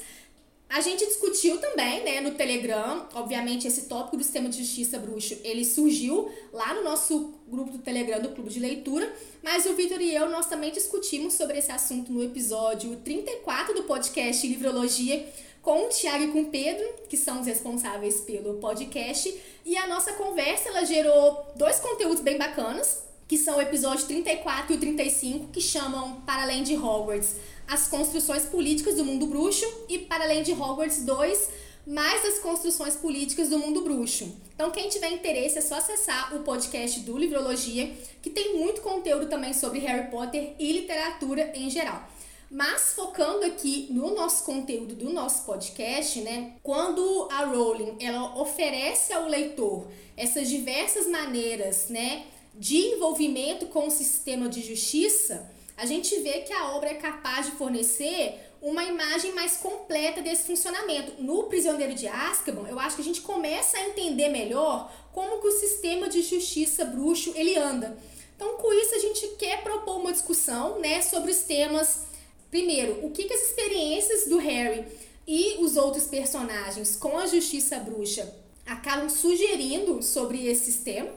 a 0.73 0.81
gente 0.81 1.05
discutiu 1.05 1.59
também, 1.59 2.03
né, 2.03 2.23
no 2.23 2.31
Telegram, 2.31 3.07
obviamente 3.13 3.67
esse 3.67 3.83
tópico 3.83 4.17
do 4.17 4.23
sistema 4.23 4.49
de 4.49 4.57
justiça 4.57 4.99
bruxo, 4.99 5.37
ele 5.45 5.67
surgiu 5.67 6.31
lá 6.51 6.73
no 6.73 6.83
nosso 6.83 7.35
grupo 7.47 7.73
do 7.73 7.79
Telegram 7.79 8.23
do 8.23 8.31
Clube 8.31 8.49
de 8.49 8.59
Leitura, 8.59 9.15
mas 9.43 9.67
o 9.67 9.75
Vitor 9.75 10.01
e 10.01 10.15
eu, 10.15 10.31
nós 10.31 10.47
também 10.47 10.73
discutimos 10.73 11.35
sobre 11.35 11.59
esse 11.59 11.71
assunto 11.71 12.11
no 12.11 12.25
episódio 12.25 12.97
34 13.05 13.75
do 13.75 13.83
podcast 13.83 14.47
Livrologia, 14.47 15.29
com 15.61 15.87
o 15.87 15.89
Tiago 15.91 16.25
e 16.25 16.29
com 16.29 16.41
o 16.41 16.51
Pedro, 16.51 16.87
que 17.07 17.19
são 17.19 17.43
os 17.43 17.47
responsáveis 17.47 18.21
pelo 18.21 18.55
podcast, 18.55 19.39
e 19.67 19.77
a 19.77 19.87
nossa 19.87 20.15
conversa, 20.15 20.71
ela 20.71 20.85
gerou 20.85 21.53
dois 21.55 21.81
conteúdos 21.81 22.23
bem 22.23 22.39
bacanas, 22.39 23.05
que 23.33 23.39
são 23.39 23.57
o 23.57 23.63
episódio 23.63 24.05
34 24.05 24.75
e 24.75 24.77
o 24.77 24.79
35, 24.79 25.49
que 25.49 25.61
chamam 25.63 26.21
Para 26.21 26.43
Além 26.43 26.63
de 26.63 26.77
Hogwarts, 26.77 27.37
as 27.67 27.89
construções 27.89 28.45
políticas 28.45 28.97
do 28.97 29.07
mundo 29.07 29.27
bruxo, 29.27 29.65
e 29.89 30.01
Para 30.01 30.25
Além 30.25 30.43
de 30.43 30.53
Hogwarts 30.53 31.03
2, 31.03 31.49
mais 31.87 32.27
as 32.27 32.41
construções 32.41 32.95
políticas 32.95 33.49
do 33.49 33.59
mundo 33.59 33.81
bruxo. 33.81 34.37
Então, 34.55 34.71
quem 34.71 34.91
tiver 34.91 35.11
interesse 35.13 35.57
é 35.57 35.63
só 35.63 35.77
acessar 35.77 36.37
o 36.37 36.41
podcast 36.41 37.01
do 37.01 37.17
Livrologia, 37.17 37.91
que 38.21 38.29
tem 38.29 38.55
muito 38.59 38.83
conteúdo 38.83 39.27
também 39.31 39.55
sobre 39.55 39.79
Harry 39.79 40.11
Potter 40.11 40.55
e 40.59 40.71
literatura 40.71 41.53
em 41.55 41.71
geral. 41.71 42.07
Mas 42.51 42.93
focando 42.93 43.47
aqui 43.47 43.87
no 43.89 44.15
nosso 44.15 44.45
conteúdo 44.45 44.95
do 44.95 45.11
nosso 45.11 45.47
podcast, 45.47 46.21
né? 46.21 46.57
Quando 46.63 47.29
a 47.33 47.47
Rowling 47.47 47.97
ela 47.99 48.39
oferece 48.39 49.11
ao 49.11 49.27
leitor 49.27 49.89
essas 50.19 50.51
diversas 50.51 51.07
maneiras, 51.07 51.89
né, 51.89 52.27
de 52.55 52.77
envolvimento 52.77 53.67
com 53.67 53.87
o 53.87 53.91
sistema 53.91 54.49
de 54.49 54.61
justiça, 54.61 55.51
a 55.77 55.87
gente 55.87 56.15
vê 56.21 56.41
que 56.41 56.53
a 56.53 56.73
obra 56.73 56.91
é 56.91 56.95
capaz 56.95 57.47
de 57.47 57.53
fornecer 57.53 58.39
uma 58.61 58.85
imagem 58.85 59.33
mais 59.33 59.57
completa 59.57 60.23
desse 60.23 60.45
funcionamento. 60.45 61.21
No 61.21 61.45
Prisioneiro 61.45 61.95
de 61.95 62.07
Azkaban, 62.07 62.69
eu 62.69 62.79
acho 62.79 62.97
que 62.97 63.03
a 63.03 63.05
gente 63.05 63.21
começa 63.21 63.77
a 63.77 63.89
entender 63.89 64.29
melhor 64.29 64.93
como 65.13 65.41
que 65.41 65.49
o 65.49 65.59
sistema 65.59 66.09
de 66.09 66.23
justiça 66.23 66.85
bruxo 66.85 67.33
ele 67.35 67.57
anda. 67.57 67.97
Então, 68.37 68.57
com 68.57 68.73
isso 68.73 68.95
a 68.95 68.99
gente 68.99 69.27
quer 69.39 69.63
propor 69.63 69.97
uma 69.97 70.13
discussão, 70.13 70.79
né, 70.79 71.03
sobre 71.03 71.31
os 71.31 71.39
temas 71.39 72.13
primeiro, 72.51 73.05
o 73.05 73.11
que 73.11 73.25
que 73.25 73.33
as 73.33 73.49
experiências 73.49 74.29
do 74.29 74.37
Harry 74.37 74.85
e 75.27 75.57
os 75.65 75.77
outros 75.77 76.05
personagens 76.05 76.95
com 76.95 77.17
a 77.17 77.27
justiça 77.27 77.79
bruxa 77.79 78.33
acabam 78.67 79.09
sugerindo 79.09 80.03
sobre 80.03 80.47
esse 80.47 80.67
sistema 80.67 81.11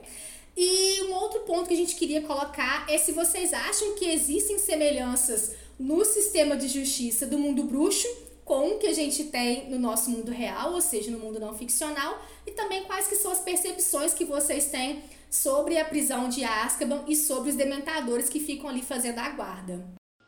e 0.55 1.01
um 1.03 1.13
outro 1.13 1.41
ponto 1.41 1.67
que 1.67 1.73
a 1.73 1.77
gente 1.77 1.95
queria 1.95 2.21
colocar 2.21 2.85
é 2.89 2.97
se 2.97 3.11
vocês 3.11 3.53
acham 3.53 3.95
que 3.95 4.05
existem 4.05 4.57
semelhanças 4.57 5.55
no 5.77 6.05
sistema 6.05 6.55
de 6.55 6.67
justiça 6.67 7.25
do 7.25 7.37
mundo 7.37 7.63
bruxo 7.63 8.07
com 8.45 8.69
o 8.69 8.79
que 8.79 8.87
a 8.87 8.93
gente 8.93 9.25
tem 9.25 9.69
no 9.69 9.79
nosso 9.79 10.11
mundo 10.11 10.31
real, 10.31 10.73
ou 10.73 10.81
seja, 10.81 11.09
no 11.09 11.17
mundo 11.17 11.39
não 11.39 11.55
ficcional, 11.55 12.19
e 12.45 12.51
também 12.51 12.83
quais 12.83 13.07
que 13.07 13.15
são 13.15 13.31
as 13.31 13.39
percepções 13.39 14.13
que 14.13 14.23
vocês 14.23 14.69
têm 14.69 15.01
sobre 15.31 15.79
a 15.79 15.83
prisão 15.83 16.29
de 16.29 16.43
Azkaban 16.43 17.03
e 17.07 17.15
sobre 17.15 17.49
os 17.49 17.55
dementadores 17.55 18.29
que 18.29 18.39
ficam 18.39 18.69
ali 18.69 18.83
fazendo 18.83 19.17
a 19.17 19.29
guarda. 19.29 19.83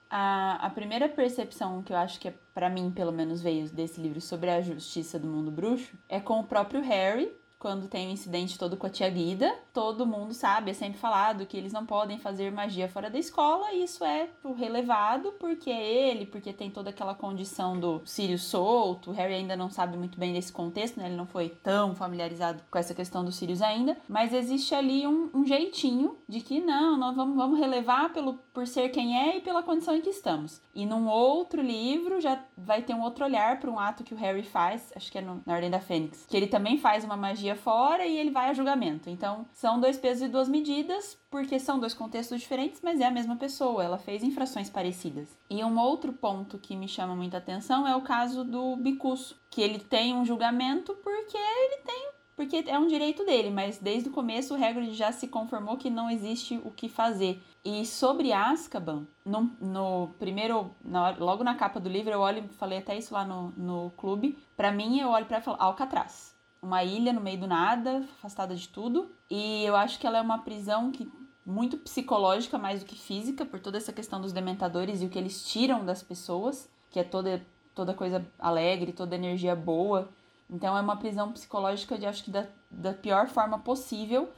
A, 0.09 0.65
a 0.65 0.69
primeira 0.71 1.07
percepção 1.07 1.83
que 1.83 1.93
eu 1.93 1.97
acho 1.97 2.19
que, 2.19 2.27
é, 2.27 2.33
para 2.53 2.69
mim, 2.69 2.91
pelo 2.91 3.11
menos, 3.11 3.41
veio 3.41 3.69
desse 3.69 4.01
livro 4.01 4.19
sobre 4.19 4.49
a 4.49 4.61
justiça 4.61 5.19
do 5.19 5.27
mundo 5.27 5.51
bruxo 5.51 5.97
é 6.09 6.19
com 6.19 6.39
o 6.39 6.43
próprio 6.43 6.81
Harry, 6.81 7.31
quando 7.59 7.87
tem 7.87 8.07
um 8.07 8.11
incidente 8.11 8.57
todo 8.57 8.77
com 8.77 8.85
a 8.85 8.89
tia 8.89 9.09
Guida, 9.09 9.53
todo 9.73 10.05
mundo 10.05 10.33
sabe, 10.33 10.71
é 10.71 10.73
sempre 10.73 10.99
falado 10.99 11.45
que 11.45 11.57
eles 11.57 11.73
não 11.73 11.85
podem 11.85 12.19
fazer 12.19 12.51
magia 12.51 12.87
fora 12.87 13.09
da 13.09 13.17
escola, 13.17 13.71
e 13.73 13.83
isso 13.83 14.03
é 14.03 14.29
relevado 14.55 15.33
porque 15.39 15.69
é 15.69 16.09
ele, 16.09 16.25
porque 16.25 16.53
tem 16.53 16.69
toda 16.69 16.89
aquela 16.89 17.15
condição 17.15 17.79
do 17.79 18.01
Sirius 18.05 18.43
solto, 18.43 19.09
o 19.09 19.13
Harry 19.13 19.35
ainda 19.35 19.55
não 19.55 19.69
sabe 19.69 19.97
muito 19.97 20.19
bem 20.19 20.33
desse 20.33 20.51
contexto, 20.51 20.97
né? 20.97 21.07
Ele 21.07 21.15
não 21.15 21.25
foi 21.25 21.49
tão 21.49 21.95
familiarizado 21.95 22.63
com 22.69 22.77
essa 22.77 22.93
questão 22.93 23.23
do 23.23 23.31
Sirius 23.31 23.61
ainda, 23.61 23.97
mas 24.07 24.33
existe 24.33 24.73
ali 24.75 25.07
um, 25.07 25.29
um 25.33 25.45
jeitinho 25.45 26.17
de 26.27 26.41
que 26.41 26.59
não, 26.59 26.97
nós 26.97 27.15
vamos, 27.15 27.35
vamos 27.35 27.59
relevar 27.59 28.13
pelo, 28.13 28.35
por 28.53 28.67
ser 28.67 28.89
quem 28.89 29.17
é 29.17 29.37
e 29.37 29.41
pela 29.41 29.63
condição 29.63 29.95
em 29.95 30.01
que 30.01 30.09
estamos. 30.09 30.61
E 30.73 30.85
num 30.85 31.07
outro 31.07 31.61
livro 31.61 32.21
já 32.21 32.39
vai 32.55 32.81
ter 32.81 32.93
um 32.93 33.01
outro 33.01 33.25
olhar 33.25 33.59
para 33.59 33.69
um 33.69 33.79
ato 33.79 34.03
que 34.03 34.13
o 34.13 34.17
Harry 34.17 34.43
faz, 34.43 34.91
acho 34.95 35.11
que 35.11 35.17
é 35.17 35.21
no, 35.21 35.41
na 35.45 35.53
Ordem 35.53 35.69
da 35.69 35.79
Fênix, 35.79 36.25
que 36.27 36.37
ele 36.37 36.47
também 36.47 36.77
faz 36.77 37.03
uma 37.03 37.17
magia 37.17 37.46
fora 37.55 38.05
e 38.05 38.17
ele 38.17 38.31
vai 38.31 38.49
a 38.49 38.53
julgamento. 38.53 39.09
Então, 39.09 39.45
são 39.53 39.79
dois 39.79 39.97
pesos 39.97 40.23
e 40.23 40.31
duas 40.31 40.49
medidas, 40.49 41.17
porque 41.29 41.59
são 41.59 41.79
dois 41.79 41.93
contextos 41.93 42.39
diferentes, 42.39 42.81
mas 42.83 42.99
é 42.99 43.05
a 43.05 43.11
mesma 43.11 43.35
pessoa, 43.35 43.83
ela 43.83 43.97
fez 43.97 44.23
infrações 44.23 44.69
parecidas. 44.69 45.37
E 45.49 45.63
um 45.63 45.79
outro 45.79 46.13
ponto 46.13 46.57
que 46.57 46.75
me 46.75 46.87
chama 46.87 47.15
muita 47.15 47.37
atenção 47.37 47.87
é 47.87 47.95
o 47.95 48.01
caso 48.01 48.43
do 48.43 48.75
Bicuço, 48.75 49.39
que 49.49 49.61
ele 49.61 49.79
tem 49.79 50.15
um 50.15 50.25
julgamento 50.25 50.93
porque 50.95 51.37
ele 51.37 51.77
tem 51.83 52.17
porque 52.37 52.63
é 52.67 52.77
um 52.77 52.85
direito 52.85 53.25
dele, 53.25 53.49
mas 53.49 53.79
desde 53.79 54.09
o 54.09 54.11
começo 54.11 54.53
o 54.53 54.63
Hagrid 54.63 54.93
já 54.93 55.11
se 55.11 55.27
conformou 55.27 55.75
que 55.75 55.89
não 55.89 56.07
existe 56.07 56.61
o 56.63 56.69
que 56.69 56.87
fazer. 56.87 57.41
E 57.65 57.83
sobre 57.83 58.31
Azkaban, 58.31 59.07
no, 59.25 59.51
no 59.59 60.09
primeiro, 60.19 60.69
na, 60.85 61.09
logo 61.17 61.43
na 61.43 61.55
capa 61.55 61.79
do 61.79 61.89
livro, 61.89 62.13
eu 62.13 62.19
olho, 62.19 62.47
falei 62.49 62.77
até 62.77 62.95
isso 62.95 63.11
lá 63.11 63.25
no, 63.25 63.51
no 63.57 63.89
clube, 63.97 64.37
para 64.55 64.71
mim 64.71 64.99
eu 64.99 65.09
olho 65.09 65.25
para 65.25 65.41
falar 65.41 65.57
Alcatraz 65.59 66.36
uma 66.61 66.83
ilha 66.83 67.13
no 67.13 67.21
meio 67.21 67.39
do 67.39 67.47
nada, 67.47 68.05
afastada 68.17 68.55
de 68.55 68.67
tudo. 68.69 69.11
E 69.29 69.63
eu 69.63 69.75
acho 69.75 69.99
que 69.99 70.07
ela 70.07 70.17
é 70.17 70.21
uma 70.21 70.39
prisão 70.39 70.91
que 70.91 71.11
muito 71.45 71.77
psicológica 71.77 72.57
mais 72.57 72.81
do 72.81 72.85
que 72.85 72.95
física, 72.95 73.45
por 73.45 73.59
toda 73.59 73.77
essa 73.77 73.93
questão 73.93 74.19
dos 74.19 74.33
dementadores 74.33 75.01
e 75.01 75.05
o 75.05 75.09
que 75.09 75.17
eles 75.17 75.45
tiram 75.45 75.85
das 75.85 76.03
pessoas, 76.03 76.69
que 76.89 76.99
é 76.99 77.03
toda 77.03 77.45
toda 77.73 77.93
coisa 77.93 78.25
alegre, 78.39 78.91
toda 78.91 79.15
energia 79.15 79.55
boa. 79.55 80.09
Então 80.49 80.75
é 80.75 80.81
uma 80.81 80.97
prisão 80.97 81.31
psicológica 81.31 81.97
de 81.97 82.07
acho 82.07 82.23
que 82.23 82.31
da, 82.31 82.47
da 82.71 82.91
pior 82.91 83.27
forma 83.27 83.59
possível 83.59 84.29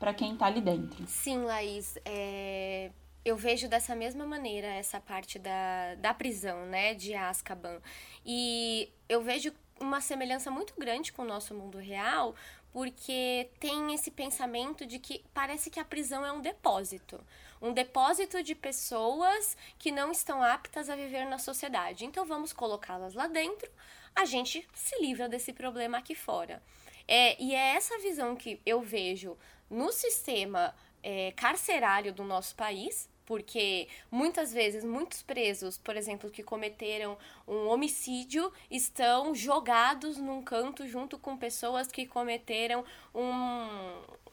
para 0.00 0.12
quem 0.12 0.36
tá 0.36 0.46
ali 0.46 0.60
dentro. 0.60 1.06
Sim, 1.06 1.44
Laís, 1.44 1.96
é... 2.04 2.90
eu 3.24 3.36
vejo 3.36 3.68
dessa 3.68 3.94
mesma 3.94 4.26
maneira 4.26 4.66
essa 4.66 5.00
parte 5.00 5.38
da, 5.38 5.94
da 5.96 6.12
prisão, 6.12 6.66
né, 6.66 6.94
de 6.94 7.14
Azkaban. 7.14 7.80
E 8.26 8.90
eu 9.08 9.22
vejo 9.22 9.52
uma 9.80 10.00
semelhança 10.00 10.50
muito 10.50 10.74
grande 10.78 11.12
com 11.12 11.22
o 11.22 11.26
nosso 11.26 11.54
mundo 11.54 11.78
real, 11.78 12.34
porque 12.72 13.48
tem 13.58 13.94
esse 13.94 14.10
pensamento 14.10 14.86
de 14.86 14.98
que 14.98 15.24
parece 15.32 15.70
que 15.70 15.80
a 15.80 15.84
prisão 15.84 16.24
é 16.24 16.32
um 16.32 16.40
depósito 16.40 17.20
um 17.60 17.72
depósito 17.72 18.42
de 18.42 18.54
pessoas 18.54 19.56
que 19.78 19.90
não 19.90 20.12
estão 20.12 20.42
aptas 20.42 20.88
a 20.88 20.96
viver 20.96 21.26
na 21.26 21.38
sociedade. 21.38 22.04
Então 22.04 22.24
vamos 22.24 22.52
colocá-las 22.52 23.14
lá 23.14 23.26
dentro, 23.26 23.70
a 24.14 24.24
gente 24.24 24.66
se 24.74 25.00
livra 25.00 25.28
desse 25.28 25.52
problema 25.52 25.98
aqui 25.98 26.14
fora. 26.14 26.62
É, 27.06 27.40
e 27.42 27.54
é 27.54 27.74
essa 27.74 27.98
visão 27.98 28.36
que 28.36 28.60
eu 28.64 28.80
vejo 28.80 29.36
no 29.70 29.92
sistema 29.92 30.74
é, 31.02 31.32
carcerário 31.32 32.12
do 32.12 32.24
nosso 32.24 32.54
país, 32.54 33.08
porque 33.28 33.88
muitas 34.10 34.54
vezes 34.54 34.82
muitos 34.82 35.22
presos, 35.22 35.76
por 35.76 35.94
exemplo, 35.98 36.30
que 36.30 36.42
cometeram 36.42 37.18
um 37.46 37.68
homicídio, 37.68 38.50
estão 38.70 39.34
jogados 39.34 40.16
num 40.16 40.42
canto 40.42 40.88
junto 40.88 41.18
com 41.18 41.36
pessoas 41.36 41.88
que 41.88 42.06
cometeram 42.06 42.82
um 43.14 43.68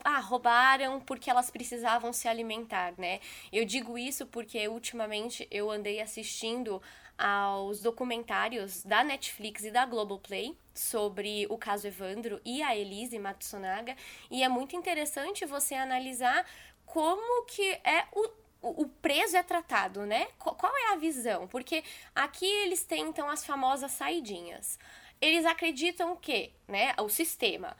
ah, 0.01 0.19
roubaram 0.19 1.01
porque 1.01 1.29
elas 1.29 1.51
precisavam 1.51 2.13
se 2.13 2.29
alimentar, 2.29 2.93
né? 2.97 3.19
Eu 3.51 3.65
digo 3.65 3.97
isso 3.97 4.25
porque 4.27 4.65
ultimamente 4.69 5.45
eu 5.51 5.69
andei 5.69 5.99
assistindo 5.99 6.81
aos 7.17 7.81
documentários 7.81 8.81
da 8.83 9.03
Netflix 9.03 9.65
e 9.65 9.71
da 9.71 9.85
Globoplay 9.85 10.57
sobre 10.73 11.45
o 11.49 11.57
caso 11.57 11.87
Evandro 11.87 12.39
e 12.45 12.63
a 12.63 12.73
Elise 12.77 13.19
Matsunaga, 13.19 13.95
e 14.31 14.41
é 14.41 14.47
muito 14.47 14.75
interessante 14.75 15.45
você 15.45 15.75
analisar 15.75 16.45
como 16.85 17.45
que 17.45 17.71
é 17.83 18.05
o, 18.13 18.44
o 18.69 18.87
preso 18.87 19.37
é 19.37 19.43
tratado, 19.43 20.05
né? 20.05 20.27
Qual 20.39 20.75
é 20.75 20.93
a 20.93 20.95
visão? 20.95 21.47
Porque 21.47 21.83
aqui 22.15 22.45
eles 22.45 22.83
tentam 22.83 23.29
as 23.29 23.45
famosas 23.45 23.91
saidinhas. 23.91 24.79
Eles 25.21 25.45
acreditam 25.45 26.15
que, 26.15 26.51
né, 26.67 26.93
o 26.99 27.07
sistema, 27.07 27.75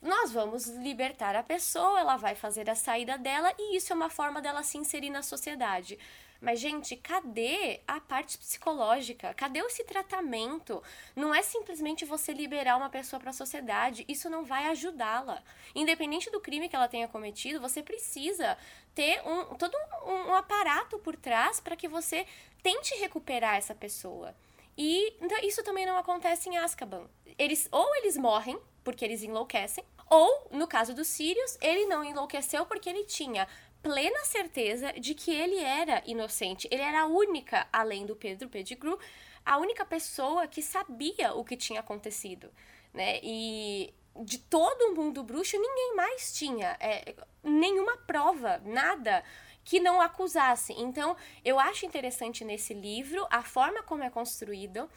nós 0.00 0.32
vamos 0.32 0.66
libertar 0.68 1.34
a 1.34 1.42
pessoa, 1.42 1.98
ela 1.98 2.16
vai 2.16 2.34
fazer 2.34 2.70
a 2.70 2.74
saída 2.74 3.18
dela 3.18 3.52
e 3.58 3.76
isso 3.76 3.92
é 3.92 3.96
uma 3.96 4.08
forma 4.08 4.40
dela 4.40 4.62
se 4.62 4.78
inserir 4.78 5.10
na 5.10 5.22
sociedade. 5.22 5.98
Mas, 6.40 6.60
gente, 6.60 6.96
cadê 6.96 7.80
a 7.86 8.00
parte 8.00 8.38
psicológica? 8.38 9.34
Cadê 9.34 9.58
esse 9.58 9.82
tratamento? 9.82 10.80
Não 11.16 11.34
é 11.34 11.42
simplesmente 11.42 12.04
você 12.04 12.32
liberar 12.32 12.76
uma 12.76 12.88
pessoa 12.88 13.18
para 13.18 13.30
a 13.30 13.32
sociedade. 13.32 14.04
Isso 14.06 14.30
não 14.30 14.44
vai 14.44 14.66
ajudá-la. 14.66 15.42
Independente 15.74 16.30
do 16.30 16.40
crime 16.40 16.68
que 16.68 16.76
ela 16.76 16.86
tenha 16.86 17.08
cometido, 17.08 17.60
você 17.60 17.82
precisa 17.82 18.56
ter 18.94 19.20
um, 19.26 19.56
todo 19.56 19.76
um, 20.06 20.30
um 20.30 20.34
aparato 20.34 20.98
por 21.00 21.16
trás 21.16 21.58
para 21.58 21.76
que 21.76 21.88
você 21.88 22.24
tente 22.62 22.94
recuperar 22.94 23.56
essa 23.56 23.74
pessoa. 23.74 24.34
E 24.76 25.16
então, 25.20 25.38
isso 25.42 25.64
também 25.64 25.84
não 25.84 25.96
acontece 25.96 26.48
em 26.48 26.56
Azkaban. 26.56 27.08
Eles, 27.36 27.68
ou 27.72 27.96
eles 27.96 28.16
morrem, 28.16 28.56
porque 28.84 29.04
eles 29.04 29.24
enlouquecem, 29.24 29.84
ou, 30.10 30.48
no 30.50 30.66
caso 30.66 30.94
dos 30.94 31.06
Sirius, 31.06 31.58
ele 31.60 31.84
não 31.86 32.02
enlouqueceu 32.02 32.64
porque 32.64 32.88
ele 32.88 33.04
tinha 33.04 33.46
plena 33.82 34.24
certeza 34.24 34.92
de 34.94 35.14
que 35.14 35.30
ele 35.30 35.58
era 35.58 36.02
inocente. 36.06 36.68
Ele 36.70 36.82
era 36.82 37.02
a 37.02 37.06
única, 37.06 37.66
além 37.72 38.06
do 38.06 38.16
Pedro 38.16 38.48
Pettigrew, 38.48 38.98
a 39.44 39.56
única 39.58 39.84
pessoa 39.84 40.46
que 40.46 40.62
sabia 40.62 41.34
o 41.34 41.44
que 41.44 41.56
tinha 41.56 41.80
acontecido, 41.80 42.50
né? 42.92 43.18
E 43.22 43.92
de 44.24 44.38
todo 44.38 44.90
o 44.90 44.94
mundo 44.94 45.22
bruxo, 45.22 45.56
ninguém 45.56 45.94
mais 45.94 46.32
tinha 46.32 46.76
é, 46.80 47.14
nenhuma 47.42 47.96
prova, 47.98 48.60
nada 48.64 49.22
que 49.64 49.80
não 49.80 50.00
acusasse. 50.00 50.72
Então, 50.72 51.16
eu 51.44 51.58
acho 51.58 51.86
interessante 51.86 52.44
nesse 52.44 52.74
livro 52.74 53.26
a 53.30 53.42
forma 53.42 53.82
como 53.82 54.02
é 54.02 54.10
construído. 54.10 54.88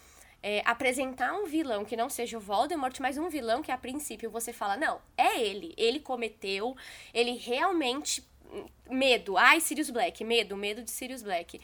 É, 0.43 0.63
apresentar 0.65 1.33
um 1.33 1.45
vilão 1.45 1.85
que 1.85 1.95
não 1.95 2.09
seja 2.09 2.35
o 2.35 2.41
Voldemort, 2.41 2.99
mas 2.99 3.15
um 3.15 3.29
vilão 3.29 3.61
que 3.61 3.71
a 3.71 3.77
princípio 3.77 4.31
você 4.31 4.51
fala, 4.51 4.75
não, 4.75 4.99
é 5.15 5.39
ele, 5.39 5.71
ele 5.77 5.99
cometeu, 5.99 6.75
ele 7.13 7.37
realmente 7.37 8.27
medo. 8.89 9.37
Ai, 9.37 9.59
Sirius 9.59 9.89
Black, 9.89 10.23
medo, 10.23 10.55
medo 10.55 10.83
de 10.83 10.91
Sirius 10.91 11.21
Black. 11.21 11.59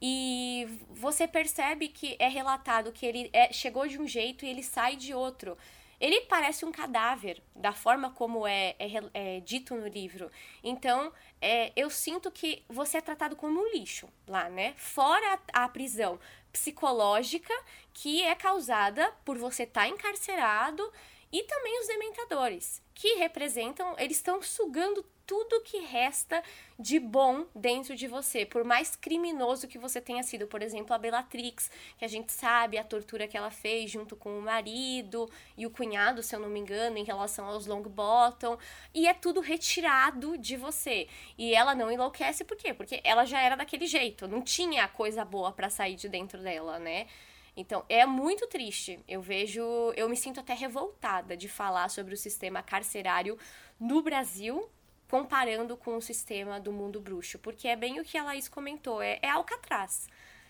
E 0.00 0.66
você 0.90 1.26
percebe 1.26 1.88
que 1.88 2.16
é 2.18 2.28
relatado 2.28 2.92
que 2.92 3.06
ele 3.06 3.30
é, 3.32 3.52
chegou 3.52 3.86
de 3.86 3.98
um 3.98 4.06
jeito 4.06 4.44
e 4.44 4.48
ele 4.48 4.62
sai 4.62 4.96
de 4.96 5.14
outro. 5.14 5.56
Ele 5.98 6.20
parece 6.22 6.64
um 6.66 6.72
cadáver, 6.72 7.42
da 7.54 7.72
forma 7.72 8.10
como 8.10 8.46
é, 8.46 8.76
é, 8.78 8.88
é 9.14 9.40
dito 9.40 9.74
no 9.74 9.88
livro. 9.88 10.30
Então, 10.62 11.10
é, 11.40 11.72
eu 11.74 11.88
sinto 11.88 12.30
que 12.30 12.62
você 12.68 12.98
é 12.98 13.00
tratado 13.00 13.34
como 13.34 13.58
um 13.58 13.72
lixo 13.72 14.06
lá, 14.26 14.50
né? 14.50 14.74
Fora 14.76 15.40
a, 15.54 15.64
a 15.64 15.68
prisão 15.68 16.20
psicológica 16.52 17.54
que 17.94 18.22
é 18.22 18.34
causada 18.34 19.10
por 19.24 19.38
você 19.38 19.62
estar 19.62 19.82
tá 19.82 19.88
encarcerado 19.88 20.92
e 21.32 21.42
também 21.44 21.80
os 21.80 21.86
dementadores, 21.86 22.82
que 22.94 23.14
representam, 23.14 23.94
eles 23.98 24.16
estão 24.16 24.40
sugando 24.40 25.04
tudo 25.26 25.60
que 25.60 25.78
resta 25.78 26.42
de 26.78 27.00
bom 27.00 27.46
dentro 27.54 27.96
de 27.96 28.06
você, 28.06 28.46
por 28.46 28.62
mais 28.62 28.94
criminoso 28.94 29.66
que 29.66 29.76
você 29.76 30.00
tenha 30.00 30.22
sido. 30.22 30.46
Por 30.46 30.62
exemplo, 30.62 30.94
a 30.94 30.98
Bellatrix, 30.98 31.70
que 31.98 32.04
a 32.04 32.08
gente 32.08 32.30
sabe 32.32 32.78
a 32.78 32.84
tortura 32.84 33.26
que 33.26 33.36
ela 33.36 33.50
fez 33.50 33.90
junto 33.90 34.14
com 34.14 34.38
o 34.38 34.42
marido 34.42 35.28
e 35.56 35.66
o 35.66 35.70
cunhado, 35.70 36.22
se 36.22 36.34
eu 36.34 36.40
não 36.40 36.48
me 36.48 36.60
engano, 36.60 36.96
em 36.96 37.04
relação 37.04 37.44
aos 37.46 37.66
Longbottom, 37.66 38.56
e 38.94 39.08
é 39.08 39.12
tudo 39.12 39.40
retirado 39.40 40.38
de 40.38 40.56
você. 40.56 41.08
E 41.36 41.54
ela 41.54 41.74
não 41.74 41.90
enlouquece 41.90 42.44
por 42.44 42.56
quê? 42.56 42.72
Porque 42.72 43.00
ela 43.02 43.24
já 43.24 43.40
era 43.40 43.56
daquele 43.56 43.86
jeito, 43.86 44.28
não 44.28 44.42
tinha 44.42 44.86
coisa 44.86 45.24
boa 45.24 45.50
para 45.50 45.68
sair 45.68 45.96
de 45.96 46.08
dentro 46.08 46.40
dela, 46.40 46.78
né? 46.78 47.08
Então, 47.56 47.84
é 47.88 48.04
muito 48.04 48.46
triste. 48.46 49.00
Eu 49.08 49.22
vejo, 49.22 49.62
eu 49.96 50.08
me 50.08 50.16
sinto 50.16 50.40
até 50.40 50.52
revoltada 50.52 51.36
de 51.36 51.48
falar 51.48 51.88
sobre 51.88 52.12
o 52.12 52.16
sistema 52.16 52.62
carcerário 52.62 53.38
no 53.80 54.02
Brasil, 54.02 54.68
comparando 55.08 55.76
com 55.76 55.96
o 55.96 56.02
sistema 56.02 56.60
do 56.60 56.70
mundo 56.70 57.00
bruxo, 57.00 57.38
porque 57.38 57.68
é 57.68 57.76
bem 57.76 57.98
o 57.98 58.04
que 58.04 58.18
a 58.18 58.24
Laís 58.24 58.48
comentou, 58.48 59.00
é, 59.00 59.18
é 59.22 59.30
Alcatraz. 59.30 60.08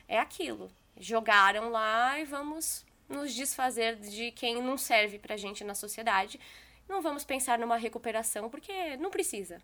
É 0.09 0.19
aquilo. 0.19 0.70
Jogaram 0.97 1.70
lá 1.70 2.19
e 2.19 2.24
vamos 2.24 2.85
nos 3.09 3.33
desfazer 3.33 3.97
de 3.97 4.33
quem 4.33 4.61
não 4.61 4.77
serve 4.77 5.19
pra 5.19 5.37
gente 5.37 5.62
na 5.62 5.74
sociedade. 5.74 6.41
Não 6.89 7.01
vamos 7.03 7.24
pensar 7.24 7.59
numa 7.59 7.77
recuperação, 7.77 8.49
porque 8.49 8.97
não 8.97 9.11
precisa. 9.11 9.62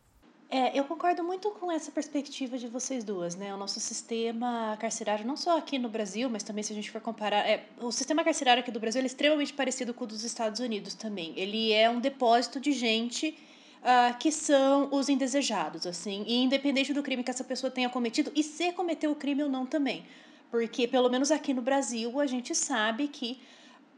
É, 0.55 0.79
eu 0.79 0.85
concordo 0.85 1.25
muito 1.25 1.51
com 1.53 1.73
essa 1.73 1.91
perspectiva 1.91 2.59
de 2.59 2.69
vocês 2.69 3.03
duas, 3.03 3.35
né? 3.35 3.55
O 3.55 3.57
nosso 3.57 3.81
sistema 3.81 4.77
carcerário, 4.79 5.27
não 5.27 5.35
só 5.35 5.57
aqui 5.57 5.79
no 5.79 5.89
Brasil, 5.89 6.29
mas 6.29 6.43
também 6.43 6.63
se 6.63 6.75
a 6.75 6.77
gente 6.77 6.91
for 6.91 7.01
comparar, 7.01 7.49
é, 7.49 7.65
o 7.81 7.91
sistema 7.91 8.23
carcerário 8.23 8.61
aqui 8.61 8.71
do 8.71 8.79
Brasil 8.79 9.01
é 9.01 9.07
extremamente 9.07 9.55
parecido 9.55 9.95
com 9.95 10.05
o 10.05 10.07
dos 10.07 10.25
Estados 10.25 10.61
Unidos 10.61 10.93
também. 10.93 11.33
Ele 11.37 11.73
é 11.73 11.89
um 11.89 11.99
depósito 11.99 12.61
de 12.61 12.71
gente 12.71 13.35
uh, 13.81 14.19
que 14.19 14.31
são 14.31 14.91
os 14.93 15.09
indesejados, 15.09 15.87
assim, 15.87 16.23
e 16.27 16.43
independente 16.43 16.93
do 16.93 17.03
crime 17.03 17.25
que 17.25 17.31
essa 17.31 17.45
pessoa 17.45 17.71
tenha 17.71 17.89
cometido 17.89 18.31
e 18.37 18.43
se 18.43 18.73
cometeu 18.73 19.11
o 19.11 19.17
crime 19.17 19.43
ou 19.43 19.49
não 19.49 19.65
também, 19.65 20.05
porque 20.51 20.87
pelo 20.87 21.09
menos 21.09 21.31
aqui 21.31 21.55
no 21.55 21.63
Brasil 21.63 22.21
a 22.21 22.27
gente 22.27 22.55
sabe 22.55 23.09
que 23.09 23.41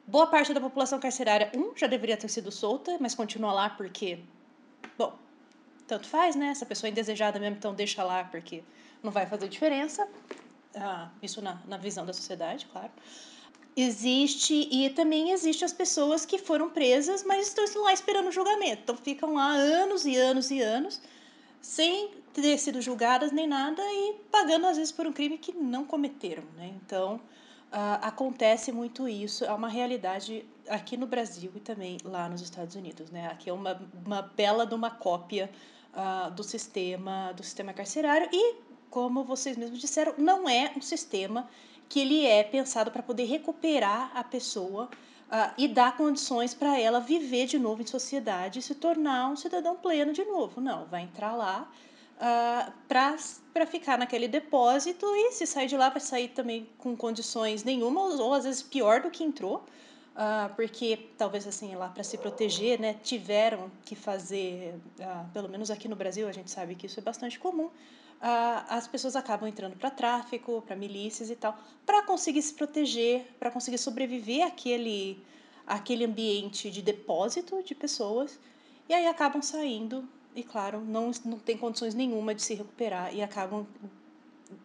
boa 0.07 0.29
parte 0.29 0.55
da 0.55 0.61
população 0.61 1.01
carcerária, 1.01 1.51
um, 1.53 1.77
já 1.77 1.89
deveria 1.89 2.17
ter 2.17 2.29
sido 2.29 2.53
solta, 2.53 2.97
mas 3.01 3.13
continua 3.13 3.53
lá 3.53 3.71
porque, 3.71 4.21
bom 4.97 5.24
tanto 5.95 6.09
faz, 6.09 6.35
né? 6.35 6.49
Essa 6.49 6.67
pessoa 6.67 6.89
é 6.89 6.91
indesejada 6.91 7.39
mesmo, 7.39 7.57
então 7.57 7.73
deixa 7.73 8.03
lá, 8.03 8.25
porque 8.25 8.65
não 9.03 9.13
vai 9.13 9.27
fazer 9.27 9.49
diferença. 9.49 10.09
Ah, 10.75 11.09
isso 11.23 11.41
na, 11.41 11.61
na 11.67 11.77
visão 11.77 12.05
da 12.05 12.13
sociedade, 12.13 12.67
claro. 12.67 12.91
Existe, 13.77 14.69
e 14.71 14.91
também 14.91 15.31
existe 15.31 15.65
as 15.65 15.73
pessoas 15.73 16.27
que 16.27 16.39
foram 16.39 16.69
presas, 16.71 17.25
mas 17.25 17.47
estão 17.49 17.83
lá 17.83 17.93
esperando 17.93 18.29
o 18.29 18.33
julgamento. 18.33 18.83
Então 18.83 18.97
ficam 18.97 19.35
lá 19.35 19.51
anos 19.53 20.05
e 20.05 20.17
anos 20.17 20.51
e 20.51 20.61
anos, 20.61 21.01
sem 21.61 22.11
ter 22.33 22.59
sido 22.59 22.81
julgadas 22.81 23.31
nem 23.31 23.47
nada, 23.47 23.83
e 23.83 24.15
pagando 24.31 24.67
às 24.67 24.77
vezes 24.77 24.93
por 24.93 25.07
um 25.07 25.13
crime 25.13 25.39
que 25.39 25.53
não 25.53 25.85
cometeram, 25.85 26.43
né? 26.57 26.73
Então, 26.85 27.21
Uh, 27.75 27.99
acontece 28.03 28.71
muito 28.71 29.09
isso, 29.09 29.45
é 29.45 29.53
uma 29.53 29.69
realidade 29.69 30.47
aqui 30.69 30.97
no 30.97 31.09
Brasil 31.09 31.51
e 31.57 31.59
também 31.59 31.99
lá 32.05 32.29
nos 32.29 32.41
Estados 32.41 32.77
Unidos, 32.77 33.11
né? 33.11 33.27
Aqui 33.27 33.51
é 33.51 33.53
uma, 33.53 33.83
uma 34.07 34.23
bela 34.23 34.65
de 34.65 34.77
uma 34.77 34.93
cópia 34.93 35.51
uh, 35.95 36.31
do 36.31 36.43
sistema 36.43 37.33
do 37.33 37.43
sistema 37.43 37.73
carcerário 37.73 38.29
e, 38.33 38.57
como 38.91 39.25
vocês 39.25 39.57
mesmos 39.57 39.81
disseram, 39.81 40.15
não 40.19 40.49
é 40.49 40.73
um 40.77 40.83
sistema 40.83 41.49
que 41.89 42.01
ele 42.01 42.27
é 42.27 42.43
pensado 42.43 42.91
para 42.91 43.03
poder 43.03 43.25
recuperar 43.25 44.11
a 44.15 44.25
pessoa 44.25 44.85
uh, 44.85 45.53
e 45.57 45.69
dar 45.69 45.97
condições 45.97 46.55
para 46.55 46.79
ela 46.79 47.01
viver 47.01 47.47
de 47.47 47.59
novo 47.59 47.83
em 47.83 47.87
sociedade 47.87 48.59
e 48.59 48.63
se 48.63 48.75
tornar 48.75 49.31
um 49.31 49.37
cidadão 49.37 49.77
pleno 49.77 50.13
de 50.13 50.25
novo. 50.25 50.61
Não, 50.61 50.87
vai 50.87 51.03
entrar 51.03 51.35
lá 51.35 51.69
uh, 52.17 52.73
para 52.89 53.67
ficar 53.67 53.99
naquele 53.99 54.29
depósito 54.29 55.07
e 55.15 55.33
se 55.33 55.47
sair 55.47 55.67
de 55.67 55.77
lá 55.77 55.89
vai 55.89 56.01
sair 56.01 56.29
também 56.29 56.69
com 56.79 56.97
condições 56.97 57.65
nenhuma 57.65 58.01
ou, 58.01 58.21
ou 58.21 58.35
às 58.35 58.45
vezes 58.45 58.63
pior 58.63 59.01
do 59.01 59.11
que 59.11 59.25
entrou. 59.25 59.65
Uh, 60.15 60.55
porque 60.55 61.09
talvez 61.19 61.45
assim 61.45 61.75
lá 61.75 61.89
para 61.89 62.05
se 62.05 62.17
proteger 62.17 62.79
né 62.79 62.95
tiveram 63.03 63.69
que 63.85 63.97
fazer 63.97 64.73
uh, 65.01 65.29
pelo 65.33 65.49
menos 65.49 65.73
aqui 65.73 65.89
no 65.89 65.97
Brasil 65.97 66.29
a 66.29 66.31
gente 66.31 66.53
sabe 66.53 66.77
que 66.77 66.87
isso 66.87 67.01
é 67.01 67.03
bastante 67.03 67.37
comum 67.37 67.65
uh, 67.65 67.73
as 68.69 68.87
pessoas 68.87 69.17
acabam 69.17 69.49
entrando 69.49 69.75
para 69.75 69.91
tráfico 69.91 70.63
para 70.65 70.77
milícias 70.77 71.31
e 71.31 71.35
tal 71.35 71.59
para 71.85 72.01
conseguir 72.05 72.43
se 72.43 72.55
proteger 72.55 73.27
para 73.41 73.51
conseguir 73.51 73.77
sobreviver 73.77 74.47
àquele 74.47 75.19
àquele 75.67 76.05
ambiente 76.05 76.71
de 76.71 76.81
depósito 76.81 77.61
de 77.65 77.75
pessoas 77.75 78.39
e 78.89 78.95
aí 78.95 79.09
acabam 79.09 79.43
saindo 79.43 80.09
e 80.33 80.45
claro 80.45 80.81
não 80.81 81.11
não 81.25 81.41
tem 81.41 81.59
condições 81.59 81.93
nenhuma 81.93 82.37
de 82.37 82.43
se 82.43 82.55
recuperar 82.55 83.13
e 83.13 83.21
acabam 83.21 83.67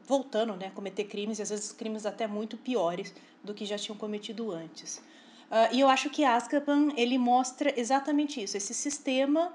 voltando 0.03 0.55
né 0.55 0.67
a 0.67 0.71
cometer 0.71 1.05
crimes 1.05 1.39
e 1.39 1.41
às 1.41 1.49
vezes 1.49 1.71
crimes 1.71 2.05
até 2.05 2.27
muito 2.27 2.55
piores 2.55 3.11
do 3.43 3.51
que 3.51 3.65
já 3.65 3.79
tinham 3.79 3.97
cometido 3.97 4.51
antes 4.51 5.01
Uh, 5.49 5.73
e 5.73 5.79
eu 5.79 5.89
acho 5.89 6.09
que 6.09 6.23
Azkaban 6.23 6.89
ele 6.95 7.17
mostra 7.17 7.73
exatamente 7.79 8.41
isso, 8.41 8.55
esse 8.55 8.73
sistema 8.73 9.51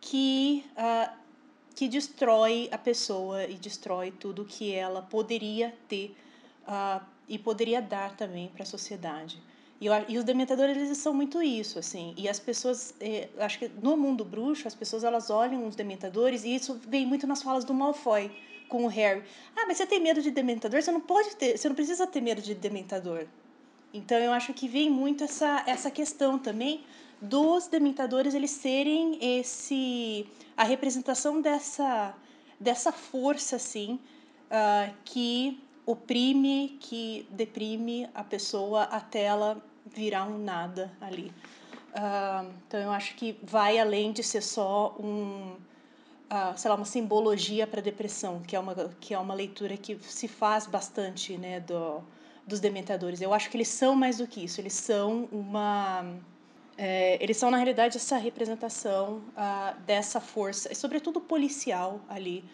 que 0.00 0.64
uh, 0.76 1.16
que 1.78 1.86
destrói 1.86 2.68
a 2.72 2.76
pessoa 2.76 3.44
e 3.44 3.54
destrói 3.54 4.10
tudo 4.10 4.44
que 4.44 4.74
ela 4.74 5.00
poderia 5.00 5.72
ter 5.88 6.16
uh, 6.66 7.00
e 7.28 7.38
poderia 7.38 7.80
dar 7.80 8.16
também 8.16 8.48
para 8.48 8.64
a 8.64 8.66
sociedade. 8.66 9.40
E, 9.80 9.86
eu, 9.86 9.92
e, 10.08 10.18
os 10.18 10.24
dementadores 10.24 10.76
eles 10.76 10.98
são 10.98 11.14
muito 11.14 11.40
isso, 11.40 11.78
assim. 11.78 12.14
E 12.16 12.28
as 12.28 12.40
pessoas, 12.40 12.92
eh, 13.00 13.28
acho 13.38 13.60
que 13.60 13.68
no 13.80 13.96
mundo 13.96 14.24
bruxo, 14.24 14.66
as 14.66 14.74
pessoas 14.74 15.04
elas 15.04 15.30
olham 15.30 15.68
os 15.68 15.76
dementadores 15.76 16.42
e 16.42 16.52
isso 16.52 16.80
vem 16.88 17.06
muito 17.06 17.28
nas 17.28 17.44
falas 17.44 17.64
do 17.64 17.72
Malfoy 17.72 18.28
com 18.68 18.84
o 18.84 18.88
Harry. 18.88 19.22
Ah, 19.54 19.64
mas 19.68 19.76
você 19.76 19.86
tem 19.86 20.00
medo 20.00 20.20
de 20.20 20.32
dementador? 20.32 20.82
Você 20.82 20.90
não 20.90 21.00
pode 21.00 21.36
ter, 21.36 21.56
você 21.56 21.68
não 21.68 21.76
precisa 21.76 22.08
ter 22.08 22.20
medo 22.20 22.42
de 22.42 22.56
dementador. 22.56 23.26
Então 23.92 24.18
eu 24.18 24.32
acho 24.32 24.52
que 24.52 24.68
vem 24.68 24.90
muito 24.90 25.24
essa 25.24 25.64
essa 25.66 25.90
questão 25.90 26.38
também 26.38 26.84
dos 27.20 27.66
dementadores 27.66 28.34
eles 28.34 28.50
serem 28.50 29.18
esse 29.20 30.26
a 30.56 30.64
representação 30.64 31.40
dessa 31.40 32.14
dessa 32.60 32.92
força 32.92 33.56
assim 33.56 33.98
uh, 34.50 34.94
que 35.04 35.60
oprime, 35.86 36.76
que 36.80 37.26
deprime 37.30 38.08
a 38.14 38.22
pessoa 38.22 38.82
até 38.82 39.22
ela 39.22 39.62
virar 39.86 40.24
um 40.24 40.36
nada 40.36 40.92
ali. 41.00 41.32
Uh, 41.88 42.52
então 42.66 42.78
eu 42.78 42.90
acho 42.90 43.14
que 43.14 43.38
vai 43.42 43.78
além 43.78 44.12
de 44.12 44.22
ser 44.22 44.42
só 44.42 44.94
um, 45.00 45.56
uh, 46.30 46.56
sei 46.56 46.68
lá, 46.68 46.76
uma 46.76 46.84
simbologia 46.84 47.66
para 47.66 47.80
depressão, 47.80 48.42
que 48.42 48.54
é 48.54 48.60
uma 48.60 48.74
que 49.00 49.14
é 49.14 49.18
uma 49.18 49.32
leitura 49.32 49.78
que 49.78 49.98
se 50.02 50.28
faz 50.28 50.66
bastante, 50.66 51.38
né, 51.38 51.60
do, 51.60 52.02
dos 52.48 52.60
dementadores. 52.60 53.20
Eu 53.20 53.32
acho 53.32 53.48
que 53.50 53.56
eles 53.56 53.68
são 53.68 53.94
mais 53.94 54.18
do 54.18 54.26
que 54.26 54.42
isso. 54.44 54.60
Eles 54.60 54.72
são 54.72 55.28
uma 55.30 56.04
é, 56.78 57.18
eles 57.20 57.36
são 57.36 57.50
na 57.50 57.56
realidade 57.56 57.96
essa 57.96 58.16
representação 58.16 59.20
uh, 59.36 59.80
dessa 59.84 60.20
força, 60.20 60.72
e 60.72 60.76
sobretudo 60.76 61.20
policial 61.20 62.00
ali 62.08 62.44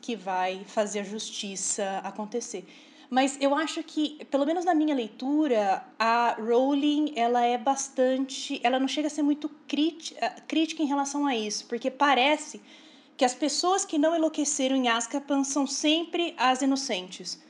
que 0.00 0.16
vai 0.16 0.64
fazer 0.64 1.00
a 1.00 1.04
justiça 1.04 2.00
acontecer. 2.02 2.66
Mas 3.08 3.38
eu 3.40 3.54
acho 3.54 3.82
que, 3.82 4.22
pelo 4.26 4.44
menos 4.44 4.64
na 4.64 4.74
minha 4.74 4.94
leitura, 4.94 5.82
a 5.98 6.36
Rowling 6.38 7.12
ela 7.16 7.42
é 7.44 7.56
bastante, 7.56 8.60
ela 8.62 8.78
não 8.78 8.88
chega 8.88 9.06
a 9.06 9.10
ser 9.10 9.22
muito 9.22 9.48
crítica, 9.66 10.30
crítica 10.46 10.82
em 10.82 10.86
relação 10.86 11.24
a 11.24 11.34
isso, 11.34 11.64
porque 11.66 11.90
parece 11.90 12.60
que 13.16 13.24
as 13.24 13.34
pessoas 13.34 13.84
que 13.84 13.98
não 13.98 14.14
enlouqueceram 14.14 14.76
em 14.76 14.88
Azkaban 14.88 15.42
são 15.42 15.66
sempre 15.66 16.34
as 16.36 16.60
inocentes, 16.60 17.40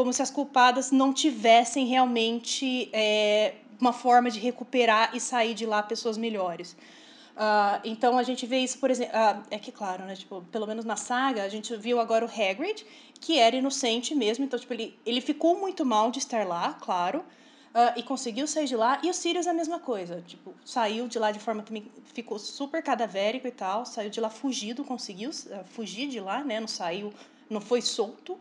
como 0.00 0.14
se 0.14 0.22
as 0.22 0.30
culpadas 0.30 0.90
não 0.90 1.12
tivessem 1.12 1.84
realmente 1.84 2.88
é, 2.90 3.56
uma 3.78 3.92
forma 3.92 4.30
de 4.30 4.40
recuperar 4.40 5.14
e 5.14 5.20
sair 5.20 5.52
de 5.52 5.66
lá 5.66 5.82
pessoas 5.82 6.16
melhores. 6.16 6.72
Uh, 6.72 7.76
então 7.84 8.16
a 8.16 8.22
gente 8.22 8.46
vê 8.46 8.60
isso, 8.60 8.78
por 8.78 8.90
exemplo, 8.90 9.14
uh, 9.14 9.42
é 9.50 9.58
que 9.58 9.70
claro, 9.70 10.06
né, 10.06 10.16
tipo, 10.16 10.40
pelo 10.50 10.66
menos 10.66 10.86
na 10.86 10.96
saga, 10.96 11.42
a 11.42 11.50
gente 11.50 11.76
viu 11.76 12.00
agora 12.00 12.24
o 12.24 12.28
Hagrid, 12.28 12.86
que 13.20 13.38
era 13.38 13.54
inocente 13.56 14.14
mesmo, 14.14 14.42
então 14.42 14.58
tipo, 14.58 14.72
ele, 14.72 14.98
ele 15.04 15.20
ficou 15.20 15.58
muito 15.58 15.84
mal 15.84 16.10
de 16.10 16.18
estar 16.18 16.46
lá, 16.46 16.72
claro, 16.80 17.18
uh, 17.18 17.92
e 17.94 18.02
conseguiu 18.02 18.46
sair 18.46 18.66
de 18.66 18.76
lá, 18.76 19.00
e 19.02 19.10
o 19.10 19.12
Sirius 19.12 19.46
a 19.46 19.52
mesma 19.52 19.78
coisa, 19.78 20.24
tipo, 20.26 20.54
saiu 20.64 21.08
de 21.08 21.18
lá 21.18 21.30
de 21.30 21.40
forma 21.40 21.62
também, 21.62 21.84
ficou 22.14 22.38
super 22.38 22.82
cadavérico 22.82 23.46
e 23.46 23.52
tal, 23.52 23.84
saiu 23.84 24.08
de 24.08 24.18
lá 24.18 24.30
fugido, 24.30 24.82
conseguiu 24.82 25.30
fugir 25.66 26.08
de 26.08 26.20
lá, 26.20 26.42
né, 26.42 26.58
não 26.58 26.68
saiu, 26.68 27.12
não 27.50 27.60
foi 27.60 27.82
solto, 27.82 28.38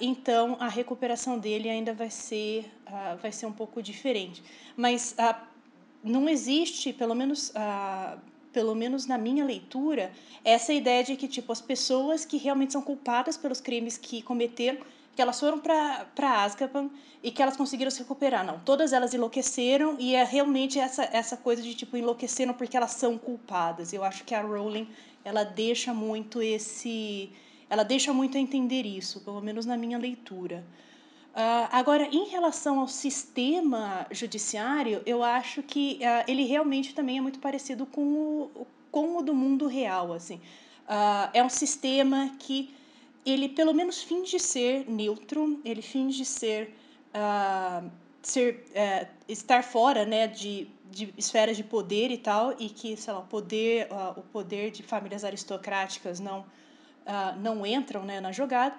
então 0.00 0.56
a 0.60 0.68
recuperação 0.68 1.38
dele 1.38 1.68
ainda 1.68 1.92
vai 1.92 2.10
ser, 2.10 2.70
vai 3.20 3.32
ser 3.32 3.46
um 3.46 3.52
pouco 3.52 3.82
diferente, 3.82 4.42
mas 4.76 5.16
não 6.04 6.28
existe, 6.28 6.92
pelo 6.92 7.14
menos, 7.14 7.48
uh, 7.50 8.20
pelo 8.52 8.74
menos 8.74 9.06
na 9.06 9.16
minha 9.16 9.42
leitura, 9.42 10.12
essa 10.44 10.72
ideia 10.72 11.02
de 11.02 11.16
que 11.16 11.26
tipo 11.26 11.50
as 11.50 11.62
pessoas 11.62 12.26
que 12.26 12.36
realmente 12.36 12.74
são 12.74 12.82
culpadas 12.82 13.38
pelos 13.38 13.60
crimes 13.60 13.96
que 13.96 14.20
cometeram, 14.20 14.78
que 15.16 15.22
elas 15.22 15.40
foram 15.40 15.58
para 15.58 16.06
para 16.14 16.42
Azkaban 16.42 16.90
e 17.22 17.30
que 17.30 17.40
elas 17.40 17.56
conseguiram 17.56 17.90
se 17.90 18.00
recuperar. 18.00 18.44
Não, 18.44 18.60
todas 18.60 18.92
elas 18.92 19.14
enlouqueceram 19.14 19.96
e 19.98 20.14
é 20.14 20.22
realmente 20.24 20.78
essa 20.78 21.04
essa 21.04 21.36
coisa 21.36 21.62
de 21.62 21.74
tipo 21.74 21.96
enlouqueceram 21.96 22.52
porque 22.52 22.76
elas 22.76 22.90
são 22.90 23.16
culpadas. 23.16 23.92
Eu 23.92 24.04
acho 24.04 24.24
que 24.24 24.34
a 24.34 24.42
Rowling 24.42 24.88
ela 25.24 25.42
deixa 25.42 25.94
muito 25.94 26.42
esse 26.42 27.30
ela 27.68 27.82
deixa 27.82 28.12
muito 28.12 28.36
a 28.36 28.40
entender 28.40 28.86
isso, 28.86 29.20
pelo 29.20 29.40
menos 29.40 29.66
na 29.66 29.76
minha 29.76 29.98
leitura. 29.98 30.64
Uh, 31.34 31.66
agora, 31.72 32.04
em 32.12 32.28
relação 32.28 32.78
ao 32.78 32.86
sistema 32.86 34.06
judiciário, 34.12 35.02
eu 35.04 35.20
acho 35.20 35.64
que 35.64 35.98
uh, 36.00 36.30
ele 36.30 36.44
realmente 36.44 36.94
também 36.94 37.18
é 37.18 37.20
muito 37.20 37.40
parecido 37.40 37.84
com 37.86 38.02
o, 38.54 38.66
com 38.88 39.16
o 39.16 39.22
do 39.22 39.34
mundo 39.34 39.66
real. 39.66 40.12
Assim. 40.12 40.36
Uh, 40.36 41.28
é 41.34 41.42
um 41.42 41.48
sistema 41.48 42.30
que 42.38 42.72
ele, 43.26 43.48
pelo 43.48 43.74
menos, 43.74 44.00
finge 44.00 44.38
ser 44.38 44.88
neutro, 44.88 45.60
ele 45.64 45.82
finge 45.82 46.26
ser, 46.26 46.76
ser 48.22 48.66
eh, 48.74 49.08
estar 49.26 49.64
fora 49.64 50.04
né, 50.04 50.26
de, 50.26 50.68
de 50.90 51.14
esferas 51.16 51.56
de 51.56 51.64
poder 51.64 52.10
e 52.10 52.18
tal, 52.18 52.54
e 52.58 52.68
que, 52.68 52.94
sei 52.98 53.14
lá, 53.14 53.22
poder, 53.22 53.88
o 54.14 54.20
poder 54.20 54.70
de 54.70 54.82
famílias 54.82 55.24
aristocráticas 55.24 56.20
não, 56.20 56.44
não 57.40 57.66
entram 57.66 58.04
né, 58.04 58.20
na 58.20 58.32
jogada. 58.32 58.74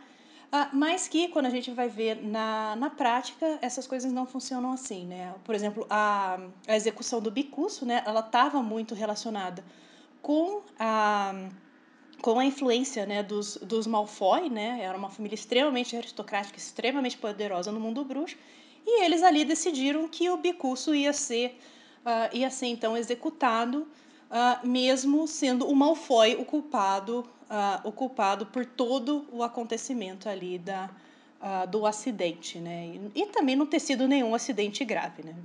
Ah, 0.52 0.69
mas 0.72 1.07
que, 1.07 1.27
quando 1.27 1.47
a 1.47 1.49
gente 1.49 1.72
vai 1.72 1.89
ver 1.89 2.23
na, 2.23 2.76
na 2.76 2.89
prática, 2.89 3.60
essas 3.61 3.85
coisas 3.85 4.11
não 4.11 4.26
funcionam 4.26 4.72
assim, 4.72 5.06
né? 5.06 5.34
Por 5.43 5.53
exemplo, 5.53 5.85
a, 5.89 6.39
a 6.68 6.76
execução 6.76 7.19
do 7.19 7.30
bicurso, 7.30 7.85
né? 7.85 8.03
Ela 8.06 8.22
estava 8.22 8.61
muito 8.61 8.95
relacionada 8.95 9.64
com 10.22 10.61
a 10.80 11.49
com 12.22 12.39
a 12.39 12.45
influência 12.45 13.06
né, 13.06 13.22
dos, 13.22 13.57
dos 13.57 13.85
Malfoy, 13.85 14.49
né? 14.49 14.80
Era 14.81 14.97
uma 14.97 15.10
família 15.10 15.35
extremamente 15.35 15.95
aristocrática, 15.95 16.57
extremamente 16.57 17.18
poderosa 17.18 17.72
no 17.72 17.80
mundo 17.80 18.03
bruxo, 18.03 18.35
e 18.84 19.03
eles 19.03 19.22
ali 19.22 19.45
decidiram 19.45 20.07
que 20.07 20.30
o 20.30 20.38
bicurso 20.38 20.95
ia 20.95 21.14
ser, 21.14 21.60
uh, 22.06 22.35
ia 22.35 22.49
ser 22.49 22.68
então 22.68 22.97
executado, 22.97 23.88
uh, 24.31 24.68
mesmo 24.68 25.27
sendo 25.27 25.68
o 25.68 25.76
Malfoy 25.76 26.35
o 26.35 26.45
culpado 26.45 27.30
uh, 27.49 27.88
o 27.88 27.91
culpado 27.91 28.45
por 28.45 28.65
todo 28.65 29.26
o 29.31 29.43
acontecimento 29.43 30.27
ali 30.30 30.57
da, 30.57 30.89
uh, 31.41 31.67
do 31.67 31.85
acidente, 31.85 32.59
né? 32.59 32.88
E, 33.15 33.22
e, 33.22 33.26
também 33.27 33.55
não 33.55 33.65
ter 33.65 33.80
sido 33.80 34.07
nenhum 34.07 34.34
acidente 34.34 34.84
grave, 34.84 35.23
né? 35.23 35.35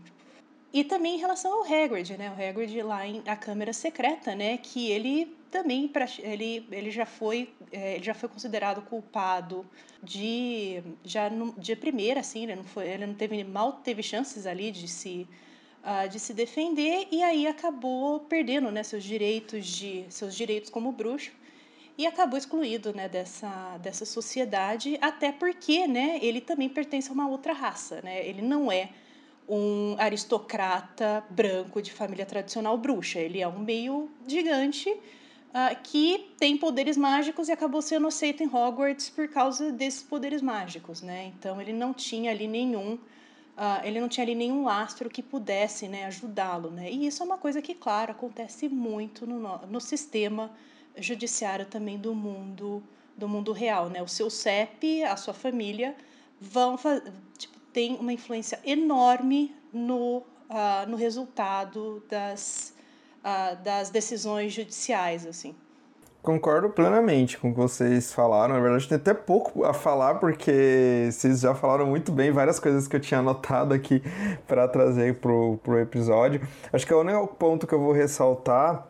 E 0.73 0.85
também 0.85 1.17
em 1.17 1.19
relação 1.19 1.53
ao 1.53 1.65
Hagrid, 1.65 2.17
né? 2.17 2.31
O 2.31 2.49
Hagrid 2.49 2.83
lá 2.83 3.07
em 3.07 3.23
A 3.27 3.37
Câmara 3.37 3.73
Secreta, 3.73 4.35
né? 4.35 4.57
Que 4.57 4.91
ele 4.91 5.37
também 5.51 5.91
ele, 6.21 6.67
ele 6.71 6.91
já 6.91 7.05
foi 7.05 7.53
é, 7.73 7.97
ele 7.97 8.05
já 8.05 8.15
foi 8.15 8.29
considerado 8.29 8.83
culpado 8.83 9.67
de 10.03 10.83
já 11.05 11.29
no, 11.29 11.53
de 11.59 11.75
primeira 11.75 12.21
assim 12.21 12.45
ele 12.45 12.57
não 12.57 12.65
foi 12.65 12.89
ele 12.89 13.07
não 13.07 13.15
teve 13.15 13.43
mal 13.43 13.73
teve 13.73 14.03
chances 14.03 14.47
ali 14.47 14.71
de 14.71 14.87
se 14.87 15.27
uh, 15.83 16.09
de 16.09 16.21
se 16.21 16.33
defender 16.33 17.09
e 17.11 17.23
aí 17.23 17.47
acabou 17.49 18.21
perdendo 18.21 18.71
né 18.71 18.83
seus 18.83 19.03
direitos 19.03 19.67
de 19.67 20.05
seus 20.09 20.35
direitos 20.35 20.71
como 20.71 20.93
bruxo 20.93 21.33
e 21.97 22.07
acabou 22.07 22.39
excluído 22.39 22.95
né, 22.95 23.09
dessa, 23.09 23.79
dessa 23.79 24.05
sociedade, 24.05 24.99
até 25.01 25.33
porque 25.33 25.87
né, 25.87 26.19
ele 26.23 26.41
também 26.41 26.69
pertence 26.69 27.11
a 27.11 27.13
uma 27.13 27.29
outra 27.29 27.53
raça. 27.53 28.01
Né? 28.03 28.27
Ele 28.27 28.43
não 28.43 28.71
é 28.71 28.91
um 29.49 29.97
aristocrata 29.99 31.25
branco 31.29 31.83
de 31.83 31.93
família 31.93 32.25
tradicional 32.25 32.79
bruxa, 32.79 33.19
ele 33.19 33.41
é 33.41 33.49
um 33.49 33.59
meio 33.59 34.09
gigante 34.27 34.89
uh, 34.91 35.77
que 35.83 36.33
tem 36.39 36.57
poderes 36.57 36.97
mágicos 36.97 37.49
e 37.49 37.53
acabou 37.53 37.83
sendo 37.83 38.07
aceito 38.07 38.43
em 38.43 38.47
Hogwarts 38.47 39.11
por 39.11 39.29
causa 39.29 39.73
desses 39.73 40.03
poderes 40.03 40.41
mágicos. 40.41 41.03
Né? 41.03 41.33
Então 41.37 41.61
ele 41.61 41.73
não 41.73 41.93
tinha 41.93 42.31
ali 42.31 42.47
nenhum. 42.47 42.95
Uh, 42.95 43.85
ele 43.85 44.01
não 44.01 44.09
tinha 44.09 44.25
ali 44.25 44.35
nenhum 44.35 44.65
lastro 44.65 45.11
que 45.11 45.23
pudesse 45.23 45.87
né, 45.87 46.07
ajudá-lo. 46.07 46.71
Né? 46.71 46.91
E 46.91 47.07
isso 47.07 47.23
é 47.23 47.27
uma 47.27 47.37
coisa 47.37 47.61
que, 47.61 47.75
claro, 47.75 48.13
acontece 48.13 48.69
muito 48.69 49.27
no, 49.27 49.59
no 49.67 49.81
sistema 49.81 50.51
judiciário 50.97 51.67
também 51.67 51.99
do 51.99 52.15
mundo 52.15 52.83
do 53.21 53.29
mundo 53.29 53.53
real, 53.53 53.91
né? 53.91 54.03
O 54.03 54.09
seu 54.09 54.31
CEP, 54.31 55.05
a 55.05 55.15
sua 55.15 55.35
família 55.35 55.95
vão 56.41 56.77
tipo, 57.37 57.61
tem 57.73 57.97
uma 57.97 58.13
influência 58.13 58.59
enorme 58.65 59.55
no, 59.73 60.19
uh, 60.19 60.89
no 60.89 60.97
resultado 60.97 62.03
das, 62.09 62.75
uh, 63.19 63.63
das 63.63 63.91
decisões 63.91 64.53
judiciais, 64.53 65.27
assim. 65.27 65.55
Concordo 66.23 66.69
plenamente 66.69 67.39
com 67.39 67.49
o 67.49 67.53
que 67.53 67.61
vocês 67.61 68.13
falaram. 68.13 68.55
Na 68.55 68.61
verdade, 68.61 68.89
tem 68.89 68.97
até 68.97 69.15
pouco 69.15 69.65
a 69.65 69.73
falar, 69.73 70.17
porque 70.17 71.09
vocês 71.11 71.41
já 71.41 71.55
falaram 71.55 71.87
muito 71.87 72.13
bem 72.13 72.31
várias 72.31 72.59
coisas 72.59 72.87
que 72.87 72.97
eu 72.97 73.01
tinha 73.01 73.21
anotado 73.21 73.73
aqui 73.73 74.03
para 74.47 74.69
trazer 74.69 75.19
pro, 75.19 75.59
pro 75.63 75.79
episódio. 75.79 76.47
Acho 76.73 76.87
que 76.87 76.93
o 76.93 77.01
único 77.01 77.27
ponto 77.37 77.67
que 77.67 77.73
eu 77.73 77.81
vou 77.81 77.93
ressaltar 77.93 78.90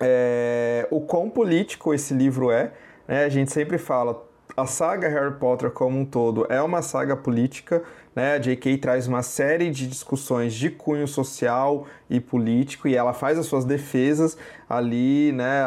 é, 0.00 0.86
o 0.90 1.00
quão 1.00 1.28
político 1.30 1.92
esse 1.92 2.14
livro 2.14 2.50
é. 2.50 2.72
Né? 3.06 3.24
A 3.24 3.28
gente 3.28 3.52
sempre 3.52 3.78
fala, 3.78 4.28
a 4.56 4.66
saga 4.66 5.08
Harry 5.08 5.34
Potter 5.34 5.70
como 5.70 5.98
um 6.00 6.04
todo 6.04 6.46
é 6.48 6.60
uma 6.60 6.82
saga 6.82 7.16
política, 7.16 7.82
né? 8.14 8.34
A 8.34 8.38
J.K. 8.38 8.76
traz 8.78 9.06
uma 9.06 9.22
série 9.22 9.70
de 9.70 9.86
discussões 9.86 10.52
de 10.52 10.68
cunho 10.70 11.06
social 11.06 11.86
e 12.10 12.18
político 12.18 12.88
e 12.88 12.96
ela 12.96 13.12
faz 13.12 13.38
as 13.38 13.46
suas 13.46 13.64
defesas 13.64 14.36
ali, 14.68 15.30
né? 15.30 15.62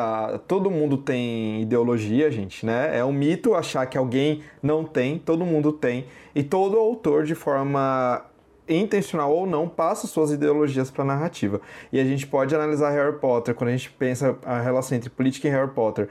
Todo 0.47 0.69
mundo 0.69 0.97
tem 0.97 1.61
ideologia, 1.61 2.29
gente, 2.29 2.65
né? 2.65 2.97
É 2.97 3.05
um 3.05 3.13
mito 3.13 3.53
achar 3.53 3.85
que 3.85 3.97
alguém 3.97 4.43
não 4.61 4.83
tem, 4.83 5.17
todo 5.17 5.45
mundo 5.45 5.71
tem 5.71 6.05
e 6.35 6.43
todo 6.43 6.77
autor 6.77 7.23
de 7.23 7.35
forma 7.35 8.25
intencional 8.79 9.33
ou 9.33 9.45
não, 9.45 9.67
passa 9.67 10.07
suas 10.07 10.31
ideologias 10.31 10.89
para 10.89 11.03
a 11.03 11.05
narrativa. 11.05 11.59
E 11.91 11.99
a 11.99 12.03
gente 12.03 12.27
pode 12.27 12.53
analisar 12.55 12.91
Harry 12.91 13.17
Potter 13.17 13.53
quando 13.55 13.69
a 13.69 13.73
gente 13.73 13.91
pensa 13.91 14.37
a 14.45 14.59
relação 14.59 14.97
entre 14.97 15.09
política 15.09 15.47
e 15.47 15.51
Harry 15.51 15.71
Potter 15.71 16.09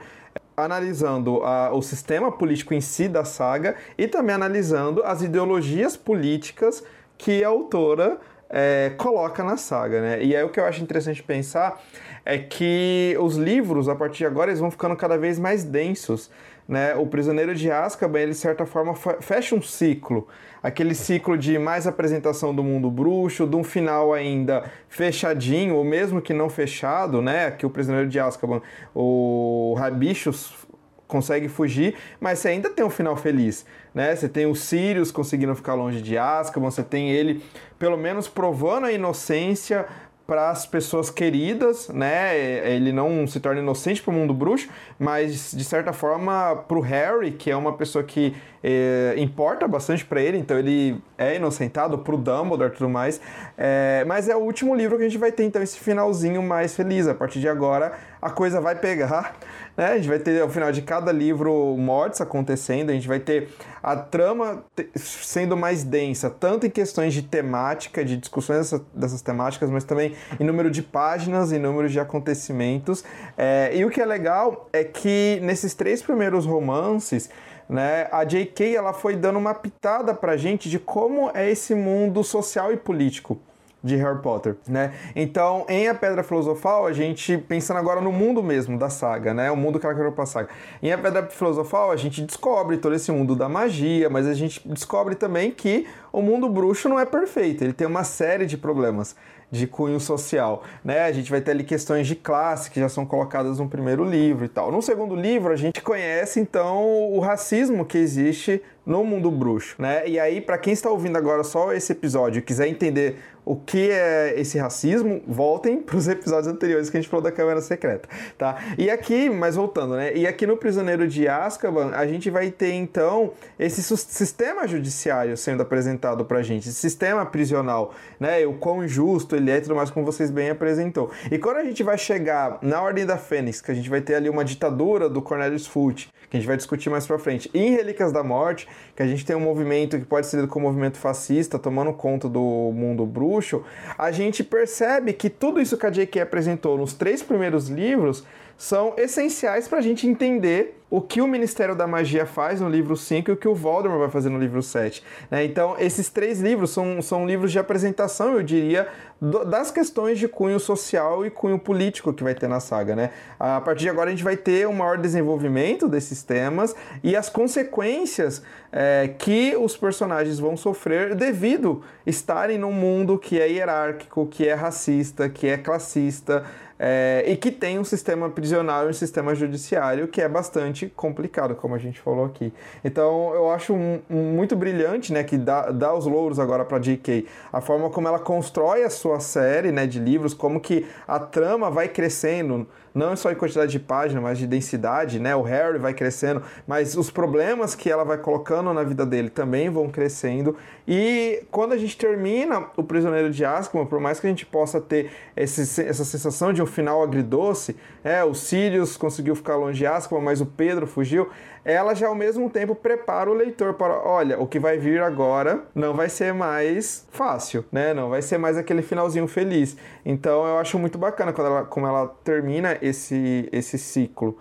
analisando 0.55 1.43
a, 1.43 1.73
o 1.73 1.81
sistema 1.81 2.31
político 2.31 2.73
em 2.73 2.81
si 2.81 3.07
da 3.07 3.23
saga 3.23 3.75
e 3.97 4.07
também 4.07 4.35
analisando 4.35 5.03
as 5.03 5.21
ideologias 5.21 5.97
políticas 5.97 6.83
que 7.17 7.43
a 7.43 7.47
autora 7.47 8.19
é, 8.49 8.91
coloca 8.97 9.43
na 9.43 9.55
saga, 9.55 10.01
né? 10.01 10.23
E 10.23 10.35
aí 10.35 10.43
o 10.43 10.49
que 10.49 10.59
eu 10.59 10.65
acho 10.65 10.83
interessante 10.83 11.23
pensar 11.23 11.81
é 12.25 12.37
que 12.37 13.15
os 13.19 13.35
livros, 13.37 13.87
a 13.87 13.95
partir 13.95 14.19
de 14.19 14.25
agora, 14.25 14.51
eles 14.51 14.59
vão 14.59 14.69
ficando 14.69 14.95
cada 14.95 15.17
vez 15.17 15.39
mais 15.39 15.63
densos, 15.63 16.29
né? 16.71 16.95
O 16.95 17.05
Prisioneiro 17.05 17.53
de 17.53 17.69
Azkaban, 17.69 18.21
ele 18.21 18.31
de 18.31 18.37
certa 18.37 18.65
forma 18.65 18.95
fecha 18.95 19.53
um 19.53 19.61
ciclo, 19.61 20.25
aquele 20.63 20.95
ciclo 20.95 21.37
de 21.37 21.59
mais 21.59 21.85
apresentação 21.85 22.55
do 22.55 22.63
mundo 22.63 22.89
bruxo, 22.89 23.45
de 23.45 23.57
um 23.57 23.63
final 23.63 24.13
ainda 24.13 24.63
fechadinho, 24.87 25.75
ou 25.75 25.83
mesmo 25.83 26.21
que 26.21 26.33
não 26.33 26.49
fechado, 26.49 27.21
né? 27.21 27.51
Que 27.51 27.65
o 27.65 27.69
Prisioneiro 27.69 28.09
de 28.09 28.17
Azkaban, 28.21 28.61
o 28.95 29.75
Rabichos 29.77 30.65
consegue 31.05 31.49
fugir, 31.49 31.93
mas 32.21 32.39
você 32.39 32.47
ainda 32.47 32.69
tem 32.69 32.85
um 32.85 32.89
final 32.89 33.17
feliz, 33.17 33.65
né? 33.93 34.15
Você 34.15 34.29
tem 34.29 34.45
o 34.45 34.55
Sirius 34.55 35.11
conseguindo 35.11 35.53
ficar 35.53 35.73
longe 35.73 36.01
de 36.01 36.17
Azkaban, 36.17 36.71
você 36.71 36.83
tem 36.83 37.11
ele 37.11 37.43
pelo 37.77 37.97
menos 37.97 38.29
provando 38.29 38.85
a 38.85 38.93
inocência 38.93 39.85
para 40.31 40.49
as 40.49 40.65
pessoas 40.65 41.09
queridas, 41.09 41.89
né? 41.89 42.37
Ele 42.73 42.93
não 42.93 43.27
se 43.27 43.37
torna 43.41 43.59
inocente 43.59 44.01
para 44.01 44.11
o 44.11 44.13
mundo 44.13 44.33
bruxo, 44.33 44.69
mas 44.97 45.51
de 45.51 45.63
certa 45.65 45.91
forma 45.91 46.55
para 46.69 46.77
o 46.77 46.79
Harry, 46.79 47.31
que 47.31 47.51
é 47.51 47.55
uma 47.55 47.73
pessoa 47.73 48.01
que 48.01 48.33
é, 48.63 49.13
importa 49.17 49.67
bastante 49.67 50.05
para 50.05 50.21
ele, 50.21 50.37
então 50.37 50.57
ele 50.57 51.01
é 51.17 51.35
inocentado 51.35 51.97
para 51.97 52.15
o 52.15 52.17
Dumbledore 52.17 52.71
e 52.71 52.77
tudo 52.77 52.89
mais. 52.89 53.19
É, 53.63 54.03
mas 54.07 54.27
é 54.27 54.35
o 54.35 54.39
último 54.39 54.73
livro 54.73 54.97
que 54.97 55.03
a 55.03 55.07
gente 55.07 55.19
vai 55.19 55.31
ter 55.31 55.43
então 55.43 55.61
esse 55.61 55.77
finalzinho 55.77 56.41
mais 56.41 56.73
feliz. 56.73 57.07
A 57.07 57.13
partir 57.13 57.39
de 57.39 57.47
agora 57.47 57.93
a 58.19 58.31
coisa 58.31 58.59
vai 58.59 58.73
pegar, 58.73 59.37
né? 59.77 59.91
A 59.91 59.95
gente 59.97 60.07
vai 60.07 60.17
ter 60.17 60.41
ao 60.41 60.49
final 60.49 60.71
de 60.71 60.81
cada 60.81 61.11
livro 61.11 61.77
mortes 61.77 62.19
acontecendo, 62.21 62.89
a 62.89 62.93
gente 62.93 63.07
vai 63.07 63.19
ter 63.19 63.49
a 63.83 63.95
trama 63.95 64.63
sendo 64.95 65.55
mais 65.55 65.83
densa, 65.83 66.27
tanto 66.27 66.65
em 66.65 66.71
questões 66.71 67.13
de 67.13 67.21
temática, 67.21 68.03
de 68.03 68.17
discussões 68.17 68.57
dessa, 68.57 68.85
dessas 68.95 69.21
temáticas, 69.21 69.69
mas 69.69 69.83
também 69.83 70.15
em 70.39 70.43
número 70.43 70.71
de 70.71 70.81
páginas, 70.81 71.51
em 71.51 71.59
número 71.59 71.87
de 71.87 71.99
acontecimentos. 71.99 73.03
É, 73.37 73.69
e 73.75 73.85
o 73.85 73.91
que 73.91 74.01
é 74.01 74.05
legal 74.05 74.69
é 74.73 74.83
que 74.83 75.39
nesses 75.43 75.75
três 75.75 76.01
primeiros 76.01 76.47
romances 76.47 77.29
né? 77.69 78.09
A 78.11 78.25
J.K. 78.25 78.75
ela 78.75 78.91
foi 78.91 79.15
dando 79.15 79.39
uma 79.39 79.53
pitada 79.53 80.13
pra 80.13 80.35
gente 80.35 80.69
de 80.69 80.77
como 80.77 81.31
é 81.33 81.49
esse 81.49 81.73
mundo 81.73 82.21
social 82.21 82.73
e 82.73 82.75
político 82.75 83.39
de 83.83 83.95
Harry 83.95 84.21
Potter, 84.21 84.55
né? 84.67 84.93
Então, 85.15 85.65
em 85.67 85.87
A 85.87 85.95
Pedra 85.95 86.23
Filosofal, 86.23 86.85
a 86.85 86.93
gente 86.93 87.37
pensando 87.37 87.77
agora 87.77 87.99
no 87.99 88.11
mundo 88.11 88.43
mesmo 88.43 88.77
da 88.77 88.89
saga, 88.89 89.33
né? 89.33 89.49
O 89.49 89.55
mundo 89.55 89.79
que 89.79 89.85
ela 89.85 89.95
criou 89.95 90.11
pra 90.11 90.25
saga. 90.25 90.49
Em 90.81 90.91
A 90.91 90.97
Pedra 90.97 91.27
Filosofal, 91.27 91.91
a 91.91 91.95
gente 91.95 92.21
descobre 92.21 92.77
todo 92.77 92.93
esse 92.93 93.11
mundo 93.11 93.35
da 93.35 93.49
magia, 93.49 94.09
mas 94.09 94.27
a 94.27 94.33
gente 94.33 94.61
descobre 94.67 95.15
também 95.15 95.51
que 95.51 95.87
o 96.11 96.21
mundo 96.21 96.47
bruxo 96.47 96.87
não 96.87 96.99
é 96.99 97.05
perfeito, 97.05 97.63
ele 97.63 97.73
tem 97.73 97.87
uma 97.87 98.03
série 98.03 98.45
de 98.45 98.57
problemas 98.57 99.15
de 99.51 99.67
cunho 99.67 99.99
social, 99.99 100.63
né? 100.83 101.03
A 101.03 101.11
gente 101.11 101.29
vai 101.29 101.41
ter 101.41 101.51
ali 101.51 101.63
questões 101.63 102.07
de 102.07 102.15
classe 102.15 102.71
que 102.71 102.79
já 102.79 102.87
são 102.87 103.05
colocadas 103.05 103.59
no 103.59 103.67
primeiro 103.67 104.05
livro 104.05 104.45
e 104.45 104.47
tal. 104.47 104.71
No 104.71 104.81
segundo 104.81 105.13
livro, 105.13 105.51
a 105.51 105.57
gente 105.57 105.81
conhece 105.81 106.39
então 106.39 107.11
o 107.11 107.19
racismo 107.19 107.85
que 107.85 107.97
existe 107.97 108.61
no 108.85 109.03
mundo 109.03 109.29
bruxo, 109.29 109.75
né? 109.77 110.07
E 110.07 110.17
aí, 110.17 110.39
para 110.39 110.57
quem 110.57 110.71
está 110.71 110.89
ouvindo 110.89 111.17
agora 111.17 111.43
só 111.43 111.73
esse 111.73 111.91
episódio 111.91 112.39
e 112.39 112.41
quiser 112.41 112.67
entender 112.67 113.19
o 113.45 113.55
que 113.55 113.89
é 113.89 114.39
esse 114.39 114.57
racismo, 114.57 115.21
voltem 115.27 115.77
para 115.81 115.97
os 115.97 116.07
episódios 116.07 116.47
anteriores 116.47 116.89
que 116.89 116.97
a 116.97 117.01
gente 117.01 117.09
falou 117.09 117.23
da 117.23 117.31
Câmara 117.31 117.61
Secreta, 117.61 118.07
tá? 118.37 118.57
E 118.77 118.89
aqui, 118.89 119.29
mas 119.29 119.55
voltando, 119.55 119.95
né? 119.95 120.15
E 120.15 120.27
aqui 120.27 120.45
no 120.45 120.57
Prisioneiro 120.57 121.07
de 121.07 121.27
Azkaban, 121.27 121.91
a 121.93 122.05
gente 122.05 122.29
vai 122.29 122.51
ter 122.51 122.73
então 122.73 123.33
esse 123.59 123.81
sistema 123.81 124.67
judiciário 124.67 125.35
sendo 125.35 125.61
apresentado 125.61 126.25
pra 126.25 126.41
gente, 126.41 126.69
esse 126.69 126.79
sistema 126.79 127.25
prisional, 127.25 127.93
né? 128.19 128.45
O 128.45 128.53
quão 128.53 128.83
injusto 128.83 129.35
ele 129.35 129.51
é 129.51 129.57
e 129.57 129.61
tudo 129.61 129.75
mais, 129.75 129.89
como 129.89 130.05
vocês 130.05 130.29
bem 130.29 130.49
apresentou. 130.49 131.11
E 131.31 131.37
quando 131.37 131.57
a 131.57 131.63
gente 131.63 131.83
vai 131.83 131.97
chegar 131.97 132.59
na 132.61 132.81
Ordem 132.81 133.05
da 133.05 133.17
Fênix, 133.17 133.61
que 133.61 133.71
a 133.71 133.73
gente 133.73 133.89
vai 133.89 134.01
ter 134.01 134.15
ali 134.15 134.29
uma 134.29 134.45
ditadura 134.45 135.09
do 135.09 135.21
Cornelius 135.21 135.65
Fudge, 135.67 136.09
que 136.29 136.37
a 136.37 136.39
gente 136.39 136.47
vai 136.47 136.57
discutir 136.57 136.89
mais 136.89 137.05
pra 137.05 137.19
frente, 137.19 137.49
e 137.53 137.59
em 137.59 137.71
Relíquias 137.71 138.11
da 138.11 138.23
Morte, 138.23 138.67
que 139.01 139.07
a 139.07 139.07
gente 139.07 139.25
tem 139.25 139.35
um 139.35 139.41
movimento 139.41 139.97
que 139.97 140.05
pode 140.05 140.27
ser 140.27 140.37
lido 140.37 140.47
como 140.47 140.67
movimento 140.67 140.97
fascista, 140.97 141.57
tomando 141.57 141.91
conta 141.91 142.29
do 142.29 142.71
mundo 142.73 143.05
bruxo, 143.05 143.63
a 143.97 144.11
gente 144.11 144.43
percebe 144.43 145.13
que 145.13 145.29
tudo 145.29 145.59
isso 145.59 145.77
que 145.77 145.85
a 145.85 145.89
J.K. 145.89 146.21
apresentou 146.21 146.77
nos 146.77 146.93
três 146.93 147.23
primeiros 147.23 147.67
livros 147.67 148.23
são 148.57 148.93
essenciais 148.97 149.67
para 149.67 149.79
a 149.79 149.81
gente 149.81 150.07
entender 150.07 150.80
o 150.91 150.99
que 150.99 151.21
o 151.21 151.27
Ministério 151.27 151.73
da 151.73 151.87
Magia 151.87 152.25
faz 152.25 152.59
no 152.59 152.67
livro 152.67 152.97
5 152.97 153.31
e 153.31 153.33
o 153.33 153.37
que 153.37 153.47
o 153.47 153.55
Voldemort 153.55 154.01
vai 154.01 154.09
fazer 154.09 154.29
no 154.29 154.37
livro 154.37 154.61
7. 154.61 155.01
Né? 155.31 155.45
Então, 155.45 155.77
esses 155.79 156.09
três 156.09 156.41
livros 156.41 156.71
são, 156.71 157.01
são 157.01 157.25
livros 157.25 157.49
de 157.49 157.57
apresentação, 157.57 158.33
eu 158.33 158.43
diria, 158.43 158.89
do, 159.19 159.45
das 159.45 159.71
questões 159.71 160.19
de 160.19 160.27
cunho 160.27 160.59
social 160.59 161.25
e 161.25 161.29
cunho 161.29 161.57
político 161.57 162.11
que 162.11 162.21
vai 162.21 162.35
ter 162.35 162.49
na 162.49 162.59
saga. 162.59 162.93
Né? 162.93 163.11
A 163.39 163.61
partir 163.61 163.83
de 163.83 163.89
agora, 163.89 164.09
a 164.09 164.11
gente 164.11 164.23
vai 164.23 164.35
ter 164.35 164.67
um 164.67 164.73
maior 164.73 164.97
desenvolvimento 164.97 165.87
desses 165.87 166.23
temas 166.23 166.75
e 167.01 167.15
as 167.15 167.29
consequências 167.29 168.43
é, 168.69 169.11
que 169.17 169.55
os 169.55 169.77
personagens 169.77 170.39
vão 170.39 170.57
sofrer 170.57 171.15
devido 171.15 171.81
estarem 172.05 172.57
num 172.57 172.73
mundo 172.73 173.17
que 173.17 173.39
é 173.39 173.47
hierárquico, 173.49 174.27
que 174.27 174.45
é 174.45 174.53
racista, 174.53 175.29
que 175.29 175.47
é 175.47 175.57
classista 175.57 176.43
é, 176.83 177.23
e 177.27 177.37
que 177.37 177.51
tem 177.51 177.77
um 177.77 177.83
sistema 177.83 178.27
prisional 178.27 178.87
e 178.87 178.89
um 178.89 178.93
sistema 178.93 179.35
judiciário 179.35 180.07
que 180.07 180.19
é 180.19 180.27
bastante 180.27 180.91
complicado, 180.95 181.53
como 181.53 181.75
a 181.75 181.77
gente 181.77 182.01
falou 182.01 182.25
aqui. 182.25 182.51
Então 182.83 183.35
eu 183.35 183.51
acho 183.51 183.71
um, 183.71 183.99
um 184.09 184.33
muito 184.33 184.55
brilhante, 184.55 185.13
né, 185.13 185.23
que 185.23 185.37
dá, 185.37 185.69
dá 185.69 185.93
os 185.93 186.07
louros 186.07 186.39
agora 186.39 186.65
para 186.65 186.79
J.K. 186.79 187.27
A 187.53 187.61
forma 187.61 187.87
como 187.91 188.07
ela 188.07 188.17
constrói 188.17 188.83
a 188.83 188.89
sua 188.89 189.19
série, 189.19 189.71
né, 189.71 189.85
de 189.85 189.99
livros, 189.99 190.33
como 190.33 190.59
que 190.59 190.87
a 191.07 191.19
trama 191.19 191.69
vai 191.69 191.87
crescendo 191.87 192.67
não 192.93 193.15
só 193.15 193.31
em 193.31 193.35
quantidade 193.35 193.71
de 193.71 193.79
páginas, 193.79 194.21
mas 194.23 194.37
de 194.37 194.45
densidade, 194.45 195.19
né? 195.19 195.35
O 195.35 195.41
Harry 195.41 195.79
vai 195.79 195.93
crescendo, 195.93 196.41
mas 196.67 196.95
os 196.95 197.09
problemas 197.09 197.73
que 197.75 197.89
ela 197.89 198.03
vai 198.03 198.17
colocando 198.17 198.73
na 198.73 198.83
vida 198.83 199.05
dele 199.05 199.29
também 199.29 199.69
vão 199.69 199.89
crescendo. 199.89 200.55
E 200.87 201.43
quando 201.51 201.73
a 201.73 201.77
gente 201.77 201.97
termina 201.97 202.67
o 202.75 202.83
Prisioneiro 202.83 203.31
de 203.31 203.45
Azkaban, 203.45 203.85
por 203.85 203.99
mais 203.99 204.19
que 204.19 204.27
a 204.27 204.29
gente 204.29 204.45
possa 204.45 204.81
ter 204.81 205.11
esse, 205.35 205.81
essa 205.81 206.03
sensação 206.03 206.51
de 206.51 206.61
um 206.61 206.65
final 206.65 207.01
agridoce, 207.01 207.75
é, 208.03 208.23
o 208.23 208.33
Sirius 208.33 208.97
conseguiu 208.97 209.35
ficar 209.35 209.55
longe 209.55 209.77
de 209.77 209.85
Azkaban, 209.85 210.21
mas 210.21 210.41
o 210.41 210.45
Pedro 210.45 210.85
fugiu, 210.85 211.29
ela 211.63 211.93
já 211.93 212.07
ao 212.07 212.15
mesmo 212.15 212.49
tempo 212.49 212.73
prepara 212.73 213.29
o 213.29 213.33
leitor 213.33 213.75
para, 213.75 213.99
olha, 213.99 214.39
o 214.39 214.47
que 214.47 214.59
vai 214.59 214.77
vir 214.77 215.01
agora 215.01 215.65
não 215.75 215.93
vai 215.93 216.09
ser 216.09 216.33
mais 216.33 217.05
fácil, 217.11 217.63
né? 217.71 217.93
Não 217.93 218.09
vai 218.09 218.21
ser 218.21 218.37
mais 218.37 218.57
aquele 218.57 218.81
finalzinho 218.81 219.27
feliz. 219.27 219.77
Então 220.05 220.45
eu 220.45 220.57
acho 220.57 220.79
muito 220.79 220.97
bacana 220.97 221.31
quando 221.31 221.47
ela, 221.47 221.65
como 221.65 221.85
ela 221.85 222.07
termina 222.23 222.77
esse, 222.81 223.47
esse 223.51 223.77
ciclo. 223.77 224.37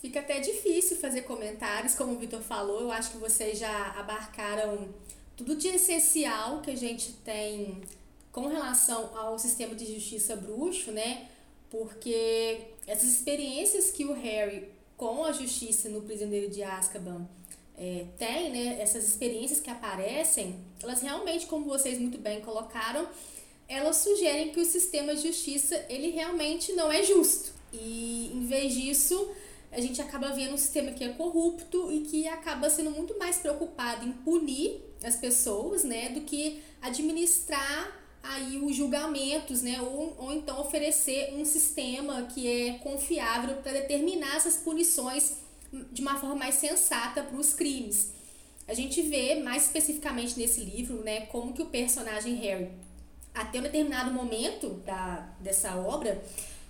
Fica 0.00 0.20
até 0.20 0.40
difícil 0.40 0.96
fazer 0.96 1.22
comentários, 1.22 1.94
como 1.94 2.12
o 2.14 2.18
Vitor 2.18 2.40
falou. 2.40 2.80
Eu 2.80 2.92
acho 2.92 3.12
que 3.12 3.18
vocês 3.18 3.58
já 3.58 3.94
abarcaram 3.96 4.88
tudo 5.36 5.56
de 5.56 5.68
essencial 5.68 6.60
que 6.60 6.70
a 6.70 6.76
gente 6.76 7.12
tem 7.24 7.80
com 8.30 8.48
relação 8.48 9.16
ao 9.16 9.38
sistema 9.38 9.74
de 9.74 9.94
justiça 9.94 10.34
bruxo, 10.36 10.90
né? 10.90 11.28
Porque 11.70 12.58
essas 12.86 13.08
experiências 13.10 13.90
que 13.90 14.04
o 14.04 14.12
Harry 14.12 14.68
com 15.02 15.24
a 15.24 15.32
justiça 15.32 15.88
no 15.88 16.02
Prisioneiro 16.02 16.48
de 16.48 16.62
Azkaban 16.62 17.26
é, 17.76 18.06
tem, 18.16 18.52
né, 18.52 18.80
essas 18.80 19.04
experiências 19.04 19.58
que 19.58 19.68
aparecem, 19.68 20.60
elas 20.80 21.02
realmente, 21.02 21.46
como 21.46 21.64
vocês 21.64 21.98
muito 21.98 22.18
bem 22.18 22.40
colocaram, 22.40 23.08
elas 23.68 23.96
sugerem 23.96 24.52
que 24.52 24.60
o 24.60 24.64
sistema 24.64 25.12
de 25.16 25.22
justiça 25.22 25.74
ele 25.88 26.10
realmente 26.10 26.72
não 26.74 26.92
é 26.92 27.02
justo. 27.02 27.52
E 27.72 28.30
em 28.32 28.46
vez 28.46 28.74
disso, 28.74 29.28
a 29.72 29.80
gente 29.80 30.00
acaba 30.00 30.28
vendo 30.28 30.54
um 30.54 30.56
sistema 30.56 30.92
que 30.92 31.02
é 31.02 31.08
corrupto 31.08 31.90
e 31.90 32.02
que 32.02 32.28
acaba 32.28 32.70
sendo 32.70 32.92
muito 32.92 33.18
mais 33.18 33.38
preocupado 33.38 34.06
em 34.06 34.12
punir 34.12 34.84
as 35.02 35.16
pessoas, 35.16 35.82
né, 35.82 36.10
do 36.10 36.20
que 36.20 36.62
administrar 36.80 38.01
aí 38.22 38.58
os 38.62 38.76
julgamentos, 38.76 39.62
né? 39.62 39.80
Ou, 39.80 40.14
ou 40.18 40.32
então 40.32 40.60
oferecer 40.60 41.34
um 41.34 41.44
sistema 41.44 42.22
que 42.22 42.46
é 42.46 42.78
confiável 42.78 43.56
para 43.56 43.72
determinar 43.72 44.36
essas 44.36 44.56
punições 44.56 45.36
de 45.90 46.02
uma 46.02 46.18
forma 46.18 46.36
mais 46.36 46.56
sensata 46.56 47.22
para 47.22 47.36
os 47.36 47.54
crimes. 47.54 48.12
A 48.68 48.74
gente 48.74 49.02
vê 49.02 49.36
mais 49.36 49.64
especificamente 49.64 50.38
nesse 50.38 50.60
livro, 50.60 51.02
né, 51.02 51.22
como 51.26 51.52
que 51.52 51.62
o 51.62 51.66
personagem 51.66 52.36
Harry, 52.36 52.70
até 53.34 53.58
um 53.58 53.62
determinado 53.62 54.12
momento 54.12 54.70
da, 54.84 55.28
dessa 55.40 55.76
obra, 55.76 56.22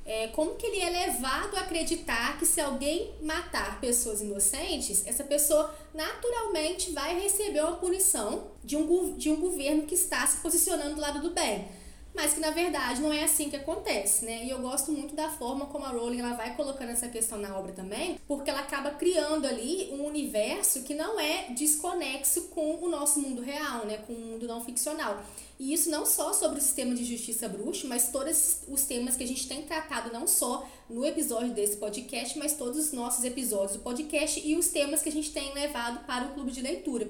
é, 0.05 0.29
como 0.29 0.57
que 0.57 0.67
ele 0.67 0.81
é 0.81 0.91
levado 1.07 1.57
a 1.57 1.61
acreditar 1.61 2.39
que 2.39 2.47
se 2.47 2.61
alguém 2.61 3.15
matar 3.23 3.81
pessoas 3.81 4.21
inocentes, 4.21 5.07
essa 5.07 5.25
pessoa 5.25 5.75
naturalmente 5.95 6.93
vai 6.93 7.21
receber 7.21 7.61
uma 7.61 7.77
punição 7.77 8.51
de 8.65 8.77
um, 8.77 9.17
de 9.17 9.31
um 9.31 9.37
governo 9.37 9.85
que 9.85 9.95
está 9.95 10.27
se 10.27 10.39
posicionando 10.39 10.97
do 10.97 11.01
lado 11.01 11.21
do 11.21 11.31
bem 11.31 11.82
mas 12.15 12.35
que 12.35 12.41
na 12.41 12.51
verdade 12.51 13.01
não 13.01 13.13
é 13.13 13.25
assim 13.25 13.49
que 13.49 13.57
acontece, 13.57 14.25
né? 14.25 14.45
E 14.45 14.51
eu 14.51 14.59
gosto 14.59 14.93
muito 14.93 15.15
da 15.15 15.31
forma 15.31 15.67
como 15.67 15.85
a 15.85 15.89
Rowling 15.89 16.21
ela 16.21 16.35
vai 16.35 16.55
colocando 16.55 16.91
essa 16.91 17.09
questão 17.09 17.39
na 17.39 17.57
obra 17.57 17.73
também, 17.73 18.19
porque 18.29 18.51
ela 18.51 18.61
acaba 18.61 18.91
criando 18.91 19.47
ali 19.47 19.89
um 19.93 20.05
universo 20.05 20.83
que 20.83 20.95
não 20.95 21.19
é 21.19 21.47
desconexo 21.51 22.49
com 22.49 22.77
o 22.77 22.89
nosso 22.89 23.21
mundo 23.21 23.41
real, 23.41 23.87
né? 23.87 23.99
Com 24.07 24.13
o 24.13 24.21
mundo 24.21 24.47
não 24.47 24.63
ficcional. 24.63 25.23
E 25.59 25.73
isso 25.73 25.89
não 25.91 26.05
só 26.05 26.33
sobre 26.33 26.59
o 26.59 26.61
sistema 26.63 26.95
de 26.95 27.05
justiça 27.05 27.49
bruxo, 27.49 27.87
mas 27.87 28.11
todos 28.11 28.63
os 28.69 28.83
temas 28.83 29.17
que 29.17 29.23
a 29.23 29.27
gente 29.27 29.47
tem 29.47 29.63
tratado 29.63 30.13
não 30.13 30.27
só 30.27 30.69
no 30.91 31.07
episódio 31.07 31.55
desse 31.55 31.77
podcast, 31.77 32.37
mas 32.39 32.55
todos 32.55 32.79
os 32.79 32.93
nossos 32.93 33.25
episódios 33.25 33.77
do 33.77 33.79
podcast 33.79 34.41
e 34.45 34.57
os 34.57 34.69
temas 34.69 35.03
que 35.03 35.09
a 35.09 35.13
gente 35.13 35.33
tem 35.33 35.55
levado 35.55 36.05
para 36.05 36.27
o 36.27 36.35
clube 36.35 36.51
de 36.51 36.61
leitura. 36.61 37.09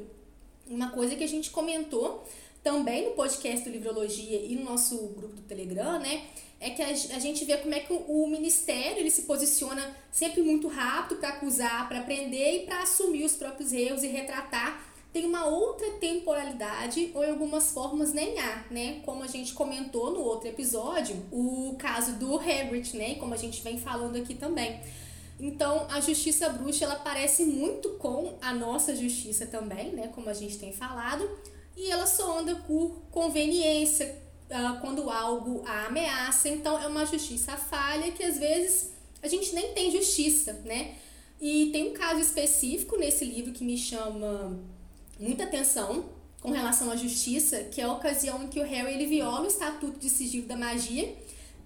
Uma 0.67 0.91
coisa 0.91 1.17
que 1.17 1.25
a 1.25 1.29
gente 1.29 1.51
comentou 1.51 2.25
também 2.63 3.09
no 3.09 3.15
podcast 3.15 3.65
do 3.65 3.73
Livrologia 3.73 4.41
e 4.41 4.55
no 4.55 4.65
nosso 4.65 4.97
grupo 5.09 5.35
do 5.35 5.43
Telegram, 5.43 5.99
né? 5.99 6.25
É 6.61 6.71
que 6.71 6.81
a, 6.81 7.19
gente 7.19 7.45
vê 7.45 7.57
como 7.57 7.75
é 7.75 7.81
que 7.81 7.93
o, 7.93 8.27
ministério 8.29 9.01
ele 9.01 9.11
se 9.11 9.23
posiciona 9.23 9.97
sempre 10.13 10.43
muito 10.43 10.69
rápido 10.69 11.19
para 11.19 11.31
acusar, 11.31 11.89
para 11.89 12.03
prender 12.03 12.63
e 12.63 12.67
para 12.67 12.83
assumir 12.83 13.25
os 13.25 13.33
próprios 13.33 13.73
erros 13.73 14.05
e 14.05 14.07
retratar. 14.07 14.93
Tem 15.13 15.27
uma 15.27 15.45
outra 15.45 15.91
temporalidade, 15.93 17.11
ou 17.15 17.25
em 17.25 17.31
algumas 17.31 17.73
formas 17.73 18.13
nem 18.13 18.39
há, 18.39 18.65
né? 18.71 19.01
Como 19.05 19.25
a 19.25 19.27
gente 19.27 19.53
comentou 19.53 20.13
no 20.13 20.21
outro 20.21 20.49
episódio, 20.49 21.17
o 21.33 21.75
caso 21.79 22.13
do 22.13 22.39
Hagrid, 22.39 22.97
né? 22.97 23.17
Como 23.17 23.35
a 23.35 23.37
gente 23.37 23.61
vem 23.61 23.77
falando 23.77 24.17
aqui 24.17 24.35
também. 24.35 24.81
Então, 25.41 25.89
a 25.91 26.01
justiça 26.01 26.49
bruxa, 26.49 26.85
ela 26.85 26.95
parece 26.95 27.45
muito 27.45 27.91
com 27.95 28.39
a 28.41 28.55
nossa 28.55 28.95
justiça 28.95 29.45
também, 29.47 29.91
né? 29.91 30.09
Como 30.15 30.31
a 30.31 30.33
gente 30.33 30.57
tem 30.57 30.73
falado, 30.73 31.29
e 31.77 31.91
ela 31.91 32.07
só 32.07 32.39
anda 32.39 32.55
por 32.57 33.03
conveniência 33.11 34.19
uh, 34.51 34.81
quando 34.81 35.11
algo 35.11 35.63
a 35.67 35.87
ameaça. 35.87 36.49
Então 36.49 36.79
é 36.81 36.87
uma 36.87 37.07
justiça 37.07 37.57
falha 37.57 38.13
que 38.13 38.23
às 38.23 38.39
vezes 38.39 38.91
a 39.23 39.29
gente 39.29 39.55
nem 39.55 39.73
tem 39.73 39.91
justiça, 39.91 40.53
né? 40.65 40.97
E 41.41 41.71
tem 41.73 41.89
um 41.89 41.93
caso 41.93 42.21
específico 42.21 42.97
nesse 42.97 43.25
livro 43.25 43.53
que 43.53 43.65
me 43.65 43.77
chama 43.77 44.59
muita 45.19 45.45
atenção 45.45 46.05
com 46.41 46.51
relação 46.51 46.91
à 46.91 46.97
justiça, 46.97 47.65
que 47.65 47.81
é 47.81 47.85
a 47.85 47.93
ocasião 47.93 48.43
em 48.43 48.49
que 48.49 48.61
o 48.61 48.65
Harry 48.65 48.95
ele 48.95 49.07
viola 49.07 49.43
o 49.43 49.47
estatuto 49.47 49.99
de 49.99 50.11
sigilo 50.11 50.47
da 50.47 50.57
magia, 50.57 51.17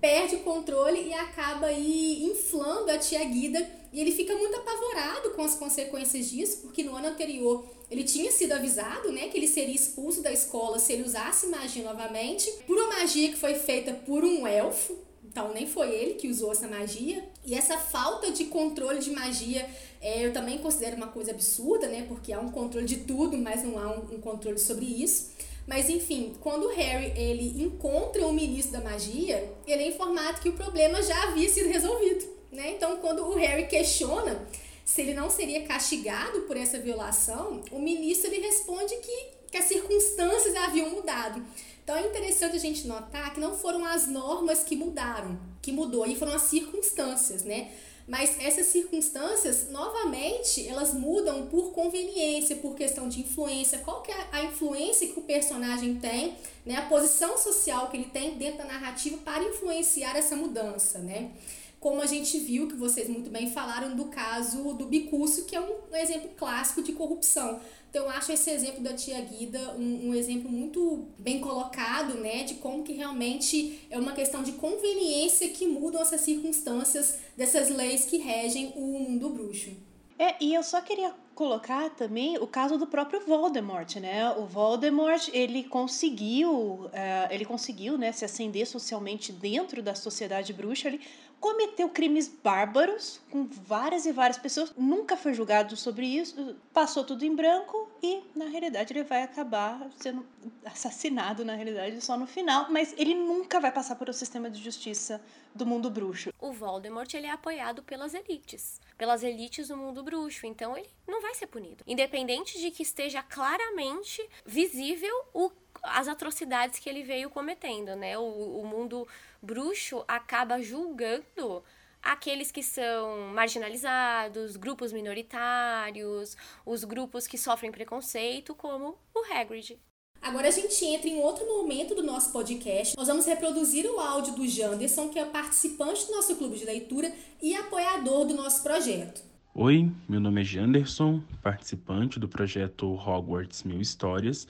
perde 0.00 0.36
o 0.36 0.40
controle 0.40 1.08
e 1.08 1.14
acaba 1.14 1.66
aí 1.66 2.24
inflando 2.24 2.90
a 2.90 2.98
tia 2.98 3.24
Guida 3.24 3.66
e 3.92 4.00
ele 4.00 4.12
fica 4.12 4.34
muito 4.34 4.56
apavorado 4.56 5.30
com 5.30 5.42
as 5.42 5.54
consequências 5.54 6.28
disso, 6.28 6.58
porque 6.62 6.82
no 6.82 6.94
ano 6.94 7.08
anterior 7.08 7.64
ele 7.90 8.04
tinha 8.04 8.30
sido 8.32 8.52
avisado, 8.52 9.12
né, 9.12 9.28
que 9.28 9.36
ele 9.36 9.48
seria 9.48 9.74
expulso 9.74 10.22
da 10.22 10.32
escola 10.32 10.78
se 10.78 10.92
ele 10.92 11.04
usasse 11.04 11.46
magia 11.46 11.84
novamente, 11.84 12.50
por 12.66 12.76
uma 12.76 12.98
magia 12.98 13.28
que 13.28 13.36
foi 13.36 13.54
feita 13.54 13.92
por 13.92 14.24
um 14.24 14.46
elfo. 14.46 14.96
Então 15.24 15.52
nem 15.52 15.66
foi 15.66 15.94
ele 15.94 16.14
que 16.14 16.28
usou 16.28 16.50
essa 16.50 16.66
magia. 16.66 17.22
E 17.44 17.54
essa 17.54 17.76
falta 17.76 18.30
de 18.30 18.46
controle 18.46 19.00
de 19.00 19.10
magia 19.10 19.68
é, 20.00 20.24
eu 20.24 20.32
também 20.32 20.58
considero 20.58 20.96
uma 20.96 21.08
coisa 21.08 21.32
absurda, 21.32 21.88
né? 21.88 22.06
Porque 22.08 22.32
há 22.32 22.40
um 22.40 22.50
controle 22.50 22.86
de 22.86 22.98
tudo, 22.98 23.36
mas 23.36 23.62
não 23.62 23.78
há 23.78 23.90
um, 23.90 24.14
um 24.14 24.20
controle 24.20 24.58
sobre 24.58 24.84
isso. 24.84 25.32
Mas 25.66 25.90
enfim, 25.90 26.34
quando 26.40 26.68
Harry 26.68 27.12
ele 27.20 27.62
encontra 27.62 28.26
o 28.26 28.32
ministro 28.32 28.72
da 28.72 28.80
magia, 28.80 29.52
ele 29.66 29.82
é 29.82 29.88
informado 29.88 30.40
que 30.40 30.48
o 30.48 30.52
problema 30.52 31.02
já 31.02 31.24
havia 31.24 31.48
sido 31.48 31.68
resolvido, 31.68 32.24
né? 32.52 32.70
Então 32.70 32.96
quando 32.98 33.26
o 33.26 33.34
Harry 33.34 33.66
questiona 33.66 34.46
se 34.86 35.00
ele 35.02 35.14
não 35.14 35.28
seria 35.28 35.66
castigado 35.66 36.42
por 36.42 36.56
essa 36.56 36.78
violação, 36.78 37.60
o 37.72 37.78
ministro 37.80 38.32
ele 38.32 38.46
responde 38.46 38.94
que, 38.98 39.26
que 39.50 39.58
as 39.58 39.64
circunstâncias 39.64 40.54
haviam 40.54 40.90
mudado. 40.90 41.44
Então 41.82 41.96
é 41.96 42.06
interessante 42.06 42.54
a 42.54 42.60
gente 42.60 42.86
notar 42.86 43.34
que 43.34 43.40
não 43.40 43.58
foram 43.58 43.84
as 43.84 44.06
normas 44.06 44.62
que 44.62 44.76
mudaram, 44.76 45.38
que 45.60 45.72
mudou, 45.72 46.06
e 46.06 46.14
foram 46.14 46.32
as 46.34 46.42
circunstâncias, 46.42 47.42
né? 47.42 47.72
Mas 48.06 48.38
essas 48.38 48.68
circunstâncias, 48.68 49.68
novamente, 49.70 50.66
elas 50.68 50.94
mudam 50.94 51.46
por 51.46 51.72
conveniência, 51.72 52.54
por 52.54 52.76
questão 52.76 53.08
de 53.08 53.20
influência. 53.20 53.78
Qual 53.78 54.02
que 54.02 54.12
é 54.12 54.28
a 54.30 54.44
influência 54.44 55.08
que 55.08 55.18
o 55.18 55.24
personagem 55.24 55.96
tem, 55.96 56.36
né? 56.64 56.76
A 56.76 56.82
posição 56.82 57.36
social 57.36 57.88
que 57.88 57.96
ele 57.96 58.10
tem 58.10 58.38
dentro 58.38 58.58
da 58.58 58.66
narrativa 58.66 59.16
para 59.24 59.42
influenciar 59.42 60.16
essa 60.16 60.36
mudança, 60.36 61.00
né? 61.00 61.32
Como 61.80 62.00
a 62.00 62.06
gente 62.06 62.38
viu, 62.38 62.68
que 62.68 62.74
vocês 62.74 63.08
muito 63.08 63.30
bem 63.30 63.50
falaram, 63.50 63.94
do 63.94 64.06
caso 64.06 64.74
do 64.74 64.86
Bicúcio, 64.86 65.44
que 65.44 65.54
é 65.54 65.60
um, 65.60 65.94
exemplo 65.94 66.30
clássico 66.36 66.82
de 66.82 66.92
corrupção. 66.92 67.60
Então, 67.90 68.04
eu 68.04 68.10
acho 68.10 68.32
esse 68.32 68.50
exemplo 68.50 68.82
da 68.82 68.92
tia 68.92 69.20
Guida 69.20 69.74
um, 69.78 70.08
um, 70.08 70.14
exemplo 70.14 70.50
muito 70.50 71.06
bem 71.18 71.40
colocado, 71.40 72.14
né, 72.14 72.44
de 72.44 72.54
como 72.54 72.82
que 72.82 72.92
realmente 72.92 73.86
é 73.88 73.98
uma 73.98 74.12
questão 74.12 74.42
de 74.42 74.52
conveniência 74.52 75.48
que 75.48 75.66
mudam 75.66 76.02
essas 76.02 76.20
circunstâncias 76.20 77.18
dessas 77.36 77.70
leis 77.70 78.04
que 78.04 78.18
regem 78.18 78.72
o 78.76 78.98
mundo 78.98 79.30
bruxo. 79.30 79.70
É, 80.18 80.34
e 80.40 80.54
eu 80.54 80.62
só 80.62 80.80
queria 80.80 81.14
colocar 81.34 81.90
também 81.90 82.38
o 82.38 82.46
caso 82.46 82.78
do 82.78 82.86
próprio 82.86 83.20
Voldemort, 83.20 83.96
né? 83.96 84.30
O 84.32 84.46
Voldemort, 84.46 85.28
ele 85.34 85.62
conseguiu, 85.64 86.50
uh, 86.50 86.90
ele 87.30 87.44
conseguiu, 87.44 87.98
né, 87.98 88.10
se 88.10 88.24
ascender 88.24 88.66
socialmente 88.66 89.30
dentro 89.30 89.82
da 89.82 89.94
sociedade 89.94 90.54
bruxa, 90.54 90.88
ele 90.88 91.02
cometeu 91.40 91.88
crimes 91.88 92.28
bárbaros 92.28 93.20
com 93.30 93.46
várias 93.46 94.06
e 94.06 94.12
várias 94.12 94.38
pessoas, 94.38 94.72
nunca 94.76 95.16
foi 95.16 95.34
julgado 95.34 95.76
sobre 95.76 96.06
isso, 96.06 96.56
passou 96.72 97.04
tudo 97.04 97.24
em 97.24 97.34
branco 97.34 97.88
e 98.02 98.22
na 98.34 98.46
realidade 98.46 98.92
ele 98.92 99.04
vai 99.04 99.22
acabar 99.22 99.88
sendo 99.96 100.26
assassinado 100.64 101.44
na 101.44 101.54
realidade 101.54 102.00
só 102.00 102.16
no 102.16 102.26
final, 102.26 102.66
mas 102.70 102.94
ele 102.96 103.14
nunca 103.14 103.60
vai 103.60 103.70
passar 103.70 103.96
por 103.96 104.08
o 104.08 104.12
sistema 104.12 104.50
de 104.50 104.62
justiça 104.62 105.20
do 105.54 105.64
mundo 105.64 105.90
bruxo. 105.90 106.32
O 106.38 106.52
Voldemort 106.52 107.12
ele 107.14 107.26
é 107.26 107.30
apoiado 107.30 107.82
pelas 107.82 108.14
elites, 108.14 108.80
pelas 108.96 109.22
elites 109.22 109.68
do 109.68 109.76
mundo 109.76 110.02
bruxo, 110.02 110.46
então 110.46 110.76
ele 110.76 110.90
não 111.06 111.22
vai 111.22 111.34
ser 111.34 111.46
punido, 111.46 111.84
independente 111.86 112.58
de 112.60 112.70
que 112.70 112.82
esteja 112.82 113.22
claramente 113.22 114.26
visível 114.44 115.14
o 115.32 115.50
as 115.88 116.08
atrocidades 116.08 116.78
que 116.78 116.88
ele 116.88 117.02
veio 117.02 117.30
cometendo, 117.30 117.94
né? 117.96 118.18
O, 118.18 118.60
o 118.60 118.66
mundo 118.66 119.06
bruxo 119.42 120.04
acaba 120.06 120.60
julgando 120.60 121.62
aqueles 122.02 122.52
que 122.52 122.62
são 122.62 123.32
marginalizados, 123.34 124.56
grupos 124.56 124.92
minoritários, 124.92 126.36
os 126.64 126.84
grupos 126.84 127.26
que 127.26 127.36
sofrem 127.36 127.72
preconceito, 127.72 128.54
como 128.54 128.96
o 129.14 129.32
Hagrid. 129.32 129.78
Agora 130.22 130.48
a 130.48 130.50
gente 130.50 130.84
entra 130.84 131.08
em 131.08 131.18
outro 131.18 131.46
momento 131.46 131.94
do 131.94 132.02
nosso 132.02 132.32
podcast. 132.32 132.96
Nós 132.96 133.06
vamos 133.06 133.26
reproduzir 133.26 133.86
o 133.86 134.00
áudio 134.00 134.34
do 134.34 134.46
Janderson, 134.46 135.08
que 135.08 135.18
é 135.18 135.24
participante 135.24 136.06
do 136.06 136.12
nosso 136.12 136.34
clube 136.36 136.58
de 136.58 136.64
leitura 136.64 137.12
e 137.40 137.54
apoiador 137.54 138.24
do 138.26 138.34
nosso 138.34 138.62
projeto. 138.62 139.22
Oi, 139.54 139.90
meu 140.08 140.20
nome 140.20 140.42
é 140.42 140.44
Janderson, 140.44 141.22
participante 141.42 142.18
do 142.20 142.28
projeto 142.28 142.92
Hogwarts 142.92 143.62
Mil 143.62 143.80
Histórias, 143.80 144.46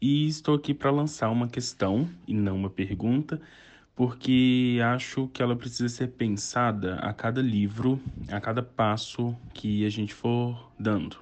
e 0.00 0.26
estou 0.26 0.54
aqui 0.54 0.72
para 0.72 0.90
lançar 0.90 1.30
uma 1.30 1.48
questão 1.48 2.08
e 2.26 2.34
não 2.34 2.56
uma 2.56 2.70
pergunta 2.70 3.40
porque 3.98 4.78
acho 4.94 5.26
que 5.26 5.42
ela 5.42 5.56
precisa 5.56 5.88
ser 5.88 6.06
pensada 6.12 6.94
a 7.00 7.12
cada 7.12 7.42
livro, 7.42 8.00
a 8.30 8.40
cada 8.40 8.62
passo 8.62 9.36
que 9.52 9.84
a 9.84 9.90
gente 9.90 10.14
for 10.14 10.70
dando. 10.78 11.16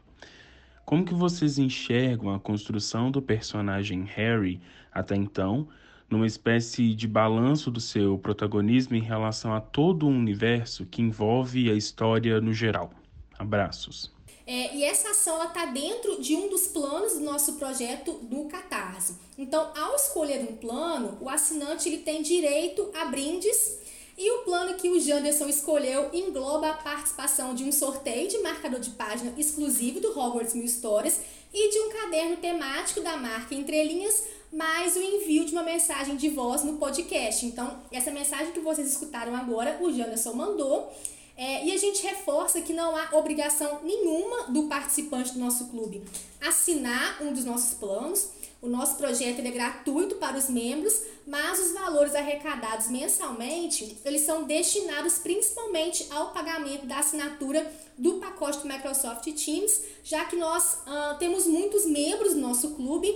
Como 0.85 1.03
que 1.03 1.15
vocês 1.15 1.59
enxergam 1.59 2.35
a 2.35 2.39
construção 2.39 3.11
do 3.11 3.23
personagem 3.23 4.05
Harry 4.05 4.61
até 4.93 5.17
então, 5.17 5.67
numa 6.11 6.27
espécie 6.27 6.95
de 6.95 7.09
balanço 7.09 7.71
do 7.71 7.81
seu 7.81 8.19
protagonismo 8.19 8.95
em 8.95 9.01
relação 9.01 9.55
a 9.55 9.61
todo 9.61 10.05
o 10.05 10.11
universo 10.11 10.85
que 10.85 11.01
envolve 11.01 11.71
a 11.71 11.75
história 11.75 12.43
no 12.43 12.53
geral? 12.53 12.93
Abraços. 13.39 14.16
É, 14.47 14.77
e 14.77 14.85
essa 14.85 15.11
ação 15.11 15.43
está 15.43 15.67
dentro 15.67 16.23
de 16.23 16.37
um 16.37 16.49
dos 16.49 16.69
planos 16.69 17.15
do 17.15 17.21
nosso 17.21 17.55
projeto 17.55 18.13
do 18.13 18.45
Catarse. 18.45 19.17
Então, 19.37 19.73
ao 19.77 19.97
escolher 19.97 20.41
um 20.49 20.57
plano, 20.57 21.19
o 21.21 21.29
assinante 21.29 21.89
ele 21.89 21.99
tem 21.99 22.23
direito 22.23 22.89
a 22.95 23.07
brindes 23.07 23.79
e 24.17 24.31
o 24.31 24.45
plano 24.45 24.75
que 24.75 24.89
o 24.89 24.99
Janderson 24.99 25.47
escolheu 25.47 26.11
engloba 26.13 26.71
a 26.71 26.75
participação 26.75 27.55
de 27.55 27.65
um 27.65 27.73
sorteio 27.73 28.29
de 28.29 28.39
marcador 28.39 28.81
de 28.81 28.91
página 28.91 29.35
exclusivo 29.37 30.01
do 30.01 30.19
Hogwarts 30.19 30.55
Mil 30.55 30.65
Histórias 30.65 31.21
e 31.53 31.71
de 31.71 31.79
um 31.81 31.91
caderno 31.91 32.37
temático 32.37 33.01
da 33.01 33.17
marca 33.17 33.55
Entre 33.55 33.83
Linhas, 33.83 34.25
mais 34.53 34.97
o 34.97 35.03
envio 35.03 35.45
de 35.45 35.53
uma 35.53 35.63
mensagem 35.63 36.17
de 36.17 36.31
voz 36.31 36.63
no 36.63 36.79
podcast. 36.79 37.45
Então, 37.45 37.83
essa 37.91 38.11
mensagem 38.11 38.53
que 38.53 38.61
vocês 38.61 38.89
escutaram 38.89 39.35
agora, 39.35 39.79
o 39.83 39.93
Janderson 39.93 40.33
mandou 40.33 40.91
É, 41.37 41.67
e 41.67 41.73
a 41.73 41.77
gente 41.77 42.03
reforça 42.03 42.63
que 42.63 42.73
não 42.73 42.97
há 42.97 43.11
obrigação 43.13 43.81
nenhuma 43.85 44.45
do 44.45 44.65
participante 44.65 45.35
do 45.35 45.39
nosso 45.39 45.67
clube 45.67 46.03
assinar 46.41 47.23
um 47.23 47.33
dos 47.33 47.45
nossos 47.45 47.75
planos. 47.75 48.31
O 48.63 48.69
nosso 48.69 48.97
projeto 48.97 49.41
é 49.41 49.51
gratuito 49.51 50.17
para 50.17 50.37
os 50.37 50.49
membros, 50.49 51.03
mas 51.27 51.61
os 51.61 51.73
valores 51.73 52.15
arrecadados 52.15 52.89
mensalmente, 52.89 53.99
eles 54.05 54.23
são 54.23 54.45
destinados 54.45 55.19
principalmente 55.19 56.07
ao 56.11 56.33
pagamento 56.33 56.87
da 56.87 56.99
assinatura 56.99 57.71
do 57.99 58.15
pacote 58.15 58.59
do 58.59 58.67
Microsoft 58.67 59.25
Teams, 59.33 59.83
já 60.03 60.25
que 60.25 60.37
nós 60.37 60.79
uh, 60.87 61.19
temos 61.19 61.47
muitos 61.47 61.85
membros 61.85 62.35
no 62.35 62.41
nosso 62.41 62.71
clube 62.71 63.15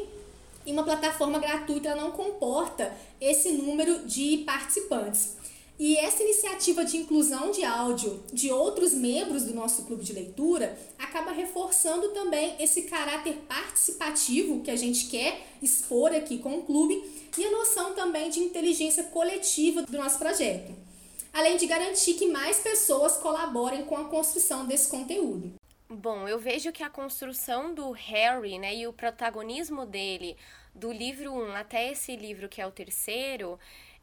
e 0.66 0.72
uma 0.72 0.84
plataforma 0.84 1.38
gratuita 1.38 1.94
não 1.94 2.12
comporta 2.12 2.94
esse 3.20 3.52
número 3.52 4.06
de 4.06 4.38
participantes. 4.46 5.39
E 5.80 5.96
essa 5.96 6.22
iniciativa 6.22 6.84
de 6.84 6.98
inclusão 6.98 7.50
de 7.50 7.64
áudio 7.64 8.22
de 8.30 8.52
outros 8.52 8.92
membros 8.92 9.44
do 9.44 9.54
nosso 9.54 9.86
clube 9.86 10.04
de 10.04 10.12
leitura 10.12 10.78
acaba 10.98 11.32
reforçando 11.32 12.10
também 12.10 12.54
esse 12.60 12.82
caráter 12.82 13.32
participativo 13.48 14.60
que 14.60 14.70
a 14.70 14.76
gente 14.76 15.06
quer 15.06 15.40
expor 15.62 16.14
aqui 16.14 16.36
com 16.36 16.58
o 16.58 16.64
clube 16.64 17.02
e 17.38 17.46
a 17.46 17.50
noção 17.50 17.94
também 17.94 18.28
de 18.28 18.40
inteligência 18.40 19.04
coletiva 19.04 19.80
do 19.80 19.96
nosso 19.96 20.18
projeto, 20.18 20.70
além 21.32 21.56
de 21.56 21.64
garantir 21.64 22.12
que 22.12 22.26
mais 22.26 22.58
pessoas 22.58 23.16
colaborem 23.16 23.86
com 23.86 23.96
a 23.96 24.04
construção 24.04 24.66
desse 24.66 24.86
conteúdo. 24.90 25.54
Bom, 25.88 26.28
eu 26.28 26.38
vejo 26.38 26.72
que 26.72 26.82
a 26.82 26.90
construção 26.90 27.72
do 27.72 27.90
Harry, 27.92 28.58
né, 28.58 28.76
e 28.76 28.86
o 28.86 28.92
protagonismo 28.92 29.86
dele, 29.86 30.36
do 30.74 30.92
livro 30.92 31.32
1 31.32 31.52
até 31.52 31.90
esse 31.90 32.14
livro 32.14 32.50
que 32.50 32.60
é 32.60 32.66
o 32.66 32.70
terceiro, 32.70 33.58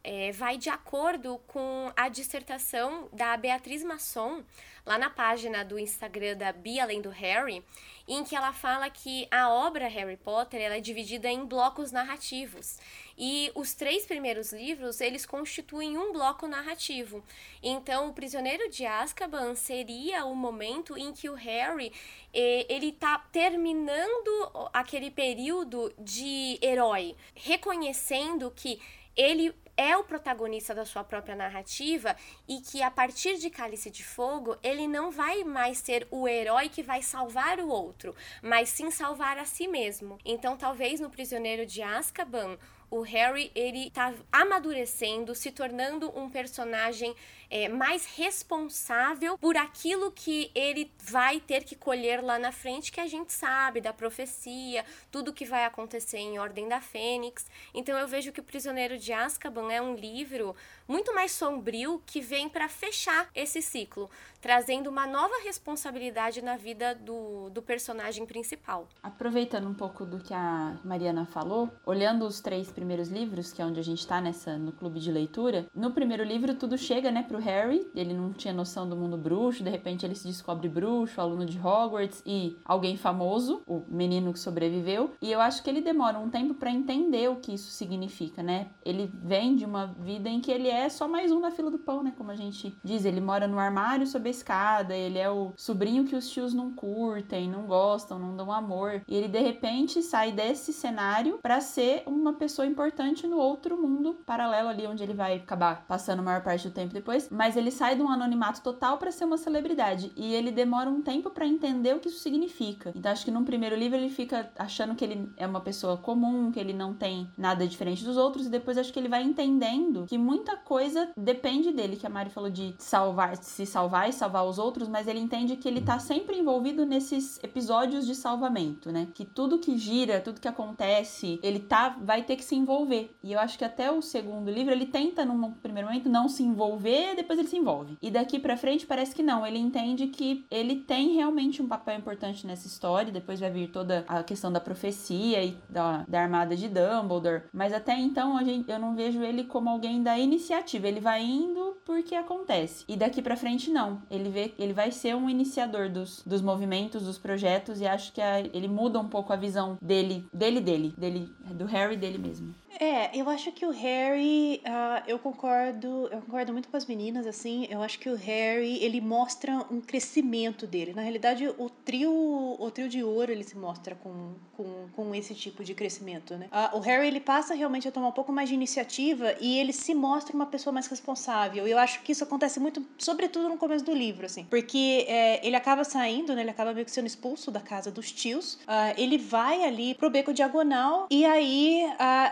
é, 0.07 0.31
vai 0.31 0.57
de 0.57 0.69
acordo 0.69 1.37
com 1.47 1.91
a 1.93 2.07
dissertação 2.07 3.09
da 3.11 3.35
Beatriz 3.35 3.83
Masson, 3.83 4.41
lá 4.85 4.97
na 4.97 5.09
página 5.09 5.65
do 5.65 5.77
Instagram 5.77 6.37
da 6.37 6.53
Bia 6.53 6.83
Além 6.83 7.01
do 7.01 7.09
Harry, 7.09 7.61
em 8.07 8.23
que 8.23 8.33
ela 8.33 8.53
fala 8.53 8.89
que 8.89 9.27
a 9.29 9.49
obra 9.49 9.89
Harry 9.89 10.15
Potter 10.15 10.61
ela 10.61 10.77
é 10.77 10.79
dividida 10.79 11.27
em 11.27 11.45
blocos 11.45 11.91
narrativos. 11.91 12.79
E 13.17 13.51
os 13.53 13.73
três 13.73 14.05
primeiros 14.05 14.53
livros, 14.53 15.01
eles 15.01 15.25
constituem 15.25 15.97
um 15.97 16.13
bloco 16.13 16.47
narrativo. 16.47 17.21
Então, 17.61 18.07
o 18.07 18.13
Prisioneiro 18.13 18.69
de 18.69 18.85
Azkaban 18.85 19.55
seria 19.55 20.23
o 20.23 20.33
momento 20.33 20.97
em 20.97 21.11
que 21.11 21.29
o 21.29 21.33
Harry, 21.33 21.91
ele 22.33 22.93
tá 22.93 23.19
terminando 23.29 24.69
aquele 24.71 25.11
período 25.11 25.93
de 25.99 26.57
herói, 26.61 27.13
reconhecendo 27.35 28.53
que 28.55 28.79
ele 29.17 29.53
é 29.75 29.95
o 29.95 30.03
protagonista 30.03 30.73
da 30.73 30.85
sua 30.85 31.03
própria 31.03 31.35
narrativa 31.35 32.15
e 32.47 32.61
que 32.61 32.81
a 32.81 32.89
partir 32.89 33.37
de 33.37 33.49
Cálice 33.49 33.91
de 33.91 34.03
Fogo 34.03 34.57
ele 34.63 34.87
não 34.87 35.11
vai 35.11 35.43
mais 35.43 35.77
ser 35.77 36.07
o 36.09 36.27
herói 36.27 36.69
que 36.69 36.81
vai 36.81 37.01
salvar 37.01 37.59
o 37.59 37.69
outro, 37.69 38.15
mas 38.41 38.69
sim 38.69 38.89
salvar 38.89 39.37
a 39.37 39.45
si 39.45 39.67
mesmo. 39.67 40.17
Então, 40.25 40.57
talvez 40.57 40.99
no 40.99 41.09
Prisioneiro 41.09 41.65
de 41.65 41.81
Azkaban 41.83 42.57
o 42.89 43.01
Harry 43.01 43.51
ele 43.53 43.91
tá 43.91 44.13
amadurecendo, 44.31 45.35
se 45.35 45.51
tornando 45.51 46.09
um 46.17 46.29
personagem 46.29 47.13
é, 47.49 47.67
mais 47.69 48.05
responsável 48.05 49.37
por 49.37 49.55
aquilo 49.55 50.11
que 50.11 50.51
ele 50.53 50.91
vai 50.99 51.39
ter 51.39 51.63
que 51.63 51.75
colher 51.75 52.23
lá 52.23 52.37
na 52.37 52.51
frente, 52.51 52.91
que 52.91 52.99
a 52.99 53.07
gente 53.07 53.31
sabe 53.33 53.81
da 53.81 53.93
profecia, 53.93 54.85
tudo 55.11 55.33
que 55.33 55.45
vai 55.45 55.65
acontecer 55.65 56.17
em 56.17 56.39
Ordem 56.39 56.67
da 56.67 56.81
Fênix. 56.81 57.45
Então 57.73 57.97
eu 57.97 58.07
vejo 58.07 58.31
que 58.31 58.39
o 58.39 58.43
Prisioneiro 58.43 58.97
de 58.97 59.13
Azkaban 59.13 59.71
é 59.71 59.81
um 59.81 59.95
livro 59.95 60.55
muito 60.87 61.13
mais 61.13 61.31
sombrio 61.31 62.01
que 62.05 62.21
vem 62.21 62.47
para 62.47 62.69
fechar 62.69 63.29
esse 63.35 63.61
ciclo, 63.61 64.09
trazendo 64.41 64.89
uma 64.89 65.05
nova 65.05 65.35
responsabilidade 65.43 66.41
na 66.41 66.55
vida 66.55 66.95
do, 66.95 67.49
do 67.49 67.61
personagem 67.61 68.25
principal. 68.25 68.87
Aproveitando 69.03 69.67
um 69.67 69.73
pouco 69.73 70.05
do 70.05 70.19
que 70.19 70.33
a 70.33 70.77
Mariana 70.83 71.25
falou, 71.25 71.69
olhando 71.85 72.25
os 72.25 72.39
três 72.39 72.71
primeiros 72.71 73.09
livros, 73.09 73.51
que 73.51 73.61
é 73.61 73.65
onde 73.65 73.79
a 73.79 73.83
gente 73.83 73.99
está 73.99 74.21
nessa 74.21 74.57
no 74.57 74.71
clube 74.71 74.99
de 74.99 75.11
leitura, 75.11 75.67
no 75.75 75.91
primeiro 75.91 76.23
livro 76.23 76.55
tudo 76.55 76.77
chega, 76.77 77.11
né, 77.11 77.23
pro 77.23 77.36
Harry, 77.39 77.87
ele 77.95 78.13
não 78.13 78.31
tinha 78.33 78.53
noção 78.53 78.87
do 78.87 78.95
mundo 78.95 79.17
bruxo, 79.17 79.63
de 79.63 79.69
repente 79.69 80.05
ele 80.05 80.15
se 80.15 80.27
descobre 80.27 80.67
bruxo, 80.67 81.19
aluno 81.19 81.45
de 81.45 81.57
Hogwarts 81.59 82.21
e 82.25 82.57
alguém 82.65 82.97
famoso, 82.97 83.61
o 83.67 83.83
menino 83.87 84.33
que 84.33 84.39
sobreviveu, 84.39 85.11
e 85.21 85.31
eu 85.31 85.39
acho 85.39 85.63
que 85.63 85.69
ele 85.69 85.81
demora 85.81 86.19
um 86.19 86.29
tempo 86.29 86.53
para 86.53 86.71
entender 86.71 87.29
o 87.29 87.37
que 87.37 87.53
isso 87.53 87.71
significa, 87.71 88.43
né? 88.43 88.67
Ele 88.83 89.11
vem 89.13 89.55
de 89.55 89.65
uma 89.65 89.87
vida 89.87 90.29
em 90.29 90.39
que 90.39 90.51
ele 90.51 90.69
é 90.69 90.89
só 90.89 91.07
mais 91.07 91.31
um 91.31 91.39
na 91.39 91.51
fila 91.51 91.71
do 91.71 91.79
pão, 91.79 92.03
né? 92.03 92.13
Como 92.17 92.31
a 92.31 92.35
gente 92.35 92.77
diz, 92.83 93.05
ele 93.05 93.21
mora 93.21 93.47
no 93.47 93.59
armário 93.59 94.07
sob 94.07 94.27
a 94.27 94.31
escada, 94.31 94.95
ele 94.95 95.17
é 95.17 95.29
o 95.29 95.53
sobrinho 95.55 96.05
que 96.05 96.15
os 96.15 96.29
tios 96.29 96.53
não 96.53 96.71
curtem, 96.71 97.49
não 97.49 97.63
gostam, 97.63 98.19
não 98.19 98.35
dão 98.35 98.51
amor. 98.51 99.01
E 99.07 99.15
ele 99.15 99.27
de 99.27 99.39
repente 99.39 100.01
sai 100.01 100.31
desse 100.31 100.73
cenário 100.73 101.39
para 101.41 101.61
ser 101.61 102.03
uma 102.05 102.33
pessoa 102.33 102.65
importante 102.65 103.27
no 103.27 103.37
outro 103.37 103.77
mundo 103.77 104.15
paralelo 104.25 104.69
ali 104.69 104.87
onde 104.87 105.03
ele 105.03 105.13
vai 105.13 105.37
acabar 105.37 105.85
passando 105.87 106.19
a 106.19 106.23
maior 106.23 106.43
parte 106.43 106.67
do 106.67 106.73
tempo 106.73 106.93
depois, 106.93 107.26
mas 107.31 107.55
ele 107.55 107.71
sai 107.71 107.95
de 107.95 108.01
um 108.01 108.09
anonimato 108.09 108.61
total 108.61 108.97
para 108.97 109.11
ser 109.11 109.25
uma 109.25 109.37
celebridade 109.37 110.11
e 110.15 110.33
ele 110.33 110.51
demora 110.51 110.89
um 110.89 111.01
tempo 111.01 111.29
para 111.29 111.45
entender 111.45 111.95
o 111.95 111.99
que 111.99 112.09
isso 112.09 112.19
significa. 112.19 112.91
Então 112.95 113.11
acho 113.11 113.25
que 113.25 113.31
num 113.31 113.43
primeiro 113.43 113.75
livro 113.75 113.97
ele 113.97 114.09
fica 114.09 114.51
achando 114.57 114.95
que 114.95 115.03
ele 115.03 115.31
é 115.37 115.45
uma 115.45 115.61
pessoa 115.61 115.97
comum, 115.97 116.51
que 116.51 116.59
ele 116.59 116.73
não 116.73 116.93
tem 116.93 117.29
nada 117.37 117.67
diferente 117.67 118.03
dos 118.03 118.17
outros 118.17 118.47
e 118.47 118.49
depois 118.49 118.77
acho 118.77 118.91
que 118.91 118.99
ele 118.99 119.09
vai 119.09 119.23
entendendo 119.23 120.05
que 120.07 120.17
muita 120.17 120.55
coisa 120.57 121.09
depende 121.15 121.71
dele, 121.71 121.95
que 121.95 122.05
a 122.05 122.09
Mari 122.09 122.29
falou 122.29 122.49
de 122.49 122.75
salvar, 122.77 123.37
se 123.37 123.65
salvar 123.65 124.09
e 124.09 124.13
salvar 124.13 124.45
os 124.45 124.57
outros, 124.57 124.87
mas 124.87 125.07
ele 125.07 125.19
entende 125.19 125.55
que 125.55 125.67
ele 125.67 125.81
tá 125.81 125.99
sempre 125.99 126.37
envolvido 126.37 126.85
nesses 126.85 127.41
episódios 127.43 128.05
de 128.05 128.15
salvamento, 128.15 128.91
né? 128.91 129.07
Que 129.13 129.25
tudo 129.25 129.59
que 129.59 129.77
gira, 129.77 130.21
tudo 130.21 130.41
que 130.41 130.47
acontece, 130.47 131.39
ele 131.43 131.59
tá 131.59 131.97
vai 132.01 132.23
ter 132.23 132.35
que 132.35 132.43
se 132.43 132.55
envolver. 132.55 133.15
E 133.23 133.33
eu 133.33 133.39
acho 133.39 133.57
que 133.57 133.65
até 133.65 133.91
o 133.91 134.01
segundo 134.01 134.49
livro 134.49 134.71
ele 134.71 134.85
tenta 134.85 135.25
num 135.25 135.51
primeiro 135.51 135.87
momento 135.87 136.09
não 136.09 136.27
se 136.29 136.43
envolver, 136.43 137.15
depois 137.17 137.37
ele 137.37 137.47
se 137.47 137.57
envolve. 137.57 137.97
E 138.01 138.09
daqui 138.09 138.39
para 138.39 138.57
frente 138.57 138.85
parece 138.85 139.13
que 139.13 139.23
não, 139.23 139.45
ele 139.45 139.59
entende 139.59 140.07
que 140.07 140.45
ele 140.49 140.77
tem 140.77 141.13
realmente 141.13 141.61
um 141.61 141.67
papel 141.67 141.97
importante 141.97 142.47
nessa 142.47 142.67
história, 142.67 143.11
depois 143.11 143.39
vai 143.39 143.51
vir 143.51 143.69
toda 143.69 144.05
a 144.07 144.23
questão 144.23 144.51
da 144.51 144.59
profecia 144.59 145.43
e 145.43 145.57
da, 145.69 146.05
da 146.07 146.21
armada 146.21 146.55
de 146.55 146.69
Dumbledore, 146.69 147.43
mas 147.53 147.73
até 147.73 147.97
então 147.97 148.37
eu 148.67 148.79
não 148.79 148.95
vejo 148.95 149.21
ele 149.21 149.43
como 149.43 149.69
alguém 149.69 150.01
da 150.01 150.17
iniciativa 150.17 150.37
iniciativa, 150.37 150.87
ele 150.87 150.99
vai 150.99 151.23
indo 151.23 151.77
porque 151.85 152.15
acontece. 152.15 152.85
E 152.87 152.95
daqui 152.95 153.21
para 153.21 153.35
frente 153.35 153.69
não. 153.69 154.01
Ele 154.09 154.29
vê, 154.29 154.53
ele 154.57 154.73
vai 154.73 154.91
ser 154.91 155.15
um 155.15 155.29
iniciador 155.29 155.89
dos, 155.89 156.21
dos 156.25 156.41
movimentos, 156.41 157.03
dos 157.03 157.17
projetos 157.17 157.81
e 157.81 157.87
acho 157.87 158.13
que 158.13 158.21
a, 158.21 158.39
ele 158.39 158.67
muda 158.67 158.99
um 158.99 159.07
pouco 159.07 159.33
a 159.33 159.35
visão 159.35 159.77
dele, 159.81 160.25
dele 160.33 160.61
dele, 160.61 160.93
dele 160.97 161.29
do 161.53 161.65
Harry 161.65 161.97
dele 161.97 162.17
mesmo. 162.17 162.53
É, 162.79 163.09
eu 163.17 163.27
acho 163.29 163.51
que 163.51 163.65
o 163.65 163.71
Harry, 163.71 164.61
uh, 164.63 165.03
eu 165.07 165.17
concordo, 165.17 166.07
eu 166.11 166.21
concordo 166.21 166.53
muito 166.53 166.69
com 166.69 166.77
as 166.77 166.85
meninas, 166.85 167.25
assim, 167.25 167.67
eu 167.69 167.81
acho 167.81 167.97
que 167.99 168.09
o 168.09 168.15
Harry, 168.15 168.83
ele 168.83 169.01
mostra 169.01 169.65
um 169.71 169.81
crescimento 169.81 170.67
dele. 170.67 170.93
Na 170.93 171.01
realidade, 171.01 171.47
o 171.57 171.69
trio, 171.69 172.55
o 172.59 172.71
trio 172.71 172.87
de 172.87 173.03
ouro, 173.03 173.31
ele 173.31 173.43
se 173.43 173.57
mostra 173.57 173.95
com, 173.95 174.35
com, 174.55 174.87
com 174.95 175.15
esse 175.15 175.33
tipo 175.33 175.63
de 175.63 175.73
crescimento, 175.73 176.35
né? 176.35 176.49
Uh, 176.51 176.77
o 176.77 176.79
Harry, 176.81 177.07
ele 177.07 177.19
passa 177.19 177.55
realmente 177.55 177.87
a 177.87 177.91
tomar 177.91 178.09
um 178.09 178.11
pouco 178.11 178.31
mais 178.31 178.47
de 178.47 178.55
iniciativa 178.55 179.35
e 179.41 179.57
ele 179.57 179.73
se 179.73 179.95
mostra 179.95 180.35
uma 180.35 180.45
pessoa 180.45 180.71
mais 180.71 180.85
responsável. 180.87 181.67
Eu 181.67 181.79
acho 181.79 182.03
que 182.03 182.11
isso 182.11 182.23
acontece 182.23 182.59
muito, 182.59 182.85
sobretudo 182.97 183.49
no 183.49 183.57
começo 183.57 183.83
do 183.83 183.93
livro, 183.93 184.25
assim, 184.27 184.45
porque 184.45 185.05
é, 185.07 185.45
ele 185.45 185.55
acaba 185.55 185.83
saindo, 185.83 186.35
né, 186.35 186.41
ele 186.41 186.51
acaba 186.51 186.73
meio 186.73 186.85
que 186.85 186.91
sendo 186.91 187.07
expulso 187.07 187.49
da 187.49 187.59
casa 187.59 187.89
dos 187.91 188.11
tios, 188.11 188.53
uh, 188.53 188.93
ele 188.97 189.17
vai 189.17 189.63
ali 189.63 189.95
pro 189.95 190.09
beco 190.09 190.31
diagonal 190.31 191.07
e 191.09 191.25
aí, 191.25 191.83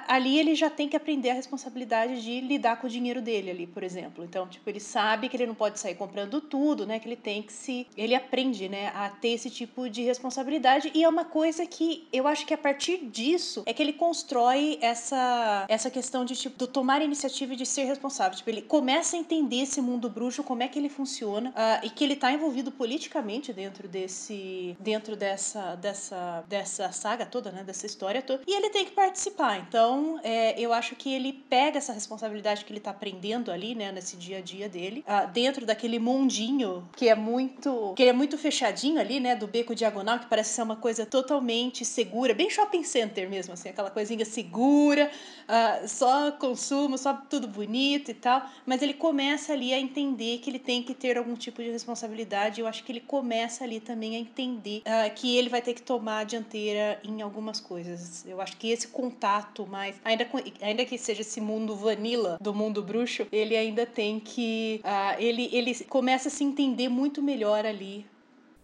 ali 0.07 0.34
ele 0.37 0.55
já 0.55 0.69
tem 0.69 0.87
que 0.87 0.95
aprender 0.95 1.29
a 1.29 1.33
responsabilidade 1.33 2.21
de 2.21 2.41
lidar 2.41 2.79
com 2.79 2.87
o 2.87 2.89
dinheiro 2.89 3.21
dele 3.21 3.51
ali, 3.51 3.67
por 3.67 3.83
exemplo. 3.83 4.23
Então, 4.23 4.47
tipo, 4.47 4.69
ele 4.69 4.79
sabe 4.79 5.29
que 5.29 5.37
ele 5.37 5.45
não 5.45 5.55
pode 5.55 5.79
sair 5.79 5.95
comprando 5.95 6.41
tudo, 6.41 6.85
né? 6.85 6.99
Que 6.99 7.07
ele 7.07 7.15
tem 7.15 7.41
que 7.41 7.53
se. 7.53 7.87
Ele 7.95 8.15
aprende, 8.15 8.67
né? 8.69 8.91
A 8.95 9.09
ter 9.09 9.29
esse 9.29 9.49
tipo 9.49 9.89
de 9.89 10.03
responsabilidade. 10.03 10.91
E 10.93 11.03
é 11.03 11.09
uma 11.09 11.25
coisa 11.25 11.65
que 11.65 12.07
eu 12.11 12.27
acho 12.27 12.45
que 12.45 12.53
a 12.53 12.57
partir 12.57 13.05
disso 13.05 13.63
é 13.65 13.73
que 13.73 13.81
ele 13.81 13.93
constrói 13.93 14.77
essa, 14.81 15.65
essa 15.67 15.89
questão 15.89 16.25
de, 16.25 16.35
tipo, 16.35 16.57
do 16.57 16.67
tomar 16.67 17.01
iniciativa 17.01 17.53
e 17.53 17.55
de 17.55 17.65
ser 17.65 17.83
responsável. 17.85 18.37
Tipo, 18.37 18.49
ele 18.49 18.61
começa 18.61 19.15
a 19.15 19.19
entender 19.19 19.61
esse 19.61 19.81
mundo 19.81 20.09
bruxo, 20.09 20.43
como 20.43 20.63
é 20.63 20.67
que 20.67 20.79
ele 20.79 20.89
funciona, 20.89 21.49
uh, 21.51 21.85
e 21.85 21.89
que 21.89 22.03
ele 22.03 22.15
tá 22.15 22.31
envolvido 22.31 22.71
politicamente 22.71 23.53
dentro 23.53 23.87
desse. 23.87 24.75
dentro 24.79 25.15
dessa, 25.15 25.75
dessa, 25.75 26.43
dessa 26.47 26.91
saga 26.91 27.25
toda, 27.25 27.51
né? 27.51 27.63
Dessa 27.63 27.85
história 27.85 28.21
toda. 28.21 28.43
E 28.47 28.53
ele 28.53 28.69
tem 28.69 28.85
que 28.85 28.91
participar. 28.91 29.59
Então, 29.59 30.19
é, 30.25 30.59
eu 30.59 30.73
acho 30.73 30.95
que 30.95 31.13
ele 31.13 31.31
pega 31.31 31.77
essa 31.77 31.93
responsabilidade 31.93 32.65
que 32.65 32.71
ele 32.71 32.79
está 32.79 32.89
aprendendo 32.89 33.51
ali, 33.51 33.75
né, 33.75 33.91
nesse 33.91 34.17
dia 34.17 34.39
a 34.39 34.41
dia 34.41 34.67
dele, 34.67 35.05
uh, 35.07 35.31
dentro 35.31 35.67
daquele 35.67 35.99
mundinho 35.99 36.89
que 36.95 37.07
é 37.07 37.13
muito 37.13 37.93
que 37.95 38.03
é 38.03 38.11
muito 38.11 38.35
fechadinho 38.35 38.99
ali, 38.99 39.19
né, 39.19 39.35
do 39.35 39.45
beco 39.45 39.75
diagonal, 39.75 40.17
que 40.17 40.25
parece 40.25 40.55
ser 40.55 40.63
uma 40.63 40.75
coisa 40.75 41.05
totalmente 41.05 41.85
segura, 41.85 42.33
bem 42.33 42.49
shopping 42.49 42.83
center 42.83 43.29
mesmo, 43.29 43.53
assim, 43.53 43.69
aquela 43.69 43.91
coisinha 43.91 44.25
segura, 44.25 45.11
uh, 45.47 45.87
só 45.87 46.31
consumo, 46.31 46.97
só 46.97 47.13
tudo 47.13 47.47
bonito 47.47 48.09
e 48.09 48.13
tal. 48.15 48.49
Mas 48.65 48.81
ele 48.81 48.95
começa 48.95 49.53
ali 49.53 49.73
a 49.73 49.79
entender 49.79 50.39
que 50.39 50.49
ele 50.49 50.59
tem 50.59 50.81
que 50.81 50.95
ter 50.95 51.19
algum 51.19 51.35
tipo 51.35 51.61
de 51.61 51.69
responsabilidade. 51.69 52.61
Eu 52.61 52.67
acho 52.67 52.83
que 52.83 52.91
ele 52.91 53.01
começa 53.01 53.63
ali 53.63 53.79
também 53.79 54.15
a 54.15 54.19
entender 54.19 54.81
uh, 54.81 55.13
que 55.13 55.37
ele 55.37 55.49
vai 55.49 55.61
ter 55.61 55.75
que 55.75 55.83
tomar 55.83 56.19
a 56.19 56.23
dianteira 56.23 56.99
em 57.03 57.21
algumas 57.21 57.59
coisas. 57.59 58.25
Eu 58.25 58.41
acho 58.41 58.57
que 58.57 58.71
esse 58.71 58.87
contato 58.87 59.67
mais, 59.67 59.95
ainda, 60.23 60.53
ainda 60.61 60.85
que 60.85 60.97
seja 60.97 61.21
esse 61.21 61.41
mundo 61.41 61.75
vanilla 61.75 62.37
do 62.41 62.53
mundo 62.53 62.81
bruxo, 62.81 63.27
ele 63.31 63.55
ainda 63.55 63.85
tem 63.85 64.19
que. 64.19 64.81
Uh, 64.83 65.21
ele, 65.21 65.49
ele 65.51 65.75
começa 65.85 66.29
a 66.29 66.31
se 66.31 66.43
entender 66.43 66.89
muito 66.89 67.21
melhor 67.21 67.65
ali 67.65 68.05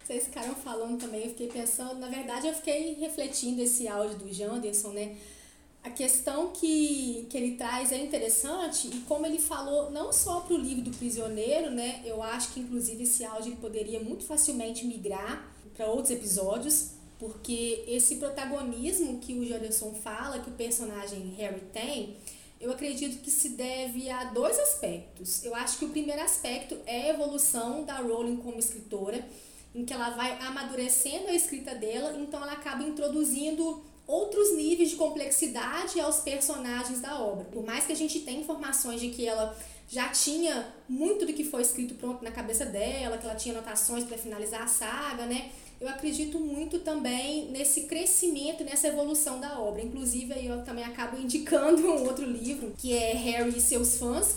vocês 0.04 0.24
ficaram 0.24 0.54
falando 0.54 1.00
também, 1.00 1.22
eu 1.22 1.28
fiquei 1.28 1.48
pensando, 1.48 1.94
na 1.98 2.08
verdade 2.08 2.46
eu 2.46 2.54
fiquei 2.54 2.94
refletindo 2.94 3.62
esse 3.62 3.86
áudio 3.86 4.18
do 4.18 4.32
Janderson, 4.32 4.88
né? 4.88 5.16
A 5.82 5.90
questão 5.90 6.50
que, 6.52 7.26
que 7.30 7.36
ele 7.36 7.56
traz 7.56 7.90
é 7.92 7.98
interessante 7.98 8.88
e 8.88 9.00
como 9.00 9.26
ele 9.26 9.38
falou 9.38 9.90
não 9.90 10.12
só 10.12 10.40
para 10.40 10.54
o 10.54 10.58
livro 10.58 10.82
do 10.82 10.96
prisioneiro, 10.96 11.70
né? 11.70 12.02
Eu 12.04 12.22
acho 12.22 12.52
que 12.52 12.60
inclusive 12.60 13.04
esse 13.04 13.24
áudio 13.24 13.56
poderia 13.56 14.00
muito 14.00 14.24
facilmente 14.24 14.84
migrar 14.84 15.50
para 15.74 15.86
outros 15.86 16.10
episódios, 16.10 16.90
porque 17.22 17.84
esse 17.86 18.16
protagonismo 18.16 19.20
que 19.20 19.32
o 19.34 19.46
Janderson 19.46 19.94
fala, 19.94 20.40
que 20.40 20.50
o 20.50 20.54
personagem 20.54 21.36
Harry 21.38 21.60
tem, 21.72 22.16
eu 22.60 22.72
acredito 22.72 23.22
que 23.22 23.30
se 23.30 23.50
deve 23.50 24.10
a 24.10 24.24
dois 24.24 24.58
aspectos. 24.58 25.44
Eu 25.44 25.54
acho 25.54 25.78
que 25.78 25.84
o 25.84 25.90
primeiro 25.90 26.20
aspecto 26.20 26.76
é 26.84 27.02
a 27.02 27.08
evolução 27.10 27.84
da 27.84 27.98
Rowling 27.98 28.38
como 28.38 28.58
escritora 28.58 29.24
em 29.72 29.84
que 29.84 29.92
ela 29.92 30.10
vai 30.10 30.36
amadurecendo 30.40 31.28
a 31.28 31.32
escrita 31.32 31.76
dela, 31.76 32.12
então 32.18 32.42
ela 32.42 32.54
acaba 32.54 32.82
introduzindo 32.82 33.84
outros 34.04 34.56
níveis 34.56 34.90
de 34.90 34.96
complexidade 34.96 36.00
aos 36.00 36.18
personagens 36.18 37.00
da 37.00 37.20
obra. 37.20 37.44
Por 37.44 37.64
mais 37.64 37.86
que 37.86 37.92
a 37.92 37.96
gente 37.96 38.18
tenha 38.22 38.40
informações 38.40 39.00
de 39.00 39.10
que 39.10 39.24
ela 39.28 39.56
já 39.88 40.08
tinha 40.08 40.74
muito 40.88 41.24
do 41.24 41.32
que 41.32 41.44
foi 41.44 41.62
escrito 41.62 41.94
pronto 41.94 42.24
na 42.24 42.32
cabeça 42.32 42.66
dela, 42.66 43.16
que 43.16 43.24
ela 43.24 43.36
tinha 43.36 43.54
anotações 43.54 44.02
para 44.02 44.18
finalizar 44.18 44.62
a 44.62 44.66
saga, 44.66 45.24
né? 45.24 45.52
Eu 45.82 45.88
acredito 45.88 46.38
muito 46.38 46.78
também 46.78 47.50
nesse 47.50 47.88
crescimento, 47.88 48.62
nessa 48.62 48.86
evolução 48.86 49.40
da 49.40 49.58
obra. 49.58 49.82
Inclusive, 49.82 50.32
aí 50.32 50.46
eu 50.46 50.62
também 50.62 50.84
acabo 50.84 51.20
indicando 51.20 51.82
um 51.90 52.06
outro 52.06 52.24
livro, 52.24 52.72
que 52.78 52.96
é 52.96 53.14
Harry 53.14 53.58
e 53.58 53.60
seus 53.60 53.98
fãs, 53.98 54.36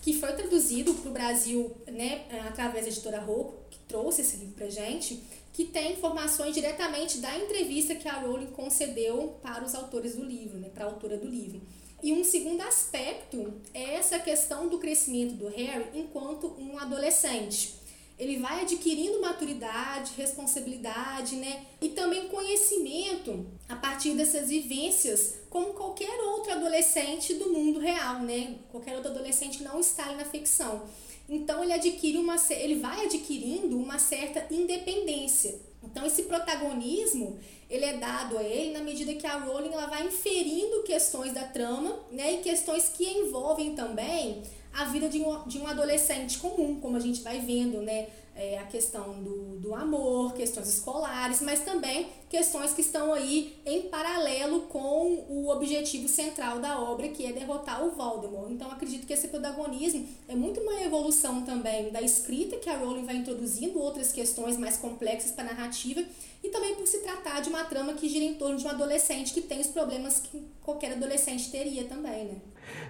que 0.00 0.12
foi 0.12 0.32
traduzido 0.34 0.94
para 0.94 1.10
o 1.10 1.12
Brasil 1.12 1.76
né, 1.88 2.26
através 2.46 2.84
da 2.84 2.92
editora 2.92 3.18
Rocco, 3.18 3.56
trouxe 3.88 4.20
esse 4.20 4.36
livro 4.36 4.54
pra 4.54 4.70
gente, 4.70 5.20
que 5.52 5.64
tem 5.64 5.94
informações 5.94 6.54
diretamente 6.54 7.18
da 7.18 7.36
entrevista 7.38 7.96
que 7.96 8.08
a 8.08 8.20
Rowling 8.20 8.52
concedeu 8.52 9.36
para 9.42 9.64
os 9.64 9.74
autores 9.74 10.14
do 10.14 10.24
livro, 10.24 10.58
né, 10.58 10.68
para 10.72 10.84
a 10.84 10.88
autora 10.88 11.16
do 11.16 11.26
livro. 11.26 11.60
E 12.04 12.12
um 12.12 12.22
segundo 12.22 12.60
aspecto 12.60 13.52
é 13.72 13.94
essa 13.94 14.20
questão 14.20 14.68
do 14.68 14.78
crescimento 14.78 15.34
do 15.34 15.48
Harry 15.48 15.86
enquanto 15.92 16.54
um 16.56 16.78
adolescente. 16.78 17.82
Ele 18.18 18.38
vai 18.38 18.60
adquirindo 18.60 19.20
maturidade, 19.20 20.12
responsabilidade, 20.16 21.36
né? 21.36 21.66
E 21.80 21.88
também 21.88 22.28
conhecimento 22.28 23.46
a 23.68 23.74
partir 23.74 24.14
dessas 24.14 24.48
vivências, 24.48 25.36
como 25.50 25.74
qualquer 25.74 26.20
outro 26.20 26.52
adolescente 26.52 27.34
do 27.34 27.50
mundo 27.50 27.80
real, 27.80 28.20
né? 28.20 28.56
Qualquer 28.70 28.94
outro 28.94 29.10
adolescente 29.10 29.62
não 29.64 29.80
está 29.80 30.06
ali 30.06 30.16
na 30.16 30.24
ficção. 30.24 30.84
Então 31.28 31.62
ele 31.64 31.72
adquire 31.72 32.18
uma 32.18 32.36
ele 32.50 32.76
vai 32.76 33.06
adquirindo 33.06 33.76
uma 33.76 33.98
certa 33.98 34.46
independência. 34.54 35.58
Então 35.82 36.06
esse 36.06 36.24
protagonismo, 36.24 37.38
ele 37.68 37.84
é 37.84 37.96
dado 37.96 38.38
a 38.38 38.42
ele 38.42 38.72
na 38.72 38.80
medida 38.80 39.14
que 39.14 39.26
a 39.26 39.38
Rowling 39.38 39.72
ela 39.72 39.86
vai 39.86 40.06
inferindo 40.06 40.82
questões 40.82 41.32
da 41.32 41.44
trama, 41.44 41.98
né, 42.10 42.34
e 42.34 42.38
questões 42.38 42.88
que 42.88 43.04
envolvem 43.04 43.74
também 43.74 44.42
a 44.74 44.84
vida 44.86 45.08
de 45.08 45.20
um, 45.20 45.46
de 45.46 45.58
um 45.58 45.66
adolescente 45.66 46.38
comum, 46.38 46.80
como 46.80 46.96
a 46.96 47.00
gente 47.00 47.22
vai 47.22 47.40
vendo, 47.40 47.80
né, 47.80 48.08
é, 48.36 48.58
a 48.58 48.64
questão 48.64 49.22
do, 49.22 49.60
do 49.60 49.74
amor, 49.74 50.34
questões 50.34 50.68
escolares, 50.68 51.40
mas 51.40 51.60
também 51.60 52.08
questões 52.28 52.72
que 52.72 52.80
estão 52.80 53.14
aí 53.14 53.56
em 53.64 53.82
paralelo 53.82 54.62
com 54.62 55.24
o 55.28 55.48
objetivo 55.50 56.08
central 56.08 56.58
da 56.58 56.80
obra, 56.80 57.08
que 57.08 57.24
é 57.24 57.32
derrotar 57.32 57.84
o 57.84 57.92
Voldemort. 57.92 58.50
Então, 58.50 58.68
acredito 58.72 59.06
que 59.06 59.12
esse 59.12 59.28
protagonismo 59.28 60.08
é 60.26 60.34
muito 60.34 60.60
uma 60.60 60.82
evolução 60.82 61.42
também 61.42 61.90
da 61.90 62.02
escrita, 62.02 62.56
que 62.56 62.68
a 62.68 62.76
Rowling 62.76 63.04
vai 63.04 63.16
introduzindo 63.16 63.78
outras 63.80 64.10
questões 64.10 64.58
mais 64.58 64.76
complexas 64.76 65.30
para 65.30 65.44
a 65.44 65.54
narrativa, 65.54 66.02
e 66.42 66.48
também 66.48 66.74
por 66.74 66.86
se 66.86 66.98
tratar 66.98 67.40
de 67.40 67.48
uma 67.48 67.64
trama 67.64 67.94
que 67.94 68.08
gira 68.08 68.24
em 68.24 68.34
torno 68.34 68.58
de 68.58 68.66
um 68.66 68.70
adolescente 68.70 69.32
que 69.32 69.40
tem 69.40 69.60
os 69.60 69.68
problemas 69.68 70.18
que 70.18 70.42
qualquer 70.60 70.92
adolescente 70.92 71.50
teria 71.50 71.84
também, 71.84 72.24
né? 72.24 72.36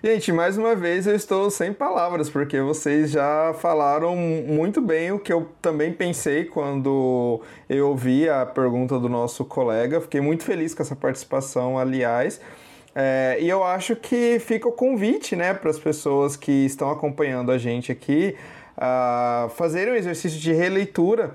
Gente, 0.03 0.33
mais 0.33 0.59
uma 0.59 0.75
vez 0.75 1.07
eu 1.07 1.15
estou 1.15 1.51
sem 1.51 1.73
palavras, 1.73 2.29
porque 2.29 2.61
vocês 2.61 3.11
já 3.11 3.55
falaram 3.55 4.15
muito 4.15 4.81
bem 4.81 5.13
o 5.13 5.19
que 5.19 5.33
eu 5.33 5.49
também 5.63 5.93
pensei 5.93 6.45
quando 6.45 7.41
eu 7.69 7.89
ouvi 7.89 8.29
a 8.29 8.45
pergunta 8.45 8.99
do 8.99 9.09
nosso 9.09 9.45
colega. 9.45 10.01
Fiquei 10.01 10.21
muito 10.21 10.45
feliz 10.45 10.75
com 10.75 10.83
essa 10.83 10.95
participação, 10.95 11.79
aliás. 11.79 12.41
É, 12.95 13.39
e 13.41 13.49
eu 13.49 13.65
acho 13.65 13.97
que 13.97 14.39
fica 14.39 14.69
o 14.69 14.73
convite 14.73 15.35
né, 15.35 15.53
para 15.53 15.71
as 15.71 15.79
pessoas 15.79 16.37
que 16.37 16.53
estão 16.53 16.91
acompanhando 16.91 17.51
a 17.51 17.59
gente 17.59 17.91
aqui 17.91 18.37
a 18.77 19.49
fazerem 19.57 19.95
um 19.95 19.97
exercício 19.97 20.39
de 20.39 20.53
releitura 20.53 21.35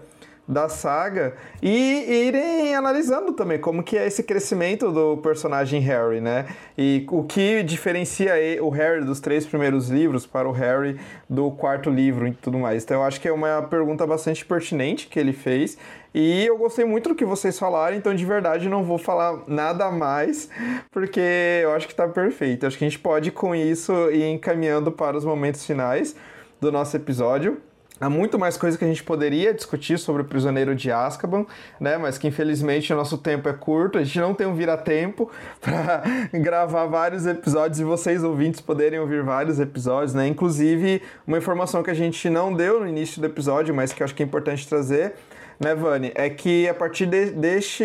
da 0.49 0.67
saga 0.67 1.35
e 1.61 2.25
irem 2.27 2.73
analisando 2.73 3.33
também 3.33 3.59
como 3.59 3.83
que 3.83 3.95
é 3.95 4.07
esse 4.07 4.23
crescimento 4.23 4.91
do 4.91 5.17
personagem 5.17 5.79
Harry, 5.81 6.19
né? 6.19 6.47
E 6.75 7.05
o 7.11 7.23
que 7.23 7.61
diferencia 7.61 8.33
o 8.59 8.69
Harry 8.69 9.05
dos 9.05 9.19
três 9.19 9.45
primeiros 9.45 9.89
livros 9.89 10.25
para 10.25 10.49
o 10.49 10.51
Harry 10.51 10.99
do 11.29 11.51
quarto 11.51 11.91
livro 11.91 12.27
e 12.27 12.31
tudo 12.31 12.57
mais. 12.57 12.83
Então 12.83 12.97
eu 12.97 13.03
acho 13.03 13.21
que 13.21 13.27
é 13.27 13.31
uma 13.31 13.61
pergunta 13.61 14.07
bastante 14.07 14.43
pertinente 14.43 15.07
que 15.07 15.19
ele 15.19 15.33
fez 15.33 15.77
e 16.15 16.47
eu 16.47 16.57
gostei 16.57 16.83
muito 16.83 17.09
do 17.09 17.15
que 17.15 17.23
vocês 17.23 17.59
falaram, 17.59 17.95
então 17.95 18.15
de 18.15 18.25
verdade 18.25 18.67
não 18.67 18.83
vou 18.83 18.97
falar 18.97 19.43
nada 19.47 19.91
mais, 19.91 20.49
porque 20.89 21.21
eu 21.61 21.71
acho 21.73 21.85
que 21.85 21.93
está 21.93 22.07
perfeito. 22.07 22.65
Acho 22.65 22.75
que 22.75 22.83
a 22.83 22.89
gente 22.89 22.97
pode 22.97 23.29
com 23.29 23.53
isso 23.53 23.93
ir 24.09 24.23
encaminhando 24.23 24.91
para 24.91 25.15
os 25.15 25.23
momentos 25.23 25.63
finais 25.63 26.15
do 26.59 26.71
nosso 26.71 26.97
episódio. 26.97 27.61
Há 28.01 28.09
muito 28.09 28.39
mais 28.39 28.55
coisa 28.55 28.77
que 28.77 28.85
a 28.85 28.87
gente 28.87 29.03
poderia 29.03 29.53
discutir 29.53 29.99
sobre 29.99 30.21
o 30.21 30.25
Prisioneiro 30.25 30.73
de 30.73 30.89
Azkaban, 30.89 31.45
né? 31.79 31.97
Mas 31.97 32.17
que 32.17 32.27
infelizmente 32.27 32.93
o 32.93 32.95
nosso 32.95 33.17
tempo 33.17 33.49
é 33.49 33.53
curto, 33.53 33.97
a 33.97 34.03
gente 34.03 34.19
não 34.19 34.33
tem 34.33 34.47
um 34.47 34.55
vira-tempo 34.55 35.29
para 35.59 36.03
gravar 36.33 36.85
vários 36.85 37.25
episódios 37.25 37.79
e 37.79 37.83
vocês 37.83 38.23
ouvintes 38.23 38.61
poderem 38.61 38.99
ouvir 38.99 39.21
vários 39.21 39.59
episódios, 39.59 40.13
né? 40.13 40.27
Inclusive, 40.27 41.01
uma 41.27 41.37
informação 41.37 41.83
que 41.83 41.91
a 41.91 41.93
gente 41.93 42.29
não 42.29 42.53
deu 42.53 42.79
no 42.79 42.87
início 42.87 43.19
do 43.19 43.27
episódio, 43.27 43.75
mas 43.75 43.91
que 43.91 44.01
eu 44.01 44.05
acho 44.05 44.15
que 44.15 44.23
é 44.23 44.25
importante 44.25 44.65
trazer, 44.65 45.15
né, 45.59 45.75
Vani? 45.75 46.13
É 46.15 46.29
que 46.29 46.69
a 46.69 46.73
partir 46.73 47.05
de, 47.05 47.31
deste 47.31 47.83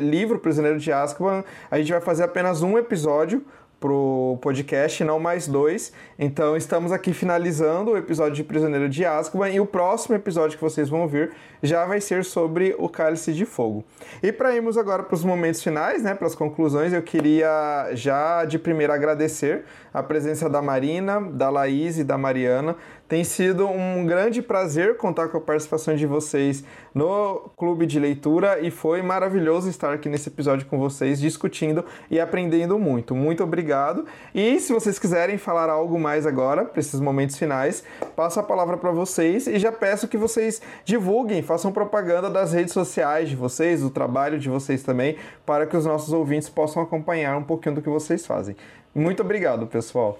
livro, 0.00 0.38
Prisioneiro 0.38 0.78
de 0.78 0.90
Azkaban, 0.90 1.44
a 1.70 1.76
gente 1.76 1.92
vai 1.92 2.00
fazer 2.00 2.22
apenas 2.22 2.62
um 2.62 2.78
episódio 2.78 3.44
pro 3.84 4.38
podcast, 4.40 5.04
não 5.04 5.20
mais 5.20 5.46
dois. 5.46 5.92
Então 6.18 6.56
estamos 6.56 6.90
aqui 6.90 7.12
finalizando 7.12 7.90
o 7.90 7.98
episódio 7.98 8.32
de 8.32 8.42
Prisioneiro 8.42 8.88
de 8.88 9.04
Azkaban 9.04 9.50
e 9.50 9.60
o 9.60 9.66
próximo 9.66 10.16
episódio 10.16 10.56
que 10.56 10.64
vocês 10.64 10.88
vão 10.88 11.02
ouvir 11.02 11.32
já 11.62 11.84
vai 11.84 12.00
ser 12.00 12.24
sobre 12.24 12.74
o 12.78 12.88
Cálice 12.88 13.34
de 13.34 13.44
Fogo. 13.44 13.84
E 14.22 14.32
para 14.32 14.56
irmos 14.56 14.78
agora 14.78 15.02
para 15.02 15.14
os 15.14 15.22
momentos 15.22 15.62
finais, 15.62 16.02
né, 16.02 16.14
para 16.14 16.26
as 16.26 16.34
conclusões, 16.34 16.94
eu 16.94 17.02
queria 17.02 17.90
já 17.92 18.46
de 18.46 18.58
primeiro 18.58 18.90
agradecer 18.90 19.64
a 19.92 20.02
presença 20.02 20.48
da 20.48 20.62
Marina, 20.62 21.20
da 21.20 21.50
Laís 21.50 21.98
e 21.98 22.04
da 22.04 22.16
Mariana. 22.16 22.76
Tem 23.06 23.22
sido 23.22 23.68
um 23.68 24.06
grande 24.06 24.40
prazer 24.40 24.96
contar 24.96 25.28
com 25.28 25.36
a 25.36 25.40
participação 25.40 25.94
de 25.94 26.06
vocês 26.06 26.64
no 26.94 27.50
Clube 27.54 27.84
de 27.84 28.00
Leitura 28.00 28.60
e 28.60 28.70
foi 28.70 29.02
maravilhoso 29.02 29.68
estar 29.68 29.92
aqui 29.92 30.08
nesse 30.08 30.30
episódio 30.30 30.66
com 30.66 30.78
vocês, 30.78 31.20
discutindo 31.20 31.84
e 32.10 32.18
aprendendo 32.18 32.78
muito. 32.78 33.14
Muito 33.14 33.44
obrigado. 33.44 34.06
E 34.34 34.58
se 34.58 34.72
vocês 34.72 34.98
quiserem 34.98 35.36
falar 35.36 35.68
algo 35.68 36.00
mais 36.00 36.26
agora, 36.26 36.64
para 36.64 36.80
esses 36.80 36.98
momentos 36.98 37.36
finais, 37.36 37.84
passo 38.16 38.40
a 38.40 38.42
palavra 38.42 38.78
para 38.78 38.90
vocês 38.90 39.46
e 39.46 39.58
já 39.58 39.70
peço 39.70 40.08
que 40.08 40.16
vocês 40.16 40.62
divulguem, 40.82 41.42
façam 41.42 41.70
propaganda 41.72 42.30
das 42.30 42.54
redes 42.54 42.72
sociais 42.72 43.28
de 43.28 43.36
vocês, 43.36 43.82
do 43.82 43.90
trabalho 43.90 44.38
de 44.38 44.48
vocês 44.48 44.82
também, 44.82 45.18
para 45.44 45.66
que 45.66 45.76
os 45.76 45.84
nossos 45.84 46.10
ouvintes 46.14 46.48
possam 46.48 46.82
acompanhar 46.82 47.36
um 47.36 47.44
pouquinho 47.44 47.74
do 47.74 47.82
que 47.82 47.90
vocês 47.90 48.24
fazem. 48.24 48.56
Muito 48.94 49.20
obrigado, 49.20 49.66
pessoal. 49.66 50.18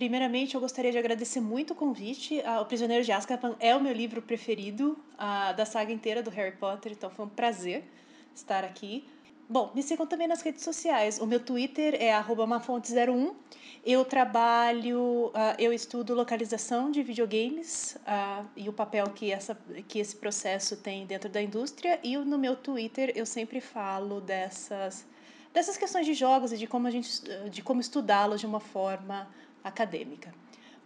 Primeiramente, 0.00 0.54
eu 0.54 0.62
gostaria 0.62 0.90
de 0.90 0.96
agradecer 0.96 1.42
muito 1.42 1.74
o 1.74 1.76
convite. 1.76 2.40
Ah, 2.46 2.62
o 2.62 2.64
Prisioneiro 2.64 3.04
de 3.04 3.12
Azkaban 3.12 3.54
é 3.60 3.76
o 3.76 3.80
meu 3.82 3.92
livro 3.92 4.22
preferido 4.22 4.96
uh, 5.12 5.54
da 5.54 5.66
saga 5.66 5.92
inteira 5.92 6.22
do 6.22 6.30
Harry 6.30 6.56
Potter, 6.56 6.92
então 6.92 7.10
foi 7.10 7.26
um 7.26 7.28
prazer 7.28 7.84
estar 8.34 8.64
aqui. 8.64 9.04
bom, 9.46 9.70
me 9.74 9.82
sigam 9.82 10.06
também 10.06 10.26
nas 10.26 10.40
redes 10.40 10.64
sociais. 10.64 11.20
O 11.20 11.26
meu 11.26 11.38
Twitter 11.38 11.96
é 12.00 12.18
mafonte01. 12.18 13.34
Eu 13.84 14.02
trabalho, 14.02 15.26
uh, 15.26 15.54
eu 15.58 15.70
estudo 15.70 16.14
localização 16.14 16.90
de 16.90 17.02
videogames 17.02 17.98
uh, 18.06 18.48
e 18.56 18.70
o 18.70 18.72
papel 18.72 19.04
que, 19.10 19.30
essa, 19.30 19.54
que 19.86 19.98
esse 19.98 20.16
processo 20.16 20.78
tem 20.78 21.04
dentro 21.04 21.28
da 21.28 21.42
indústria. 21.42 22.00
E 22.02 22.16
no 22.16 22.38
meu 22.38 22.56
Twitter 22.56 23.12
eu 23.14 23.26
sempre 23.26 23.60
falo 23.60 24.22
dessas, 24.22 25.06
dessas 25.52 25.76
questões 25.76 26.06
de 26.06 26.14
jogos 26.14 26.54
e 26.54 26.56
de 26.56 26.66
como, 26.66 26.88
de 27.50 27.62
como 27.62 27.82
estudá-los 27.82 28.40
de 28.40 28.46
uma 28.46 28.60
forma 28.60 29.28
acadêmica. 29.62 30.32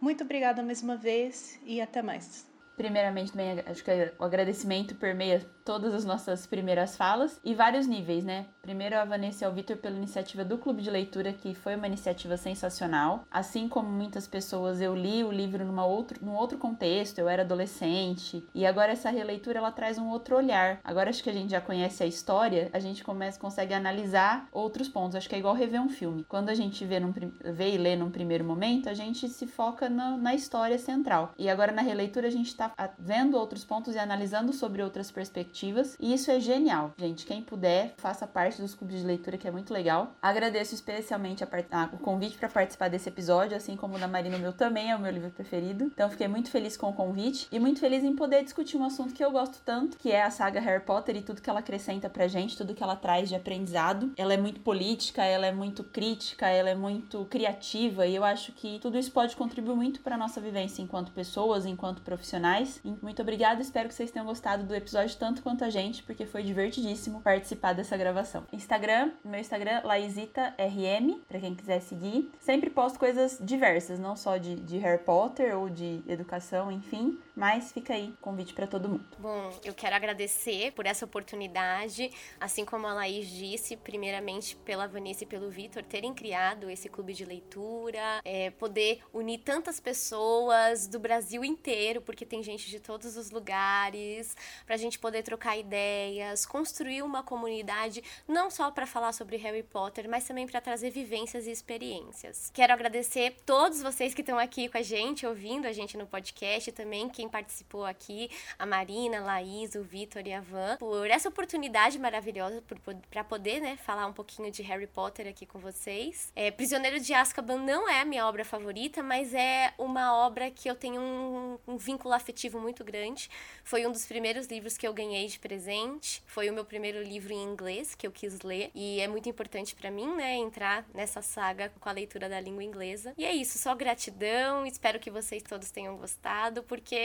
Muito 0.00 0.24
obrigada 0.24 0.62
mais 0.62 0.82
uma 0.82 0.96
vez 0.96 1.58
e 1.64 1.80
até 1.80 2.02
mais. 2.02 2.46
Primeiramente, 2.76 3.32
também 3.32 3.60
acho 3.66 3.84
que 3.84 3.90
o 4.18 4.24
agradecimento 4.24 4.94
permeia 4.96 5.46
todas 5.64 5.94
as 5.94 6.04
nossas 6.04 6.46
primeiras 6.46 6.96
falas 6.96 7.40
e 7.42 7.54
vários 7.54 7.86
níveis, 7.86 8.22
né? 8.22 8.46
Primeiro, 8.60 8.98
a 8.98 9.04
Vanessa 9.04 9.44
e 9.44 9.46
ao 9.46 9.52
Vitor 9.52 9.76
pela 9.76 9.96
iniciativa 9.96 10.44
do 10.44 10.58
Clube 10.58 10.82
de 10.82 10.90
Leitura, 10.90 11.32
que 11.32 11.54
foi 11.54 11.74
uma 11.74 11.86
iniciativa 11.86 12.36
sensacional. 12.36 13.24
Assim 13.30 13.68
como 13.68 13.88
muitas 13.88 14.26
pessoas, 14.26 14.80
eu 14.80 14.94
li 14.94 15.24
o 15.24 15.32
livro 15.32 15.64
numa 15.64 15.84
outro, 15.84 16.18
num 16.24 16.34
outro 16.34 16.58
contexto, 16.58 17.18
eu 17.18 17.28
era 17.28 17.42
adolescente, 17.42 18.46
e 18.54 18.66
agora 18.66 18.92
essa 18.92 19.10
releitura 19.10 19.58
ela 19.58 19.72
traz 19.72 19.98
um 19.98 20.08
outro 20.08 20.36
olhar. 20.36 20.80
Agora 20.84 21.10
acho 21.10 21.22
que 21.22 21.30
a 21.30 21.32
gente 21.32 21.50
já 21.50 21.60
conhece 21.60 22.02
a 22.02 22.06
história, 22.06 22.68
a 22.72 22.78
gente 22.78 23.02
começa, 23.02 23.40
consegue 23.40 23.72
analisar 23.72 24.46
outros 24.52 24.88
pontos. 24.88 25.16
Acho 25.16 25.28
que 25.28 25.34
é 25.34 25.38
igual 25.38 25.54
rever 25.54 25.80
um 25.80 25.88
filme. 25.88 26.24
Quando 26.28 26.50
a 26.50 26.54
gente 26.54 26.84
vê, 26.84 27.00
num, 27.00 27.12
vê 27.12 27.74
e 27.74 27.78
lê 27.78 27.96
num 27.96 28.10
primeiro 28.10 28.44
momento, 28.44 28.88
a 28.88 28.94
gente 28.94 29.28
se 29.28 29.46
foca 29.46 29.88
na, 29.88 30.16
na 30.16 30.34
história 30.34 30.78
central. 30.78 31.32
E 31.38 31.48
agora 31.48 31.72
na 31.72 31.82
releitura 31.82 32.28
a 32.28 32.30
gente 32.30 32.48
está 32.48 32.72
vendo 32.98 33.38
outros 33.38 33.64
pontos 33.64 33.94
e 33.94 33.98
analisando 33.98 34.52
sobre 34.52 34.82
outras 34.82 35.10
perspectivas 35.10 35.53
perspectivas. 35.54 35.96
E 36.00 36.12
isso 36.12 36.30
é 36.30 36.40
genial, 36.40 36.92
gente. 36.98 37.24
Quem 37.24 37.40
puder, 37.40 37.94
faça 37.96 38.26
parte 38.26 38.60
dos 38.60 38.74
clubes 38.74 39.00
de 39.00 39.06
leitura, 39.06 39.38
que 39.38 39.46
é 39.46 39.50
muito 39.50 39.72
legal. 39.72 40.12
Agradeço 40.20 40.74
especialmente 40.74 41.44
a 41.44 41.48
o 41.92 41.98
convite 41.98 42.36
para 42.36 42.48
participar 42.48 42.88
desse 42.88 43.08
episódio, 43.08 43.56
assim 43.56 43.76
como 43.76 43.96
o 43.96 43.98
da 43.98 44.08
Marina, 44.08 44.36
o 44.36 44.40
meu 44.40 44.52
também 44.52 44.90
é 44.90 44.96
o 44.96 44.98
meu 44.98 45.12
livro 45.12 45.30
preferido. 45.30 45.84
Então, 45.84 46.10
fiquei 46.10 46.26
muito 46.26 46.50
feliz 46.50 46.76
com 46.76 46.88
o 46.88 46.92
convite 46.92 47.46
e 47.52 47.60
muito 47.60 47.78
feliz 47.78 48.02
em 48.02 48.16
poder 48.16 48.42
discutir 48.42 48.76
um 48.76 48.84
assunto 48.84 49.14
que 49.14 49.24
eu 49.24 49.30
gosto 49.30 49.60
tanto, 49.64 49.96
que 49.96 50.10
é 50.10 50.22
a 50.22 50.30
saga 50.30 50.60
Harry 50.60 50.82
Potter 50.82 51.16
e 51.16 51.22
tudo 51.22 51.40
que 51.40 51.48
ela 51.48 51.60
acrescenta 51.60 52.10
pra 52.10 52.26
gente, 52.26 52.56
tudo 52.56 52.74
que 52.74 52.82
ela 52.82 52.96
traz 52.96 53.28
de 53.28 53.36
aprendizado. 53.36 54.12
Ela 54.16 54.34
é 54.34 54.36
muito 54.36 54.60
política, 54.60 55.22
ela 55.22 55.46
é 55.46 55.52
muito 55.52 55.84
crítica, 55.84 56.48
ela 56.48 56.70
é 56.70 56.74
muito 56.74 57.24
criativa 57.26 58.06
e 58.06 58.16
eu 58.16 58.24
acho 58.24 58.52
que 58.52 58.78
tudo 58.80 58.98
isso 58.98 59.12
pode 59.12 59.36
contribuir 59.36 59.76
muito 59.76 60.00
para 60.00 60.16
nossa 60.16 60.40
vivência 60.40 60.82
enquanto 60.82 61.12
pessoas, 61.12 61.66
enquanto 61.66 62.02
profissionais. 62.02 62.80
Muito 63.02 63.22
obrigada, 63.22 63.62
espero 63.62 63.88
que 63.88 63.94
vocês 63.94 64.10
tenham 64.10 64.26
gostado 64.26 64.64
do 64.64 64.74
episódio 64.74 65.16
tanto 65.16 65.43
quanto 65.44 65.62
a 65.62 65.70
gente, 65.70 66.02
porque 66.02 66.26
foi 66.26 66.42
divertidíssimo 66.42 67.20
participar 67.20 67.74
dessa 67.74 67.96
gravação. 67.96 68.44
Instagram, 68.52 69.12
meu 69.24 69.38
Instagram, 69.38 69.82
LaizitaRM, 69.84 71.20
para 71.28 71.38
quem 71.38 71.54
quiser 71.54 71.80
seguir. 71.80 72.32
Sempre 72.40 72.70
posto 72.70 72.98
coisas 72.98 73.38
diversas, 73.40 73.98
não 74.00 74.16
só 74.16 74.38
de, 74.38 74.56
de 74.56 74.78
Harry 74.78 75.02
Potter 75.02 75.56
ou 75.56 75.68
de 75.68 76.02
educação, 76.08 76.72
enfim. 76.72 77.18
Mas 77.34 77.72
fica 77.72 77.94
aí, 77.94 78.14
convite 78.20 78.54
para 78.54 78.66
todo 78.66 78.88
mundo. 78.88 79.04
Bom, 79.18 79.52
eu 79.64 79.74
quero 79.74 79.96
agradecer 79.96 80.72
por 80.72 80.86
essa 80.86 81.04
oportunidade, 81.04 82.10
assim 82.40 82.64
como 82.64 82.86
a 82.86 82.94
Laís 82.94 83.28
disse, 83.28 83.76
primeiramente 83.76 84.54
pela 84.56 84.86
Vanessa 84.86 85.24
e 85.24 85.26
pelo 85.26 85.50
Vitor 85.50 85.82
terem 85.82 86.14
criado 86.14 86.70
esse 86.70 86.88
clube 86.88 87.12
de 87.12 87.24
leitura, 87.24 88.20
é, 88.24 88.50
poder 88.50 89.00
unir 89.12 89.38
tantas 89.38 89.80
pessoas 89.80 90.86
do 90.86 91.00
Brasil 91.00 91.44
inteiro, 91.44 92.00
porque 92.00 92.24
tem 92.24 92.42
gente 92.42 92.70
de 92.70 92.78
todos 92.78 93.16
os 93.16 93.30
lugares, 93.30 94.36
para 94.64 94.76
a 94.76 94.78
gente 94.78 94.98
poder 94.98 95.22
trocar 95.22 95.58
ideias, 95.58 96.46
construir 96.46 97.02
uma 97.02 97.22
comunidade 97.22 98.02
não 98.28 98.50
só 98.50 98.70
para 98.70 98.86
falar 98.86 99.12
sobre 99.12 99.36
Harry 99.38 99.62
Potter, 99.62 100.08
mas 100.08 100.24
também 100.24 100.46
para 100.46 100.60
trazer 100.60 100.90
vivências 100.90 101.46
e 101.46 101.50
experiências. 101.50 102.50
Quero 102.54 102.72
agradecer 102.72 103.36
todos 103.44 103.82
vocês 103.82 104.14
que 104.14 104.20
estão 104.20 104.38
aqui 104.38 104.68
com 104.68 104.78
a 104.78 104.82
gente, 104.82 105.26
ouvindo 105.26 105.66
a 105.66 105.72
gente 105.72 105.96
no 105.96 106.06
podcast, 106.06 106.70
também 106.70 107.08
quem 107.08 107.23
participou 107.28 107.84
aqui, 107.84 108.30
a 108.58 108.66
Marina, 108.66 109.18
a 109.18 109.24
Laís, 109.24 109.74
o 109.74 109.82
Vitor 109.82 110.26
e 110.26 110.32
a 110.32 110.40
Van, 110.40 110.76
por 110.78 111.08
essa 111.10 111.28
oportunidade 111.28 111.98
maravilhosa 111.98 112.62
para 113.10 113.24
poder 113.24 113.60
né, 113.60 113.76
falar 113.76 114.06
um 114.06 114.12
pouquinho 114.12 114.50
de 114.50 114.62
Harry 114.62 114.86
Potter 114.86 115.26
aqui 115.26 115.46
com 115.46 115.58
vocês. 115.58 116.32
É, 116.36 116.50
Prisioneiro 116.50 117.00
de 117.00 117.14
Azkaban 117.14 117.58
não 117.58 117.88
é 117.88 118.00
a 118.00 118.04
minha 118.04 118.26
obra 118.26 118.44
favorita, 118.44 119.02
mas 119.02 119.32
é 119.32 119.72
uma 119.78 120.14
obra 120.14 120.50
que 120.50 120.68
eu 120.68 120.74
tenho 120.74 121.00
um, 121.00 121.58
um 121.66 121.76
vínculo 121.76 122.12
afetivo 122.12 122.60
muito 122.60 122.84
grande. 122.84 123.30
Foi 123.62 123.86
um 123.86 123.92
dos 123.92 124.06
primeiros 124.06 124.46
livros 124.46 124.76
que 124.76 124.86
eu 124.86 124.92
ganhei 124.92 125.14
ganhei 125.14 125.28
de 125.28 125.38
presente. 125.38 126.22
Foi 126.26 126.50
o 126.50 126.52
meu 126.52 126.64
primeiro 126.64 127.02
livro 127.02 127.32
em 127.32 127.42
inglês 127.42 127.94
que 127.94 128.06
eu 128.06 128.10
quis 128.10 128.40
ler 128.40 128.70
e 128.74 129.00
é 129.00 129.06
muito 129.06 129.28
importante 129.28 129.74
para 129.74 129.90
mim, 129.90 130.14
né, 130.16 130.34
entrar 130.34 130.84
nessa 130.92 131.22
saga 131.22 131.72
com 131.80 131.88
a 131.88 131.92
leitura 131.92 132.28
da 132.28 132.40
língua 132.40 132.64
inglesa. 132.64 133.14
E 133.16 133.24
é 133.24 133.32
isso, 133.32 133.58
só 133.58 133.74
gratidão. 133.74 134.66
Espero 134.66 134.98
que 134.98 135.10
vocês 135.10 135.42
todos 135.42 135.70
tenham 135.70 135.96
gostado, 135.96 136.62
porque 136.62 136.96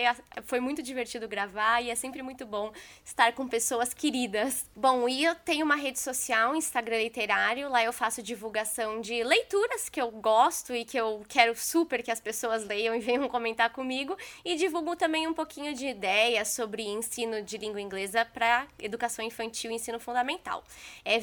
foi 0.44 0.60
muito 0.60 0.82
divertido 0.82 1.28
gravar 1.28 1.82
e 1.82 1.90
é 1.90 1.96
sempre 1.96 2.22
muito 2.22 2.46
bom 2.46 2.72
estar 3.04 3.34
com 3.34 3.48
pessoas 3.48 3.94
queridas. 3.94 4.66
Bom, 4.76 5.08
e 5.08 5.24
eu 5.24 5.36
tenho 5.36 5.66
uma 5.66 5.76
rede 5.76 6.00
social, 6.00 6.56
Instagram 6.56 6.98
literário, 6.98 7.70
lá 7.70 7.84
eu 7.84 7.94
faço 7.94 8.22
divulgação 8.22 9.02
de 9.02 9.24
leituras 9.24 9.90
que 9.90 10.02
eu 10.02 10.12
gosto 10.12 10.74
e 10.74 10.86
que 10.86 10.98
eu 10.98 11.24
quero 11.28 11.56
super 11.56 12.04
que 12.04 12.12
as 12.12 12.20
pessoas 12.20 12.66
leiam 12.66 12.96
e 12.96 13.00
venham 13.00 13.28
comentar 13.28 13.72
comigo 13.72 14.18
e 14.44 14.56
divulgo 14.56 14.96
também 14.96 15.28
um 15.28 15.34
pouquinho 15.34 15.74
de 15.74 15.88
ideias 15.88 16.50
sobre 16.50 16.84
ensino 16.84 17.42
de 17.42 17.58
língua 17.58 17.82
inglesa 17.82 18.26
para 18.26 18.68
educação 18.80 19.24
infantil 19.24 19.72
e 19.72 19.76
ensino 19.76 20.00
fundamental. 20.00 20.64
É 21.04 21.20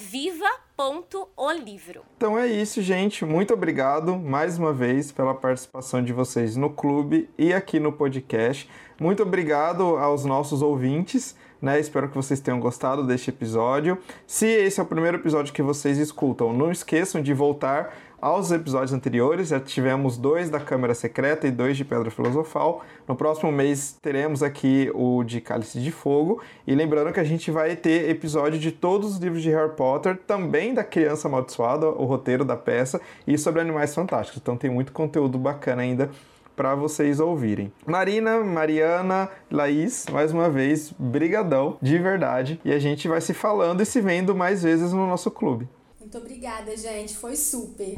viva.olivro. 0.76 2.02
Então 2.16 2.38
é 2.38 2.46
isso, 2.46 2.82
gente. 2.82 3.24
Muito 3.24 3.54
obrigado 3.54 4.16
mais 4.16 4.58
uma 4.58 4.72
vez 4.72 5.10
pela 5.10 5.34
participação 5.34 6.04
de 6.04 6.12
vocês 6.12 6.54
no 6.56 6.70
clube 6.70 7.30
e 7.38 7.52
aqui 7.52 7.80
no 7.80 7.90
podcast. 7.90 8.68
Muito 9.00 9.22
obrigado 9.22 9.96
aos 9.96 10.24
nossos 10.24 10.60
ouvintes. 10.60 11.34
Né? 11.60 11.80
Espero 11.80 12.08
que 12.08 12.14
vocês 12.14 12.38
tenham 12.38 12.60
gostado 12.60 13.06
deste 13.06 13.30
episódio. 13.30 13.98
Se 14.26 14.46
esse 14.46 14.78
é 14.78 14.82
o 14.82 14.86
primeiro 14.86 15.16
episódio 15.16 15.54
que 15.54 15.62
vocês 15.62 15.96
escutam, 15.96 16.52
não 16.52 16.70
esqueçam 16.70 17.22
de 17.22 17.32
voltar 17.32 17.96
aos 18.26 18.50
episódios 18.50 18.92
anteriores. 18.92 19.48
Já 19.50 19.60
tivemos 19.60 20.16
dois 20.16 20.50
da 20.50 20.58
Câmara 20.58 20.94
Secreta 20.94 21.46
e 21.46 21.50
dois 21.52 21.76
de 21.76 21.84
Pedra 21.84 22.10
Filosofal. 22.10 22.84
No 23.06 23.14
próximo 23.14 23.52
mês 23.52 23.96
teremos 24.02 24.42
aqui 24.42 24.90
o 24.94 25.22
de 25.22 25.40
Cálice 25.40 25.80
de 25.80 25.92
Fogo. 25.92 26.42
E 26.66 26.74
lembrando 26.74 27.12
que 27.12 27.20
a 27.20 27.24
gente 27.24 27.52
vai 27.52 27.76
ter 27.76 28.10
episódio 28.10 28.58
de 28.58 28.72
todos 28.72 29.12
os 29.12 29.18
livros 29.18 29.42
de 29.42 29.50
Harry 29.50 29.76
Potter, 29.76 30.18
também 30.26 30.74
da 30.74 30.82
Criança 30.82 31.28
Amaldiçoada, 31.28 31.86
o 31.88 32.04
roteiro 32.04 32.44
da 32.44 32.56
peça, 32.56 33.00
e 33.24 33.38
sobre 33.38 33.60
Animais 33.60 33.94
Fantásticos. 33.94 34.40
Então 34.42 34.56
tem 34.56 34.70
muito 34.70 34.90
conteúdo 34.90 35.38
bacana 35.38 35.82
ainda 35.82 36.10
para 36.56 36.74
vocês 36.74 37.20
ouvirem. 37.20 37.70
Marina, 37.86 38.40
Mariana, 38.40 39.28
Laís, 39.48 40.04
mais 40.10 40.32
uma 40.32 40.50
vez, 40.50 40.92
brigadão, 40.98 41.76
de 41.80 41.96
verdade. 41.98 42.60
E 42.64 42.72
a 42.72 42.78
gente 42.80 43.06
vai 43.06 43.20
se 43.20 43.32
falando 43.32 43.82
e 43.82 43.86
se 43.86 44.00
vendo 44.00 44.34
mais 44.34 44.64
vezes 44.64 44.92
no 44.92 45.06
nosso 45.06 45.30
clube. 45.30 45.68
Muito 46.16 46.28
obrigada, 46.28 46.74
gente. 46.74 47.14
Foi 47.14 47.36
super. 47.36 47.94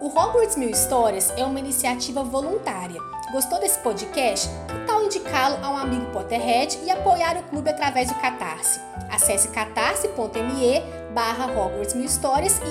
O 0.00 0.06
Hogwarts 0.06 0.56
Mil 0.56 0.70
Histórias 0.70 1.32
é 1.36 1.44
uma 1.44 1.58
iniciativa 1.58 2.22
voluntária. 2.22 3.00
Gostou 3.32 3.58
desse 3.58 3.80
podcast? 3.80 4.48
Tal 4.96 5.04
indicá-lo 5.04 5.58
a 5.62 5.70
um 5.70 5.76
amigo 5.76 6.06
Potterhead 6.06 6.78
e 6.82 6.90
apoiar 6.90 7.36
o 7.36 7.42
clube 7.42 7.68
através 7.68 8.08
do 8.08 8.14
Catarse? 8.14 8.80
Acesse 9.10 9.48
catarse.me 9.48 10.82
barra 11.12 11.44
Hogwarts 11.44 11.92
Mil 11.92 12.08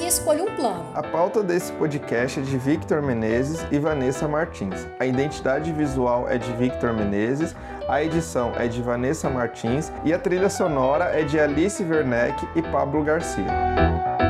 e 0.02 0.08
escolha 0.08 0.44
um 0.44 0.56
plano. 0.56 0.90
A 0.96 1.04
pauta 1.04 1.44
desse 1.44 1.72
podcast 1.74 2.40
é 2.40 2.42
de 2.42 2.58
Victor 2.58 3.04
Menezes 3.04 3.64
e 3.72 3.78
Vanessa 3.78 4.28
Martins. 4.28 4.88
A 5.00 5.06
identidade 5.06 5.72
visual 5.72 6.28
é 6.28 6.40
de 6.40 6.52
Victor 6.54 6.94
Menezes, 6.94 7.56
a 7.88 8.04
edição 8.04 8.54
é 8.58 8.68
de 8.68 8.82
Vanessa 8.82 9.30
Martins 9.30 9.92
e 10.04 10.12
a 10.12 10.18
trilha 10.18 10.50
sonora 10.50 11.06
é 11.06 11.22
de 11.22 11.40
Alice 11.40 11.84
Werneck 11.84 12.44
e 12.56 12.64
Pablo 12.64 13.04
Garcia. 13.04 14.25